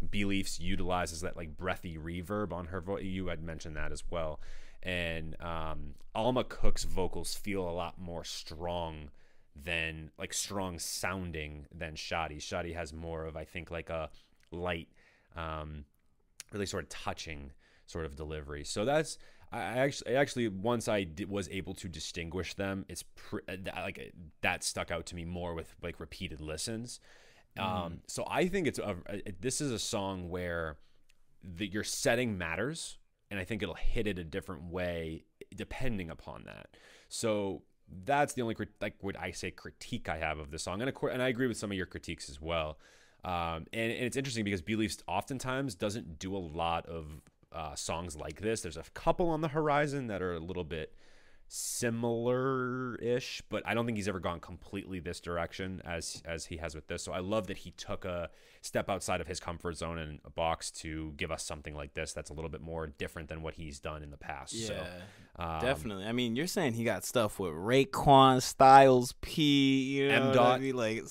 Beliefs 0.10 0.60
utilizes 0.60 1.22
that 1.22 1.38
like 1.38 1.58
breathy 1.58 1.98
reverb 1.98 2.52
on 2.52 2.68
her 2.68 2.82
voice. 2.82 3.04
You 3.04 3.28
had 3.28 3.42
mentioned 3.42 3.76
that 3.76 3.92
as 3.92 4.04
well, 4.10 4.40
and 4.84 5.40
um, 5.42 5.96
Alma 6.14 6.44
Cook's 6.44 6.84
vocals 6.84 7.36
feel 7.36 7.68
a 7.68 7.72
lot 7.72 8.00
more 8.00 8.24
strong 8.24 9.10
than 9.56 10.12
like 10.18 10.34
strong 10.34 10.80
sounding 10.80 11.66
than 11.74 11.96
Shadi. 11.96 12.38
Shadi 12.38 12.76
has 12.76 12.94
more 12.94 13.26
of 13.26 13.36
I 13.36 13.46
think 13.46 13.72
like 13.72 13.90
a 13.90 14.10
light, 14.52 14.88
um, 15.36 15.86
really 16.52 16.66
sort 16.66 16.84
of 16.84 16.90
touching 16.90 17.52
sort 17.86 18.06
of 18.06 18.16
delivery. 18.16 18.64
So 18.64 18.86
that's 18.86 19.18
I 19.52 19.62
actually 19.62 20.16
actually 20.16 20.48
once 20.50 20.88
I 20.88 21.08
was 21.28 21.50
able 21.50 21.74
to 21.76 21.88
distinguish 21.88 22.54
them, 22.54 22.86
it's 22.90 23.04
uh, 23.34 23.56
like 23.76 24.14
that 24.42 24.64
stuck 24.64 24.92
out 24.92 25.06
to 25.08 25.16
me 25.16 25.26
more 25.26 25.54
with 25.54 25.74
like 25.82 26.00
repeated 26.00 26.42
listens. 26.42 27.00
Um, 27.60 28.00
so 28.08 28.26
I 28.30 28.48
think 28.48 28.68
it's 28.68 28.80
a, 28.80 28.96
a- 29.08 29.32
this 29.40 29.62
is 29.62 29.72
a 29.72 29.80
song 29.80 30.30
where 30.30 30.78
the, 31.44 31.68
your 31.68 31.84
setting 31.84 32.38
matters, 32.38 32.98
and 33.30 33.40
I 33.40 33.44
think 33.44 33.62
it'll 33.64 33.76
hit 33.76 34.08
it 34.08 34.20
a 34.20 34.24
different 34.24 34.64
way 34.72 35.24
depending 35.56 36.10
upon 36.10 36.44
that. 36.46 36.68
So 37.10 37.64
that's 38.06 38.34
the 38.34 38.42
only 38.42 38.56
crit- 38.56 38.74
like 38.82 38.96
what 39.02 39.18
I 39.20 39.32
say 39.32 39.52
critique 39.52 40.10
I 40.10 40.18
have 40.18 40.40
of 40.40 40.52
the 40.52 40.60
song, 40.60 40.82
and 40.82 40.90
of 40.90 40.96
course, 40.96 41.14
and 41.14 41.22
I 41.22 41.30
agree 41.30 41.48
with 41.48 41.58
some 41.58 41.72
of 41.72 41.78
your 41.78 41.86
critiques 41.86 42.30
as 42.30 42.42
well. 42.42 42.78
Um, 43.24 43.66
and, 43.74 43.92
and 43.92 44.04
it's 44.06 44.16
interesting 44.18 44.44
because 44.46 44.62
Beliefs 44.62 44.98
oftentimes 45.08 45.76
doesn't 45.76 46.20
do 46.20 46.36
a 46.36 46.40
lot 46.40 46.86
of 46.86 47.08
uh, 47.52 47.76
songs 47.76 48.16
like 48.16 48.42
this. 48.42 48.62
There's 48.62 48.78
a 48.78 48.84
couple 48.94 49.30
on 49.30 49.42
the 49.42 49.48
horizon 49.50 50.08
that 50.08 50.22
are 50.22 50.36
a 50.36 50.40
little 50.40 50.64
bit 50.64 50.94
similar-ish, 51.48 53.42
but 53.50 53.64
I 53.66 53.74
don't 53.74 53.86
think 53.86 53.98
he's 53.98 54.08
ever 54.08 54.20
gone 54.20 54.40
completely 54.40 55.00
this 55.00 55.20
direction 55.20 55.82
as 55.86 56.22
as 56.26 56.46
he 56.46 56.58
has 56.58 56.76
with 56.76 56.88
this. 56.88 57.04
So 57.04 57.12
I 57.12 57.20
love 57.20 57.48
that 57.48 57.58
he 57.60 57.72
took 57.72 58.06
a 58.06 58.30
step 58.62 58.90
outside 58.90 59.22
of 59.22 59.28
his 59.28 59.40
comfort 59.40 59.78
zone 59.78 59.98
and 59.98 60.20
a 60.26 60.30
box 60.30 60.72
to 60.72 61.14
give 61.18 61.32
us 61.32 61.44
something 61.44 61.76
like 61.76 61.94
this 61.94 62.14
that's 62.14 62.30
a 62.30 62.34
little 62.34 62.50
bit 62.50 62.62
more 62.62 62.88
different 62.88 63.30
than 63.30 63.42
what 63.42 63.56
he's 63.56 63.80
done 63.80 64.04
in 64.04 64.12
the 64.12 64.18
past. 64.18 64.54
Yeah, 64.54 64.68
so, 64.68 64.88
um, 65.44 65.60
definitely. 65.62 66.06
I 66.06 66.12
mean, 66.12 66.36
you're 66.36 66.48
saying 66.48 66.74
he 66.74 66.84
got 66.84 67.06
stuff 67.06 67.40
with 67.40 67.52
Raekwon, 67.54 68.42
Styles, 68.42 69.14
P, 69.22 69.84
you 69.98 70.10
know 70.10 70.16
M. 70.16 70.22
what 70.28 70.30
I 70.32 70.34
Dot. 70.34 70.62
mean? 70.62 70.76
Like, 70.76 71.04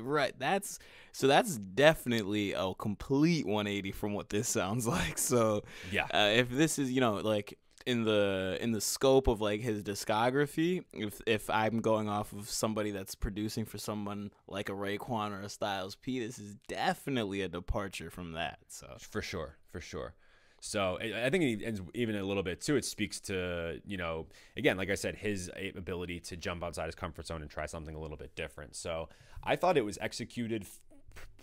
right? 0.00 0.32
That's 0.38 0.78
so. 1.12 1.26
That's 1.26 1.56
definitely 1.58 2.52
a 2.52 2.72
complete 2.74 3.46
180 3.46 3.92
from 3.92 4.12
what 4.12 4.28
this 4.30 4.48
sounds 4.48 4.86
like. 4.96 5.18
So, 5.18 5.64
Yeah. 5.90 6.04
uh, 6.12 6.30
if 6.34 6.50
this 6.50 6.78
is 6.78 6.92
you 6.92 7.00
know 7.00 7.14
like 7.14 7.58
in 7.86 8.04
the 8.04 8.58
in 8.60 8.72
the 8.72 8.80
scope 8.80 9.26
of 9.26 9.40
like 9.40 9.60
his 9.60 9.82
discography, 9.82 10.84
if 10.92 11.20
if 11.26 11.48
I'm 11.50 11.80
going 11.80 12.08
off 12.08 12.32
of 12.32 12.48
somebody 12.48 12.90
that's 12.90 13.14
producing 13.14 13.64
for 13.64 13.78
someone 13.78 14.30
like 14.46 14.68
a 14.68 14.72
Raekwon 14.72 15.32
or 15.32 15.42
a 15.42 15.48
Styles 15.48 15.96
P, 15.96 16.20
this 16.20 16.38
is 16.38 16.56
definitely 16.68 17.42
a 17.42 17.48
departure 17.48 18.10
from 18.10 18.32
that. 18.32 18.58
So. 18.68 18.96
for 18.98 19.22
sure 19.22 19.56
for 19.70 19.80
sure 19.80 20.14
so 20.60 20.98
I 21.00 21.30
think 21.30 21.62
even 21.94 22.16
a 22.16 22.22
little 22.22 22.42
bit 22.42 22.60
too. 22.60 22.76
It 22.76 22.84
speaks 22.84 23.18
to 23.22 23.80
you 23.86 23.96
know 23.96 24.26
again, 24.56 24.76
like 24.76 24.90
I 24.90 24.94
said, 24.94 25.16
his 25.16 25.50
ability 25.74 26.20
to 26.20 26.36
jump 26.36 26.62
outside 26.62 26.86
his 26.86 26.94
comfort 26.94 27.26
zone 27.26 27.40
and 27.40 27.50
try 27.50 27.66
something 27.66 27.94
a 27.94 27.98
little 27.98 28.18
bit 28.18 28.36
different. 28.36 28.76
So 28.76 29.08
I 29.42 29.56
thought 29.56 29.78
it 29.78 29.84
was 29.84 29.98
executed 30.00 30.66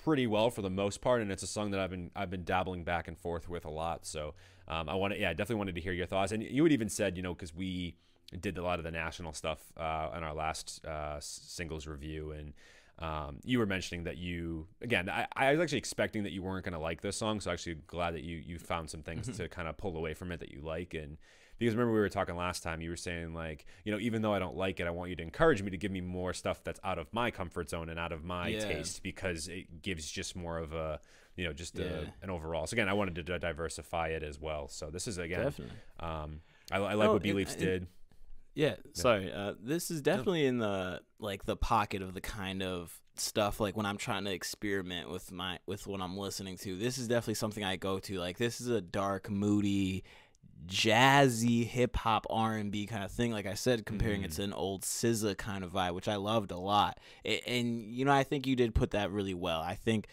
pretty 0.03 0.27
well 0.27 0.51
for 0.51 0.61
the 0.61 0.69
most 0.69 1.01
part, 1.01 1.21
and 1.21 1.31
it's 1.31 1.43
a 1.43 1.47
song 1.47 1.71
that 1.71 1.79
I've 1.79 1.89
been 1.89 2.11
I've 2.15 2.29
been 2.29 2.43
dabbling 2.43 2.83
back 2.83 3.07
and 3.07 3.17
forth 3.17 3.49
with 3.49 3.65
a 3.65 3.71
lot. 3.71 4.05
So 4.05 4.35
um, 4.67 4.89
I 4.89 4.95
want 4.95 5.13
to 5.13 5.19
yeah, 5.19 5.29
I 5.29 5.33
definitely 5.33 5.55
wanted 5.57 5.75
to 5.75 5.81
hear 5.81 5.93
your 5.93 6.07
thoughts. 6.07 6.31
And 6.31 6.43
you 6.43 6.63
had 6.63 6.71
even 6.71 6.89
said 6.89 7.17
you 7.17 7.23
know 7.23 7.33
because 7.33 7.53
we 7.55 7.95
did 8.39 8.57
a 8.57 8.61
lot 8.63 8.77
of 8.79 8.83
the 8.83 8.91
national 8.91 9.33
stuff 9.33 9.59
uh, 9.77 10.09
in 10.17 10.23
our 10.23 10.33
last 10.33 10.85
uh, 10.85 11.17
singles 11.19 11.87
review 11.87 12.31
and. 12.31 12.53
Um, 12.99 13.41
you 13.43 13.59
were 13.59 13.67
mentioning 13.67 14.05
that 14.05 14.17
you 14.17 14.65
again. 14.81 15.07
I, 15.07 15.27
I 15.35 15.51
was 15.51 15.59
actually 15.59 15.77
expecting 15.77 16.23
that 16.23 16.31
you 16.31 16.41
weren't 16.41 16.65
going 16.65 16.73
to 16.73 16.79
like 16.79 17.01
this 17.01 17.15
song, 17.15 17.39
so 17.39 17.51
I'm 17.51 17.53
actually 17.53 17.75
glad 17.85 18.15
that 18.15 18.23
you 18.23 18.37
you 18.37 18.57
found 18.57 18.89
some 18.89 19.03
things 19.03 19.27
to 19.37 19.47
kind 19.47 19.67
of 19.67 19.77
pull 19.77 19.95
away 19.95 20.15
from 20.15 20.31
it 20.31 20.39
that 20.39 20.51
you 20.51 20.61
like. 20.61 20.95
And 20.95 21.17
because 21.59 21.75
remember 21.75 21.93
we 21.93 21.99
were 21.99 22.09
talking 22.09 22.35
last 22.35 22.63
time, 22.63 22.81
you 22.81 22.89
were 22.89 22.95
saying 22.95 23.35
like 23.35 23.67
you 23.83 23.91
know 23.91 23.99
even 23.99 24.23
though 24.23 24.33
I 24.33 24.39
don't 24.39 24.57
like 24.57 24.79
it, 24.79 24.87
I 24.87 24.89
want 24.89 25.11
you 25.11 25.15
to 25.15 25.21
encourage 25.21 25.61
me 25.61 25.69
to 25.69 25.77
give 25.77 25.91
me 25.91 26.01
more 26.01 26.33
stuff 26.33 26.63
that's 26.63 26.79
out 26.83 26.97
of 26.97 27.05
my 27.13 27.29
comfort 27.29 27.69
zone 27.69 27.89
and 27.89 27.99
out 27.99 28.11
of 28.11 28.23
my 28.23 28.47
Yeah. 28.47 28.65
taste 28.65 29.03
because 29.03 29.47
it 29.47 29.83
gives 29.83 30.09
just 30.09 30.35
more 30.35 30.57
of 30.57 30.73
a 30.73 30.99
you 31.37 31.45
know 31.45 31.53
just 31.53 31.77
Yeah. 31.79 31.85
a, 31.85 32.23
an 32.23 32.29
overall. 32.29 32.67
So 32.67 32.75
again, 32.75 32.89
I 32.89 32.93
wanted 32.93 33.15
to 33.15 33.23
di- 33.23 33.37
diversify 33.37 34.09
it 34.09 34.23
as 34.23 34.39
well. 34.39 34.67
So 34.67 34.89
this 34.89 35.07
is 35.07 35.17
again, 35.17 35.43
Definitely. 35.45 35.75
um, 36.01 36.41
I, 36.71 36.77
I 36.79 36.93
like 36.95 37.05
No, 37.07 37.13
what 37.13 37.23
Beliefs 37.23 37.53
and- 37.53 37.61
did. 37.61 37.87
Yeah, 38.55 38.75
sorry. 38.93 39.31
Uh, 39.31 39.53
this 39.61 39.91
is 39.91 40.01
definitely 40.01 40.45
in 40.47 40.57
the 40.57 41.01
like 41.19 41.45
the 41.45 41.55
pocket 41.55 42.01
of 42.01 42.13
the 42.15 42.21
kind 42.21 42.63
of 42.63 42.99
stuff 43.15 43.59
like 43.59 43.77
when 43.77 43.85
I'm 43.85 43.97
trying 43.97 44.25
to 44.25 44.31
experiment 44.33 45.11
with 45.11 45.31
my 45.31 45.59
with 45.67 45.85
what 45.85 46.01
I'm 46.01 46.17
listening 46.17 46.57
to. 46.57 46.75
This 46.75 46.97
is 46.97 47.07
definitely 47.07 47.35
something 47.35 47.63
I 47.63 47.75
go 47.75 47.99
to. 47.99 48.17
Like 48.19 48.39
this 48.39 48.59
is 48.59 48.67
a 48.69 48.81
dark, 48.81 49.29
moody, 49.29 50.03
jazzy 50.65 51.65
hip 51.65 51.95
hop 51.97 52.25
R 52.29 52.55
and 52.55 52.71
B 52.71 52.85
kind 52.85 53.03
of 53.03 53.11
thing. 53.11 53.31
Like 53.31 53.45
I 53.45 53.53
said, 53.53 53.85
comparing 53.85 54.23
it 54.23 54.31
to 54.33 54.43
an 54.43 54.53
old 54.53 54.81
SZA 54.81 55.37
kind 55.37 55.63
of 55.63 55.71
vibe, 55.71 55.93
which 55.93 56.07
I 56.07 56.15
loved 56.15 56.51
a 56.51 56.57
lot. 56.57 56.99
And 57.25 57.83
you 57.93 58.05
know, 58.05 58.11
I 58.11 58.23
think 58.23 58.47
you 58.47 58.55
did 58.55 58.73
put 58.75 58.91
that 58.91 59.11
really 59.11 59.33
well. 59.33 59.61
I 59.61 59.75
think 59.75 60.07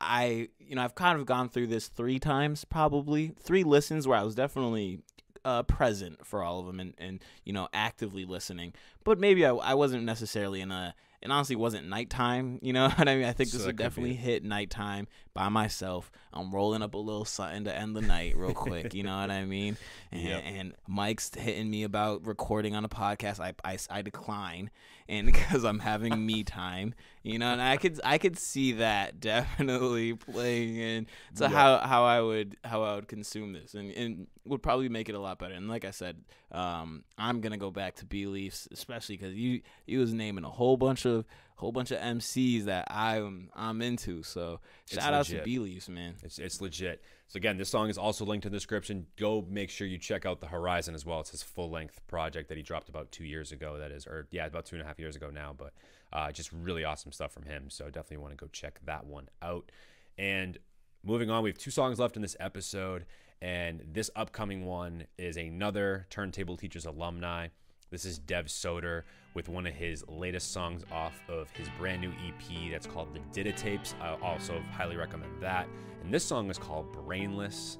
I, 0.00 0.48
you 0.58 0.74
know, 0.76 0.82
I've 0.82 0.94
kind 0.94 1.18
of 1.18 1.26
gone 1.26 1.48
through 1.48 1.66
this 1.68 1.88
three 1.88 2.18
times, 2.18 2.64
probably 2.64 3.32
three 3.40 3.64
listens 3.64 4.06
where 4.08 4.18
I 4.18 4.22
was 4.22 4.34
definitely 4.34 5.00
uh, 5.44 5.62
present 5.62 6.24
for 6.26 6.42
all 6.42 6.60
of 6.60 6.66
them 6.66 6.80
and, 6.80 6.94
and 6.98 7.24
you 7.44 7.52
know 7.52 7.68
actively 7.72 8.24
listening. 8.24 8.72
But 9.04 9.18
maybe 9.18 9.44
I, 9.46 9.50
I 9.52 9.74
wasn't 9.74 10.04
necessarily 10.04 10.60
in 10.60 10.70
a. 10.70 10.94
It 11.22 11.30
honestly 11.30 11.54
wasn't 11.56 11.86
nighttime, 11.86 12.58
you 12.62 12.72
know 12.72 12.88
what 12.88 13.06
I 13.06 13.14
mean? 13.14 13.26
I 13.26 13.32
think 13.32 13.50
this 13.50 13.66
would 13.66 13.76
definitely 13.76 14.14
hit 14.14 14.42
nighttime 14.42 15.06
by 15.34 15.50
myself. 15.50 16.10
I'm 16.32 16.50
rolling 16.50 16.80
up 16.80 16.94
a 16.94 16.96
little 16.98 17.26
something 17.26 17.64
to 17.64 17.76
end 17.76 17.94
the 17.94 18.00
night 18.00 18.38
real 18.38 18.54
quick, 18.54 18.94
you 18.94 19.02
know 19.02 19.20
what 19.20 19.30
I 19.30 19.44
mean? 19.44 19.76
And, 20.12 20.22
Yep. 20.22 20.42
and 20.46 20.74
Mike's 20.88 21.30
hitting 21.34 21.70
me 21.70 21.82
about 21.82 22.26
recording 22.26 22.74
on 22.74 22.86
a 22.86 22.88
podcast. 22.88 23.38
I, 23.38 23.52
I, 23.62 23.76
I 23.90 24.00
decline, 24.00 24.70
and 25.10 25.26
because 25.32 25.64
I'm 25.64 25.80
having 25.80 26.24
me 26.24 26.44
time, 26.44 26.94
You 27.22 27.38
know, 27.38 27.52
and 27.52 27.60
I 27.60 27.76
could 27.76 28.00
I 28.04 28.16
could 28.16 28.38
see 28.38 28.72
that 28.72 29.20
definitely 29.30 30.14
playing 30.14 30.76
in 30.76 31.06
to 31.36 31.44
Yeah. 31.44 31.48
how 31.48 31.78
how 31.78 32.04
I 32.04 32.20
would 32.22 32.56
how 32.64 32.82
I 32.82 32.94
would 32.94 33.08
consume 33.08 33.52
this, 33.52 33.74
and 33.74 33.90
and 33.92 34.26
would 34.46 34.62
probably 34.62 34.88
make 34.88 35.08
it 35.08 35.14
a 35.14 35.18
lot 35.20 35.38
better. 35.38 35.54
And 35.54 35.68
like 35.68 35.84
I 35.84 35.90
said, 35.90 36.22
um, 36.52 37.04
I'm 37.18 37.40
gonna 37.40 37.58
go 37.58 37.70
back 37.70 37.96
to 37.96 38.06
B 38.06 38.26
Leafs, 38.26 38.68
especially 38.72 39.16
because 39.16 39.34
you 39.34 39.60
you 39.86 39.98
was 39.98 40.14
naming 40.14 40.44
a 40.44 40.50
whole 40.50 40.76
bunch 40.76 41.04
of 41.04 41.24
whole 41.56 41.72
bunch 41.72 41.90
of 41.90 41.98
MCs 42.00 42.64
that 42.64 42.86
I'm 42.90 43.50
I'm 43.54 43.82
into. 43.82 44.22
So 44.22 44.60
It's 44.84 44.94
shout 44.94 45.12
out 45.12 45.26
to 45.26 45.32
legit. 45.32 45.44
B 45.44 45.58
Leafs, 45.58 45.88
man. 45.88 46.14
It's, 46.22 46.38
it's 46.38 46.60
legit. 46.62 47.02
So 47.30 47.36
again, 47.36 47.58
this 47.58 47.68
song 47.68 47.88
is 47.88 47.96
also 47.96 48.24
linked 48.24 48.44
in 48.44 48.50
the 48.50 48.56
description. 48.56 49.06
Go 49.16 49.46
make 49.48 49.70
sure 49.70 49.86
you 49.86 49.98
check 49.98 50.26
out 50.26 50.40
the 50.40 50.48
Horizon 50.48 50.96
as 50.96 51.06
well. 51.06 51.20
It's 51.20 51.30
his 51.30 51.44
full 51.44 51.70
length 51.70 52.04
project 52.08 52.48
that 52.48 52.56
he 52.56 52.62
dropped 52.64 52.88
about 52.88 53.12
two 53.12 53.22
years 53.22 53.52
ago. 53.52 53.78
That 53.78 53.92
is, 53.92 54.04
or 54.04 54.26
yeah, 54.32 54.46
about 54.46 54.66
two 54.66 54.74
and 54.74 54.82
a 54.82 54.84
half 54.84 54.98
years 54.98 55.14
ago 55.14 55.30
now. 55.30 55.54
But 55.56 55.72
uh, 56.12 56.32
just 56.32 56.50
really 56.50 56.82
awesome 56.82 57.12
stuff 57.12 57.30
from 57.30 57.44
him. 57.44 57.70
So 57.70 57.84
definitely 57.84 58.16
want 58.16 58.36
to 58.36 58.44
go 58.44 58.48
check 58.50 58.80
that 58.84 59.06
one 59.06 59.28
out. 59.42 59.70
And 60.18 60.58
moving 61.04 61.30
on, 61.30 61.44
we 61.44 61.50
have 61.50 61.56
two 61.56 61.70
songs 61.70 62.00
left 62.00 62.16
in 62.16 62.22
this 62.22 62.36
episode, 62.40 63.06
and 63.40 63.80
this 63.92 64.10
upcoming 64.16 64.66
one 64.66 65.04
is 65.16 65.36
another 65.36 66.08
Turntable 66.10 66.56
Teachers 66.56 66.84
alumni. 66.84 67.46
This 67.90 68.04
is 68.04 68.20
Dev 68.20 68.46
Soder 68.46 69.02
with 69.34 69.48
one 69.48 69.66
of 69.66 69.74
his 69.74 70.04
latest 70.06 70.52
songs 70.52 70.84
off 70.92 71.20
of 71.28 71.50
his 71.50 71.68
brand 71.76 72.00
new 72.00 72.12
EP 72.24 72.70
that's 72.70 72.86
called 72.86 73.12
The 73.12 73.18
Did 73.32 73.48
It 73.48 73.56
Tapes. 73.56 73.96
I 74.00 74.14
also 74.22 74.62
highly 74.70 74.94
recommend 74.94 75.42
that. 75.42 75.66
And 76.04 76.14
this 76.14 76.24
song 76.24 76.48
is 76.50 76.56
called 76.56 76.92
Brainless. 76.92 77.78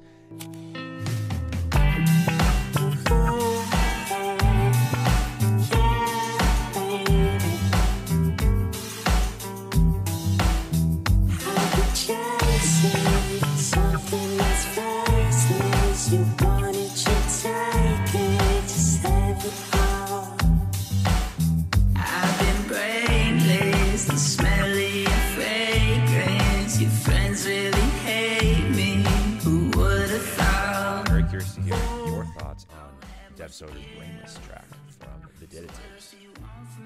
Dev 33.60 33.68
Soder's 33.68 33.84
Brainless 33.98 34.38
track 34.46 34.64
from 34.98 35.46
The 35.48 35.64
It 35.64 35.70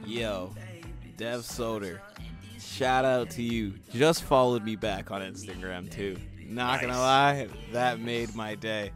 Yo, 0.06 0.52
Dev 1.16 1.40
Soder, 1.42 2.00
shout 2.58 3.04
out 3.04 3.30
to 3.30 3.42
you. 3.42 3.74
Just 3.92 4.24
followed 4.24 4.64
me 4.64 4.74
back 4.74 5.12
on 5.12 5.22
Instagram 5.22 5.88
too. 5.88 6.16
Not 6.48 6.80
gonna 6.80 6.98
lie, 6.98 7.46
that 7.72 8.00
made 8.00 8.34
my 8.34 8.56
day. 8.56 8.90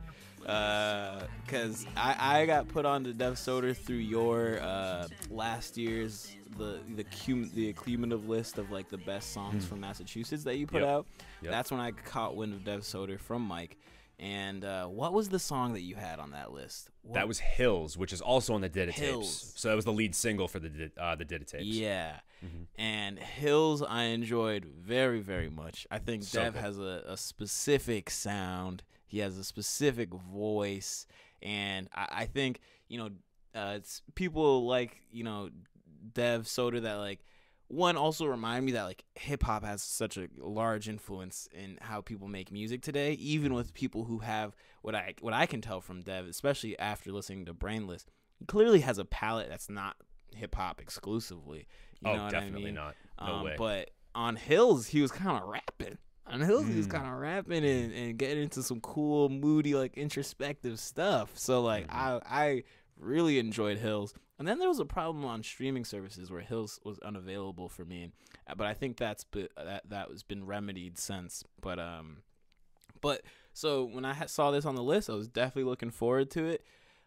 Uh, 0.44 1.20
cause 1.46 1.86
I, 1.96 2.40
I 2.40 2.46
got 2.46 2.66
put 2.66 2.84
on 2.84 3.04
to 3.04 3.12
Dev 3.12 3.34
Soder 3.34 3.76
through 3.76 3.96
your 3.96 4.58
uh, 4.60 5.06
last 5.30 5.76
year's 5.76 6.34
the 6.56 6.80
the 6.96 7.04
cum, 7.04 7.48
the 7.54 7.68
accumulative 7.68 8.28
list 8.28 8.58
of 8.58 8.72
like 8.72 8.88
the 8.88 8.98
best 8.98 9.32
songs 9.32 9.64
from 9.64 9.80
Massachusetts 9.80 10.42
that 10.44 10.56
you 10.56 10.66
put 10.66 10.80
Yep. 10.80 10.90
out. 10.90 11.06
Yep. 11.42 11.52
That's 11.52 11.70
when 11.70 11.80
I 11.80 11.92
caught 11.92 12.34
wind 12.34 12.54
of 12.54 12.64
Dev 12.64 12.80
Soder 12.80 13.20
from 13.20 13.42
Mike. 13.42 13.76
And 14.20 14.64
uh, 14.64 14.86
what 14.86 15.12
was 15.12 15.28
the 15.28 15.38
song 15.38 15.74
that 15.74 15.82
you 15.82 15.94
had 15.94 16.18
on 16.18 16.32
that 16.32 16.52
list? 16.52 16.90
What- 17.02 17.14
That 17.14 17.28
was 17.28 17.38
Hills, 17.38 17.96
which 17.96 18.12
is 18.12 18.20
also 18.20 18.52
on 18.54 18.60
The 18.60 18.68
Did 18.68 18.88
It 18.88 18.96
Tapes. 18.96 19.52
So 19.56 19.68
that 19.68 19.76
was 19.76 19.84
the 19.84 19.92
lead 19.92 20.14
single 20.14 20.48
for 20.48 20.58
the 20.58 20.90
uh, 20.96 21.14
The 21.14 21.24
Did 21.24 21.42
It 21.42 21.48
Tapes. 21.48 21.64
Yeah. 21.64 22.16
Mm-hmm. 22.44 22.62
And 22.80 23.18
Hills 23.18 23.82
I 23.82 24.04
enjoyed 24.04 24.64
very, 24.64 25.20
very 25.20 25.48
much. 25.50 25.86
I 25.90 25.98
think 25.98 26.24
So 26.24 26.40
Dev 26.42 26.54
good. 26.54 26.62
has 26.62 26.78
a, 26.78 27.04
a 27.06 27.16
specific 27.16 28.10
sound. 28.10 28.82
He 29.06 29.20
has 29.20 29.38
a 29.38 29.44
specific 29.44 30.10
voice. 30.12 31.06
And 31.40 31.88
I, 31.94 32.06
I 32.10 32.24
think, 32.26 32.60
you 32.88 32.98
know, 32.98 33.10
uh, 33.54 33.74
it's 33.76 34.02
people 34.16 34.66
like, 34.66 35.00
you 35.12 35.22
know, 35.24 35.50
Dev 36.14 36.42
Soder 36.44 36.82
that 36.82 36.94
like 36.96 37.24
one 37.68 37.96
also 37.96 38.26
remind 38.26 38.64
me 38.66 38.72
that 38.72 38.84
like 38.84 39.04
hip 39.14 39.42
hop 39.42 39.62
has 39.64 39.82
such 39.82 40.16
a 40.16 40.28
large 40.38 40.88
influence 40.88 41.48
in 41.52 41.78
how 41.82 42.00
people 42.00 42.26
make 42.28 42.50
music 42.50 42.82
today, 42.82 43.12
even 43.14 43.54
with 43.54 43.74
people 43.74 44.04
who 44.04 44.18
have 44.20 44.56
what 44.82 44.94
I 44.94 45.14
what 45.20 45.34
I 45.34 45.46
can 45.46 45.60
tell 45.60 45.80
from 45.80 46.00
Dev, 46.02 46.26
especially 46.26 46.78
after 46.78 47.12
listening 47.12 47.44
to 47.46 47.52
Brainless, 47.54 48.06
he 48.38 48.44
clearly 48.46 48.80
has 48.80 48.98
a 48.98 49.04
palette 49.04 49.48
that's 49.50 49.68
not 49.68 49.96
hip 50.34 50.54
hop 50.54 50.80
exclusively. 50.80 51.66
You 52.00 52.10
oh, 52.10 52.30
definitely 52.30 52.62
I 52.62 52.64
mean? 52.66 52.74
not. 52.74 52.94
No 53.20 53.32
um, 53.34 53.44
way. 53.44 53.54
But 53.58 53.90
on 54.14 54.36
Hills, 54.36 54.86
he 54.88 55.02
was 55.02 55.10
kind 55.10 55.36
of 55.42 55.48
rapping. 55.48 55.98
On 56.26 56.40
Hills, 56.40 56.68
he 56.68 56.76
was 56.76 56.86
Mm. 56.86 56.90
kind 56.92 57.06
of 57.06 57.14
rapping 57.14 57.64
and, 57.64 57.92
and 57.92 58.18
getting 58.18 58.42
into 58.44 58.62
some 58.62 58.80
cool, 58.80 59.28
moody, 59.30 59.74
like 59.74 59.96
introspective 59.96 60.78
stuff. 60.78 61.32
So 61.38 61.62
like 61.62 61.86
Mm-hmm. 61.88 61.96
I 61.98 62.20
I 62.46 62.64
really 62.98 63.38
enjoyed 63.38 63.78
Hills. 63.78 64.14
And 64.38 64.46
then 64.46 64.58
there 64.58 64.68
was 64.68 64.78
a 64.78 64.84
problem 64.84 65.24
on 65.24 65.42
streaming 65.42 65.84
services 65.84 66.30
where 66.30 66.40
Hills 66.40 66.78
was 66.84 66.98
unavailable 67.00 67.68
for 67.68 67.84
me. 67.84 68.12
Uh, 68.48 68.54
But 68.54 68.66
I 68.68 68.74
think 68.74 68.96
that's 68.96 69.24
be, 69.24 69.48
that 69.56 69.90
that 69.90 70.08
was 70.08 70.22
been 70.22 70.46
remedied 70.46 70.98
since. 70.98 71.42
But 71.60 71.78
um, 71.78 72.18
but 73.00 73.22
so 73.52 73.84
when 73.84 74.04
I 74.04 74.26
saw 74.26 74.50
this 74.50 74.64
on 74.64 74.76
the 74.76 74.82
list, 74.82 75.10
I 75.10 75.14
was 75.14 75.28
definitely 75.28 75.68
looking 75.68 75.90
forward 75.90 76.30
to 76.32 76.44
it. 76.46 76.64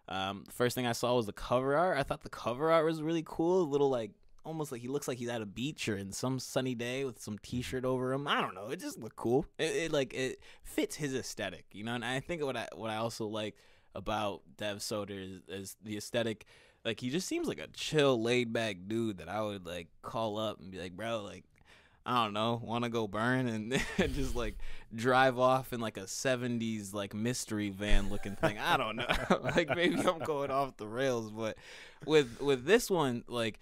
Um, 0.10 0.44
first 0.50 0.76
thing 0.76 0.86
I 0.86 0.92
saw 0.92 1.16
was 1.16 1.26
the 1.26 1.34
cover 1.34 1.78
art. 1.78 1.98
I 1.98 2.04
thought 2.04 2.24
the 2.24 2.30
cover 2.30 2.70
art 2.72 2.86
was 2.86 3.02
really 3.02 3.24
cool. 3.26 3.62
A 3.62 3.64
little 3.64 3.90
like 3.90 4.12
almost 4.44 4.72
like 4.72 4.82
he 4.82 4.88
looks 4.88 5.08
like 5.08 5.18
he's 5.18 5.30
at 5.30 5.42
a 5.42 5.46
beach 5.46 5.88
or 5.88 5.96
in 5.96 6.12
some 6.12 6.40
sunny 6.40 6.76
day 6.76 7.06
with 7.06 7.22
some 7.22 7.38
t-shirt 7.38 7.86
over 7.86 8.12
him. 8.12 8.28
I 8.28 8.42
don't 8.42 8.56
know. 8.56 8.70
It 8.70 8.80
just 8.80 9.00
looked 9.00 9.16
cool. 9.16 9.46
It, 9.58 9.76
it 9.76 9.92
like 9.94 10.14
it 10.14 10.40
fits 10.64 10.96
his 10.96 11.16
aesthetic, 11.16 11.66
you 11.72 11.84
know. 11.84 11.94
And 11.94 12.04
I 12.04 12.20
think 12.20 12.44
what 12.44 12.58
I 12.58 12.68
what 12.76 12.90
I 12.90 12.98
also 12.98 13.26
like 13.28 13.56
about 13.96 14.42
Dev 14.58 14.78
Soder 14.78 15.12
is, 15.12 15.42
is 15.48 15.78
the 15.82 15.96
aesthetic. 15.96 16.46
Like 16.84 17.00
he 17.00 17.10
just 17.10 17.28
seems 17.28 17.48
like 17.48 17.60
a 17.60 17.68
chill, 17.68 18.22
laid 18.22 18.52
back 18.54 18.78
dude 18.88 19.20
that 19.20 19.30
I 19.30 19.42
would 19.42 19.66
like 19.66 19.88
call 20.02 20.38
up 20.38 20.60
and 20.60 20.72
be 20.72 20.80
like, 20.80 20.94
bro, 20.94 21.22
like 21.22 21.44
I 22.06 22.24
don't 22.24 22.34
know, 22.34 22.60
want 22.64 22.84
to 22.84 22.90
go 22.90 23.08
burn 23.08 23.48
and 23.48 23.82
just 24.14 24.36
like 24.36 24.58
drive 24.94 25.38
off 25.38 25.74
in 25.74 25.80
like 25.80 25.98
a 25.98 26.02
70s 26.02 26.94
like 26.94 27.14
mystery 27.14 27.70
van 27.70 28.10
looking 28.10 28.36
thing. 28.36 28.58
I 28.58 28.78
don't 28.78 28.96
know. 28.96 29.08
like 29.56 29.76
maybe 29.76 30.00
I'm 30.00 30.20
going 30.20 30.50
off 30.50 30.78
the 30.78 30.88
rails, 30.88 31.30
but 31.30 31.58
with 32.06 32.42
with 32.42 32.66
this 32.66 32.90
one 32.90 33.24
like 33.28 33.60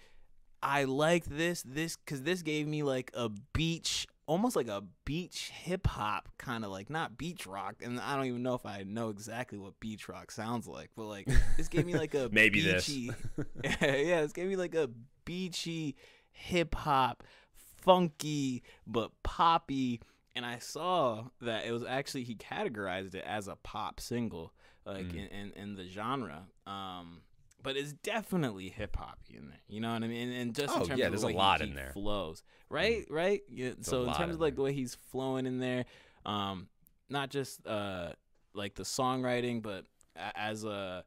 I 0.62 0.84
like 0.84 1.26
this 1.26 1.62
this 1.62 1.96
cuz 2.06 2.22
this 2.22 2.40
gave 2.40 2.66
me 2.66 2.82
like 2.82 3.10
a 3.12 3.28
beach 3.52 4.06
almost 4.30 4.54
like 4.54 4.68
a 4.68 4.84
beach 5.04 5.50
hip 5.52 5.86
hop 5.88 6.28
kind 6.38 6.64
of 6.64 6.70
like 6.70 6.88
not 6.88 7.18
beach 7.18 7.46
rock 7.48 7.74
and 7.82 7.98
I 7.98 8.14
don't 8.14 8.26
even 8.26 8.44
know 8.44 8.54
if 8.54 8.64
I 8.64 8.84
know 8.84 9.08
exactly 9.08 9.58
what 9.58 9.80
beach 9.80 10.08
rock 10.08 10.30
sounds 10.30 10.68
like, 10.68 10.90
but 10.96 11.06
like 11.06 11.28
this 11.56 11.66
gave 11.66 11.84
me 11.84 11.94
like 11.96 12.14
a 12.14 12.28
Maybe 12.32 12.60
this. 12.60 12.86
beachy 12.86 13.10
yeah, 13.64 14.20
this 14.22 14.32
gave 14.32 14.48
me 14.48 14.54
like 14.56 14.76
a 14.76 14.88
beachy 15.24 15.96
hip 16.30 16.74
hop 16.76 17.24
funky 17.82 18.62
but 18.86 19.10
poppy 19.22 20.00
and 20.36 20.44
i 20.46 20.58
saw 20.58 21.24
that 21.40 21.64
it 21.66 21.72
was 21.72 21.82
actually 21.84 22.22
he 22.24 22.34
categorized 22.34 23.14
it 23.14 23.24
as 23.26 23.48
a 23.48 23.56
pop 23.56 23.98
single 24.00 24.52
like 24.86 25.06
Mm. 25.06 25.14
in, 25.14 25.26
in, 25.26 25.52
in 25.56 25.74
the 25.76 25.86
genre 25.86 26.44
um 26.66 27.20
but 27.62 27.76
it's 27.76 27.92
definitely 27.92 28.68
hip 28.68 28.96
hoppy 28.96 29.36
in 29.36 29.48
there 29.48 29.60
you 29.68 29.80
know 29.80 29.92
what 29.92 30.02
i 30.02 30.06
mean 30.06 30.30
and, 30.32 30.54
just 30.54 30.74
in 30.74 30.82
Oh, 30.82 30.84
terms 30.86 30.98
yeah, 30.98 31.06
of 31.06 31.12
there's 31.12 31.22
the 31.22 31.28
a 31.28 31.36
lot 31.36 31.60
he, 31.60 31.68
in 31.68 31.74
there. 31.74 31.90
Flows 31.92 32.42
right 32.68 33.06
right 33.10 33.42
yeah 33.48 33.72
so 33.80 34.04
in 34.04 34.14
terms 34.14 34.20
in 34.20 34.30
of 34.36 34.40
like 34.40 34.52
there. 34.52 34.56
the 34.56 34.62
way 34.62 34.72
he's 34.72 34.96
flowing 35.10 35.46
in 35.46 35.58
there 35.58 35.84
um 36.26 36.68
not 37.08 37.30
just 37.30 37.66
uh 37.66 38.12
like 38.54 38.74
the 38.74 38.82
songwriting 38.84 39.62
but 39.62 39.84
as 40.34 40.64
a 40.64 41.04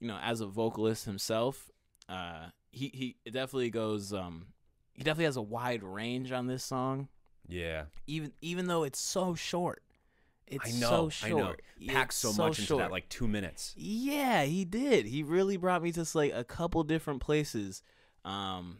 you 0.00 0.08
know 0.08 0.18
as 0.22 0.40
a 0.40 0.46
vocalist 0.46 1.04
himself 1.04 1.70
uh 2.08 2.46
he 2.70 2.90
he 3.24 3.30
definitely 3.30 3.70
goes 3.70 4.12
um 4.12 4.46
he 4.94 5.02
definitely 5.02 5.24
has 5.26 5.36
a 5.36 5.42
wide 5.42 5.82
range 5.82 6.32
on 6.32 6.46
this 6.46 6.64
song 6.64 7.08
yeah. 7.48 7.84
even 8.06 8.32
even 8.40 8.66
though 8.66 8.82
it's 8.84 9.00
so 9.00 9.34
short 9.34 9.82
it's 10.46 10.76
I 10.76 10.80
know. 10.80 10.88
so 10.88 11.26
I 11.26 11.28
short 11.30 11.62
know. 11.80 11.92
Packed 11.92 12.14
so, 12.14 12.32
so 12.32 12.42
much 12.42 12.58
into 12.58 12.76
that 12.76 12.90
like 12.90 13.08
two 13.08 13.26
minutes. 13.26 13.74
Yeah, 13.76 14.44
he 14.44 14.64
did. 14.64 15.06
He 15.06 15.22
really 15.22 15.56
brought 15.56 15.82
me 15.82 15.92
to 15.92 16.06
like 16.14 16.32
a 16.34 16.44
couple 16.44 16.82
different 16.84 17.20
places, 17.20 17.82
um, 18.24 18.78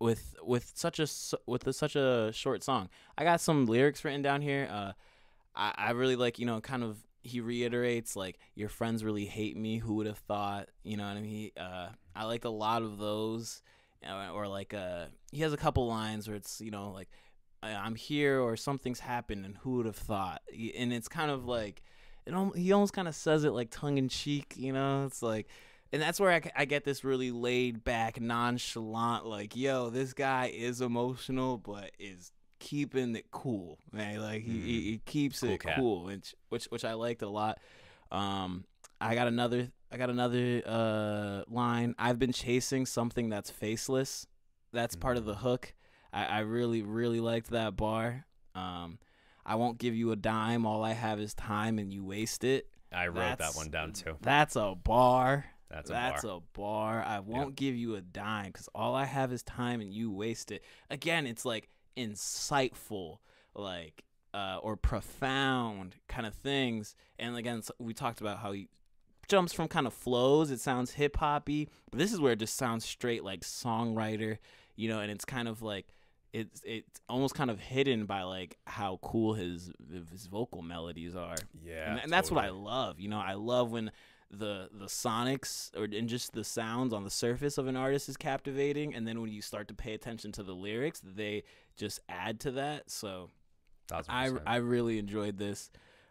with 0.00 0.34
with 0.42 0.72
such 0.74 0.98
a 0.98 1.06
with 1.46 1.66
a, 1.66 1.72
such 1.72 1.94
a 1.96 2.30
short 2.32 2.62
song. 2.64 2.88
I 3.16 3.24
got 3.24 3.40
some 3.40 3.66
lyrics 3.66 4.04
written 4.04 4.22
down 4.22 4.42
here. 4.42 4.68
Uh, 4.70 4.92
I 5.54 5.74
I 5.76 5.90
really 5.92 6.16
like 6.16 6.38
you 6.38 6.46
know 6.46 6.60
kind 6.60 6.82
of 6.82 6.96
he 7.22 7.40
reiterates 7.40 8.16
like 8.16 8.38
your 8.54 8.68
friends 8.68 9.04
really 9.04 9.26
hate 9.26 9.56
me. 9.56 9.78
Who 9.78 9.94
would 9.94 10.06
have 10.06 10.18
thought? 10.18 10.68
You 10.82 10.96
know 10.96 11.04
what 11.04 11.16
I 11.16 11.20
mean? 11.20 11.24
He, 11.30 11.52
uh, 11.56 11.88
I 12.16 12.24
like 12.24 12.44
a 12.44 12.48
lot 12.50 12.82
of 12.82 12.98
those, 12.98 13.62
uh, 14.04 14.32
or 14.32 14.48
like 14.48 14.74
uh, 14.74 15.06
he 15.30 15.42
has 15.42 15.52
a 15.52 15.56
couple 15.56 15.86
lines 15.86 16.26
where 16.26 16.36
it's 16.36 16.60
you 16.60 16.70
know 16.72 16.90
like 16.90 17.08
I- 17.12 17.31
I'm 17.62 17.94
here 17.94 18.40
or 18.40 18.56
something's 18.56 19.00
happened 19.00 19.44
and 19.44 19.56
who 19.58 19.76
would 19.76 19.86
have 19.86 19.96
thought? 19.96 20.42
And 20.76 20.92
it's 20.92 21.08
kind 21.08 21.30
of 21.30 21.44
like 21.46 21.82
it 22.26 22.32
al- 22.34 22.52
he 22.52 22.72
almost 22.72 22.92
kind 22.92 23.08
of 23.08 23.14
says 23.14 23.44
it 23.44 23.50
like 23.50 23.70
tongue 23.70 23.98
in 23.98 24.08
cheek, 24.08 24.54
you 24.56 24.72
know? 24.72 25.04
It's 25.06 25.22
like 25.22 25.48
and 25.92 26.00
that's 26.00 26.18
where 26.18 26.40
I 26.56 26.64
get 26.64 26.84
this 26.84 27.04
really 27.04 27.30
laid 27.30 27.84
back, 27.84 28.18
nonchalant, 28.18 29.26
like, 29.26 29.54
yo, 29.54 29.90
this 29.90 30.14
guy 30.14 30.46
is 30.54 30.80
emotional, 30.80 31.58
but 31.58 31.90
is 31.98 32.32
keeping 32.60 33.14
it 33.14 33.30
cool, 33.30 33.78
man. 33.92 34.18
Like 34.20 34.42
he, 34.42 34.58
he, 34.60 34.80
he 34.82 35.00
keeps 35.04 35.40
Cool 35.40 35.50
it 35.50 35.60
cat. 35.60 35.76
cool, 35.76 36.04
which 36.04 36.34
which 36.48 36.64
which 36.66 36.84
I 36.86 36.94
liked 36.94 37.20
a 37.22 37.28
lot. 37.28 37.58
Um, 38.10 38.64
I 39.02 39.14
got 39.14 39.26
another 39.28 39.68
I 39.90 39.98
got 39.98 40.08
another 40.08 40.62
uh 40.64 41.42
line. 41.48 41.94
I've 41.98 42.18
been 42.18 42.32
chasing 42.32 42.86
something 42.86 43.28
that's 43.28 43.50
faceless. 43.50 44.26
That's 44.72 44.96
part 44.96 45.18
of 45.18 45.26
the 45.26 45.34
hook. 45.34 45.74
I, 46.12 46.24
I 46.24 46.38
really 46.40 46.82
really 46.82 47.20
liked 47.20 47.50
that 47.50 47.76
bar. 47.76 48.24
Um, 48.54 48.98
I 49.44 49.56
won't 49.56 49.78
give 49.78 49.94
you 49.94 50.12
a 50.12 50.16
dime. 50.16 50.66
All 50.66 50.84
I 50.84 50.92
have 50.92 51.18
is 51.18 51.34
time, 51.34 51.78
and 51.78 51.92
you 51.92 52.04
waste 52.04 52.44
it. 52.44 52.68
I 52.92 53.08
wrote 53.08 53.38
that 53.38 53.54
one 53.54 53.70
down 53.70 53.92
too. 53.92 54.16
That's 54.20 54.56
a 54.56 54.74
bar. 54.74 55.46
That's 55.70 55.90
a 55.90 55.92
bar. 55.94 56.02
That's 56.02 56.24
bar. 56.24 56.36
a 56.36 56.58
bar. 56.58 57.04
I 57.04 57.20
won't 57.20 57.56
give 57.56 57.74
you 57.74 57.94
a 57.96 58.00
dime 58.00 58.46
because 58.46 58.68
all 58.74 58.94
I 58.94 59.04
have 59.04 59.32
is 59.32 59.42
time 59.42 59.80
and 59.80 59.92
you 59.92 60.10
waste 60.10 60.52
it. 60.52 60.62
Again, 60.90 61.26
it's 61.26 61.44
like 61.44 61.70
insightful, 61.96 63.18
like 63.54 64.04
uh, 64.34 64.58
or 64.62 64.76
profound 64.76 65.96
kind 66.08 66.26
of 66.26 66.34
things. 66.34 66.94
And 67.18 67.36
again, 67.36 67.62
we 67.78 67.94
talked 67.94 68.20
about 68.20 68.38
how 68.38 68.52
he 68.52 68.68
jumps 69.28 69.52
from 69.52 69.68
kind 69.68 69.86
of 69.86 69.94
flows. 69.94 70.50
It 70.50 70.60
sounds 70.60 70.92
hip 70.92 71.16
hoppy, 71.16 71.68
but 71.90 71.98
this 71.98 72.12
is 72.12 72.20
where 72.20 72.32
it 72.32 72.38
just 72.38 72.56
sounds 72.56 72.84
straight 72.84 73.24
like 73.24 73.40
songwriter, 73.40 74.38
you 74.76 74.88
know. 74.88 75.00
And 75.00 75.10
it's 75.10 75.24
kind 75.24 75.48
of 75.48 75.62
like 75.62 75.88
it's 76.32 76.62
it's 76.64 77.00
almost 77.08 77.34
kind 77.34 77.50
of 77.50 77.60
hidden 77.60 78.06
by 78.06 78.22
like 78.22 78.56
how 78.66 78.98
cool 79.02 79.34
his 79.34 79.70
his 80.10 80.26
vocal 80.26 80.62
melodies 80.62 81.14
are 81.14 81.36
Yeah, 81.62 81.90
and, 81.90 82.00
and 82.00 82.12
that's 82.12 82.30
what 82.30 82.42
I 82.42 82.50
love. 82.50 82.98
You 82.98 83.08
know, 83.08 83.20
I 83.20 83.34
love 83.34 83.70
when 83.70 83.90
the 84.30 84.70
the 84.72 84.86
sonics 84.86 85.70
or 85.76 85.84
and 85.84 86.08
just 86.08 86.32
the 86.32 86.44
sounds 86.44 86.94
on 86.94 87.04
the 87.04 87.10
surface 87.10 87.58
of 87.58 87.66
an 87.66 87.76
artist 87.76 88.08
is 88.08 88.16
captivating, 88.16 88.94
and 88.94 89.06
then 89.06 89.20
when 89.20 89.30
you 89.30 89.42
start 89.42 89.68
to 89.68 89.74
pay 89.74 89.92
attention 89.92 90.32
to 90.32 90.42
the 90.42 90.54
lyrics, 90.54 91.02
they 91.04 91.44
just 91.76 92.00
add 92.08 92.40
to 92.40 92.52
that. 92.52 92.90
So 92.90 93.28
I. 94.08 94.30
I 94.46 94.56
really 94.56 94.98
enjoyed 94.98 95.36
this, 95.36 95.70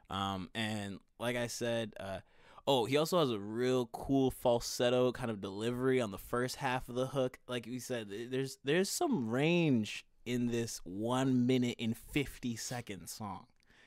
um, 0.10 0.49
and 0.53 0.99
like 1.19 1.35
I 1.35 1.48
said, 1.48 1.93
uh, 1.99 2.19
oh, 2.68 2.85
he 2.85 2.98
also 2.98 3.19
has 3.19 3.31
a 3.31 3.39
real 3.39 3.88
cool 3.88 4.30
falsetto 4.30 5.11
kind 5.11 5.31
of 5.31 5.41
delivery 5.41 5.99
on 5.99 6.11
the 6.11 6.19
first 6.19 6.57
half 6.57 6.89
of 6.89 6.95
the 6.95 7.07
hook. 7.07 7.39
Like 7.48 7.65
we 7.65 7.80
said, 7.80 8.07
there's 8.30 8.60
there's 8.64 8.89
some 8.89 9.30
range 9.30 10.06
in 10.26 10.48
this 10.48 10.81
one 10.84 11.45
minute 11.48 11.76
and 11.80 11.95
fifty 11.95 12.56
second 12.56 13.07
song. 13.07 13.45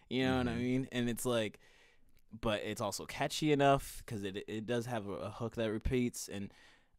You 0.09 0.27
know 0.27 0.39
what 0.39 0.49
I 0.49 0.55
mean? 0.55 0.89
And 0.93 1.09
it's 1.09 1.25
like, 1.27 1.59
but 2.41 2.61
it's 2.65 2.81
also 2.81 3.05
catchy 3.07 3.53
enough 3.53 4.03
because 4.05 4.25
it 4.25 4.45
it 4.49 4.67
does 4.67 4.87
have 4.87 5.09
a, 5.09 5.13
a 5.13 5.31
hook 5.31 5.57
that 5.57 5.71
repeats 5.71 6.29
and. 6.29 6.53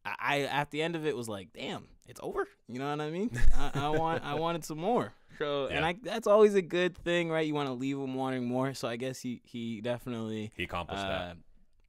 I, 0.04 0.14
I 0.20 0.40
at 0.42 0.70
the 0.70 0.82
end 0.82 0.94
of 0.94 1.04
it 1.04 1.16
was 1.16 1.28
like, 1.28 1.48
damn, 1.52 1.88
it's 2.06 2.20
over. 2.22 2.46
You 2.68 2.78
know 2.78 2.88
what 2.88 3.00
I 3.00 3.10
mean? 3.10 3.28
I, 3.56 3.70
I 3.74 3.88
want 3.88 4.22
I 4.24 4.34
wanted 4.34 4.64
some 4.64 4.78
more. 4.78 5.12
So 5.38 5.66
and 5.66 5.84
I 5.84 5.96
that's 6.02 6.26
always 6.26 6.54
a 6.54 6.62
good 6.62 6.96
thing, 6.96 7.28
right? 7.28 7.46
You 7.46 7.52
want 7.52 7.68
to 7.68 7.74
leave 7.74 7.98
them 7.98 8.14
wanting 8.14 8.46
more. 8.46 8.72
So 8.72 8.88
I 8.88 8.96
guess 8.96 9.20
he 9.20 9.42
he 9.44 9.82
definitely 9.82 10.50
he 10.56 10.64
accomplished 10.64 11.04
uh, 11.04 11.08
that. 11.08 11.36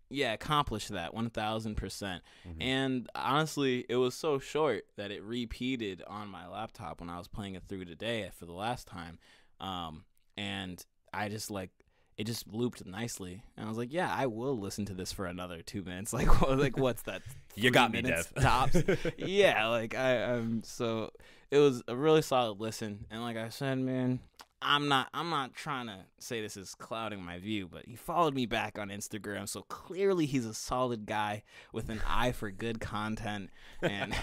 Yeah, 0.10 0.34
accomplished 0.34 0.90
that 0.90 1.14
one 1.14 1.30
thousand 1.30 1.76
percent. 1.76 2.24
Mm-hmm. 2.48 2.62
And 2.62 3.10
honestly, 3.16 3.86
it 3.90 3.98
was 3.98 4.16
so 4.16 4.40
short 4.40 4.86
that 4.96 5.12
it 5.12 5.24
repeated 5.24 6.04
on 6.08 6.30
my 6.30 6.48
laptop 6.48 7.00
when 7.02 7.10
I 7.10 7.18
was 7.18 7.28
playing 7.28 7.56
it 7.56 7.64
through 7.68 7.86
today 7.86 8.30
for 8.38 8.46
the 8.46 8.54
last 8.54 8.88
time. 8.88 9.20
Um, 9.60 10.06
and 10.38 10.84
I 11.14 11.30
just 11.30 11.52
like 11.52 11.72
it 12.18 12.26
just 12.26 12.48
looped 12.48 12.86
nicely, 12.86 13.44
and 13.56 13.66
I 13.66 13.70
was 13.70 13.78
like, 13.78 13.94
yeah, 13.94 14.12
I 14.14 14.26
will 14.26 14.58
listen 14.58 14.86
to 14.86 14.94
this 14.94 15.12
for 15.12 15.28
another 15.28 15.62
two 15.62 15.84
minutes. 15.84 16.14
Like, 16.18 16.42
like 16.42 16.78
what's 16.78 17.04
that? 17.04 17.22
You 17.56 17.72
got 17.72 17.92
me, 17.92 18.04
Dev. 18.04 18.32
Tops. 18.40 18.84
yeah, 19.18 19.68
like 19.68 19.96
I 19.96 20.22
um 20.24 20.62
so 20.64 21.10
it 21.50 21.58
was 21.58 21.82
a 21.88 21.96
really 21.96 22.22
solid 22.22 22.60
listen, 22.60 23.06
and 23.10 23.22
like 23.22 23.38
I 23.38 23.50
said, 23.50 23.80
man. 23.80 24.20
I'm 24.62 24.88
not 24.88 25.10
I'm 25.14 25.30
not 25.30 25.54
trying 25.54 25.88
to 25.88 25.98
say 26.20 26.42
this 26.42 26.58
is 26.58 26.74
clouding 26.76 27.24
my 27.24 27.38
view, 27.40 27.68
but 27.72 27.86
he 27.86 27.96
followed 27.96 28.34
me 28.34 28.46
back 28.46 28.80
on 28.80 28.90
Instagram, 28.90 29.48
so 29.48 29.62
clearly 29.64 30.26
he's 30.26 30.46
a 30.46 30.54
solid 30.54 31.06
guy 31.06 31.44
with 31.72 31.90
an 31.90 32.02
eye 32.08 32.32
for 32.32 32.50
good 32.50 32.80
content. 32.80 33.52
And 33.82 34.16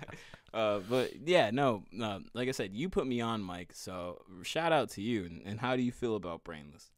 uh, 0.54 0.80
but 0.88 1.12
yeah, 1.26 1.50
no, 1.50 1.84
no, 1.90 2.20
like 2.34 2.48
I 2.48 2.52
said, 2.52 2.74
you 2.74 2.88
put 2.88 3.06
me 3.06 3.20
on, 3.20 3.42
Mike. 3.42 3.70
So 3.72 4.22
shout 4.42 4.72
out 4.72 4.90
to 4.90 5.02
you. 5.02 5.24
And, 5.24 5.42
and 5.44 5.60
how 5.60 5.74
do 5.76 5.82
you 5.82 5.92
feel 5.92 6.16
about 6.16 6.44
Brainless? 6.44 6.90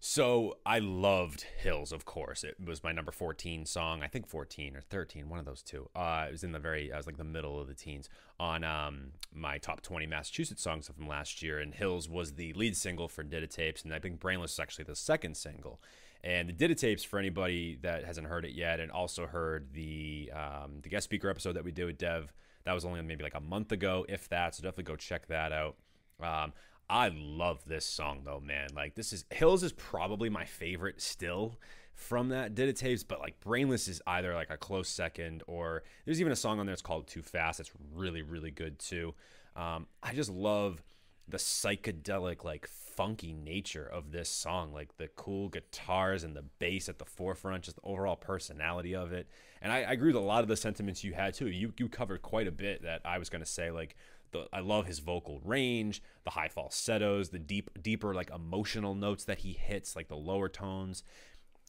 So 0.00 0.58
I 0.64 0.78
loved 0.78 1.42
Hills, 1.42 1.90
of 1.90 2.04
course. 2.04 2.44
It 2.44 2.54
was 2.64 2.84
my 2.84 2.92
number 2.92 3.10
14 3.10 3.66
song. 3.66 4.04
I 4.04 4.06
think 4.06 4.28
14 4.28 4.76
or 4.76 4.80
13, 4.80 5.28
one 5.28 5.40
of 5.40 5.44
those 5.44 5.60
two. 5.60 5.90
Uh, 5.94 6.26
it 6.28 6.32
was 6.32 6.44
in 6.44 6.52
the 6.52 6.60
very, 6.60 6.92
I 6.92 6.96
was 6.96 7.06
like 7.06 7.16
the 7.16 7.24
middle 7.24 7.60
of 7.60 7.66
the 7.66 7.74
teens 7.74 8.08
on 8.38 8.62
um, 8.62 9.12
my 9.34 9.58
top 9.58 9.80
20 9.80 10.06
Massachusetts 10.06 10.62
songs 10.62 10.88
from 10.88 11.08
last 11.08 11.42
year. 11.42 11.58
And 11.58 11.74
Hills 11.74 12.08
was 12.08 12.34
the 12.34 12.52
lead 12.52 12.76
single 12.76 13.08
for 13.08 13.24
Did 13.24 13.42
It 13.42 13.50
Tapes. 13.50 13.82
And 13.82 13.92
I 13.92 13.98
think 13.98 14.20
Brainless 14.20 14.52
is 14.52 14.60
actually 14.60 14.84
the 14.84 14.94
second 14.94 15.36
single. 15.36 15.80
And 16.22 16.48
the 16.48 16.52
Did 16.52 16.70
It 16.70 16.78
Tapes, 16.78 17.02
for 17.02 17.18
anybody 17.18 17.76
that 17.82 18.04
hasn't 18.04 18.28
heard 18.28 18.44
it 18.44 18.52
yet 18.52 18.78
and 18.78 18.92
also 18.92 19.26
heard 19.26 19.72
the, 19.72 20.30
um, 20.32 20.78
the 20.80 20.88
guest 20.88 21.04
speaker 21.04 21.28
episode 21.28 21.54
that 21.54 21.64
we 21.64 21.72
did 21.72 21.86
with 21.86 21.98
Dev, 21.98 22.32
that 22.62 22.72
was 22.72 22.84
only 22.84 23.02
maybe 23.02 23.24
like 23.24 23.34
a 23.34 23.40
month 23.40 23.72
ago, 23.72 24.06
if 24.08 24.28
that. 24.28 24.54
So 24.54 24.62
definitely 24.62 24.84
go 24.84 24.96
check 24.96 25.26
that 25.26 25.50
out. 25.50 25.76
Um, 26.22 26.52
I 26.90 27.08
love 27.14 27.64
this 27.66 27.84
song 27.84 28.22
though, 28.24 28.40
man. 28.40 28.68
Like 28.74 28.94
this 28.94 29.12
is 29.12 29.24
Hills 29.30 29.62
is 29.62 29.72
probably 29.72 30.30
my 30.30 30.44
favorite 30.44 31.00
still 31.02 31.58
from 31.94 32.30
that. 32.30 32.54
Did 32.54 32.68
It 32.68 32.76
tapes, 32.76 33.02
but 33.02 33.20
like 33.20 33.40
Brainless 33.40 33.88
is 33.88 34.00
either 34.06 34.34
like 34.34 34.50
a 34.50 34.56
close 34.56 34.88
second 34.88 35.42
or 35.46 35.82
there's 36.04 36.20
even 36.20 36.32
a 36.32 36.36
song 36.36 36.60
on 36.60 36.66
there 36.66 36.72
that's 36.72 36.82
called 36.82 37.06
Too 37.06 37.22
Fast. 37.22 37.58
That's 37.58 37.72
really 37.94 38.22
really 38.22 38.50
good 38.50 38.78
too. 38.78 39.14
Um, 39.54 39.86
I 40.02 40.14
just 40.14 40.30
love 40.30 40.82
the 41.26 41.36
psychedelic 41.36 42.42
like 42.42 42.66
funky 42.66 43.34
nature 43.34 43.84
of 43.84 44.10
this 44.10 44.30
song. 44.30 44.72
Like 44.72 44.96
the 44.96 45.08
cool 45.08 45.50
guitars 45.50 46.24
and 46.24 46.34
the 46.34 46.44
bass 46.58 46.88
at 46.88 46.98
the 46.98 47.04
forefront 47.04 47.64
just 47.64 47.76
the 47.76 47.82
overall 47.82 48.16
personality 48.16 48.94
of 48.94 49.12
it. 49.12 49.28
And 49.60 49.70
i, 49.72 49.78
I 49.82 49.92
agree 49.92 50.08
with 50.08 50.22
a 50.22 50.26
lot 50.26 50.42
of 50.42 50.48
the 50.48 50.56
sentiments 50.56 51.04
you 51.04 51.12
had 51.12 51.34
too. 51.34 51.48
You, 51.48 51.74
you 51.76 51.88
covered 51.90 52.22
quite 52.22 52.46
a 52.46 52.52
bit 52.52 52.82
that 52.82 53.02
i 53.04 53.18
was 53.18 53.28
going 53.28 53.42
to 53.42 53.46
say 53.46 53.70
like 53.70 53.94
the, 54.32 54.46
I 54.52 54.60
love 54.60 54.86
his 54.86 54.98
vocal 54.98 55.40
range, 55.44 56.02
the 56.24 56.30
high 56.30 56.48
falsettos, 56.48 57.30
the 57.30 57.38
deep, 57.38 57.70
deeper 57.82 58.14
like 58.14 58.30
emotional 58.30 58.94
notes 58.94 59.24
that 59.24 59.38
he 59.38 59.52
hits, 59.52 59.96
like 59.96 60.08
the 60.08 60.16
lower 60.16 60.48
tones, 60.48 61.02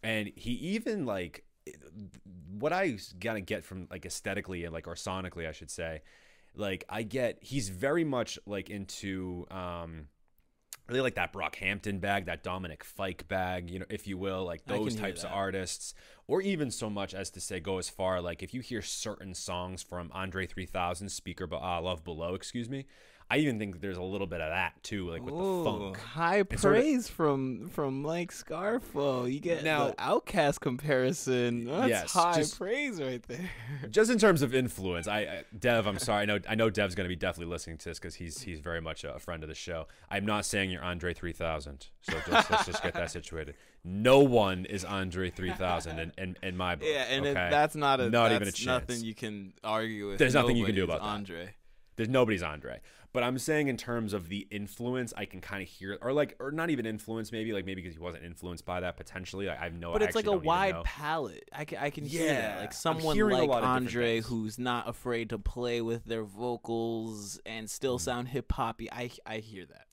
and 0.03 0.31
he 0.35 0.51
even 0.51 1.05
like 1.05 1.43
what 2.57 2.73
I 2.73 2.97
gotta 3.19 3.41
get 3.41 3.63
from 3.63 3.87
like 3.89 4.05
aesthetically 4.05 4.63
and 4.63 4.73
like 4.73 4.87
or 4.87 4.95
sonically, 4.95 5.47
I 5.47 5.51
should 5.51 5.69
say, 5.69 6.01
like 6.55 6.83
I 6.89 7.03
get 7.03 7.39
he's 7.41 7.69
very 7.69 8.03
much 8.03 8.39
like 8.45 8.69
into 8.69 9.45
um 9.51 10.07
really 10.89 11.01
like 11.01 11.15
that 11.15 11.31
Brockhampton 11.33 12.01
bag, 12.01 12.25
that 12.25 12.43
Dominic 12.43 12.83
Fike 12.83 13.27
bag, 13.27 13.69
you 13.69 13.79
know, 13.79 13.85
if 13.89 14.07
you 14.07 14.17
will, 14.17 14.43
like 14.43 14.65
those 14.65 14.95
types 14.95 15.23
of 15.23 15.31
artists, 15.31 15.93
or 16.27 16.41
even 16.41 16.71
so 16.71 16.89
much 16.89 17.13
as 17.13 17.29
to 17.31 17.41
say 17.41 17.59
go 17.59 17.77
as 17.77 17.89
far 17.89 18.21
like 18.21 18.43
if 18.43 18.53
you 18.53 18.61
hear 18.61 18.81
certain 18.81 19.33
songs 19.33 19.83
from 19.83 20.11
Andre 20.13 20.45
3000, 20.45 21.09
Speaker, 21.09 21.47
Be- 21.47 21.55
uh, 21.55 21.81
Love 21.81 22.03
Below, 22.03 22.33
excuse 22.33 22.69
me, 22.69 22.85
I 23.31 23.37
even 23.37 23.59
think 23.59 23.79
there's 23.79 23.97
a 23.97 24.01
little 24.01 24.25
bit 24.25 24.41
of 24.41 24.49
that 24.49 24.81
too, 24.81 25.07
like 25.09 25.21
with 25.21 25.35
the 25.35 25.63
funk. 25.63 25.97
high 25.97 26.37
It's 26.49 26.61
sorta- 26.63 26.79
praise 26.79 27.07
from 27.07 27.69
from 27.69 28.01
Mike 28.01 28.31
Scarfo. 28.31 29.31
You 29.31 29.39
get 29.39 29.63
Now- 29.63 29.91
OutKast 29.91 30.59
comparison. 30.59 31.65
That's 31.65 31.89
Yes, 31.89 32.13
high 32.13 32.37
just- 32.37 32.57
praise 32.57 32.99
right 33.01 33.21
there. 33.27 33.49
just 33.91 34.09
in 34.09 34.17
terms 34.17 34.41
of 34.41 34.55
influence, 34.55 35.07
I, 35.07 35.19
I 35.19 35.43
Dev, 35.57 35.85
I'm 35.85 35.99
sorry. 35.99 36.23
I 36.23 36.25
know 36.25 36.39
I 36.49 36.55
know 36.55 36.69
Dev's 36.71 36.95
going 36.95 37.05
to 37.05 37.09
be 37.09 37.15
definitely 37.15 37.51
listening 37.51 37.77
to 37.79 37.89
this 37.89 37.99
because 37.99 38.15
he's 38.15 38.41
he's 38.41 38.59
very 38.59 38.81
much 38.81 39.03
a 39.03 39.19
friend 39.19 39.43
of 39.43 39.49
the 39.49 39.55
show. 39.55 39.87
I'm 40.09 40.25
not 40.25 40.43
saying 40.45 40.71
you're 40.71 40.83
Andre 40.83 41.13
3000, 41.13 41.87
so 42.01 42.13
just, 42.27 42.49
let's 42.49 42.65
just 42.65 42.81
get 42.83 42.93
that 42.95 43.11
situated. 43.19 43.53
No 43.83 44.19
one 44.19 44.65
is 44.65 44.83
Andre 44.83 45.29
3000 45.29 45.99
in, 45.99 46.11
in, 46.17 46.35
in 46.43 46.57
my 46.57 46.75
book. 46.75 46.87
Yeah, 46.91 47.03
and 47.09 47.25
it, 47.25 47.33
that's 47.33 47.75
not 47.75 47.99
a 48.01 48.09
not 48.09 48.31
even 48.31 48.47
a 48.47 48.51
chance. 48.51 48.65
nothing 48.89 49.03
you 49.05 49.13
can 49.13 49.53
argue 49.63 50.09
with. 50.09 50.17
There's 50.17 50.33
nothing 50.33 50.57
you 50.57 50.65
can 50.65 50.75
do 50.75 50.83
about 50.83 50.99
that. 51.01 51.05
Andre. 51.07 51.53
There's 51.95 52.09
nobody's 52.09 52.43
Andre. 52.43 52.79
But 53.11 53.23
I'm 53.23 53.39
saying 53.39 53.69
in 53.69 53.77
terms 53.77 54.13
of 54.13 54.29
the 54.29 54.47
influence, 54.51 55.13
I 55.17 55.25
can 55.25 55.41
kind 55.41 55.63
of 55.63 55.67
hear, 55.67 55.97
or 56.01 56.13
like, 56.13 56.35
or 56.39 56.51
not 56.51 56.69
even 56.69 56.85
influence, 56.85 57.31
maybe 57.31 57.53
like 57.53 57.65
maybe 57.65 57.81
because 57.81 57.95
he 57.95 57.99
wasn't 57.99 58.23
influenced 58.23 58.65
by 58.65 58.81
that 58.81 58.97
potentially. 58.97 59.49
I, 59.49 59.59
I 59.59 59.63
have 59.63 59.73
no. 59.73 59.89
Idea. 59.89 59.93
But 59.93 60.01
I 60.03 60.05
it's 60.05 60.15
like 60.15 60.27
a 60.27 60.37
wide 60.37 60.83
palette. 60.83 61.49
I 61.51 61.65
can, 61.65 61.77
I 61.79 61.89
can 61.89 62.05
hear 62.05 62.27
that. 62.27 62.53
Yeah, 62.55 62.61
Like 62.61 62.73
someone 62.73 63.17
like 63.17 63.47
lot 63.49 63.63
of 63.63 63.63
different 63.63 63.65
Andre 63.65 64.21
who's 64.21 64.59
not 64.59 64.87
afraid 64.87 65.29
to 65.29 65.39
play 65.39 65.81
with 65.81 66.05
their 66.05 66.23
vocals 66.23 67.39
and 67.45 67.69
still 67.69 67.97
Mm. 67.97 68.01
sound 68.01 68.27
hip 68.27 68.51
hoppy. 68.51 68.91
I 68.91 69.09
I 69.25 69.37
hear 69.37 69.65
that. 69.65 69.85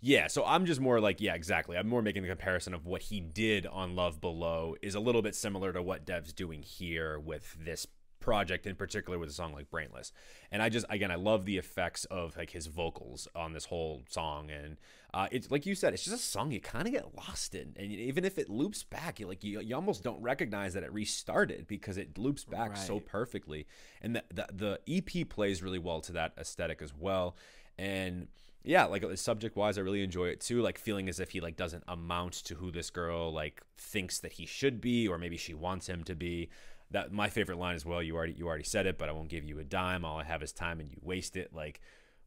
Yeah, 0.00 0.26
so 0.26 0.44
I'm 0.44 0.66
just 0.66 0.82
more 0.82 1.00
like, 1.00 1.22
yeah, 1.22 1.34
exactly. 1.34 1.78
I'm 1.78 1.88
more 1.88 2.02
making 2.02 2.22
the 2.24 2.28
comparison 2.28 2.74
of 2.74 2.84
what 2.84 3.00
he 3.00 3.20
did 3.20 3.66
on 3.66 3.96
Love 3.96 4.20
Below 4.20 4.76
is 4.82 4.94
a 4.94 5.00
little 5.00 5.22
bit 5.22 5.34
similar 5.34 5.72
to 5.72 5.80
what 5.82 6.04
Dev's 6.04 6.34
doing 6.34 6.62
here 6.62 7.18
with 7.18 7.56
this 7.64 7.86
project 8.24 8.66
in 8.66 8.74
particular 8.74 9.18
with 9.18 9.28
a 9.28 9.32
song 9.32 9.52
like 9.52 9.70
Brainless. 9.70 10.10
And 10.50 10.62
I 10.62 10.70
just 10.70 10.86
again 10.88 11.10
I 11.10 11.16
love 11.16 11.44
the 11.44 11.58
effects 11.58 12.06
of 12.06 12.34
like 12.38 12.50
his 12.50 12.66
vocals 12.68 13.28
on 13.36 13.52
this 13.52 13.66
whole 13.66 14.02
song. 14.08 14.50
And 14.50 14.78
uh, 15.12 15.28
it's 15.30 15.50
like 15.50 15.66
you 15.66 15.74
said 15.74 15.92
it's 15.92 16.04
just 16.04 16.16
a 16.16 16.18
song 16.18 16.50
you 16.50 16.58
kind 16.58 16.86
of 16.86 16.94
get 16.94 17.14
lost 17.14 17.54
in. 17.54 17.74
And 17.76 17.92
even 17.92 18.24
if 18.24 18.38
it 18.38 18.48
loops 18.48 18.82
back 18.82 19.20
you 19.20 19.26
like 19.26 19.44
you, 19.44 19.60
you 19.60 19.74
almost 19.74 20.02
don't 20.02 20.22
recognize 20.22 20.72
that 20.72 20.82
it 20.82 20.92
restarted 20.92 21.66
because 21.66 21.98
it 21.98 22.16
loops 22.16 22.44
back 22.44 22.78
so 22.78 22.98
perfectly. 22.98 23.66
And 24.00 24.16
the, 24.16 24.24
the 24.32 24.78
the 24.86 25.18
EP 25.20 25.28
plays 25.28 25.62
really 25.62 25.78
well 25.78 26.00
to 26.00 26.12
that 26.12 26.32
aesthetic 26.38 26.80
as 26.80 26.94
well. 26.98 27.36
And 27.78 28.28
yeah 28.66 28.86
like 28.86 29.04
subject 29.16 29.56
wise 29.56 29.76
i 29.76 29.80
really 29.82 30.02
enjoy 30.02 30.24
it 30.24 30.40
too 30.40 30.62
like 30.62 30.78
feeling 30.78 31.06
as 31.06 31.20
if 31.20 31.32
he 31.32 31.40
like 31.40 31.54
doesn't 31.54 31.84
amount 31.86 32.32
to 32.32 32.54
who 32.54 32.70
this 32.70 32.88
girl 32.88 33.30
like 33.30 33.60
thinks 33.76 34.18
that 34.18 34.32
he 34.32 34.46
should 34.46 34.80
be 34.80 35.06
or 35.06 35.18
maybe 35.18 35.36
she 35.36 35.52
wants 35.52 35.86
him 35.86 36.02
to 36.02 36.14
be 36.14 36.48
that 36.90 37.12
my 37.12 37.28
favorite 37.28 37.58
line 37.58 37.74
as 37.74 37.84
well 37.84 38.02
you 38.02 38.14
already 38.16 38.32
you 38.34 38.46
already 38.46 38.62
said 38.64 38.86
it 38.86 38.98
but 38.98 39.08
i 39.08 39.12
won't 39.12 39.28
give 39.28 39.44
you 39.44 39.58
a 39.58 39.64
dime. 39.64 40.04
All 40.04 40.18
i 40.18 40.24
have 40.24 40.42
is 40.42 40.52
time 40.52 40.80
and 40.80 40.90
you 40.90 40.98
waste 41.02 41.36
it. 41.36 41.50
Like 41.52 41.80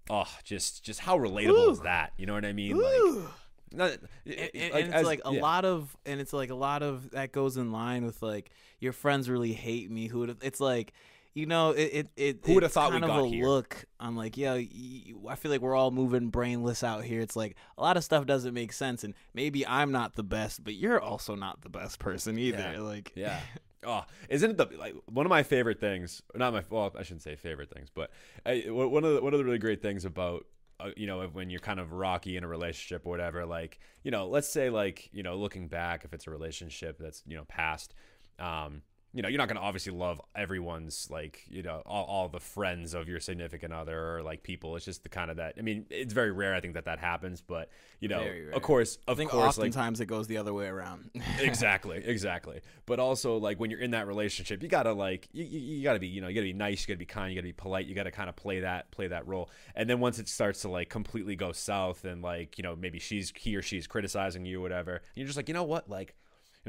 oh 0.09 0.27
just 0.43 0.83
just 0.83 0.99
how 1.01 1.17
relatable 1.17 1.71
is 1.71 1.79
that? 1.81 2.13
You 2.17 2.25
know 2.25 2.33
what 2.33 2.45
i 2.45 2.53
mean? 2.53 2.77
Like 2.77 3.25
not, 3.73 3.91
and, 4.25 4.49
and- 4.55 4.73
and 4.73 4.93
it's 4.93 5.05
like 5.05 5.21
a 5.25 5.31
lot 5.31 5.65
of 5.65 5.95
and 6.05 6.21
it's 6.21 6.31
like 6.33 6.49
a 6.49 6.55
lot 6.55 6.83
of 6.83 7.11
that 7.11 7.31
goes 7.33 7.57
in 7.57 7.71
line 7.71 8.05
with 8.05 8.21
like 8.21 8.49
your 8.79 8.93
friends 8.93 9.29
really 9.29 9.53
hate 9.53 9.89
me. 9.91 10.07
Who 10.07 10.19
would 10.19 10.37
it's 10.41 10.59
like 10.61 10.93
you 11.33 11.45
know 11.45 11.71
it 11.71 11.81
it, 11.93 12.07
it 12.15 12.39
Who 12.45 12.53
would've 12.55 12.67
it's 12.67 12.73
thought 12.73 12.93
we 12.93 12.99
kind 13.01 13.11
of 13.11 13.25
a 13.25 13.27
here? 13.27 13.45
look. 13.45 13.83
I'm 13.99 14.15
like 14.15 14.37
yo 14.37 14.53
I 14.55 15.35
feel 15.35 15.51
like 15.51 15.59
we're 15.61 15.75
all 15.75 15.91
moving 15.91 16.29
brainless 16.29 16.81
out 16.83 17.03
here. 17.03 17.19
It's 17.19 17.35
like 17.35 17.55
a 17.77 17.81
lot 17.81 17.97
of 17.97 18.03
stuff 18.05 18.25
doesn't 18.25 18.53
make 18.53 18.71
sense 18.71 19.03
and 19.03 19.13
maybe 19.33 19.67
i'm 19.67 19.91
not 19.91 20.15
the 20.15 20.23
best 20.23 20.63
but 20.63 20.73
you're 20.75 21.01
also 21.01 21.35
not 21.35 21.61
the 21.61 21.69
best 21.69 21.99
person 21.99 22.39
either. 22.39 22.71
Yeah. 22.75 22.79
like 22.79 23.11
Yeah. 23.15 23.39
Oh, 23.85 24.03
isn't 24.29 24.51
it 24.51 24.57
the 24.57 24.77
like 24.77 24.95
one 25.05 25.25
of 25.25 25.29
my 25.29 25.43
favorite 25.43 25.79
things? 25.79 26.21
Not 26.35 26.53
my 26.53 26.63
well, 26.69 26.93
I 26.97 27.03
shouldn't 27.03 27.21
say 27.21 27.35
favorite 27.35 27.69
things, 27.73 27.89
but 27.93 28.11
I, 28.45 28.63
one 28.67 29.03
of 29.03 29.13
the 29.13 29.21
one 29.21 29.33
of 29.33 29.39
the 29.39 29.45
really 29.45 29.59
great 29.59 29.81
things 29.81 30.03
about 30.03 30.45
uh, 30.79 30.89
you 30.95 31.07
know 31.07 31.21
when 31.27 31.49
you're 31.49 31.59
kind 31.59 31.79
of 31.79 31.91
rocky 31.91 32.37
in 32.37 32.43
a 32.43 32.47
relationship 32.47 33.05
or 33.05 33.09
whatever, 33.09 33.45
like 33.45 33.79
you 34.03 34.11
know, 34.11 34.27
let's 34.27 34.47
say 34.49 34.69
like 34.69 35.09
you 35.11 35.23
know, 35.23 35.35
looking 35.35 35.67
back, 35.67 36.05
if 36.05 36.13
it's 36.13 36.27
a 36.27 36.31
relationship 36.31 36.97
that's 36.99 37.23
you 37.27 37.35
know 37.35 37.45
past, 37.45 37.93
um, 38.39 38.81
you 39.17 39.23
know, 39.23 39.29
you're 39.29 39.39
not 39.39 39.47
gonna 39.47 39.59
obviously 39.59 39.91
love 39.91 40.21
everyone's 40.35 41.09
like 41.09 41.43
you 41.49 41.63
know 41.63 41.81
all, 41.85 42.05
all 42.05 42.29
the 42.29 42.39
friends 42.39 42.93
of 42.93 43.09
your 43.09 43.19
significant 43.19 43.73
other 43.73 44.17
or 44.17 44.23
like 44.23 44.43
people. 44.43 44.75
It's 44.75 44.85
just 44.85 45.03
the 45.03 45.09
kind 45.09 45.31
of 45.31 45.37
that. 45.37 45.55
I 45.57 45.61
mean, 45.61 45.85
it's 45.89 46.13
very 46.13 46.31
rare. 46.31 46.53
I 46.53 46.61
think 46.61 46.75
that 46.75 46.85
that 46.85 46.99
happens, 46.99 47.41
but 47.41 47.69
you 47.99 48.07
know, 48.07 48.25
of 48.53 48.61
course, 48.61 48.99
i 49.07 49.11
of 49.11 49.17
think 49.17 49.31
course, 49.31 49.57
like 49.57 49.67
oftentimes 49.67 49.99
it 49.99 50.05
goes 50.05 50.27
the 50.27 50.37
other 50.37 50.53
way 50.53 50.67
around 50.67 51.09
exactly 51.39 51.97
exactly 52.05 52.61
but 52.85 52.99
also 52.99 53.37
like 53.37 53.59
when 53.59 53.69
you're 53.69 53.79
in 53.79 53.91
that 53.91 54.07
relationship 54.07 54.61
you 54.61 54.69
gotta 54.69 54.93
like 54.93 55.27
you, 55.31 55.43
you, 55.43 55.59
you 55.59 55.83
gotta 55.83 55.99
be 55.99 56.07
you 56.07 56.21
know 56.21 56.27
you 56.27 56.35
gotta 56.35 56.45
be 56.45 56.53
nice 56.53 56.81
you 56.81 56.87
gotta 56.87 56.99
be 56.99 57.05
kind 57.05 57.31
you 57.31 57.35
gotta 57.35 57.47
be 57.47 57.53
polite 57.53 57.85
you 57.85 57.95
gotta 57.95 58.11
kind 58.11 58.29
of 58.29 58.35
play 58.35 58.59
that 58.59 58.89
play 58.91 59.07
that 59.07 59.27
role 59.27 59.49
and 59.75 59.89
then 59.89 59.99
once 59.99 60.19
it 60.19 60.27
starts 60.27 60.61
to 60.61 60.69
like 60.69 60.89
completely 60.89 61.35
go 61.35 61.51
south 61.51 62.05
and 62.05 62.21
like 62.21 62.57
you 62.57 62.63
know 62.63 62.75
maybe 62.75 62.99
she's 62.99 63.33
he 63.35 63.55
or 63.55 63.61
she's 63.61 63.87
criticizing 63.87 64.45
you 64.45 64.59
or 64.59 64.61
whatever 64.61 64.95
and 64.95 65.01
you're 65.15 65.27
just 65.27 65.37
like 65.37 65.47
you 65.47 65.53
know 65.53 65.63
what 65.63 65.89
like 65.89 66.15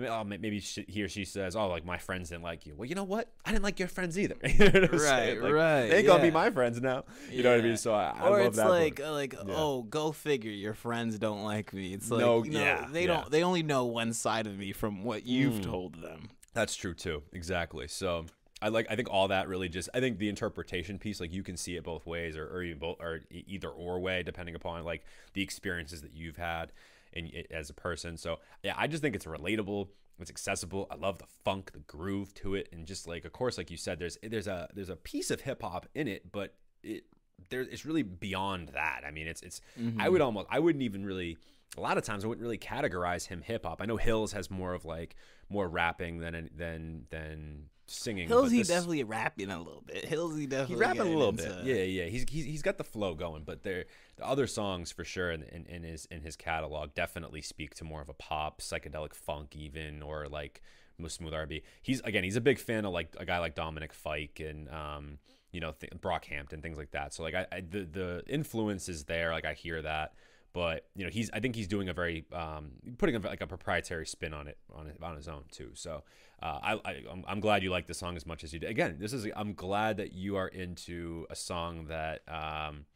oh, 0.07 0.25
maybe 0.25 0.61
she, 0.61 0.85
he 0.89 1.03
or 1.03 1.09
she 1.09 1.25
says, 1.25 1.57
"Oh, 1.57 1.69
like 1.69 1.85
my 1.85 1.99
friends 1.99 2.29
didn't 2.31 2.43
like 2.45 2.67
you." 2.67 2.75
Well, 2.77 2.87
you 2.89 2.95
know 2.95 3.05
what? 3.05 3.31
I 3.45 3.51
didn't 3.53 3.65
like 3.65 3.79
your 3.79 3.89
friends 3.89 4.19
either. 4.19 4.37
You 4.45 4.71
know 4.71 4.81
what 4.83 4.93
I'm 4.93 4.99
saying? 4.99 5.41
Right, 5.41 5.43
Like, 5.43 5.53
right, 5.53 5.89
They 5.89 5.99
ain't 5.99 6.07
gonna 6.07 6.23
be 6.23 6.31
my 6.31 6.51
friends 6.51 6.81
now. 6.81 7.05
You 7.31 7.43
know 7.43 7.51
what 7.53 7.61
I 7.61 7.63
mean? 7.63 7.77
So 7.77 7.93
I, 7.93 8.15
I 8.17 8.29
or 8.29 8.39
love 8.39 8.47
it's 8.49 8.57
that. 8.59 8.69
like 8.71 8.97
part. 8.97 9.09
uh, 9.09 9.13
like 9.13 9.33
Yeah. 9.33 9.55
oh 9.57 9.83
go 9.83 10.13
figure 10.13 10.51
your 10.53 10.75
friends 10.75 11.19
don't 11.19 11.43
like 11.45 11.73
me 11.73 11.95
it's 11.95 12.11
like 12.11 12.21
No, 12.21 12.41
know, 12.43 12.61
yeah, 12.61 12.87
they 12.91 13.03
yeah. 13.03 13.07
don't 13.09 13.31
they 13.31 13.43
only 13.43 13.63
know 13.63 13.85
one 13.87 14.13
side 14.13 14.47
of 14.47 14.57
me 14.59 14.73
from 14.73 15.03
what 15.05 15.27
you've 15.27 15.55
Mm. 15.61 15.65
told 15.65 16.03
them 16.03 16.29
That's 16.55 16.75
true 16.77 16.95
too. 16.95 17.23
Exactly. 17.33 17.89
So 17.89 18.27
I 18.61 18.71
like. 18.71 18.87
I 18.91 18.97
think 18.97 19.09
all 19.09 19.29
that 19.29 19.47
really 19.47 19.69
just. 19.69 19.89
I 19.95 20.01
think 20.01 20.19
the 20.19 20.29
interpretation 20.29 20.99
piece, 20.99 21.21
like 21.21 21.33
you 21.33 21.45
can 21.45 21.57
see 21.57 21.77
it 21.77 21.85
both 21.85 22.05
ways, 22.07 22.37
or, 22.37 22.45
or 22.49 22.65
even 22.65 22.79
both, 22.81 22.97
or 22.99 23.21
either 23.31 23.69
or 23.69 24.01
way, 24.01 24.25
depending 24.25 24.57
upon 24.57 24.83
like 24.85 25.05
the 25.35 25.43
experiences 25.43 26.03
that 26.03 26.13
you've 26.13 26.39
had 26.39 26.73
in 27.13 27.31
as 27.51 27.71
a 27.71 27.75
person. 27.75 28.17
So 28.17 28.39
yeah, 28.63 28.75
I 28.77 28.87
just 28.87 29.03
think 29.03 29.15
it's 29.15 29.27
relatable. 29.27 29.89
It's 30.21 30.31
accessible. 30.31 30.89
I 30.91 30.97
love 30.97 31.19
the 31.19 31.27
funk, 31.45 31.73
the 31.73 31.79
groove 31.81 32.35
to 32.35 32.55
it, 32.55 32.69
and 32.73 32.87
just 32.87 33.07
like, 33.07 33.25
of 33.25 33.33
course, 33.33 33.57
like 33.57 33.71
you 33.71 33.77
said, 33.77 33.99
there's 33.99 34.19
there's 34.23 34.49
a 34.49 34.69
there's 34.75 34.89
a 34.89 34.97
piece 34.97 35.31
of 35.31 35.41
hip 35.43 35.63
hop 35.63 35.87
in 35.95 36.09
it, 36.09 36.33
but 36.33 36.55
it 36.83 37.05
there 37.51 37.61
it's 37.61 37.85
really 37.87 38.03
beyond 38.03 38.69
that. 38.69 39.03
I 39.07 39.11
mean, 39.11 39.27
it's 39.27 39.43
it's. 39.43 39.61
I 39.77 39.81
mm-hmm. 39.81 40.13
would 40.13 40.21
almost. 40.21 40.47
I 40.51 40.59
wouldn't 40.59 40.83
even 40.83 41.05
really. 41.05 41.37
A 41.77 41.81
lot 41.81 41.99
of 41.99 42.05
times, 42.05 42.25
I 42.25 42.29
wouldn't 42.29 42.43
really 42.43 42.59
categorize 42.59 43.27
him 43.27 43.43
hip 43.43 43.65
hop. 43.65 43.81
I 43.81 43.85
know 43.85 43.99
Hills 43.99 44.33
has 44.33 44.51
more 44.51 44.75
of 44.75 44.85
like 44.85 45.15
more 45.49 45.69
rapping 45.69 46.19
than 46.19 46.51
than 46.57 47.05
than 47.11 47.67
singing. 47.91 48.29
Hillsy 48.29 48.59
this- 48.59 48.69
definitely 48.69 49.05
rapping 49.05 49.51
a 49.51 49.59
little 49.59 49.83
bit. 49.87 50.05
Hillsy 50.05 50.49
definitely 50.49 50.75
he 50.77 50.81
rapping 50.81 51.01
a 51.03 51.17
little 51.17 51.33
bit. 51.33 51.47
into- 51.47 51.63
Yeah, 51.67 51.83
yeah. 51.85 52.05
He's, 52.07 52.25
he's 52.29 52.45
he's 52.45 52.63
got 52.63 52.79
the 52.79 52.85
flow 52.85 53.15
going, 53.15 53.45
but 53.45 53.63
there 53.63 53.85
the 54.17 54.27
other 54.27 54.47
songs 54.47 54.91
for 54.93 55.05
sure 55.05 55.31
in, 55.31 55.43
in, 55.45 55.67
in 55.67 55.83
his 55.83 56.07
in 56.07 56.21
his 56.23 56.37
catalog 56.37 56.95
definitely 56.95 57.43
speak 57.43 57.75
to 57.77 57.85
more 57.85 58.01
of 58.03 58.09
a 58.09 58.15
pop, 58.15 58.61
psychedelic 58.61 59.15
funk 59.15 59.55
even, 59.57 60.03
or 60.03 60.27
like 60.29 60.61
smooth 61.07 61.33
R&B. 61.33 61.63
He's 61.81 62.01
again, 62.01 62.25
he's 62.25 62.37
a 62.37 62.41
big 62.41 62.59
fan 62.59 62.85
of 62.85 62.93
like 62.93 63.15
a 63.19 63.25
guy 63.25 63.39
like 63.39 63.55
Dominic 63.55 63.93
Fike 63.93 64.41
and 64.45 64.69
um 64.71 65.19
you 65.53 65.61
know 65.61 65.73
th- 65.73 65.93
Brockhampton 66.01 66.61
things 66.63 66.77
like 66.77 66.91
that. 66.91 67.15
So 67.15 67.23
like 67.23 67.35
I, 67.35 67.47
I 67.53 67.61
the 67.61 67.85
the 67.85 68.23
influence 68.27 68.89
is 68.89 69.05
there. 69.05 69.31
Like 69.33 69.45
I 69.45 69.55
hear 69.55 69.81
that. 69.83 70.13
But 70.55 70.87
you 70.97 71.05
know 71.05 71.11
he's 71.11 71.31
I 71.33 71.41
think 71.41 71.55
he's 71.55 71.69
doing 71.69 71.89
a 71.89 71.93
very 71.93 72.25
um, 72.33 72.73
putting 72.97 73.15
a, 73.17 73.19
like 73.21 73.41
a 73.43 73.47
proprietary 73.47 74.07
spin 74.07 74.33
on 74.33 74.49
it 74.49 74.59
on 74.75 74.87
it, 74.87 74.97
on 75.03 75.15
his 75.17 75.29
own 75.29 75.45
too. 75.51 75.71
So 75.75 76.03
uh, 76.43 76.59
I, 76.63 76.73
I 76.85 77.03
I'm, 77.11 77.25
I'm 77.29 77.41
glad 77.41 77.63
you 77.63 77.71
like 77.71 77.87
the 77.87 77.95
song 77.95 78.17
as 78.17 78.25
much 78.27 78.43
as 78.45 78.53
you 78.53 78.59
did. 78.59 78.71
Again, 78.71 78.97
this 78.99 79.13
is 79.13 79.27
I'm 79.37 79.53
glad 79.55 79.99
that 79.99 80.13
you 80.13 80.37
are 80.37 80.49
into 80.49 81.27
a 81.31 81.37
song 81.37 81.87
that 81.89 82.23
um, 82.29 82.87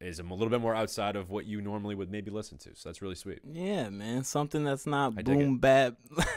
is 0.00 0.20
a 0.20 0.22
little 0.22 0.48
bit 0.48 0.60
more 0.60 0.74
outside 0.74 1.16
of 1.16 1.28
what 1.30 1.44
you 1.46 1.60
normally 1.60 1.94
would 1.94 2.10
maybe 2.10 2.30
listen 2.30 2.56
to. 2.58 2.70
So 2.74 2.88
that's 2.88 3.02
really 3.02 3.14
sweet. 3.16 3.40
Yeah, 3.52 3.88
man, 3.88 4.24
something 4.24 4.64
that's 4.64 4.86
not 4.86 5.14
I 5.16 5.22
boom 5.22 5.58
bap, 5.58 5.96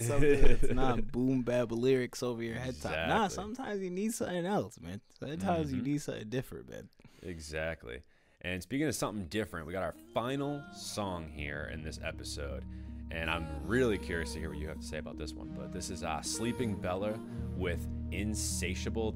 something 0.00 0.40
that's 0.42 0.70
not 0.72 1.10
boom 1.10 1.42
bap 1.42 1.72
lyrics 1.72 2.22
over 2.22 2.42
your 2.42 2.56
head 2.56 2.74
top. 2.80 2.92
Nah, 3.08 3.28
sometimes 3.28 3.82
you 3.82 3.90
need 3.90 4.12
something 4.14 4.46
else, 4.46 4.78
man. 4.80 5.00
Sometimes 5.18 5.72
you 5.72 5.80
Mhm. 5.80 5.86
need 5.86 6.02
something 6.02 6.28
different, 6.28 6.70
man. 6.70 6.88
Exactly. 7.22 8.02
And 8.42 8.60
speaking 8.60 8.88
of 8.88 8.94
something 8.94 9.26
different, 9.26 9.66
we 9.66 9.72
got 9.72 9.84
our 9.84 9.94
final 10.12 10.62
song 10.74 11.30
here 11.32 11.70
in 11.72 11.82
this 11.82 12.00
episode. 12.04 12.64
And 13.12 13.30
I'm 13.30 13.46
really 13.64 13.98
curious 13.98 14.32
to 14.32 14.40
hear 14.40 14.48
what 14.48 14.58
you 14.58 14.66
have 14.68 14.80
to 14.80 14.86
say 14.86 14.98
about 14.98 15.16
this 15.16 15.32
one. 15.32 15.54
But 15.56 15.72
this 15.72 15.90
is 15.90 16.02
uh, 16.02 16.22
Sleeping 16.22 16.74
Bella 16.74 17.18
with 17.56 17.86
Insatiable. 18.10 19.12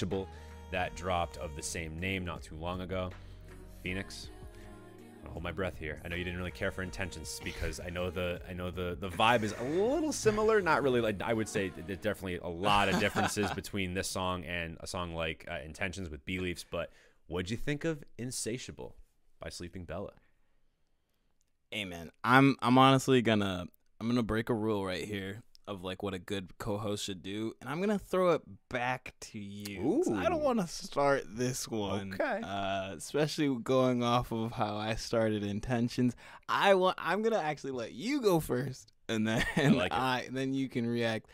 Insatiable, 0.00 0.28
that 0.70 0.96
dropped 0.96 1.36
of 1.36 1.54
the 1.56 1.62
same 1.62 2.00
name 2.00 2.24
not 2.24 2.42
too 2.42 2.54
long 2.54 2.80
ago. 2.80 3.10
Phoenix. 3.82 4.30
I'm 5.18 5.24
gonna 5.24 5.32
hold 5.34 5.42
my 5.44 5.52
breath 5.52 5.76
here. 5.78 6.00
I 6.02 6.08
know 6.08 6.16
you 6.16 6.24
didn't 6.24 6.38
really 6.38 6.50
care 6.50 6.70
for 6.70 6.82
intentions 6.82 7.38
because 7.44 7.80
I 7.80 7.90
know 7.90 8.08
the 8.08 8.40
I 8.48 8.54
know 8.54 8.70
the 8.70 8.96
the 8.98 9.10
vibe 9.10 9.42
is 9.42 9.54
a 9.60 9.64
little 9.64 10.10
similar. 10.10 10.62
Not 10.62 10.82
really 10.82 11.02
like 11.02 11.20
I 11.20 11.34
would 11.34 11.50
say 11.50 11.70
there's 11.86 11.98
definitely 11.98 12.38
a 12.38 12.48
lot 12.48 12.88
of 12.88 12.98
differences 12.98 13.50
between 13.54 13.92
this 13.92 14.08
song 14.08 14.42
and 14.44 14.78
a 14.80 14.86
song 14.86 15.14
like 15.14 15.46
uh, 15.50 15.58
Intentions 15.66 16.08
with 16.08 16.24
Beliefs. 16.24 16.64
But 16.70 16.90
what'd 17.26 17.50
you 17.50 17.58
think 17.58 17.84
of 17.84 18.02
Insatiable 18.16 18.96
by 19.38 19.50
Sleeping 19.50 19.84
Bella? 19.84 20.12
Hey 21.70 21.84
man, 21.84 22.10
I'm 22.24 22.56
I'm 22.62 22.78
honestly 22.78 23.20
gonna 23.20 23.66
I'm 24.00 24.08
gonna 24.08 24.22
break 24.22 24.48
a 24.48 24.54
rule 24.54 24.82
right 24.82 25.04
here 25.04 25.42
of 25.66 25.84
like 25.84 26.02
what 26.02 26.14
a 26.14 26.18
good 26.18 26.56
co-host 26.58 27.04
should 27.04 27.22
do, 27.22 27.52
and 27.60 27.68
I'm 27.70 27.80
gonna 27.80 27.98
throw 27.98 28.30
it 28.32 28.42
back 28.68 29.14
to 29.20 29.38
you. 29.38 30.02
I 30.16 30.28
don't 30.28 30.42
want 30.42 30.60
to 30.60 30.66
start 30.66 31.24
this 31.28 31.68
one, 31.68 32.14
Okay. 32.14 32.40
Uh, 32.42 32.94
especially 32.96 33.54
going 33.62 34.02
off 34.02 34.32
of 34.32 34.52
how 34.52 34.76
I 34.76 34.94
started 34.96 35.44
intentions. 35.44 36.16
I 36.48 36.74
want 36.74 36.96
I'm 36.98 37.22
gonna 37.22 37.38
actually 37.38 37.72
let 37.72 37.92
you 37.92 38.20
go 38.20 38.40
first, 38.40 38.92
and 39.08 39.26
then 39.28 39.44
like. 39.74 39.92
I 39.92 40.28
then 40.30 40.54
you 40.54 40.68
can 40.68 40.86
react. 40.88 41.26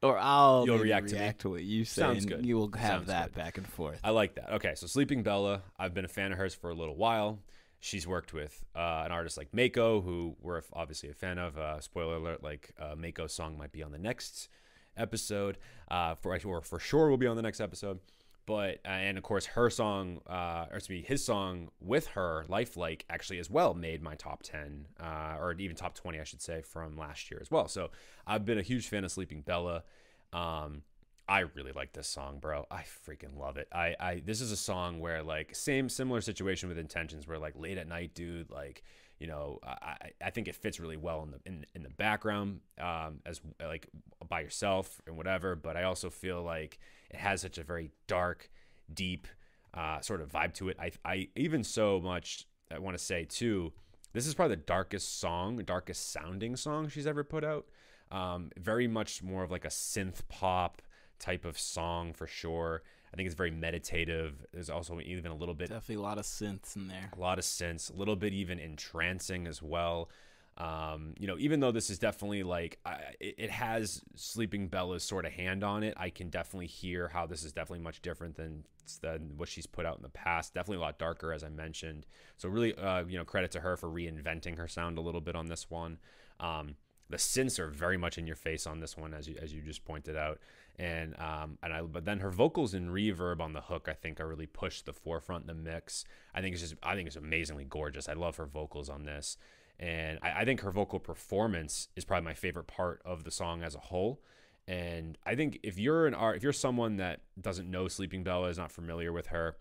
Or 0.00 0.16
I'll 0.16 0.64
You'll 0.64 0.76
maybe 0.76 0.90
react 0.90 1.08
to 1.08 1.32
to 1.32 1.50
what 1.50 1.62
you 1.64 1.84
say. 1.84 2.02
Sounds 2.02 2.18
and 2.24 2.28
good. 2.28 2.46
You 2.46 2.56
will 2.56 2.70
have 2.76 2.90
Sounds 3.00 3.06
that 3.08 3.32
good. 3.32 3.34
back 3.34 3.58
and 3.58 3.66
forth. 3.66 3.98
I 4.04 4.10
like 4.10 4.36
that. 4.36 4.52
Okay, 4.54 4.74
so 4.76 4.86
Sleeping 4.86 5.24
Bella, 5.24 5.62
I've 5.76 5.92
been 5.92 6.04
a 6.04 6.08
fan 6.08 6.30
of 6.30 6.38
hers 6.38 6.54
for 6.54 6.70
a 6.70 6.74
little 6.74 6.94
while. 6.94 7.40
She's 7.80 8.06
worked 8.06 8.32
with 8.32 8.64
uh, 8.74 9.02
an 9.04 9.12
artist 9.12 9.36
like 9.36 9.54
Mako, 9.54 10.00
who 10.00 10.36
we're 10.40 10.62
obviously 10.72 11.10
a 11.10 11.14
fan 11.14 11.38
of. 11.38 11.56
Uh, 11.56 11.80
spoiler 11.80 12.16
alert: 12.16 12.42
like 12.42 12.70
uh, 12.80 12.94
Mako's 12.96 13.32
song 13.32 13.56
might 13.56 13.72
be 13.72 13.82
on 13.82 13.92
the 13.92 13.98
next 13.98 14.48
episode. 14.96 15.58
Uh, 15.88 16.14
for 16.16 16.36
or 16.44 16.60
for 16.60 16.78
sure 16.80 17.08
will 17.08 17.16
be 17.16 17.26
on 17.26 17.36
the 17.36 17.42
next 17.42 17.60
episode. 17.60 18.00
But 18.46 18.80
uh, 18.84 18.88
and 18.88 19.18
of 19.18 19.24
course 19.24 19.44
her 19.46 19.68
song, 19.68 20.22
uh, 20.26 20.66
or 20.70 20.78
excuse 20.78 21.02
me, 21.02 21.06
his 21.06 21.24
song 21.24 21.68
with 21.80 22.06
her, 22.08 22.46
Lifelike, 22.48 23.04
actually 23.10 23.38
as 23.38 23.50
well 23.50 23.74
made 23.74 24.02
my 24.02 24.14
top 24.14 24.42
ten, 24.42 24.86
uh, 24.98 25.36
or 25.38 25.52
even 25.52 25.76
top 25.76 25.94
twenty, 25.94 26.18
I 26.18 26.24
should 26.24 26.40
say, 26.40 26.62
from 26.62 26.96
last 26.96 27.30
year 27.30 27.38
as 27.40 27.50
well. 27.50 27.68
So 27.68 27.90
I've 28.26 28.44
been 28.44 28.58
a 28.58 28.62
huge 28.62 28.88
fan 28.88 29.04
of 29.04 29.12
Sleeping 29.12 29.42
Bella. 29.42 29.84
Um, 30.32 30.82
I 31.28 31.40
really 31.40 31.72
like 31.72 31.92
this 31.92 32.08
song, 32.08 32.38
bro. 32.38 32.66
I 32.70 32.84
freaking 33.06 33.36
love 33.38 33.58
it. 33.58 33.68
I, 33.72 33.94
I 34.00 34.22
this 34.24 34.40
is 34.40 34.50
a 34.50 34.56
song 34.56 34.98
where 34.98 35.22
like 35.22 35.54
same 35.54 35.88
similar 35.88 36.20
situation 36.22 36.68
with 36.68 36.78
intentions 36.78 37.28
where 37.28 37.38
like 37.38 37.54
late 37.56 37.76
at 37.78 37.86
night, 37.86 38.14
dude, 38.14 38.50
like 38.50 38.82
you 39.20 39.26
know, 39.26 39.58
I, 39.62 39.96
I- 40.24 40.30
think 40.30 40.46
it 40.46 40.54
fits 40.54 40.78
really 40.78 40.96
well 40.96 41.22
in 41.24 41.32
the 41.32 41.40
in, 41.44 41.66
in 41.74 41.82
the 41.82 41.90
background, 41.90 42.60
um, 42.80 43.20
as 43.26 43.40
like 43.60 43.88
by 44.28 44.40
yourself 44.40 45.00
and 45.06 45.16
whatever. 45.16 45.54
But 45.54 45.76
I 45.76 45.82
also 45.82 46.08
feel 46.08 46.42
like 46.42 46.78
it 47.10 47.16
has 47.16 47.42
such 47.42 47.58
a 47.58 47.64
very 47.64 47.90
dark, 48.06 48.48
deep, 48.92 49.26
uh, 49.74 50.00
sort 50.00 50.20
of 50.22 50.30
vibe 50.32 50.54
to 50.54 50.68
it. 50.70 50.78
I 50.80 50.92
I 51.04 51.28
even 51.36 51.62
so 51.62 52.00
much 52.00 52.46
I 52.70 52.78
want 52.78 52.96
to 52.96 53.04
say 53.04 53.24
too. 53.24 53.72
This 54.14 54.26
is 54.26 54.34
probably 54.34 54.56
the 54.56 54.62
darkest 54.62 55.20
song, 55.20 55.56
darkest 55.58 56.10
sounding 56.10 56.56
song 56.56 56.88
she's 56.88 57.06
ever 57.06 57.22
put 57.22 57.44
out. 57.44 57.66
Um, 58.10 58.50
very 58.56 58.88
much 58.88 59.22
more 59.22 59.42
of 59.44 59.50
like 59.50 59.66
a 59.66 59.68
synth 59.68 60.26
pop 60.28 60.80
type 61.18 61.44
of 61.44 61.58
song 61.58 62.12
for 62.12 62.26
sure. 62.26 62.82
I 63.12 63.16
think 63.16 63.26
it's 63.26 63.34
very 63.34 63.50
meditative. 63.50 64.46
There's 64.52 64.70
also 64.70 65.00
even 65.00 65.30
a 65.30 65.34
little 65.34 65.54
bit 65.54 65.70
Definitely 65.70 66.02
a 66.02 66.06
lot 66.06 66.18
of 66.18 66.24
synths 66.24 66.76
in 66.76 66.88
there. 66.88 67.10
a 67.16 67.20
lot 67.20 67.38
of 67.38 67.44
sense, 67.44 67.90
a 67.90 67.96
little 67.96 68.16
bit 68.16 68.32
even 68.34 68.58
entrancing 68.58 69.46
as 69.46 69.62
well. 69.62 70.10
Um, 70.58 71.14
you 71.18 71.28
know, 71.28 71.36
even 71.38 71.60
though 71.60 71.70
this 71.70 71.88
is 71.88 72.00
definitely 72.00 72.42
like 72.42 72.78
I, 72.84 72.98
it, 73.20 73.34
it 73.38 73.50
has 73.50 74.02
Sleeping 74.16 74.66
Bella's 74.66 75.04
sort 75.04 75.24
of 75.24 75.32
hand 75.32 75.62
on 75.62 75.84
it, 75.84 75.94
I 75.96 76.10
can 76.10 76.30
definitely 76.30 76.66
hear 76.66 77.08
how 77.08 77.26
this 77.26 77.44
is 77.44 77.52
definitely 77.52 77.84
much 77.84 78.02
different 78.02 78.34
than 78.34 78.64
than 79.02 79.34
what 79.36 79.48
she's 79.48 79.66
put 79.66 79.86
out 79.86 79.96
in 79.96 80.02
the 80.02 80.08
past. 80.08 80.54
Definitely 80.54 80.78
a 80.78 80.86
lot 80.86 80.98
darker, 80.98 81.32
as 81.32 81.44
I 81.44 81.48
mentioned. 81.48 82.06
So 82.38 82.48
really, 82.48 82.74
uh, 82.74 83.04
you 83.04 83.16
know, 83.16 83.24
credit 83.24 83.52
to 83.52 83.60
her 83.60 83.76
for 83.76 83.88
reinventing 83.88 84.58
her 84.58 84.66
sound 84.66 84.98
a 84.98 85.00
little 85.00 85.20
bit 85.20 85.36
on 85.36 85.46
this 85.46 85.70
one. 85.70 85.98
Um, 86.40 86.74
the 87.08 87.18
synths 87.18 87.58
are 87.58 87.68
very 87.68 87.96
much 87.96 88.18
in 88.18 88.26
your 88.26 88.36
face 88.36 88.66
on 88.66 88.80
this 88.80 88.96
one, 88.96 89.14
as 89.14 89.28
you 89.28 89.36
as 89.40 89.52
you 89.52 89.62
just 89.62 89.84
pointed 89.84 90.16
out, 90.16 90.40
and 90.78 91.18
um, 91.18 91.58
and 91.62 91.72
I 91.72 91.82
but 91.82 92.04
then 92.04 92.20
her 92.20 92.30
vocals 92.30 92.72
and 92.72 92.90
reverb 92.90 93.40
on 93.40 93.52
the 93.52 93.62
hook, 93.62 93.88
I 93.88 93.94
think, 93.94 94.20
are 94.20 94.28
really 94.28 94.46
pushed 94.46 94.86
the 94.86 94.92
forefront 94.92 95.42
in 95.42 95.48
the 95.48 95.70
mix. 95.70 96.04
I 96.34 96.40
think 96.40 96.54
it's 96.54 96.62
just 96.62 96.74
I 96.82 96.94
think 96.94 97.08
it's 97.08 97.16
amazingly 97.16 97.64
gorgeous. 97.64 98.08
I 98.08 98.12
love 98.12 98.36
her 98.36 98.46
vocals 98.46 98.88
on 98.88 99.04
this, 99.04 99.36
and 99.80 100.18
I, 100.22 100.42
I 100.42 100.44
think 100.44 100.60
her 100.60 100.70
vocal 100.70 101.00
performance 101.00 101.88
is 101.96 102.04
probably 102.04 102.24
my 102.24 102.34
favorite 102.34 102.68
part 102.68 103.02
of 103.04 103.24
the 103.24 103.30
song 103.30 103.62
as 103.62 103.74
a 103.74 103.80
whole. 103.80 104.20
And 104.68 105.16
I 105.24 105.34
think 105.34 105.58
if 105.62 105.78
you're 105.78 106.06
an 106.06 106.14
art, 106.14 106.36
if 106.36 106.42
you're 106.42 106.52
someone 106.52 106.98
that 106.98 107.20
doesn't 107.40 107.70
know 107.70 107.88
Sleeping 107.88 108.22
Bella, 108.22 108.48
is 108.48 108.58
not 108.58 108.70
familiar 108.70 109.12
with 109.12 109.28
her, 109.28 109.56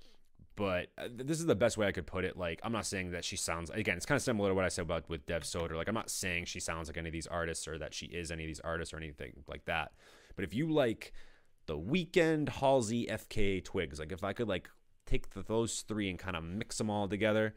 but 0.58 0.88
uh, 0.98 1.08
this 1.16 1.40
is 1.40 1.46
the 1.46 1.56
best 1.56 1.78
way 1.78 1.88
I 1.88 1.92
could 1.92 2.08
put 2.08 2.26
it. 2.26 2.36
Like, 2.36 2.60
I'm 2.62 2.74
not 2.74 2.86
saying 2.86 3.12
that 3.12 3.24
she 3.24 3.38
sounds 3.38 3.70
again. 3.70 3.96
It's 3.96 4.06
kind 4.06 4.18
of 4.18 4.24
similar 4.24 4.50
to 4.50 4.56
what 4.56 4.66
I 4.66 4.70
said 4.70 4.82
about 4.82 5.08
with 5.08 5.26
Dev 5.26 5.44
Soder. 5.44 5.76
Like, 5.76 5.88
I'm 5.88 5.96
not 5.96 6.10
saying 6.10 6.46
she 6.46 6.60
sounds 6.60 6.90
like 6.90 6.98
any 6.98 7.08
of 7.10 7.14
these 7.14 7.28
artists 7.28 7.68
or 7.68 7.78
that 7.78 7.94
she 7.94 8.08
is 8.08 8.32
any 8.32 8.44
of 8.44 8.48
these 8.48 8.60
artists 8.60 8.94
or 8.94 8.98
anything 8.98 9.44
like 9.48 9.66
that. 9.66 9.94
But 10.38 10.46
if 10.46 10.54
you 10.54 10.72
like 10.72 11.12
the 11.66 11.78
Weeknd, 11.78 12.48
Halsey, 12.48 13.08
FKA 13.08 13.66
Twigs, 13.66 14.00
like 14.00 14.14
if 14.14 14.24
I 14.24 14.32
could 14.32 14.48
like 14.48 14.70
take 15.06 15.32
the, 15.32 15.44
those 15.44 15.82
three 15.82 16.10
and 16.10 16.18
kind 16.18 16.38
of 16.38 16.44
mix 16.44 16.78
them 16.78 16.90
all 16.90 17.10
together, 17.10 17.54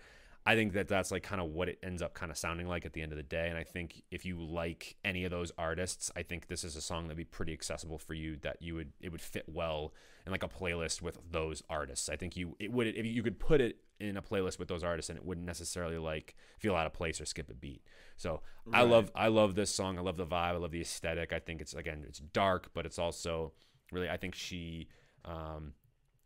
I 0.47 0.55
think 0.55 0.73
that 0.73 0.89
that's 0.89 1.13
like 1.13 1.23
kind 1.23 1.41
of 1.41 1.51
what 1.51 1.69
it 1.69 1.79
ends 1.83 2.01
up 2.01 2.15
kind 2.15 2.33
of 2.33 2.39
sounding 2.39 2.67
like 2.67 2.87
at 2.87 2.95
the 2.95 3.03
end 3.03 3.13
of 3.13 3.17
the 3.17 3.23
day. 3.23 3.49
And 3.49 3.59
I 3.59 3.63
think 3.63 4.03
if 4.11 4.25
you 4.25 4.41
like 4.41 4.97
any 5.05 5.25
of 5.25 5.31
those 5.31 5.53
artists, 5.59 6.11
I 6.17 6.23
think 6.23 6.49
this 6.49 6.65
is 6.65 6.75
a 6.75 6.81
song 6.81 7.05
that'd 7.05 7.17
be 7.17 7.25
pretty 7.25 7.53
accessible 7.53 7.99
for 7.99 8.15
you. 8.15 8.37
That 8.39 8.57
you 8.61 8.75
would 8.75 8.93
it 9.01 9.13
would 9.13 9.21
fit 9.21 9.45
well 9.47 9.93
in 10.25 10.33
like 10.33 10.43
a 10.43 10.49
playlist 10.49 11.03
with 11.03 11.19
those 11.31 11.63
artists. 11.69 12.09
I 12.09 12.17
think 12.17 12.37
you 12.37 12.57
it 12.59 12.73
would 12.73 12.87
if 12.87 13.05
you 13.05 13.23
could 13.23 13.39
put 13.39 13.61
it 13.61 13.77
in 14.01 14.17
a 14.17 14.23
playlist 14.23 14.59
with 14.59 14.69
those 14.69 14.83
artists 14.83 15.11
and 15.11 15.19
it 15.19 15.25
wouldn't 15.25 15.47
necessarily 15.47 15.99
like 15.99 16.35
feel 16.59 16.75
out 16.75 16.87
of 16.87 16.93
place 16.93 17.21
or 17.21 17.27
skip 17.27 17.51
a 17.51 17.55
beat. 17.55 17.83
So 18.17 18.41
I 18.73 18.83
love 18.83 19.11
I 19.15 19.29
love 19.29 19.55
this 19.55 19.75
song. 19.75 19.99
I 19.99 20.01
love 20.03 20.17
the 20.17 20.27
vibe. 20.27 20.33
I 20.33 20.57
love 20.57 20.73
the 20.73 20.81
aesthetic. 20.81 21.33
I 21.33 21.39
think 21.39 21.61
it's 21.61 21.75
again 21.75 22.05
it's 22.07 22.19
dark, 22.19 22.71
but 22.75 22.87
it's 22.87 22.99
also 22.99 23.53
really 23.93 24.09
I 24.09 24.17
think 24.17 24.35
she 24.35 24.89
um, 25.25 25.75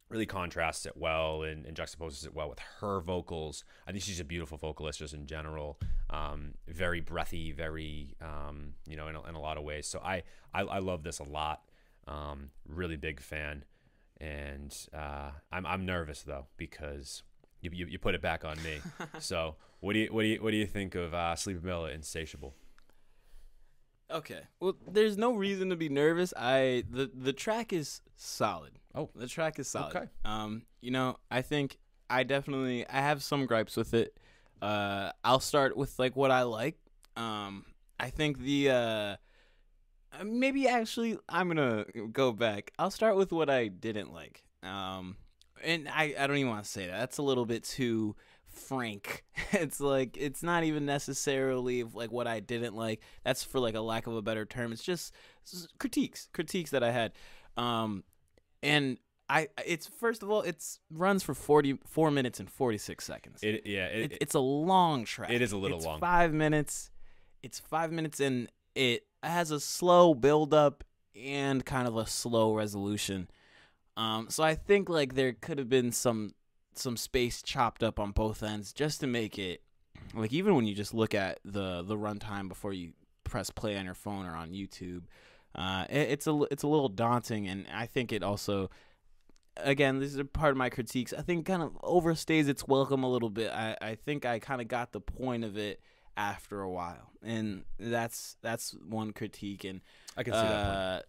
really 0.09 0.26
contrasts 0.26 0.86
it 0.86 0.96
well 0.96 1.42
and, 1.42 1.66
and 1.66 1.76
juxtaposes 1.76 2.24
it 2.24 2.34
well 2.34 2.48
with 2.48 2.60
her 2.80 3.01
vocals. 3.01 3.64
I 3.86 3.92
think 3.92 4.05
she's 4.05 4.20
a 4.20 4.24
beautiful 4.24 4.59
vocalist 4.59 4.98
just 5.01 5.14
in 5.14 5.26
general. 5.26 5.78
Um, 6.10 6.55
very 6.68 7.01
breathy, 7.01 7.52
very 7.52 8.14
um, 8.20 8.74
you 8.88 8.96
know 8.96 9.09
in 9.09 9.16
a, 9.16 9.22
in 9.24 9.34
a 9.34 9.40
lot 9.40 9.56
of 9.56 9.64
ways. 9.64 9.86
So 9.86 10.01
I 10.01 10.22
I, 10.52 10.62
I 10.62 10.78
love 10.78 11.02
this 11.02 11.18
a 11.18 11.24
lot. 11.24 11.62
Um, 12.06 12.51
really 12.68 12.96
big 12.96 13.20
fan, 13.20 13.64
and 14.20 14.76
uh, 14.92 15.30
I'm 15.52 15.66
I'm 15.66 15.84
nervous 15.86 16.22
though 16.22 16.46
because. 16.56 17.22
You, 17.64 17.70
you, 17.72 17.86
you 17.86 17.98
put 17.98 18.14
it 18.14 18.22
back 18.22 18.44
on 18.44 18.62
me. 18.62 18.78
so 19.18 19.56
what 19.80 19.94
do 19.94 20.00
you 20.00 20.12
what 20.12 20.22
do 20.22 20.28
you 20.28 20.42
what 20.42 20.50
do 20.50 20.56
you 20.56 20.66
think 20.66 20.94
of 20.94 21.14
uh, 21.14 21.34
Sleeping 21.34 21.62
Bella 21.62 21.90
Insatiable? 21.90 22.54
Okay. 24.10 24.42
Well, 24.60 24.76
there's 24.86 25.16
no 25.16 25.34
reason 25.34 25.70
to 25.70 25.76
be 25.76 25.88
nervous. 25.88 26.32
I 26.36 26.84
the 26.90 27.10
the 27.12 27.32
track 27.32 27.72
is 27.72 28.00
solid. 28.16 28.78
Oh. 28.94 29.10
the 29.14 29.26
track 29.26 29.58
is 29.58 29.66
solid. 29.66 29.96
Okay. 29.96 30.06
Um, 30.24 30.62
you 30.80 30.90
know, 30.90 31.16
I 31.30 31.42
think 31.42 31.78
I 32.08 32.22
definitely 32.22 32.86
I 32.88 32.98
have 33.00 33.22
some 33.22 33.46
gripes 33.46 33.76
with 33.76 33.94
it. 33.94 34.16
Uh, 34.62 35.10
I'll 35.24 35.40
start 35.40 35.76
with 35.76 35.98
like 35.98 36.16
what 36.16 36.30
I 36.30 36.42
like. 36.42 36.78
Um, 37.16 37.64
I 37.98 38.10
think 38.10 38.38
the 38.38 38.70
uh, 38.70 38.74
uh, 38.74 40.24
maybe 40.24 40.68
actually 40.68 41.18
I'm 41.28 41.48
gonna 41.48 41.86
go 42.12 42.32
back. 42.32 42.72
I'll 42.78 42.90
start 42.90 43.16
with 43.16 43.32
what 43.32 43.50
I 43.50 43.68
didn't 43.68 44.12
like. 44.12 44.44
Um, 44.62 45.16
and 45.64 45.88
I 45.88 46.14
I 46.18 46.26
don't 46.26 46.36
even 46.36 46.50
want 46.50 46.64
to 46.64 46.70
say 46.70 46.86
that. 46.86 46.98
That's 46.98 47.18
a 47.18 47.22
little 47.22 47.46
bit 47.46 47.64
too 47.64 48.16
frank. 48.46 49.24
it's 49.52 49.80
like 49.80 50.16
it's 50.18 50.42
not 50.42 50.64
even 50.64 50.86
necessarily 50.86 51.82
like 51.82 52.10
what 52.12 52.26
I 52.26 52.40
didn't 52.40 52.74
like. 52.76 53.00
That's 53.24 53.42
for 53.44 53.58
like 53.60 53.74
a 53.74 53.80
lack 53.80 54.06
of 54.06 54.14
a 54.14 54.22
better 54.22 54.44
term. 54.44 54.72
It's 54.72 54.84
just 54.84 55.12
critiques, 55.78 56.28
critiques 56.32 56.70
that 56.70 56.82
I 56.82 56.90
had. 56.92 57.12
Um, 57.56 58.04
and 58.62 58.98
I 59.28 59.48
it's 59.64 59.86
first 59.86 60.22
of 60.22 60.30
all 60.30 60.42
it's 60.42 60.80
runs 60.90 61.22
for 61.22 61.34
44 61.34 62.10
minutes 62.10 62.40
and 62.40 62.50
46 62.50 63.04
seconds. 63.04 63.42
It 63.42 63.62
yeah 63.66 63.86
it, 63.86 64.12
It- 64.12 64.18
it's 64.20 64.34
a 64.34 64.40
long 64.40 65.04
track. 65.04 65.30
it 65.30 65.40
is 65.42 65.52
a 65.52 65.56
little 65.56 65.78
It's 65.78 65.86
long. 65.86 66.00
Five 66.00 66.32
minutes. 66.32 66.90
It's 67.42 67.58
five 67.58 67.92
minutes, 67.92 68.20
and 68.20 68.48
it 68.74 69.06
has 69.22 69.50
a 69.50 69.60
slow 69.60 70.14
build 70.14 70.54
up 70.54 70.82
and 71.14 71.62
kind 71.64 71.86
of 71.86 71.96
a 71.96 72.06
slow 72.06 72.54
resolution. 72.54 73.28
Um, 73.96 74.28
so 74.30 74.42
I 74.42 74.54
think 74.54 74.88
like 74.88 75.14
there 75.14 75.32
could 75.32 75.58
have 75.58 75.68
been 75.68 75.92
some 75.92 76.34
some 76.74 76.96
space 76.96 77.42
chopped 77.42 77.82
up 77.82 78.00
on 78.00 78.10
both 78.10 78.42
ends 78.42 78.72
just 78.72 79.00
to 79.00 79.06
make 79.06 79.38
it 79.38 79.62
like 80.14 80.32
even 80.32 80.56
when 80.56 80.66
you 80.66 80.74
just 80.74 80.92
look 80.92 81.14
at 81.14 81.38
the 81.44 81.82
the 81.82 81.96
runtime 81.96 82.48
before 82.48 82.72
you 82.72 82.92
press 83.22 83.50
play 83.50 83.76
on 83.76 83.84
your 83.84 83.94
phone 83.94 84.26
or 84.26 84.34
on 84.34 84.50
YouTube, 84.50 85.02
uh, 85.54 85.86
it, 85.88 86.10
it's 86.10 86.26
a 86.26 86.42
it's 86.50 86.62
a 86.62 86.68
little 86.68 86.88
daunting, 86.88 87.46
and 87.48 87.66
I 87.72 87.86
think 87.86 88.12
it 88.12 88.22
also 88.22 88.70
again, 89.56 90.00
this 90.00 90.10
is 90.10 90.18
a 90.18 90.24
part 90.24 90.50
of 90.50 90.56
my 90.56 90.70
critiques. 90.70 91.12
I 91.12 91.22
think 91.22 91.46
kind 91.46 91.62
of 91.62 91.72
overstays 91.82 92.48
its 92.48 92.66
welcome 92.66 93.04
a 93.04 93.10
little 93.10 93.30
bit. 93.30 93.50
I, 93.52 93.76
I 93.80 93.94
think 93.94 94.26
I 94.26 94.38
kind 94.38 94.60
of 94.60 94.68
got 94.68 94.92
the 94.92 95.00
point 95.00 95.44
of 95.44 95.56
it 95.56 95.80
after 96.16 96.60
a 96.60 96.70
while, 96.70 97.10
and 97.22 97.64
that's 97.78 98.36
that's 98.42 98.74
one 98.88 99.12
critique. 99.12 99.64
And 99.64 99.80
I 100.16 100.22
can 100.22 100.34
see 100.34 100.40
that. 100.40 100.64
point. 100.64 101.04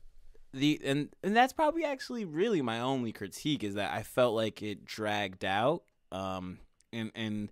The 0.56 0.80
and 0.84 1.10
and 1.24 1.36
that's 1.36 1.54
probably 1.54 1.84
actually 1.84 2.26
really 2.26 2.62
my 2.62 2.80
only 2.80 3.12
critique 3.12 3.64
is 3.64 3.76
that 3.76 3.94
I 3.94 4.04
felt 4.04 4.34
like 4.34 4.62
it 4.64 4.86
dragged 4.86 5.46
out. 5.46 5.84
Um, 6.12 6.60
and 6.94 7.12
and 7.14 7.52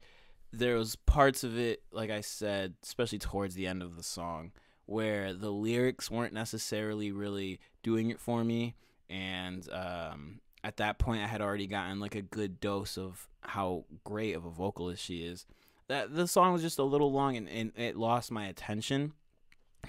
there 0.52 0.78
was 0.78 0.96
parts 0.96 1.44
of 1.44 1.58
it, 1.58 1.84
like 1.92 2.10
I 2.10 2.22
said, 2.22 2.76
especially 2.84 3.20
towards 3.20 3.56
the 3.56 3.68
end 3.68 3.82
of 3.82 3.98
the 3.98 4.04
song, 4.04 4.52
where 4.86 5.34
the 5.34 5.52
lyrics 5.52 6.10
weren't 6.10 6.34
necessarily 6.34 7.12
really 7.12 7.60
doing 7.82 8.10
it 8.10 8.20
for 8.20 8.44
me. 8.44 8.76
And 9.10 9.68
um, 9.72 10.40
at 10.64 10.78
that 10.78 10.98
point, 11.00 11.22
I 11.24 11.28
had 11.28 11.42
already 11.42 11.68
gotten 11.68 12.00
like 12.00 12.16
a 12.16 12.22
good 12.22 12.60
dose 12.60 12.98
of 12.98 13.28
how 13.42 13.86
great 14.04 14.36
of 14.36 14.46
a 14.46 14.50
vocalist 14.50 15.04
she 15.04 15.26
is. 15.26 15.46
That 15.90 16.16
the 16.16 16.28
song 16.28 16.54
was 16.54 16.62
just 16.62 16.80
a 16.80 16.84
little 16.84 17.12
long, 17.12 17.36
and, 17.36 17.50
and 17.50 17.72
it 17.76 17.98
lost 17.98 18.32
my 18.32 18.48
attention. 18.48 19.14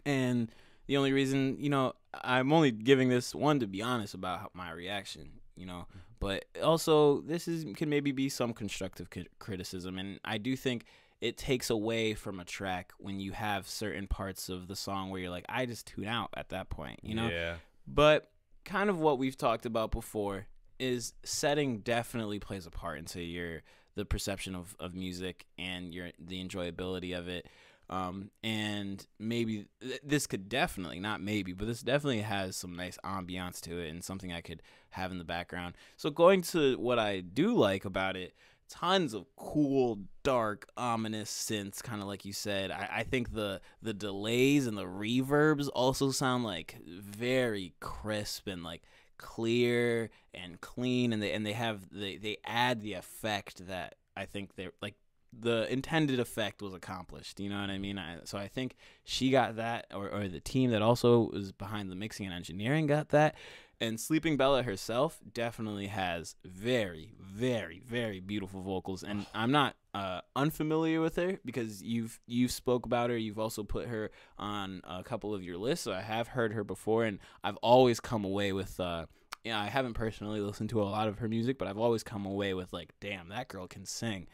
And 0.05 0.51
the 0.87 0.97
only 0.97 1.13
reason, 1.13 1.57
you 1.61 1.71
know, 1.71 1.93
I'm 2.23 2.53
only 2.53 2.71
giving 2.71 3.09
this 3.09 3.35
one 3.35 3.61
to 3.61 3.67
be 3.67 3.83
honest 3.83 4.15
about 4.15 4.55
my 4.55 4.71
reaction, 4.71 5.41
you 5.57 5.67
know, 5.67 5.87
but 6.21 6.45
also 6.63 7.21
this 7.23 7.49
is 7.49 7.65
can 7.77 7.89
maybe 7.89 8.13
be 8.13 8.29
some 8.29 8.53
constructive 8.53 9.09
criticism, 9.39 9.99
and 9.99 10.21
I 10.25 10.39
do 10.39 10.57
think 10.57 10.85
it 11.21 11.39
takes 11.39 11.71
away 11.71 12.15
from 12.15 12.39
a 12.39 12.45
track 12.45 12.93
when 12.99 13.19
you 13.19 13.33
have 13.33 13.67
certain 13.67 14.07
parts 14.07 14.49
of 14.49 14.69
the 14.69 14.77
song 14.77 15.11
where 15.11 15.21
you're 15.21 15.31
like, 15.31 15.47
I 15.49 15.65
just 15.65 15.87
tune 15.87 16.07
out 16.07 16.29
at 16.37 16.51
that 16.51 16.69
point, 16.69 17.01
you 17.03 17.15
know. 17.15 17.29
yeah. 17.29 17.55
But 17.87 18.31
kind 18.65 18.91
of 18.91 18.99
what 19.01 19.19
we've 19.19 19.37
talked 19.37 19.65
about 19.67 19.91
before 19.91 20.47
is 20.79 21.15
setting 21.23 21.79
definitely 21.79 22.41
plays 22.41 22.67
a 22.67 22.71
part 22.71 22.99
into 22.99 23.23
your 23.23 23.63
the 23.95 24.05
perception 24.05 24.55
of, 24.55 24.75
of 24.81 24.95
music 24.95 25.47
and 25.57 25.95
your 25.95 26.11
the 26.19 26.45
enjoyability 26.45 27.17
of 27.17 27.29
it. 27.29 27.47
Um, 27.91 28.31
and 28.43 29.07
maybe 29.19 29.67
th- 29.81 30.01
this 30.03 30.27
could 30.27 30.49
definitely 30.49 31.01
not 31.01 31.21
maybe, 31.21 31.53
but 31.53 31.67
this 31.67 31.83
definitely 31.83 32.23
has 32.23 32.57
some 32.57 32.75
nice 32.75 32.99
ambiance 33.05 33.61
to 33.63 33.79
it 33.79 33.91
and 33.91 34.03
something 34.03 34.33
I 34.33 34.41
could 34.41 34.63
have 34.91 35.13
in 35.13 35.19
the 35.19 35.25
background. 35.25 35.75
So 35.97 36.11
going 36.11 36.43
to 36.43 36.79
what 36.79 36.99
I 36.99 37.21
do 37.21 37.55
like 37.55 37.85
about 37.85 38.17
it, 38.17 38.35
tons 38.69 39.15
of 39.15 39.27
cool, 39.37 39.99
dark, 40.23 40.67
ominous 40.77 41.31
synths, 41.31 41.83
kind 41.83 42.01
of 42.01 42.09
like 42.09 42.25
you 42.25 42.33
said. 42.33 42.71
I, 42.71 42.89
I 42.91 43.03
think 43.03 43.35
the 43.35 43.61
the 43.83 43.95
delays 43.95 44.67
and 44.67 44.77
the 44.77 44.87
reverbs 44.87 45.69
also 45.75 46.11
sound 46.11 46.45
like 46.45 46.79
very 46.87 47.75
crisp 47.81 48.47
and 48.47 48.65
like 48.65 48.83
clear 49.19 50.11
and 50.33 50.61
clean, 50.61 51.13
and 51.13 51.23
they 51.23 51.33
and 51.33 51.45
they 51.45 51.53
have 51.53 51.89
they 51.91 52.17
they 52.17 52.39
add 52.45 52.81
the 52.81 52.95
effect 52.95 53.67
that 53.67 53.97
I 54.17 54.25
think 54.25 54.55
they're 54.55 54.73
like 54.81 54.95
the 55.41 55.71
intended 55.73 56.21
effect 56.21 56.63
was 56.63 56.75
accomplished. 56.75 57.41
You 57.41 57.51
know 57.51 57.61
what 57.61 57.71
I 57.71 57.79
mean? 57.79 57.99
I, 57.99 58.19
so 58.25 58.39
I 58.39 58.49
think 58.49 58.77
she 59.05 59.31
got 59.31 59.57
that, 59.57 59.87
or, 59.95 60.09
or 60.09 60.29
the 60.29 60.41
team 60.41 60.71
that 60.71 60.83
also 60.83 61.31
was 61.33 61.53
behind 61.53 61.91
the 61.91 61.97
mixing 61.97 62.27
and 62.27 62.35
engineering 62.35 62.87
got 62.87 63.11
that. 63.11 63.35
And 63.81 63.99
Sleeping 63.99 64.37
Bella 64.37 64.63
herself 64.63 65.21
definitely 65.33 65.89
has 65.89 66.37
very, 66.45 67.13
very, 67.21 67.81
very 67.85 68.21
beautiful 68.21 68.63
vocals. 68.63 69.03
And 69.03 69.27
I'm 69.35 69.51
not 69.51 69.77
uh, 69.93 70.21
unfamiliar 70.37 71.01
with 71.01 71.17
her 71.17 71.39
because 71.45 71.83
you've 71.83 72.21
you've 72.27 72.51
spoke 72.51 72.87
about 72.87 73.11
her. 73.11 73.17
You've 73.17 73.39
also 73.39 73.63
put 73.63 73.89
her 73.89 74.11
on 74.39 74.81
a 74.85 75.03
couple 75.03 75.35
of 75.35 75.43
your 75.43 75.59
lists. 75.59 75.85
So 75.85 75.93
I 75.93 76.01
have 76.01 76.29
heard 76.29 76.53
her 76.53 76.65
before, 76.65 77.05
and 77.05 77.19
I've 77.43 77.57
always 77.57 78.01
come 78.01 78.25
away 78.25 78.53
with. 78.53 78.79
Uh, 78.79 79.07
yeah, 79.45 79.61
I 79.61 79.67
haven't 79.67 79.93
personally 79.93 80.41
listened 80.41 80.71
to 80.71 80.81
a 80.81 80.85
lot 80.85 81.07
of 81.07 81.19
her 81.19 81.29
music, 81.29 81.59
but 81.59 81.69
I've 81.69 81.79
always 81.79 82.03
come 82.03 82.25
away 82.25 82.55
with 82.55 82.73
like, 82.73 82.95
damn, 82.99 83.29
that 83.29 83.49
girl 83.49 83.67
can 83.67 83.85
sing. 83.85 84.27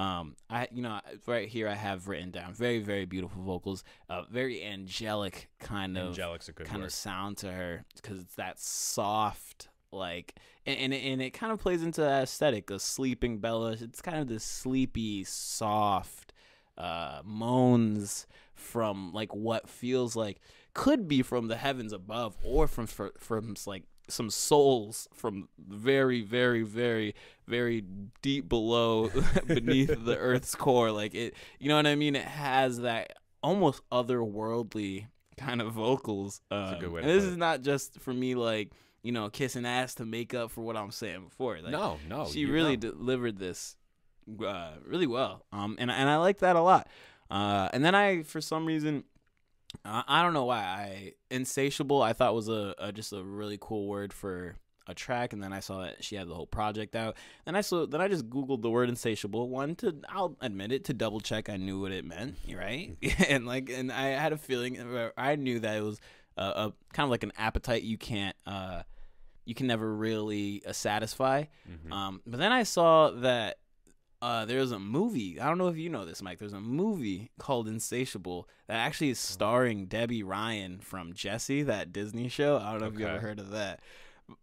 Um, 0.00 0.36
I 0.48 0.66
you 0.72 0.80
know 0.80 0.98
right 1.26 1.46
here 1.46 1.68
I 1.68 1.74
have 1.74 2.08
written 2.08 2.30
down 2.30 2.54
very 2.54 2.78
very 2.78 3.04
beautiful 3.04 3.42
vocals, 3.42 3.84
uh, 4.08 4.22
very 4.30 4.64
angelic 4.64 5.50
kind 5.58 5.98
of 5.98 6.08
Angelic's 6.08 6.48
a 6.48 6.52
good 6.52 6.66
kind 6.66 6.80
word. 6.80 6.86
of 6.86 6.92
sound 6.92 7.36
to 7.38 7.52
her 7.52 7.84
because 7.96 8.20
it's 8.20 8.34
that 8.36 8.58
soft 8.58 9.68
like 9.92 10.36
and 10.64 10.78
and 10.78 10.94
it, 10.94 11.04
and 11.04 11.20
it 11.20 11.30
kind 11.32 11.52
of 11.52 11.58
plays 11.58 11.82
into 11.82 12.00
that 12.00 12.22
aesthetic 12.22 12.70
of 12.70 12.80
sleeping 12.80 13.38
Bella. 13.38 13.72
It's 13.72 14.00
kind 14.00 14.18
of 14.18 14.28
this 14.28 14.44
sleepy 14.44 15.24
soft 15.24 16.32
uh, 16.78 17.20
moans 17.22 18.26
from 18.54 19.12
like 19.12 19.34
what 19.34 19.68
feels 19.68 20.16
like 20.16 20.40
could 20.72 21.08
be 21.08 21.20
from 21.20 21.48
the 21.48 21.56
heavens 21.56 21.92
above 21.92 22.38
or 22.42 22.66
from 22.66 22.86
from, 22.86 23.10
from 23.18 23.54
like 23.66 23.82
some 24.08 24.30
souls 24.30 25.08
from 25.14 25.48
very 25.58 26.20
very 26.22 26.62
very 26.62 27.14
very 27.50 27.84
deep 28.22 28.48
below 28.48 29.10
beneath 29.46 30.04
the 30.04 30.16
earth's 30.16 30.54
core 30.54 30.90
like 30.90 31.14
it 31.14 31.34
you 31.58 31.68
know 31.68 31.76
what 31.76 31.86
i 31.86 31.94
mean 31.94 32.16
it 32.16 32.24
has 32.24 32.80
that 32.80 33.12
almost 33.42 33.82
otherworldly 33.90 35.06
kind 35.36 35.60
of 35.60 35.72
vocals 35.72 36.40
um, 36.50 36.74
a 36.74 36.78
good 36.78 36.90
way 36.90 37.00
to 37.00 37.08
and 37.08 37.16
this 37.16 37.24
is 37.24 37.34
it. 37.34 37.38
not 37.38 37.62
just 37.62 37.98
for 38.00 38.12
me 38.12 38.34
like 38.34 38.72
you 39.02 39.12
know 39.12 39.28
kissing 39.28 39.66
ass 39.66 39.94
to 39.94 40.04
make 40.04 40.32
up 40.32 40.50
for 40.50 40.60
what 40.62 40.76
i'm 40.76 40.90
saying 40.90 41.24
before 41.24 41.60
like 41.60 41.72
no, 41.72 41.98
no. 42.08 42.26
she 42.26 42.44
really 42.44 42.76
know. 42.76 42.90
delivered 42.92 43.38
this 43.38 43.76
uh, 44.44 44.72
really 44.84 45.06
well. 45.06 45.44
Um, 45.52 45.76
and 45.78 45.90
and 45.90 46.08
I 46.08 46.16
like 46.16 46.38
that 46.38 46.56
a 46.56 46.60
lot. 46.60 46.88
Uh, 47.30 47.68
and 47.72 47.84
then 47.84 47.94
I, 47.94 48.22
for 48.22 48.40
some 48.40 48.66
reason, 48.66 49.04
uh, 49.84 50.02
I 50.06 50.22
don't 50.22 50.34
know 50.34 50.44
why 50.44 50.58
I 50.58 51.12
insatiable. 51.30 52.02
I 52.02 52.12
thought 52.12 52.34
was 52.34 52.48
a, 52.48 52.74
a 52.78 52.92
just 52.92 53.12
a 53.12 53.22
really 53.22 53.58
cool 53.60 53.86
word 53.86 54.12
for 54.12 54.56
a 54.90 54.94
track. 54.94 55.32
And 55.32 55.42
then 55.42 55.52
I 55.52 55.60
saw 55.60 55.82
that 55.82 56.04
she 56.04 56.16
had 56.16 56.28
the 56.28 56.34
whole 56.34 56.46
project 56.46 56.94
out. 56.94 57.16
And 57.46 57.56
I 57.56 57.60
saw 57.60 57.86
then 57.86 58.00
I 58.00 58.08
just 58.08 58.28
googled 58.28 58.62
the 58.62 58.70
word 58.70 58.88
insatiable. 58.88 59.48
One 59.48 59.74
to 59.76 59.96
I'll 60.08 60.36
admit 60.40 60.72
it 60.72 60.84
to 60.86 60.94
double 60.94 61.20
check 61.20 61.48
I 61.48 61.56
knew 61.56 61.80
what 61.80 61.92
it 61.92 62.04
meant. 62.04 62.36
Right. 62.50 62.96
and 63.28 63.46
like 63.46 63.70
and 63.70 63.90
I 63.90 64.08
had 64.08 64.32
a 64.32 64.36
feeling 64.36 65.10
I 65.16 65.36
knew 65.36 65.60
that 65.60 65.76
it 65.76 65.82
was 65.82 66.00
a, 66.36 66.42
a 66.42 66.72
kind 66.92 67.04
of 67.04 67.10
like 67.10 67.22
an 67.22 67.32
appetite 67.38 67.82
you 67.82 67.96
can't. 67.96 68.36
Uh, 68.46 68.82
you 69.44 69.54
can 69.54 69.66
never 69.66 69.92
really 69.94 70.62
uh, 70.66 70.72
satisfy. 70.72 71.44
Mm-hmm. 71.68 71.92
Um, 71.92 72.22
but 72.26 72.38
then 72.38 72.52
I 72.52 72.64
saw 72.64 73.10
that 73.10 73.58
uh, 74.22 74.44
there's 74.44 74.70
a 74.70 74.78
movie. 74.78 75.40
I 75.40 75.48
don't 75.48 75.58
know 75.58 75.68
if 75.68 75.76
you 75.76 75.88
know 75.88 76.04
this, 76.04 76.22
Mike. 76.22 76.38
There's 76.38 76.52
a 76.52 76.60
movie 76.60 77.30
called 77.38 77.68
Insatiable 77.68 78.48
that 78.66 78.76
actually 78.76 79.10
is 79.10 79.18
starring 79.18 79.86
Debby 79.86 80.22
Ryan 80.22 80.78
from 80.80 81.14
Jessie, 81.14 81.62
that 81.62 81.92
Disney 81.92 82.28
show. 82.28 82.58
I 82.58 82.72
don't 82.72 82.80
know 82.80 82.88
if 82.88 82.98
you 82.98 83.06
ever 83.06 83.18
heard 83.18 83.38
of 83.38 83.50
that. 83.50 83.80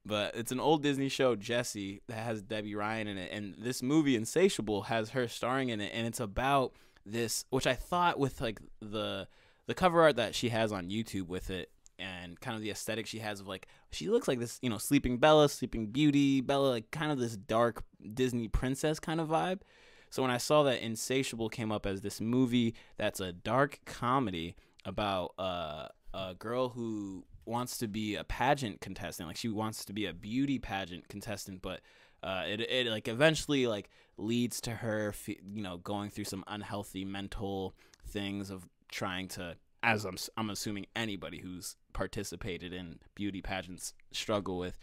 But 0.05 0.35
it's 0.35 0.51
an 0.51 0.59
old 0.59 0.84
Disney 0.84 1.09
show, 1.09 1.35
Jessie, 1.35 2.01
that 2.07 2.18
has 2.18 2.41
Debby 2.41 2.76
Ryan 2.76 3.07
in 3.07 3.18
it. 3.18 3.31
And 3.31 3.55
this 3.57 3.81
movie, 3.81 4.15
Insatiable, 4.15 4.84
has 4.84 5.11
her 5.11 5.27
starring 5.27 5.69
in 5.69 5.81
it. 5.81 5.91
And 5.93 6.07
it's 6.07 6.19
about 6.19 6.73
this, 7.05 7.45
which 7.49 7.68
I 7.68 7.73
thought 7.73 8.19
with 8.19 8.41
like 8.41 8.59
the 8.81 9.27
the 9.68 9.73
cover 9.73 10.01
art 10.01 10.15
that 10.15 10.34
she 10.34 10.49
has 10.49 10.72
on 10.72 10.89
YouTube 10.89 11.27
with 11.27 11.49
it 11.49 11.69
and 11.99 12.39
kind 12.39 12.55
of 12.55 12.61
the 12.61 12.69
aesthetic 12.69 13.05
she 13.05 13.19
has 13.19 13.39
of 13.39 13.47
like 13.47 13.68
she 13.91 14.07
looks 14.07 14.27
like 14.27 14.39
this, 14.39 14.59
you 14.61 14.69
know, 14.69 14.77
sleeping 14.77 15.18
Bella, 15.18 15.49
sleeping 15.49 15.88
Beauty, 15.88 16.41
Bella, 16.41 16.69
like 16.69 16.91
kind 16.91 17.11
of 17.11 17.19
this 17.19 17.35
dark 17.35 17.84
Disney 18.14 18.47
princess 18.47 18.99
kind 18.99 19.19
of 19.19 19.27
vibe. 19.30 19.61
So 20.09 20.22
when 20.22 20.31
I 20.31 20.38
saw 20.38 20.64
that 20.64 20.81
Insatiable 20.81 21.49
came 21.49 21.72
up 21.72 21.85
as 21.85 22.01
this 22.01 22.22
movie 22.22 22.76
that's 22.97 23.19
a 23.19 23.34
dark 23.34 23.80
comedy 23.85 24.55
about 24.85 25.34
uh, 25.38 25.88
a 26.14 26.34
girl 26.34 26.69
who 26.69 27.26
wants 27.48 27.78
to 27.78 27.88
be 27.88 28.15
a 28.15 28.24
pageant 28.24 28.82
contestant, 28.82 29.28
like 29.28 29.38
she 29.38 29.49
wants 29.49 29.86
to 29.86 29.94
be 29.94 30.06
a 30.06 30.14
beauty 30.14 30.60
pageant 30.60 31.07
contestant, 31.07 31.61
but 31.61 31.82
uh, 32.24 32.44
it 32.48 32.61
it 32.61 32.88
like 32.88 33.07
eventually 33.07 33.68
like 33.68 33.90
leads 34.18 34.60
to 34.61 34.72
her, 34.72 35.14
you 35.28 35.61
know, 35.61 35.78
going 35.78 36.10
through 36.10 36.26
some 36.26 36.44
unhealthy 36.48 37.06
mental 37.06 37.76
things 38.07 38.49
of 38.49 38.68
trying 38.91 39.28
to, 39.28 39.56
as 39.84 40.06
I'm 40.06 40.18
I'm 40.36 40.49
assuming 40.49 40.88
anybody 40.95 41.40
who's 41.40 41.76
participated 41.94 42.74
in 42.74 42.99
beauty 43.15 43.41
pageants 43.41 43.94
struggle 44.11 44.57
with. 44.57 44.78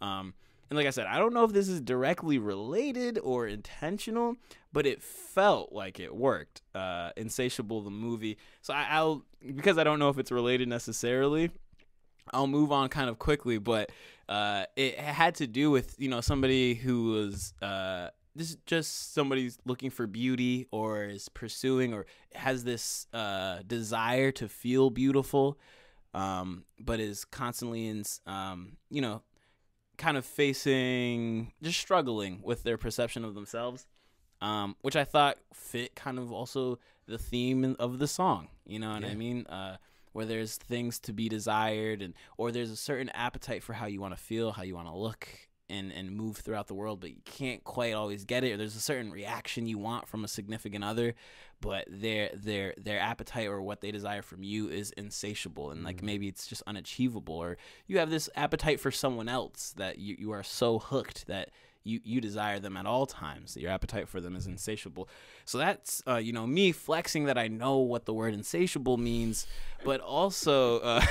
Um, 0.00 0.34
and 0.70 0.76
like 0.78 0.86
I 0.86 0.90
said, 0.90 1.06
I 1.06 1.18
don't 1.18 1.34
know 1.34 1.44
if 1.44 1.52
this 1.52 1.68
is 1.68 1.80
directly 1.80 2.38
related 2.38 3.18
or 3.22 3.46
intentional, 3.46 4.36
but 4.72 4.86
it 4.86 5.02
felt 5.02 5.72
like 5.72 6.00
it 6.00 6.14
worked. 6.14 6.62
Uh, 6.74 7.10
Insatiable, 7.16 7.82
the 7.82 7.90
movie. 7.90 8.38
So 8.62 8.72
I, 8.72 8.86
I'll 8.90 9.24
because 9.54 9.78
I 9.78 9.84
don't 9.84 9.98
know 9.98 10.08
if 10.08 10.18
it's 10.18 10.32
related 10.32 10.68
necessarily. 10.68 11.50
I'll 12.32 12.46
move 12.46 12.72
on 12.72 12.88
kind 12.88 13.08
of 13.10 13.18
quickly, 13.18 13.58
but 13.58 13.90
uh, 14.28 14.64
it 14.76 14.98
had 14.98 15.34
to 15.36 15.46
do 15.46 15.70
with 15.70 15.94
you 15.98 16.08
know 16.08 16.20
somebody 16.20 16.74
who 16.74 17.12
was 17.12 17.54
uh, 17.62 18.08
this 18.34 18.50
is 18.50 18.56
just 18.66 19.14
somebody's 19.14 19.58
looking 19.64 19.90
for 19.90 20.06
beauty 20.06 20.66
or 20.70 21.04
is 21.04 21.28
pursuing 21.28 21.92
or 21.92 22.06
has 22.34 22.64
this 22.64 23.06
uh, 23.12 23.58
desire 23.66 24.32
to 24.32 24.48
feel 24.48 24.90
beautiful, 24.90 25.58
um, 26.14 26.64
but 26.80 27.00
is 27.00 27.24
constantly 27.24 27.86
in 27.86 28.04
um, 28.26 28.76
you 28.90 29.00
know 29.00 29.22
kind 29.96 30.16
of 30.16 30.24
facing 30.24 31.52
just 31.62 31.78
struggling 31.78 32.40
with 32.42 32.62
their 32.64 32.76
perception 32.76 33.24
of 33.24 33.34
themselves 33.34 33.86
um, 34.40 34.74
which 34.82 34.96
i 34.96 35.04
thought 35.04 35.38
fit 35.52 35.94
kind 35.94 36.18
of 36.18 36.32
also 36.32 36.80
the 37.06 37.16
theme 37.16 37.76
of 37.78 38.00
the 38.00 38.08
song 38.08 38.48
you 38.66 38.78
know 38.80 38.92
what 38.92 39.04
i 39.04 39.14
mean? 39.14 39.46
Uh, 39.46 39.76
where 40.14 40.24
there's 40.24 40.56
things 40.56 40.98
to 41.00 41.12
be 41.12 41.28
desired 41.28 42.00
and 42.00 42.14
or 42.38 42.50
there's 42.50 42.70
a 42.70 42.76
certain 42.76 43.10
appetite 43.10 43.62
for 43.62 43.74
how 43.74 43.86
you 43.86 44.00
want 44.00 44.16
to 44.16 44.22
feel 44.22 44.52
how 44.52 44.62
you 44.62 44.74
want 44.74 44.88
to 44.88 44.96
look 44.96 45.28
and 45.68 45.92
and 45.92 46.10
move 46.10 46.36
throughout 46.36 46.68
the 46.68 46.74
world 46.74 47.00
but 47.00 47.10
you 47.10 47.20
can't 47.24 47.64
quite 47.64 47.94
always 47.94 48.24
get 48.24 48.44
it 48.44 48.52
or 48.52 48.56
there's 48.56 48.76
a 48.76 48.80
certain 48.80 49.10
reaction 49.10 49.66
you 49.66 49.78
want 49.78 50.06
from 50.06 50.24
a 50.24 50.28
significant 50.28 50.84
other 50.84 51.14
but 51.60 51.84
their 51.88 52.30
their 52.34 52.74
their 52.76 53.00
appetite 53.00 53.48
or 53.48 53.60
what 53.60 53.80
they 53.80 53.90
desire 53.90 54.22
from 54.22 54.42
you 54.42 54.68
is 54.68 54.92
insatiable 54.92 55.70
and 55.70 55.82
like 55.82 55.98
mm. 55.98 56.04
maybe 56.04 56.28
it's 56.28 56.46
just 56.46 56.62
unachievable 56.66 57.34
or 57.34 57.56
you 57.86 57.98
have 57.98 58.10
this 58.10 58.28
appetite 58.36 58.78
for 58.78 58.90
someone 58.90 59.28
else 59.28 59.74
that 59.76 59.98
you, 59.98 60.16
you 60.18 60.30
are 60.30 60.42
so 60.42 60.78
hooked 60.78 61.26
that 61.26 61.50
you, 61.84 62.00
you 62.02 62.20
desire 62.20 62.58
them 62.58 62.76
at 62.76 62.86
all 62.86 63.04
times 63.06 63.56
your 63.56 63.70
appetite 63.70 64.08
for 64.08 64.20
them 64.20 64.34
is 64.34 64.46
insatiable. 64.46 65.08
So 65.44 65.58
that's 65.58 66.02
uh, 66.06 66.16
you 66.16 66.32
know 66.32 66.46
me 66.46 66.72
flexing 66.72 67.24
that 67.24 67.36
i 67.38 67.46
know 67.48 67.78
what 67.78 68.06
the 68.06 68.14
word 68.14 68.32
insatiable 68.34 68.96
means 68.96 69.46
but 69.84 70.00
also 70.00 70.80
uh, 70.80 71.02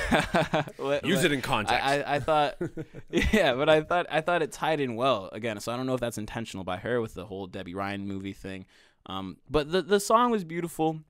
what- 0.76 1.04
Use 1.04 1.22
it 1.24 1.30
in 1.32 1.40
context. 1.40 1.84
I, 1.84 2.00
I, 2.02 2.14
I 2.16 2.20
thought 2.20 2.56
yeah 3.10 3.54
but 3.54 3.68
i 3.68 3.80
thought 3.82 4.06
i 4.10 4.20
thought 4.20 4.42
it 4.42 4.50
tied 4.52 4.80
in 4.80 4.96
well 4.96 5.28
again 5.32 5.60
so 5.60 5.72
i 5.72 5.76
don't 5.76 5.86
know 5.86 5.94
if 5.94 6.00
that's 6.00 6.18
intentional 6.18 6.64
by 6.64 6.76
her 6.78 7.00
with 7.00 7.14
the 7.14 7.24
whole 7.26 7.46
debby 7.46 7.74
ryan 7.74 8.06
movie 8.06 8.32
thing 8.32 8.66
um, 9.06 9.36
but 9.50 9.70
the, 9.70 9.82
the 9.82 10.00
song 10.00 10.30
was 10.30 10.44
beautiful. 10.44 11.00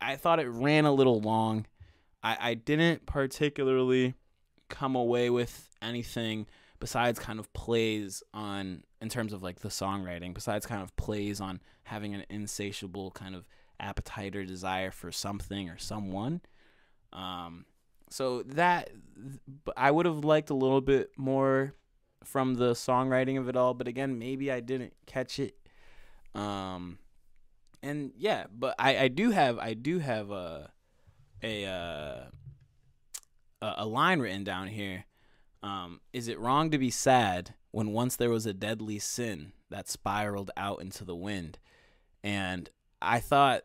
I 0.00 0.16
thought 0.16 0.40
it 0.40 0.48
ran 0.48 0.86
a 0.86 0.92
little 0.92 1.20
long. 1.20 1.66
I, 2.22 2.36
I 2.40 2.54
didn't 2.54 3.04
particularly 3.04 4.14
come 4.70 4.96
away 4.96 5.28
with 5.28 5.68
anything 5.82 6.46
besides 6.80 7.18
kind 7.18 7.38
of 7.38 7.52
plays 7.52 8.22
on 8.32 8.84
in 9.06 9.10
terms 9.10 9.32
of 9.32 9.42
like 9.42 9.60
the 9.60 9.68
songwriting 9.68 10.34
besides 10.34 10.66
kind 10.66 10.82
of 10.82 10.94
plays 10.96 11.40
on 11.40 11.60
having 11.84 12.12
an 12.14 12.24
insatiable 12.28 13.10
kind 13.12 13.34
of 13.34 13.46
appetite 13.78 14.34
or 14.34 14.44
desire 14.44 14.90
for 14.90 15.12
something 15.12 15.68
or 15.68 15.78
someone 15.78 16.40
um 17.12 17.64
so 18.10 18.42
that 18.42 18.90
I 19.76 19.90
would 19.90 20.06
have 20.06 20.24
liked 20.24 20.50
a 20.50 20.54
little 20.54 20.80
bit 20.80 21.10
more 21.16 21.74
from 22.24 22.54
the 22.54 22.72
songwriting 22.72 23.38
of 23.38 23.48
it 23.48 23.56
all, 23.56 23.74
but 23.74 23.88
again, 23.88 24.18
maybe 24.18 24.50
I 24.50 24.60
didn't 24.60 24.94
catch 25.06 25.38
it. 25.38 25.56
Um, 26.34 26.98
and 27.82 28.12
yeah, 28.16 28.46
but 28.52 28.74
I 28.78 28.98
I 28.98 29.08
do 29.08 29.30
have 29.30 29.58
I 29.58 29.74
do 29.74 29.98
have 29.98 30.30
a 30.30 30.70
a 31.42 31.64
uh, 31.66 32.24
a, 33.62 33.74
a 33.78 33.86
line 33.86 34.20
written 34.20 34.44
down 34.44 34.68
here. 34.68 35.04
Um, 35.62 36.00
is 36.12 36.28
it 36.28 36.38
wrong 36.38 36.70
to 36.70 36.78
be 36.78 36.90
sad 36.90 37.54
when 37.76 37.92
once 37.92 38.16
there 38.16 38.30
was 38.30 38.46
a 38.46 38.54
deadly 38.54 38.98
sin 38.98 39.52
that 39.68 39.86
spiraled 39.86 40.50
out 40.56 40.80
into 40.80 41.04
the 41.04 41.14
wind? 41.14 41.58
And 42.24 42.70
I 43.02 43.20
thought, 43.20 43.64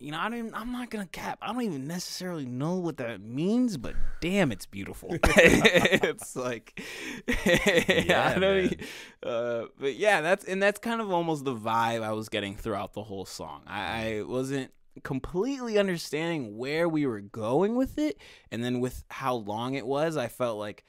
you 0.00 0.10
know, 0.10 0.18
I 0.18 0.28
don't. 0.28 0.38
Even, 0.40 0.54
I'm 0.56 0.72
not 0.72 0.90
gonna 0.90 1.06
cap. 1.06 1.38
I 1.40 1.52
don't 1.52 1.62
even 1.62 1.86
necessarily 1.86 2.46
know 2.46 2.74
what 2.74 2.96
that 2.96 3.20
means, 3.20 3.76
but 3.76 3.94
damn, 4.20 4.50
it's 4.50 4.66
beautiful. 4.66 5.10
it's 5.22 6.34
like, 6.34 6.82
Yeah, 7.46 8.32
I 8.34 8.38
don't. 8.40 8.80
Uh, 9.22 9.66
but 9.78 9.94
yeah, 9.94 10.20
that's 10.20 10.44
and 10.44 10.60
that's 10.60 10.80
kind 10.80 11.00
of 11.00 11.12
almost 11.12 11.44
the 11.44 11.54
vibe 11.54 12.02
I 12.02 12.10
was 12.10 12.28
getting 12.28 12.56
throughout 12.56 12.94
the 12.94 13.04
whole 13.04 13.24
song. 13.24 13.62
I, 13.68 14.16
I 14.18 14.22
wasn't 14.22 14.72
completely 15.04 15.78
understanding 15.78 16.58
where 16.58 16.88
we 16.88 17.06
were 17.06 17.20
going 17.20 17.76
with 17.76 17.98
it, 17.98 18.18
and 18.50 18.64
then 18.64 18.80
with 18.80 19.04
how 19.10 19.36
long 19.36 19.74
it 19.74 19.86
was, 19.86 20.16
I 20.16 20.26
felt 20.26 20.58
like, 20.58 20.84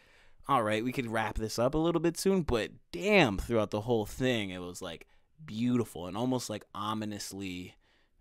all 0.48 0.64
right, 0.64 0.84
we 0.84 0.92
could 0.92 1.08
wrap 1.08 1.38
this 1.38 1.58
up 1.58 1.74
a 1.74 1.78
little 1.80 2.02
bit 2.02 2.18
soon. 2.18 2.44
But 2.44 2.72
damn, 2.92 3.38
throughout 3.38 3.72
the 3.72 3.82
whole 3.82 4.06
thing, 4.06 4.52
it 4.52 4.60
was 4.60 4.82
like 4.82 5.08
beautiful 5.46 6.08
and 6.08 6.16
almost 6.16 6.50
like 6.50 6.66
ominously 6.74 7.76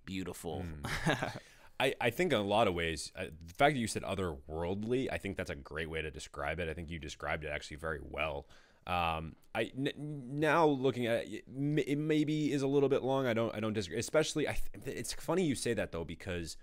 beautiful. 0.05 0.65
I, 1.81 1.95
I 2.01 2.11
think 2.11 2.33
in 2.33 2.39
a 2.39 2.43
lot 2.43 2.69
of 2.69 2.75
ways, 2.75 3.11
uh, 3.17 3.25
the 3.47 3.55
fact 3.55 3.75
that 3.75 3.81
you 3.81 3.89
said 3.89 4.05
otherworldly, 4.05 5.09
I 5.11 5.19
think 5.19 5.37
that's 5.37 5.51
a 5.51 5.57
great 5.57 5.91
way 5.91 6.03
to 6.03 6.11
describe 6.11 6.61
it. 6.61 6.69
I 6.69 6.73
think 6.73 6.89
you 6.89 6.99
described 6.99 7.45
it 7.45 7.49
actually 7.49 7.79
very 7.79 8.01
well. 8.03 8.47
Um, 8.87 9.35
I 9.55 9.73
n- 9.77 9.93
now 9.97 10.67
looking 10.67 11.07
at 11.07 11.27
it, 11.27 11.45
it 11.49 11.99
maybe 11.99 12.53
is 12.53 12.63
a 12.63 12.67
little 12.67 12.89
bit 12.89 13.03
long. 13.03 13.27
I 13.27 13.33
don't 13.33 13.55
I 13.55 13.61
don't 13.61 13.73
disagree. 13.73 13.99
Especially, 13.99 14.47
I 14.47 14.57
th- 14.85 14.97
it's 14.97 15.13
funny 15.15 15.45
you 15.45 15.55
say 15.55 15.75
that 15.75 15.91
though 15.91 16.05
because, 16.05 16.57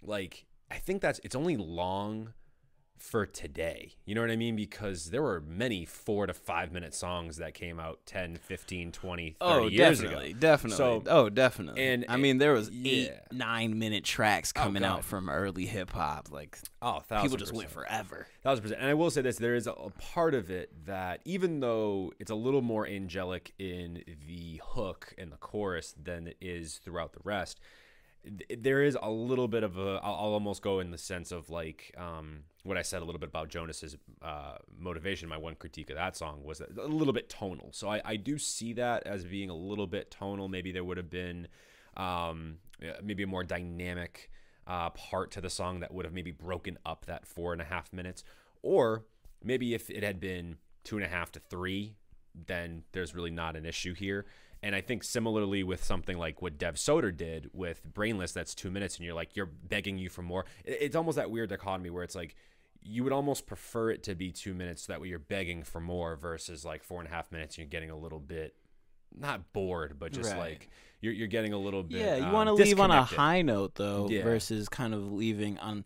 like, 0.00 0.46
I 0.70 0.76
think 0.76 1.02
that's 1.02 1.20
it's 1.24 1.34
only 1.34 1.56
long 1.56 2.32
for 2.98 3.26
today. 3.26 3.92
You 4.04 4.14
know 4.14 4.20
what 4.20 4.30
I 4.30 4.36
mean? 4.36 4.56
Because 4.56 5.06
there 5.06 5.22
were 5.22 5.40
many 5.40 5.84
four 5.84 6.26
to 6.26 6.32
five 6.34 6.72
minute 6.72 6.94
songs 6.94 7.36
that 7.36 7.54
came 7.54 7.78
out 7.78 8.00
10, 8.06 8.36
15, 8.36 8.92
20, 8.92 9.30
30 9.30 9.36
Oh, 9.40 9.66
years 9.68 10.00
definitely, 10.00 10.30
ago. 10.30 10.38
definitely. 10.38 10.76
So, 10.76 11.02
oh, 11.06 11.28
definitely. 11.28 11.82
and- 11.84 12.04
I 12.08 12.16
mean, 12.16 12.38
there 12.38 12.52
was 12.52 12.70
yeah. 12.70 12.92
eight, 12.92 13.10
nine 13.32 13.78
minute 13.78 14.04
tracks 14.04 14.52
oh, 14.56 14.60
coming 14.62 14.82
God. 14.82 14.88
out 14.98 15.04
from 15.04 15.28
early 15.28 15.66
hip 15.66 15.90
hop. 15.92 16.28
Like 16.30 16.58
oh, 16.82 17.02
people 17.22 17.36
just 17.36 17.52
went 17.52 17.70
forever. 17.70 18.26
Thousand 18.42 18.62
percent. 18.62 18.80
And 18.80 18.90
I 18.90 18.94
will 18.94 19.10
say 19.10 19.22
this: 19.22 19.36
there 19.38 19.54
is 19.54 19.66
a, 19.66 19.72
a 19.72 19.90
part 19.90 20.34
of 20.34 20.50
it 20.50 20.70
that, 20.86 21.20
even 21.24 21.60
though 21.60 22.12
it's 22.18 22.30
a 22.30 22.34
little 22.34 22.62
more 22.62 22.86
angelic 22.86 23.52
in 23.58 24.02
the 24.26 24.60
hook 24.64 25.14
and 25.18 25.32
the 25.32 25.36
chorus 25.36 25.94
than 26.00 26.28
it 26.28 26.36
is 26.40 26.78
throughout 26.78 27.12
the 27.12 27.20
rest, 27.24 27.60
there 28.58 28.82
is 28.82 28.96
a 29.00 29.10
little 29.10 29.48
bit 29.48 29.62
of 29.62 29.78
a. 29.78 30.00
I'll, 30.02 30.32
almost 30.36 30.62
go 30.62 30.80
in 30.80 30.90
the 30.90 30.98
sense 30.98 31.32
of 31.32 31.50
like 31.50 31.94
um, 31.96 32.40
what 32.64 32.76
I 32.76 32.82
said 32.82 33.02
a 33.02 33.04
little 33.04 33.18
bit 33.18 33.28
about 33.28 33.48
Jonas's 33.48 33.96
uh, 34.22 34.56
motivation. 34.78 35.28
My 35.28 35.36
one 35.36 35.54
critique 35.54 35.90
of 35.90 35.96
that 35.96 36.16
song 36.16 36.42
was 36.44 36.60
a 36.60 36.86
little 36.86 37.12
bit 37.12 37.28
tonal. 37.28 37.70
So 37.72 37.88
I, 37.88 38.02
I 38.04 38.16
do 38.16 38.38
see 38.38 38.72
that 38.74 39.06
as 39.06 39.24
being 39.24 39.50
a 39.50 39.54
little 39.54 39.86
bit 39.86 40.10
tonal. 40.10 40.48
Maybe 40.48 40.72
there 40.72 40.84
would 40.84 40.96
have 40.96 41.10
been 41.10 41.48
um, 41.96 42.58
maybe 43.02 43.22
a 43.22 43.26
more 43.26 43.44
dynamic 43.44 44.30
uh, 44.66 44.90
part 44.90 45.30
to 45.32 45.40
the 45.40 45.50
song 45.50 45.80
that 45.80 45.94
would 45.94 46.04
have 46.04 46.14
maybe 46.14 46.32
broken 46.32 46.78
up 46.84 47.06
that 47.06 47.26
four 47.26 47.52
and 47.52 47.62
a 47.62 47.64
half 47.64 47.92
minutes. 47.92 48.24
Or 48.62 49.04
maybe 49.42 49.74
if 49.74 49.90
it 49.90 50.02
had 50.02 50.20
been 50.20 50.56
two 50.84 50.96
and 50.96 51.04
a 51.04 51.08
half 51.08 51.32
to 51.32 51.40
three, 51.40 51.94
then 52.46 52.82
there's 52.92 53.14
really 53.14 53.30
not 53.30 53.56
an 53.56 53.64
issue 53.64 53.94
here. 53.94 54.26
And 54.62 54.74
I 54.74 54.80
think 54.80 55.04
similarly 55.04 55.62
with 55.62 55.84
something 55.84 56.18
like 56.18 56.40
what 56.42 56.58
Dev 56.58 56.74
Soder 56.76 57.14
did 57.16 57.50
with 57.52 57.82
Brainless, 57.92 58.32
that's 58.32 58.54
two 58.54 58.70
minutes, 58.70 58.96
and 58.96 59.04
you're 59.04 59.14
like, 59.14 59.36
you're 59.36 59.46
begging 59.46 59.98
you 59.98 60.08
for 60.08 60.22
more. 60.22 60.44
It's 60.64 60.96
almost 60.96 61.16
that 61.16 61.30
weird 61.30 61.50
dichotomy 61.50 61.90
where 61.90 62.02
it's 62.02 62.14
like, 62.16 62.34
you 62.82 63.04
would 63.04 63.12
almost 63.12 63.46
prefer 63.46 63.90
it 63.90 64.02
to 64.04 64.14
be 64.14 64.30
two 64.32 64.54
minutes 64.54 64.82
so 64.86 64.92
that 64.92 65.00
way 65.00 65.08
you're 65.08 65.18
begging 65.18 65.62
for 65.62 65.80
more 65.80 66.16
versus 66.16 66.64
like 66.64 66.82
four 66.84 67.00
and 67.00 67.08
a 67.08 67.12
half 67.12 67.30
minutes, 67.32 67.56
and 67.56 67.64
you're 67.64 67.70
getting 67.70 67.90
a 67.90 67.96
little 67.96 68.18
bit, 68.20 68.54
not 69.16 69.52
bored, 69.52 69.96
but 69.98 70.12
just 70.12 70.30
Right. 70.30 70.38
like 70.38 70.68
you're, 71.00 71.12
you're 71.12 71.26
getting 71.28 71.52
a 71.52 71.58
little 71.58 71.82
bit. 71.82 72.00
Yeah, 72.00 72.16
you 72.16 72.24
um, 72.24 72.32
want 72.32 72.46
to 72.48 72.54
leave 72.54 72.80
on 72.80 72.90
a 72.90 73.02
high 73.04 73.42
note 73.42 73.74
though, 73.74 74.08
Yeah. 74.10 74.22
versus 74.24 74.68
kind 74.68 74.94
of 74.94 75.12
leaving 75.12 75.58
on. 75.58 75.84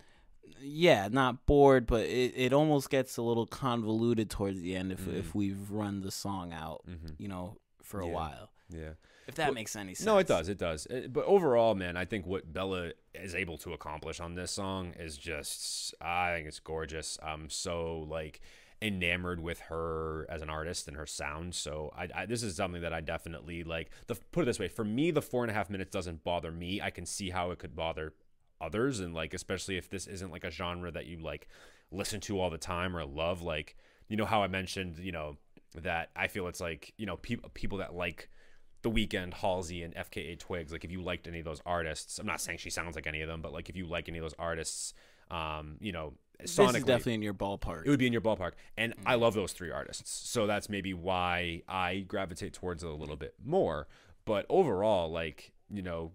Yeah, 0.63 1.09
not 1.11 1.47
bored, 1.47 1.87
but 1.87 2.05
it, 2.07 2.35
it 2.37 2.53
almost 2.53 2.91
gets 2.91 3.17
a 3.17 3.23
little 3.23 3.47
convoluted 3.47 4.29
towards 4.31 4.61
the 4.61 4.77
end 4.77 4.93
if 4.93 5.09
if 5.09 5.35
we've 5.35 5.71
run 5.71 6.03
the 6.03 6.11
song 6.11 6.53
out, 6.53 6.85
you 7.19 7.29
know, 7.29 7.57
for 7.83 8.01
a 8.01 8.05
Mm-hmm. 8.05 8.11
Yeah. 8.11 8.15
while. 8.17 8.51
Yeah. 8.71 8.91
If 9.27 9.37
that 9.37 9.55
makes 9.55 9.77
any 9.77 9.95
sense. 9.95 10.07
No, 10.07 10.19
it 10.19 10.27
does. 10.27 10.49
It 10.49 10.59
does. 10.59 10.87
Uh, 10.87 11.07
But 11.09 11.25
overall, 11.25 11.75
man, 11.75 11.97
I 11.97 12.05
think 12.05 12.27
what 12.27 12.53
Bella 12.53 12.93
is 13.15 13.35
able 13.35 13.59
to 13.59 13.73
accomplish 13.73 14.19
on 14.19 14.35
this 14.35 14.51
song 14.51 14.93
is 14.99 15.17
just, 15.17 15.95
I 16.01 16.35
think 16.35 16.49
it's 16.49 16.59
gorgeous. 16.59 17.19
I'm 17.23 17.49
so 17.49 18.07
like 18.09 18.41
enamored 18.83 19.41
with 19.41 19.61
her 19.61 20.27
as 20.31 20.43
an 20.43 20.51
artist 20.51 20.89
and 20.89 20.97
her 20.97 21.07
sound. 21.07 21.55
So 21.55 21.93
I, 21.97 22.09
I 22.15 22.27
this 22.27 22.43
is 22.43 22.57
something 22.57 22.83
that 22.83 22.93
I 22.93 23.01
definitely 23.01 23.63
like. 23.63 23.91
The 24.07 24.17
put 24.33 24.43
it 24.43 24.47
this 24.47 24.59
way, 24.59 24.69
for 24.69 24.85
me, 24.85 25.11
the 25.11 25.23
four 25.23 25.45
and 25.45 25.51
a 25.51 25.55
half 25.55 25.71
minutes 25.71 25.91
doesn't 25.93 26.25
bother 26.25 26.51
me. 26.51 26.81
I 26.81 26.91
can 26.91 27.07
see 27.07 27.31
how 27.31 27.51
it 27.51 27.59
could 27.59 27.77
bother 27.77 28.15
others, 28.61 29.01
and 29.01 29.15
like 29.15 29.35
especially 29.35 29.77
if 29.77 29.91
this 29.91 30.07
isn't 30.07 30.33
like 30.33 30.45
a 30.45 30.51
genre 30.51 30.91
that 30.91 31.07
you 31.07 31.19
like 31.19 31.47
listen 31.93 32.21
to 32.21 32.41
all 32.41 32.51
the 32.51 32.59
time 32.59 32.97
or 32.97 33.05
love. 33.05 33.43
Like 33.43 33.77
you 34.09 34.17
know 34.17 34.27
how 34.27 34.43
I 34.43 34.49
mentioned, 34.49 34.99
you 34.99 35.13
know 35.13 35.37
that 35.75 36.11
I 36.17 36.27
feel 36.27 36.49
it's 36.49 36.61
like 36.61 36.95
you 36.97 37.07
know 37.07 37.17
people 37.17 37.51
people 37.55 37.79
that 37.79 37.95
like 37.95 38.29
the 38.83 38.91
Weeknd 38.91 39.35
halsey 39.35 39.83
and 39.83 39.95
fka 39.95 40.39
twigs 40.39 40.73
like 40.73 40.85
if 40.85 40.91
you 40.91 41.03
liked 41.03 41.27
any 41.27 41.41
of 41.41 41.45
those 41.45 41.61
artists 41.67 42.19
i'm 42.19 42.27
not 42.27 42.41
saying 42.41 42.59
she 42.59 42.71
sounds 42.71 42.95
like 42.97 43.07
any 43.07 43.21
of 43.21 43.29
them 43.29 43.43
but 43.43 43.53
like 43.53 43.69
if 43.69 43.77
you 43.77 43.87
like 43.87 44.09
any 44.09 44.19
of 44.19 44.25
those 44.25 44.35
artists 44.39 44.95
um 45.31 45.77
you 45.81 45.93
know 45.93 46.13
sonically 46.45 46.77
is 46.77 46.85
definitely 46.85 47.15
in 47.15 47.23
your 47.23 47.35
ballpark. 47.35 47.85
it 47.85 47.91
would 47.91 47.99
be 47.99 48.07
in 48.07 48.13
your 48.13 48.23
ballpark. 48.23 48.53
And 48.77 48.95
i 49.07 49.15
love 49.15 49.35
those 49.35 49.53
three 49.53 49.71
artists. 49.71 50.11
So 50.29 50.47
that's 50.47 50.69
maybe 50.69 50.95
why 50.95 51.63
i 51.69 52.01
gravitate 52.01 52.53
towards 52.53 52.83
it 52.83 52.89
a 52.89 52.95
little 52.95 53.17
bit 53.17 53.35
more. 53.45 53.89
But 54.25 54.47
overall 54.49 55.11
like 55.11 55.53
you 55.71 55.83
know 55.83 56.13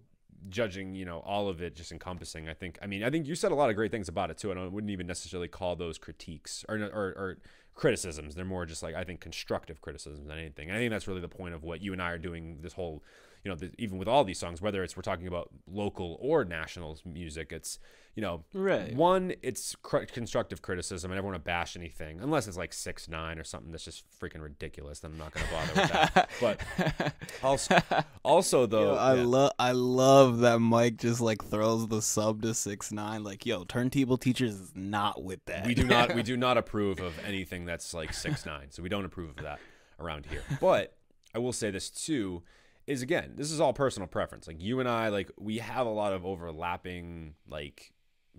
judging 0.49 0.93
you 0.93 1.05
know 1.05 1.19
all 1.19 1.47
of 1.47 1.59
it 1.61 1.75
just 1.75 1.91
encompassing 1.91 2.47
i 2.47 2.53
think 2.53 2.77
i 2.79 2.85
mean 2.85 3.03
i 3.03 3.09
think 3.09 3.25
you 3.25 3.33
said 3.33 3.51
a 3.51 3.55
lot 3.55 3.69
of 3.69 3.75
great 3.75 3.89
things 3.89 4.07
about 4.07 4.29
it 4.29 4.37
too 4.37 4.51
and 4.51 4.59
i 4.59 4.67
wouldn't 4.67 4.91
even 4.91 5.07
necessarily 5.07 5.47
call 5.47 5.75
those 5.75 5.97
critiques 5.97 6.63
or 6.69 6.75
or, 6.77 7.07
or 7.17 7.37
criticisms. 7.75 8.35
They're 8.35 8.45
more 8.45 8.65
just 8.65 8.81
like 8.81 8.95
i 8.95 9.03
think 9.03 9.19
constructive 9.19 9.81
criticisms 9.81 10.27
than 10.27 10.37
anything. 10.37 10.69
And 10.69 10.77
i 10.77 10.79
think 10.79 10.91
that's 10.91 11.07
really 11.07 11.21
the 11.21 11.27
point 11.27 11.53
of 11.53 11.63
what 11.63 11.81
you 11.81 11.93
and 11.93 12.01
i 12.01 12.09
are 12.11 12.17
doing 12.17 12.59
this 12.61 12.73
whole 12.73 13.03
you 13.45 13.51
know 13.51 13.55
the, 13.55 13.71
even 13.77 13.97
with 13.99 14.07
all 14.07 14.23
these 14.25 14.39
songs 14.39 14.59
whether 14.61 14.83
it's 14.83 14.97
we're 14.97 15.03
talking 15.03 15.27
about 15.27 15.49
local 15.71 16.17
or 16.19 16.43
national 16.43 16.97
music 17.05 17.51
it's 17.53 17.77
you 18.15 18.21
know 18.21 18.43
Right. 18.53 18.95
one 18.95 19.33
it's 19.43 19.75
cr- 19.83 19.99
constructive 20.05 20.61
criticism 20.63 21.11
and 21.11 21.23
want 21.23 21.35
to 21.35 21.39
bash 21.39 21.77
anything 21.77 22.19
unless 22.21 22.47
it's 22.47 22.57
like 22.57 22.73
six 22.73 23.07
nine 23.07 23.37
or 23.37 23.43
something 23.43 23.71
that's 23.71 23.85
just 23.85 24.03
freaking 24.19 24.41
ridiculous 24.41 24.99
then 25.01 25.11
i'm 25.11 25.17
not 25.19 25.31
going 25.33 25.45
to 25.45 25.51
bother 25.53 25.81
with 25.81 25.91
that 25.91 26.29
but 26.41 27.13
also 27.43 27.77
also 28.23 28.65
though 28.65 28.93
Yo, 28.93 28.95
I 28.95 29.15
yeah. 29.15 29.23
love 29.25 29.51
I 29.59 29.71
love 29.73 30.39
that 30.39 30.59
Mike 30.59 30.97
just 30.97 31.21
like 31.21 31.43
throws 31.45 31.87
the 31.87 32.01
sub 32.01 32.41
to 32.41 32.53
six 32.53 32.91
nine. 32.91 33.23
Like, 33.23 33.45
yo, 33.45 33.63
turntable 33.63 34.17
teachers 34.17 34.53
is 34.55 34.71
not 34.75 35.23
with 35.23 35.43
that. 35.45 35.65
we 35.65 35.75
do 35.75 35.83
not 35.85 36.15
we 36.15 36.23
do 36.31 36.35
not 36.37 36.57
approve 36.57 36.99
of 36.99 37.13
anything 37.25 37.65
that's 37.65 37.93
like 37.93 38.13
six 38.13 38.45
nine 38.45 38.67
so 38.71 38.81
we 38.81 38.89
don't 38.89 39.05
approve 39.05 39.29
of 39.29 39.43
that 39.43 39.59
around 39.99 40.25
here 40.25 40.41
but 40.59 40.95
i 41.33 41.39
will 41.39 41.53
say 41.53 41.69
this 41.71 41.89
too 41.89 42.41
is 42.87 43.01
again 43.01 43.33
this 43.35 43.51
is 43.51 43.59
all 43.59 43.73
personal 43.73 44.07
preference 44.07 44.47
like 44.47 44.61
you 44.61 44.79
and 44.79 44.87
i 44.89 45.07
like 45.09 45.31
we 45.39 45.57
have 45.57 45.87
a 45.87 45.89
lot 45.89 46.13
of 46.13 46.25
overlapping 46.25 47.33
like 47.49 47.91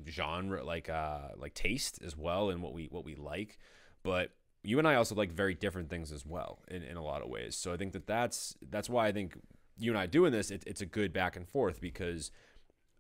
genre 0.09 0.63
like 0.65 0.89
uh 0.89 1.29
like 1.37 1.55
taste 1.55 2.01
as 2.05 2.17
well 2.17 2.51
in 2.51 2.61
what 2.61 2.73
we 2.73 2.87
what 2.91 3.05
we 3.05 3.15
like 3.15 3.59
but 4.03 4.31
you 4.63 4.79
and 4.79 4.87
i 4.87 4.95
also 4.95 5.15
like 5.15 5.33
very 5.33 5.55
different 5.55 5.89
things 5.91 6.13
as 6.13 6.25
well 6.27 6.59
in, 6.69 6.83
in 6.83 6.97
a 6.97 7.03
lot 7.03 7.23
of 7.23 7.29
ways 7.29 7.57
so 7.57 7.73
i 7.73 7.77
think 7.77 7.93
that 7.93 8.07
that's 8.07 8.55
that's 8.71 8.89
why 8.91 9.07
i 9.07 9.13
think 9.13 9.39
you 9.79 9.91
and 9.91 9.99
i 9.99 10.07
doing 10.07 10.33
this 10.33 10.51
it, 10.51 10.63
it's 10.67 10.81
a 10.81 10.87
good 10.87 11.13
back 11.13 11.35
and 11.37 11.49
forth 11.49 11.81
because 11.81 12.31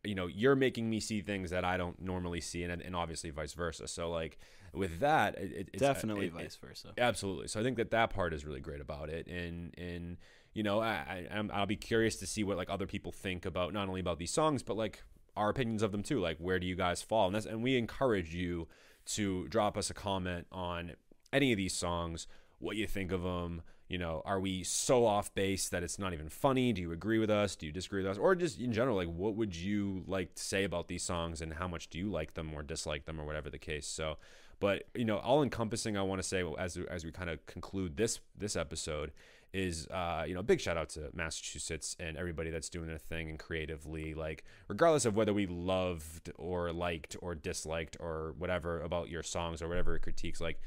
you 0.05 0.15
know 0.15 0.27
you're 0.27 0.57
making 0.57 0.89
me 0.89 1.01
see 1.01 1.21
things 1.21 1.51
that 1.51 1.65
I 1.65 1.77
don't 1.77 2.01
normally 2.01 2.41
see, 2.41 2.63
and, 2.63 2.81
and 2.81 2.95
obviously 2.95 3.31
vice 3.31 3.55
versa. 3.55 3.89
So 3.89 4.09
like 4.09 4.39
with 4.73 5.01
that, 5.01 5.37
it, 5.37 5.51
it- 5.53 5.69
it's 5.73 5.81
Definitely 5.81 6.27
it- 6.27 6.29
it- 6.29 6.33
vice 6.35 6.55
versa. 6.65 6.93
Absolutely. 6.97 7.49
So 7.49 7.59
I 7.59 7.65
think 7.65 7.77
that 7.79 7.91
that 7.91 8.11
part 8.11 8.33
is 8.33 8.45
really 8.45 8.61
great 8.61 8.81
about 8.81 9.09
it, 9.09 9.27
and 9.27 9.75
and 9.77 10.17
you 10.57 10.63
know 10.63 10.81
I, 10.81 11.27
I 11.31 11.43
I'll 11.53 11.67
be 11.67 11.77
curious 11.77 12.17
to 12.17 12.27
see 12.27 12.43
what 12.43 12.57
like 12.57 12.71
other 12.71 12.87
people 12.87 13.13
think 13.13 13.45
about 13.45 13.73
not 13.73 13.89
only 13.89 14.01
about 14.01 14.19
these 14.19 14.33
songs 14.33 14.63
but 14.63 14.77
like 14.77 15.03
our 15.37 15.51
opinions 15.51 15.83
of 15.83 15.93
them 15.93 16.03
too. 16.03 16.21
Like 16.21 16.39
where 16.39 16.59
do 16.59 16.67
you 16.67 16.75
guys 16.75 17.03
fall? 17.03 17.27
And 17.27 17.35
that's 17.35 17.47
and 17.47 17.63
we 17.63 17.77
encourage 17.77 18.35
you 18.35 18.69
to 19.07 19.47
drop 19.49 19.77
us 19.77 19.91
a 19.91 19.95
comment 19.95 20.47
on 20.51 20.93
any 21.33 21.53
of 21.53 21.59
these 21.59 21.75
songs 21.75 22.27
what 22.59 22.77
you 22.77 22.87
think 22.87 23.13
of 23.13 23.23
them. 23.23 23.63
You 23.89 23.99
know, 23.99 24.23
are 24.25 24.41
we 24.41 24.65
so 24.65 25.07
off 25.07 25.33
base 25.35 25.69
that 25.69 25.85
it's 25.85 25.99
not 25.99 26.13
even 26.13 26.29
funny? 26.29 26.73
Do 26.73 26.83
you 26.83 26.91
agree 26.91 27.21
with 27.21 27.31
us? 27.31 27.55
Do 27.55 27.67
you 27.67 27.73
disagree 27.73 28.03
with 28.03 28.11
us? 28.11 28.19
Or 28.19 28.35
just 28.35 28.59
in 28.59 28.73
general, 28.73 28.97
like 28.97 29.09
what 29.09 29.37
would 29.37 29.55
you 29.55 30.03
like 30.09 30.35
to 30.35 30.43
say 30.43 30.65
about 30.65 30.89
these 30.89 31.05
songs 31.05 31.41
and 31.41 31.53
how 31.53 31.69
much 31.69 31.89
do 31.89 31.99
you 31.99 32.11
like 32.11 32.35
them 32.35 32.53
or 32.53 32.63
dislike 32.63 33.05
them 33.05 33.21
or 33.21 33.25
whatever 33.25 33.49
the 33.49 33.59
case? 33.59 33.87
So, 33.87 34.17
but 34.59 34.85
you 34.95 35.05
know, 35.05 35.19
all 35.19 35.43
encompassing, 35.43 35.97
I 35.97 36.03
want 36.03 36.21
to 36.21 36.27
say 36.27 36.43
as 36.59 36.79
as 36.91 37.05
we 37.05 37.13
kind 37.13 37.31
of 37.31 37.45
conclude 37.47 37.97
this 37.97 38.19
this 38.37 38.57
episode 38.57 39.13
is 39.57 39.87
uh, 39.89 40.25
you 40.27 40.35
know 40.35 40.43
big 40.43 40.61
shout 40.61 40.77
out 40.77 40.91
to 40.91 41.09
Massachusetts 41.15 41.97
and 41.99 42.17
everybody 42.17 42.51
that's 42.51 42.69
doing 42.69 42.89
their 42.89 42.99
thing 42.99 43.31
and 43.31 43.39
creatively 43.39 44.13
like 44.15 44.45
regardless 44.69 45.05
of 45.07 45.17
whether 45.17 45.33
we 45.33 45.47
loved 45.47 46.31
or 46.37 46.73
liked 46.73 47.17
or 47.23 47.35
disliked 47.35 47.97
or 47.99 48.35
whatever 48.39 48.81
about 48.83 49.09
your 49.09 49.23
songs 49.23 49.63
or 49.63 49.69
whatever 49.69 49.99
critiques 49.99 50.41
like 50.41 50.61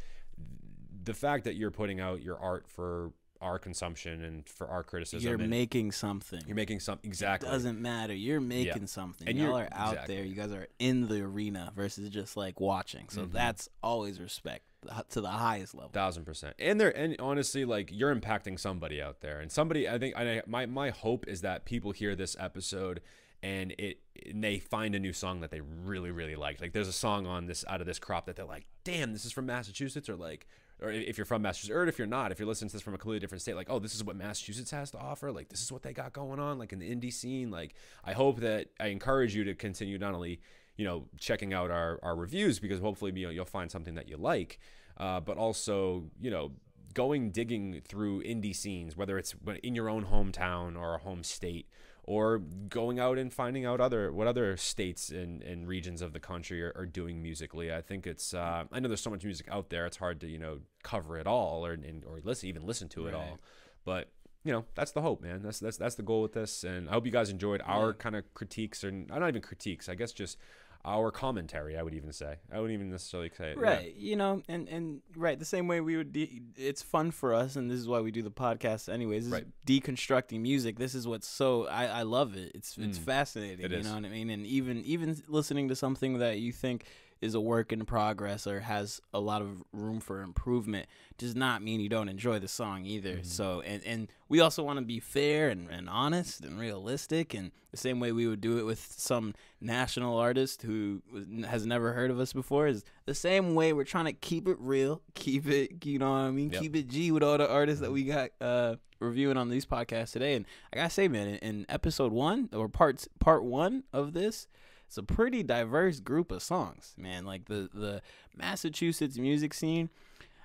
the 1.03 1.13
fact 1.13 1.43
that 1.45 1.55
you're 1.55 1.71
putting 1.71 1.99
out 1.99 2.21
your 2.21 2.37
art 2.39 2.67
for 2.67 3.11
our 3.41 3.57
consumption 3.57 4.21
and 4.23 4.49
for 4.49 4.67
our 4.67 4.83
criticism 4.83 5.29
You're 5.29 5.37
making 5.47 5.93
something. 5.93 6.41
you're 6.45 6.55
making 6.57 6.81
something 6.81 7.09
exactly 7.09 7.47
Doesn't 7.49 7.81
matter. 7.81 8.13
You're 8.13 8.41
making 8.41 8.87
something. 8.87 9.29
And 9.29 9.37
y'all 9.37 9.47
you're- 9.51 9.61
are 9.61 9.69
out 9.71 9.93
exactly. 9.93 10.15
there. 10.15 10.25
You 10.25 10.35
guys 10.35 10.51
are 10.51 10.67
in 10.77 11.07
the 11.07 11.21
arena 11.21 11.71
versus 11.73 12.09
just 12.09 12.35
like 12.35 12.59
watching. 12.59 13.07
So 13.07 13.21
Mhm. 13.25 13.31
that's 13.31 13.69
always 13.81 14.19
respect 14.19 14.65
to 15.09 15.21
the 15.21 15.27
highest 15.29 15.75
level. 15.75 15.89
thousand 15.91 16.25
percent. 16.25 16.55
And 16.59 16.79
they're 16.79 16.95
and 16.95 17.15
honestly 17.19 17.65
like 17.65 17.89
you're 17.91 18.15
impacting 18.15 18.59
somebody 18.59 19.01
out 19.01 19.21
there. 19.21 19.39
And 19.39 19.51
somebody 19.51 19.89
i 19.89 19.97
think 19.97 20.15
I, 20.17 20.41
my 20.47 20.65
my 20.65 20.89
hope 20.89 21.27
is 21.27 21.41
that 21.41 21.65
people 21.65 21.91
hear 21.91 22.15
this 22.15 22.35
episode 22.39 23.01
and 23.41 23.73
it 23.77 23.99
and 24.25 24.43
they 24.43 24.59
find 24.59 24.95
a 24.95 24.99
new 24.99 25.13
song 25.13 25.41
that 25.41 25.51
they 25.51 25.61
really 25.61 26.11
really 26.11 26.35
like. 26.35 26.61
Like 26.61 26.73
there's 26.73 26.87
a 26.87 26.93
song 26.93 27.25
on 27.25 27.45
this 27.45 27.65
out 27.67 27.81
of 27.81 27.87
this 27.87 27.99
crop 27.99 28.25
that 28.27 28.35
they're 28.35 28.45
like 28.45 28.65
damn 28.83 29.13
this 29.13 29.25
is 29.25 29.31
from 29.31 29.45
massachusetts 29.45 30.09
or 30.09 30.15
like 30.15 30.47
or 30.81 30.91
if 30.91 31.17
you're 31.17 31.25
from 31.25 31.41
massachusetts 31.41 31.75
or 31.75 31.85
if 31.85 31.97
you're 31.97 32.07
not 32.07 32.31
if 32.31 32.39
you're 32.39 32.47
listening 32.47 32.69
to 32.69 32.75
this 32.75 32.81
from 32.81 32.93
a 32.93 32.97
completely 32.97 33.19
different 33.19 33.41
state 33.41 33.55
like 33.55 33.69
oh 33.69 33.79
this 33.79 33.95
is 33.95 34.03
what 34.03 34.15
massachusetts 34.15 34.71
has 34.71 34.91
to 34.91 34.97
offer. 34.97 35.31
Like 35.31 35.49
this 35.49 35.61
is 35.61 35.71
what 35.71 35.81
they 35.81 35.93
got 35.93 36.13
going 36.13 36.39
on 36.39 36.57
like 36.57 36.71
in 36.71 36.79
the 36.79 36.89
indie 36.89 37.13
scene. 37.13 37.51
Like 37.51 37.75
i 38.05 38.13
hope 38.13 38.39
that 38.39 38.67
i 38.79 38.87
encourage 38.87 39.35
you 39.35 39.43
to 39.43 39.55
continue 39.55 39.97
not 39.97 40.13
only 40.13 40.39
you 40.79 40.85
know 40.85 41.03
checking 41.19 41.53
out 41.53 41.69
our, 41.69 41.99
our 42.01 42.15
reviews 42.15 42.57
because 42.57 42.79
hopefully 42.79 43.11
you 43.13 43.25
know 43.25 43.31
you'll 43.31 43.43
find 43.43 43.69
something 43.69 43.95
that 43.95 44.07
you 44.07 44.15
like. 44.15 44.59
Uh, 44.97 45.19
but 45.19 45.37
also 45.37 46.05
you 46.19 46.31
know 46.31 46.53
going 46.93 47.31
digging 47.31 47.81
through 47.87 48.23
indie 48.23 48.55
scenes 48.55 48.97
whether 48.97 49.17
it's 49.17 49.35
in 49.61 49.75
your 49.75 49.89
own 49.89 50.05
hometown 50.05 50.75
or 50.77 50.95
a 50.95 50.97
home 50.97 51.23
state 51.23 51.67
or 52.03 52.39
going 52.69 52.99
out 52.99 53.17
and 53.17 53.31
finding 53.31 53.65
out 53.65 53.79
other 53.79 54.11
what 54.11 54.25
other 54.25 54.55
states 54.55 55.09
and, 55.09 55.43
and 55.43 55.67
regions 55.67 56.01
of 56.01 56.13
the 56.13 56.19
country 56.19 56.63
are, 56.63 56.73
are 56.75 56.85
doing 56.85 57.21
musically. 57.21 57.71
I 57.73 57.81
think 57.81 58.07
it's 58.07 58.33
uh, 58.33 58.63
i 58.71 58.79
know 58.79 58.87
there's 58.87 59.01
so 59.01 59.09
much 59.09 59.25
music 59.25 59.47
out 59.51 59.69
there 59.69 59.85
it's 59.85 59.97
hard 59.97 60.21
to 60.21 60.27
you 60.27 60.39
know 60.39 60.59
cover 60.81 61.17
it 61.17 61.27
all 61.27 61.65
or 61.65 61.73
and, 61.73 62.05
or 62.05 62.21
listen 62.23 62.47
even 62.47 62.65
listen 62.65 62.87
to 62.89 63.07
it 63.07 63.13
all. 63.13 63.37
But 63.83 64.11
you 64.45 64.53
know 64.53 64.63
that's 64.75 64.91
the 64.91 65.01
hope 65.01 65.21
man. 65.21 65.41
That's 65.43 65.59
that's 65.59 65.77
that's 65.77 65.95
the 65.95 66.03
goal 66.03 66.21
with 66.21 66.33
this 66.33 66.63
and 66.63 66.89
i 66.89 66.93
hope 66.93 67.05
you 67.05 67.11
guys 67.11 67.29
enjoyed 67.29 67.61
our 67.65 67.93
kind 67.93 68.15
of 68.15 68.33
critiques 68.33 68.83
or 68.83 68.91
not 68.91 69.27
even 69.27 69.41
critiques 69.41 69.89
i 69.89 69.95
guess 69.95 70.13
just 70.13 70.37
our 70.85 71.11
commentary 71.11 71.77
i 71.77 71.83
would 71.83 71.93
even 71.93 72.11
say 72.13 72.35
i 72.53 72.55
wouldn't 72.59 72.73
even 72.73 72.89
necessarily 72.89 73.29
say 73.37 73.53
yeah. 73.55 73.61
Right, 73.61 73.93
you 73.95 74.15
know, 74.15 74.41
and 74.47 74.67
and 74.69 75.01
right 75.15 75.37
the 75.37 75.45
same 75.45 75.67
way 75.67 75.81
we 75.81 75.97
would. 75.97 76.13
De- 76.13 76.41
it's 76.55 76.81
fun 76.81 77.11
for 77.11 77.33
us, 77.33 77.55
and 77.57 77.69
this 77.69 77.77
is 77.79 77.87
why 77.87 77.99
we 77.99 78.11
do 78.11 78.21
the 78.21 78.31
podcast, 78.31 78.87
anyways. 78.91 79.27
Right. 79.27 79.45
deconstructing 79.67 80.39
music. 80.39 80.79
This 80.79 80.95
is 80.95 81.07
what's 81.07 81.27
so 81.27 81.67
I, 81.67 81.85
I 81.87 82.01
love 82.03 82.35
it. 82.37 82.51
It's 82.55 82.77
it's 82.77 82.97
Mm. 82.97 83.03
fascinating. 83.03 83.65
It 83.65 83.71
you 83.71 83.77
is. 83.79 83.85
know 83.87 83.95
what 83.95 84.05
I 84.05 84.09
mean? 84.09 84.29
And 84.29 84.45
even 84.45 84.83
even 84.85 85.21
listening 85.27 85.67
to 85.67 85.75
something 85.75 86.19
that 86.19 86.39
you 86.39 86.51
think 86.53 86.85
is 87.21 87.35
a 87.35 87.41
work 87.41 87.71
in 87.71 87.85
progress 87.85 88.47
or 88.47 88.61
has 88.61 89.01
a 89.13 89.19
lot 89.19 89.41
of 89.41 89.63
room 89.73 89.99
for 89.99 90.21
improvement 90.21 90.87
does 91.17 91.35
not 91.35 91.61
mean 91.61 91.79
you 91.79 91.89
don't 91.89 92.09
enjoy 92.09 92.39
the 92.39 92.47
song 92.47 92.85
either. 92.85 93.15
Mm-hmm. 93.15 93.23
So 93.23 93.61
and 93.61 93.83
and 93.85 94.07
we 94.29 94.39
also 94.39 94.63
want 94.63 94.79
to 94.79 94.85
be 94.85 94.99
fair 94.99 95.49
and, 95.49 95.69
and 95.69 95.89
honest 95.89 96.45
and 96.45 96.59
realistic 96.59 97.33
and 97.33 97.51
the 97.71 97.77
same 97.77 97.99
way 97.99 98.11
we 98.11 98.27
would 98.27 98.41
do 98.41 98.57
it 98.57 98.63
with 98.63 98.95
some 98.97 99.33
national 99.61 100.17
artist 100.17 100.61
who 100.63 101.01
has 101.47 101.65
never 101.65 101.93
heard 101.93 102.09
of 102.09 102.19
us 102.19 102.33
before 102.33 102.67
is 102.67 102.83
the 103.05 103.13
same 103.13 103.53
way 103.53 103.73
we're 103.73 103.83
trying 103.83 104.05
to 104.05 104.13
keep 104.13 104.47
it 104.47 104.57
real, 104.59 105.01
keep 105.13 105.47
it, 105.47 105.85
you 105.85 105.99
know 105.99 106.09
what 106.11 106.17
I 106.17 106.31
mean, 106.31 106.51
Yep. 106.51 106.61
keep 106.61 106.75
it 106.75 106.87
G 106.87 107.11
with 107.11 107.21
all 107.23 107.37
the 107.37 107.49
artists 107.49 107.81
that 107.81 107.91
we 107.91 108.03
got 108.05 108.29
uh, 108.41 108.75
reviewing 108.99 109.37
on 109.37 109.49
these 109.49 109.65
podcasts 109.65 110.13
today. 110.13 110.35
And 110.35 110.45
I 110.73 110.77
gotta 110.77 110.89
say, 110.89 111.07
man, 111.07 111.27
in, 111.27 111.35
in 111.37 111.65
episode 111.69 112.11
one 112.11 112.49
or 112.53 112.69
parts 112.69 113.07
part 113.19 113.43
one 113.43 113.83
of 113.93 114.13
this, 114.13 114.47
it's 114.89 114.97
a 114.97 115.03
pretty 115.03 115.43
diverse 115.43 115.99
group 115.99 116.31
of 116.31 116.41
songs, 116.41 116.95
man. 116.97 117.23
Like 117.23 117.45
the 117.45 117.69
the 117.71 118.01
Massachusetts 118.35 119.19
music 119.19 119.53
scene, 119.53 119.91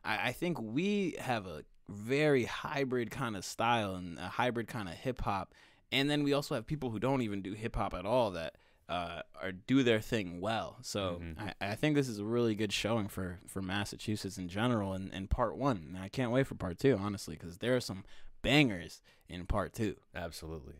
I, 0.05 0.29
I 0.29 0.33
think 0.33 0.61
we 0.61 1.17
have 1.19 1.47
a 1.47 1.65
very 1.89 2.45
hybrid 2.45 3.11
kind 3.11 3.37
of 3.37 3.45
style 3.45 3.95
and 3.95 4.19
a 4.19 4.29
hybrid 4.29 4.69
kind 4.69 4.87
of 4.87 4.97
hip 4.97 5.23
hop. 5.23 5.55
And 5.91 6.11
then 6.11 6.25
we 6.25 6.35
also 6.35 6.55
have 6.55 6.67
people 6.67 6.91
who 6.91 6.99
don't 6.99 7.23
even 7.23 7.41
do 7.41 7.55
hip 7.55 7.77
hop 7.77 7.95
at 7.95 8.05
all 8.05 8.33
that 8.33 8.57
uh, 8.87 9.23
or 9.43 9.53
do 9.53 9.83
their 9.83 10.01
thing 10.01 10.43
well. 10.43 10.77
So 10.83 11.23
I, 11.39 11.71
I 11.71 11.75
think 11.75 11.95
this 11.95 12.11
is 12.11 12.19
a 12.19 12.25
really 12.25 12.55
good 12.55 12.73
showing 12.73 13.09
for, 13.09 13.41
for 13.47 13.63
Massachusetts 13.63 14.37
in 14.37 14.49
general 14.49 14.93
and, 14.93 15.11
in 15.15 15.27
part 15.27 15.57
one. 15.57 15.87
And 15.95 16.05
I 16.05 16.09
can't 16.09 16.31
wait 16.31 16.47
for 16.47 16.55
part 16.55 16.79
two, 16.79 16.99
honestly, 17.01 17.35
because 17.37 17.59
there 17.59 17.75
are 17.75 17.81
some 17.81 18.05
bangers 18.45 19.01
in 19.29 19.47
part 19.47 19.73
two. 19.73 19.97
Absolutely. 20.15 20.75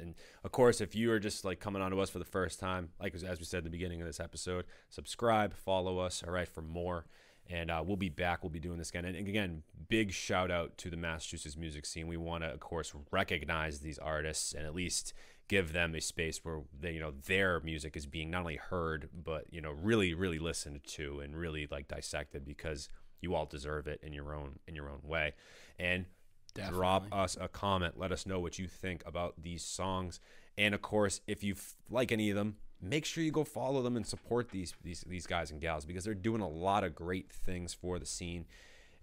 And 0.00 0.14
of 0.44 0.52
course, 0.52 0.80
if 0.80 0.94
you 0.94 1.12
are 1.12 1.20
just 1.20 1.44
like 1.44 1.60
coming 1.60 1.82
on 1.82 1.90
to 1.90 2.00
us 2.00 2.10
for 2.10 2.18
the 2.18 2.24
first 2.24 2.58
time, 2.58 2.90
like 3.00 3.14
as 3.14 3.38
we 3.38 3.44
said 3.44 3.58
at 3.58 3.64
the 3.64 3.70
beginning 3.70 4.00
of 4.00 4.06
this 4.06 4.20
episode, 4.20 4.64
subscribe, 4.88 5.54
follow 5.54 5.98
us, 5.98 6.22
all 6.26 6.32
right, 6.32 6.48
for 6.48 6.62
more. 6.62 7.06
And 7.50 7.70
uh, 7.70 7.82
we'll 7.84 7.96
be 7.96 8.08
back. 8.08 8.42
We'll 8.42 8.50
be 8.50 8.60
doing 8.60 8.78
this 8.78 8.90
again. 8.90 9.04
And 9.04 9.16
again, 9.16 9.62
big 9.88 10.12
shout 10.12 10.50
out 10.50 10.78
to 10.78 10.90
the 10.90 10.96
Massachusetts 10.96 11.56
music 11.56 11.84
scene. 11.84 12.06
We 12.06 12.16
want 12.16 12.44
to, 12.44 12.52
of 12.52 12.60
course, 12.60 12.92
recognize 13.10 13.80
these 13.80 13.98
artists 13.98 14.54
and 14.54 14.64
at 14.64 14.74
least 14.74 15.12
give 15.48 15.72
them 15.72 15.94
a 15.94 16.00
space 16.00 16.44
where 16.44 16.60
they, 16.78 16.92
you 16.92 17.00
know, 17.00 17.12
their 17.26 17.60
music 17.60 17.96
is 17.96 18.06
being 18.06 18.30
not 18.30 18.40
only 18.40 18.56
heard, 18.56 19.10
but 19.12 19.44
you 19.50 19.60
know, 19.60 19.72
really, 19.72 20.14
really 20.14 20.38
listened 20.38 20.82
to 20.84 21.20
and 21.20 21.36
really 21.36 21.68
like 21.70 21.88
dissected 21.88 22.44
because 22.44 22.88
you 23.20 23.34
all 23.34 23.44
deserve 23.44 23.86
it 23.86 24.00
in 24.02 24.12
your 24.12 24.34
own 24.34 24.58
in 24.66 24.74
your 24.74 24.88
own 24.88 25.00
way. 25.04 25.34
And 25.78 26.06
drop 26.54 27.06
us 27.12 27.36
a 27.40 27.48
comment. 27.48 27.98
Let 27.98 28.12
us 28.12 28.26
know 28.26 28.40
what 28.40 28.58
you 28.58 28.66
think 28.66 29.02
about 29.06 29.42
these 29.42 29.64
songs. 29.64 30.20
And 30.58 30.74
of 30.74 30.82
course, 30.82 31.20
if 31.26 31.42
you 31.42 31.54
f- 31.54 31.76
like 31.90 32.12
any 32.12 32.30
of 32.30 32.36
them, 32.36 32.56
make 32.80 33.04
sure 33.04 33.22
you 33.22 33.30
go 33.30 33.44
follow 33.44 33.82
them 33.82 33.96
and 33.96 34.06
support 34.06 34.50
these 34.50 34.74
these 34.82 35.04
these 35.06 35.26
guys 35.26 35.50
and 35.50 35.60
gals 35.60 35.84
because 35.84 36.04
they're 36.04 36.14
doing 36.14 36.40
a 36.40 36.48
lot 36.48 36.84
of 36.84 36.94
great 36.94 37.30
things 37.30 37.72
for 37.72 37.98
the 37.98 38.06
scene. 38.06 38.46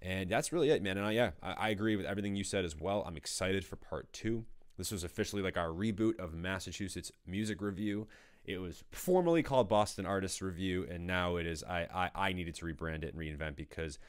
And 0.01 0.29
that's 0.29 0.53
really 0.53 0.69
it, 0.69 0.81
man. 0.81 0.97
And 0.97 1.07
I, 1.07 1.11
yeah, 1.11 1.31
I, 1.43 1.53
I 1.53 1.69
agree 1.69 1.95
with 1.95 2.05
everything 2.05 2.35
you 2.35 2.43
said 2.43 2.63
as 2.63 2.75
well. 2.79 3.03
I'm 3.05 3.17
excited 3.17 3.65
for 3.65 3.75
part 3.75 4.11
two. 4.13 4.45
This 4.77 4.91
was 4.91 5.03
officially 5.03 5.41
like 5.41 5.57
our 5.57 5.69
reboot 5.69 6.19
of 6.19 6.33
Massachusetts 6.33 7.11
Music 7.27 7.61
Review. 7.61 8.07
It 8.45 8.59
was 8.59 8.83
formerly 8.91 9.43
called 9.43 9.67
Boston 9.67 10.05
Artists 10.05 10.41
Review, 10.41 10.87
and 10.89 11.05
now 11.05 11.35
it 11.35 11.45
is. 11.45 11.63
I 11.63 11.87
I, 11.93 12.27
I 12.29 12.33
needed 12.33 12.55
to 12.55 12.65
rebrand 12.65 13.03
it 13.03 13.13
and 13.13 13.15
reinvent 13.15 13.55
because 13.55 13.99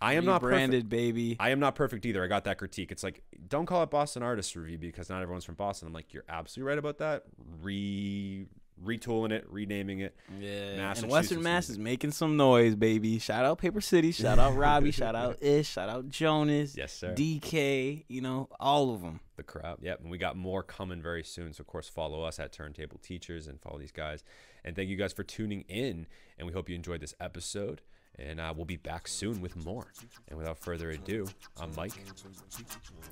I 0.00 0.14
am 0.14 0.24
not 0.24 0.40
branded, 0.40 0.88
baby. 0.88 1.36
I 1.40 1.50
am 1.50 1.60
not 1.60 1.74
perfect 1.74 2.06
either. 2.06 2.22
I 2.22 2.26
got 2.26 2.44
that 2.44 2.58
critique. 2.58 2.92
It's 2.92 3.02
like, 3.02 3.22
don't 3.48 3.66
call 3.66 3.82
it 3.82 3.90
Boston 3.90 4.22
Artist 4.22 4.54
Review 4.56 4.78
because 4.78 5.08
not 5.08 5.22
everyone's 5.22 5.44
from 5.44 5.54
Boston. 5.54 5.88
I'm 5.88 5.94
like, 5.94 6.12
you're 6.12 6.24
absolutely 6.28 6.68
right 6.68 6.78
about 6.78 6.98
that. 6.98 7.24
Re 7.62 8.46
retooling 8.84 9.32
it, 9.32 9.44
renaming 9.50 10.00
it. 10.00 10.14
Yeah, 10.40 10.94
and 10.96 11.10
Western 11.10 11.42
Mass 11.42 11.68
is 11.68 11.78
making 11.78 12.12
some 12.12 12.36
noise, 12.36 12.74
baby. 12.74 13.18
Shout 13.18 13.44
out 13.44 13.58
Paper 13.58 13.80
City, 13.80 14.12
shout 14.12 14.38
out 14.38 14.56
Robbie, 14.56 14.90
shout 14.90 15.14
out 15.14 15.38
Ish, 15.42 15.68
shout 15.68 15.88
out 15.88 16.08
Jonas, 16.08 16.76
Yes, 16.76 16.92
sir. 16.92 17.14
DK, 17.14 18.04
you 18.08 18.20
know, 18.20 18.48
all 18.60 18.94
of 18.94 19.02
them. 19.02 19.20
The 19.36 19.42
crowd. 19.42 19.78
Yep. 19.82 20.00
And 20.02 20.10
we 20.10 20.18
got 20.18 20.36
more 20.36 20.62
coming 20.62 21.00
very 21.00 21.22
soon. 21.22 21.52
So, 21.52 21.60
of 21.60 21.66
course, 21.66 21.88
follow 21.88 22.22
us 22.22 22.38
at 22.38 22.52
Turntable 22.52 22.98
Teachers 22.98 23.46
and 23.46 23.60
follow 23.60 23.78
these 23.78 23.92
guys. 23.92 24.24
And 24.64 24.74
thank 24.74 24.88
you 24.88 24.96
guys 24.96 25.12
for 25.12 25.22
tuning 25.22 25.62
in. 25.68 26.06
And 26.38 26.46
we 26.46 26.52
hope 26.52 26.68
you 26.68 26.74
enjoyed 26.74 27.00
this 27.00 27.14
episode. 27.20 27.80
And 28.18 28.40
uh, 28.40 28.52
we'll 28.56 28.64
be 28.64 28.76
back 28.76 29.06
soon 29.06 29.40
with 29.40 29.56
more. 29.64 29.86
And 30.28 30.36
without 30.36 30.58
further 30.58 30.90
ado, 30.90 31.26
I'm 31.60 31.70
Mike. 31.76 31.92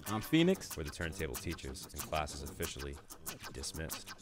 I'm 0.09 0.21
Phoenix. 0.21 0.77
We're 0.77 0.85
the 0.85 0.91
Turntable 0.91 1.35
Teachers, 1.35 1.87
and 1.93 2.03
class 2.03 2.35
is 2.35 2.43
officially 2.43 2.97
dismissed. 3.53 4.15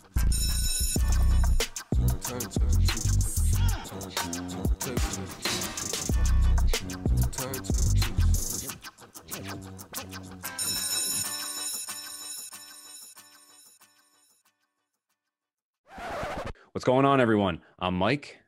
What's 16.73 16.85
going 16.85 17.05
on, 17.05 17.21
everyone? 17.21 17.63
I'm 17.79 17.95
Mike. 17.95 18.39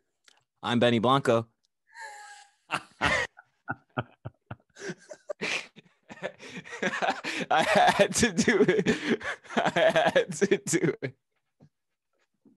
I'm 0.63 0.79
Benny 0.79 0.99
Blanco. 0.99 1.47
I 7.51 7.63
had 7.63 8.15
to 8.17 8.33
do 8.33 8.65
it. 8.69 9.21
I 9.57 10.11
had 10.15 10.33
to 10.37 10.57
do 10.59 10.95
it. 11.03 11.15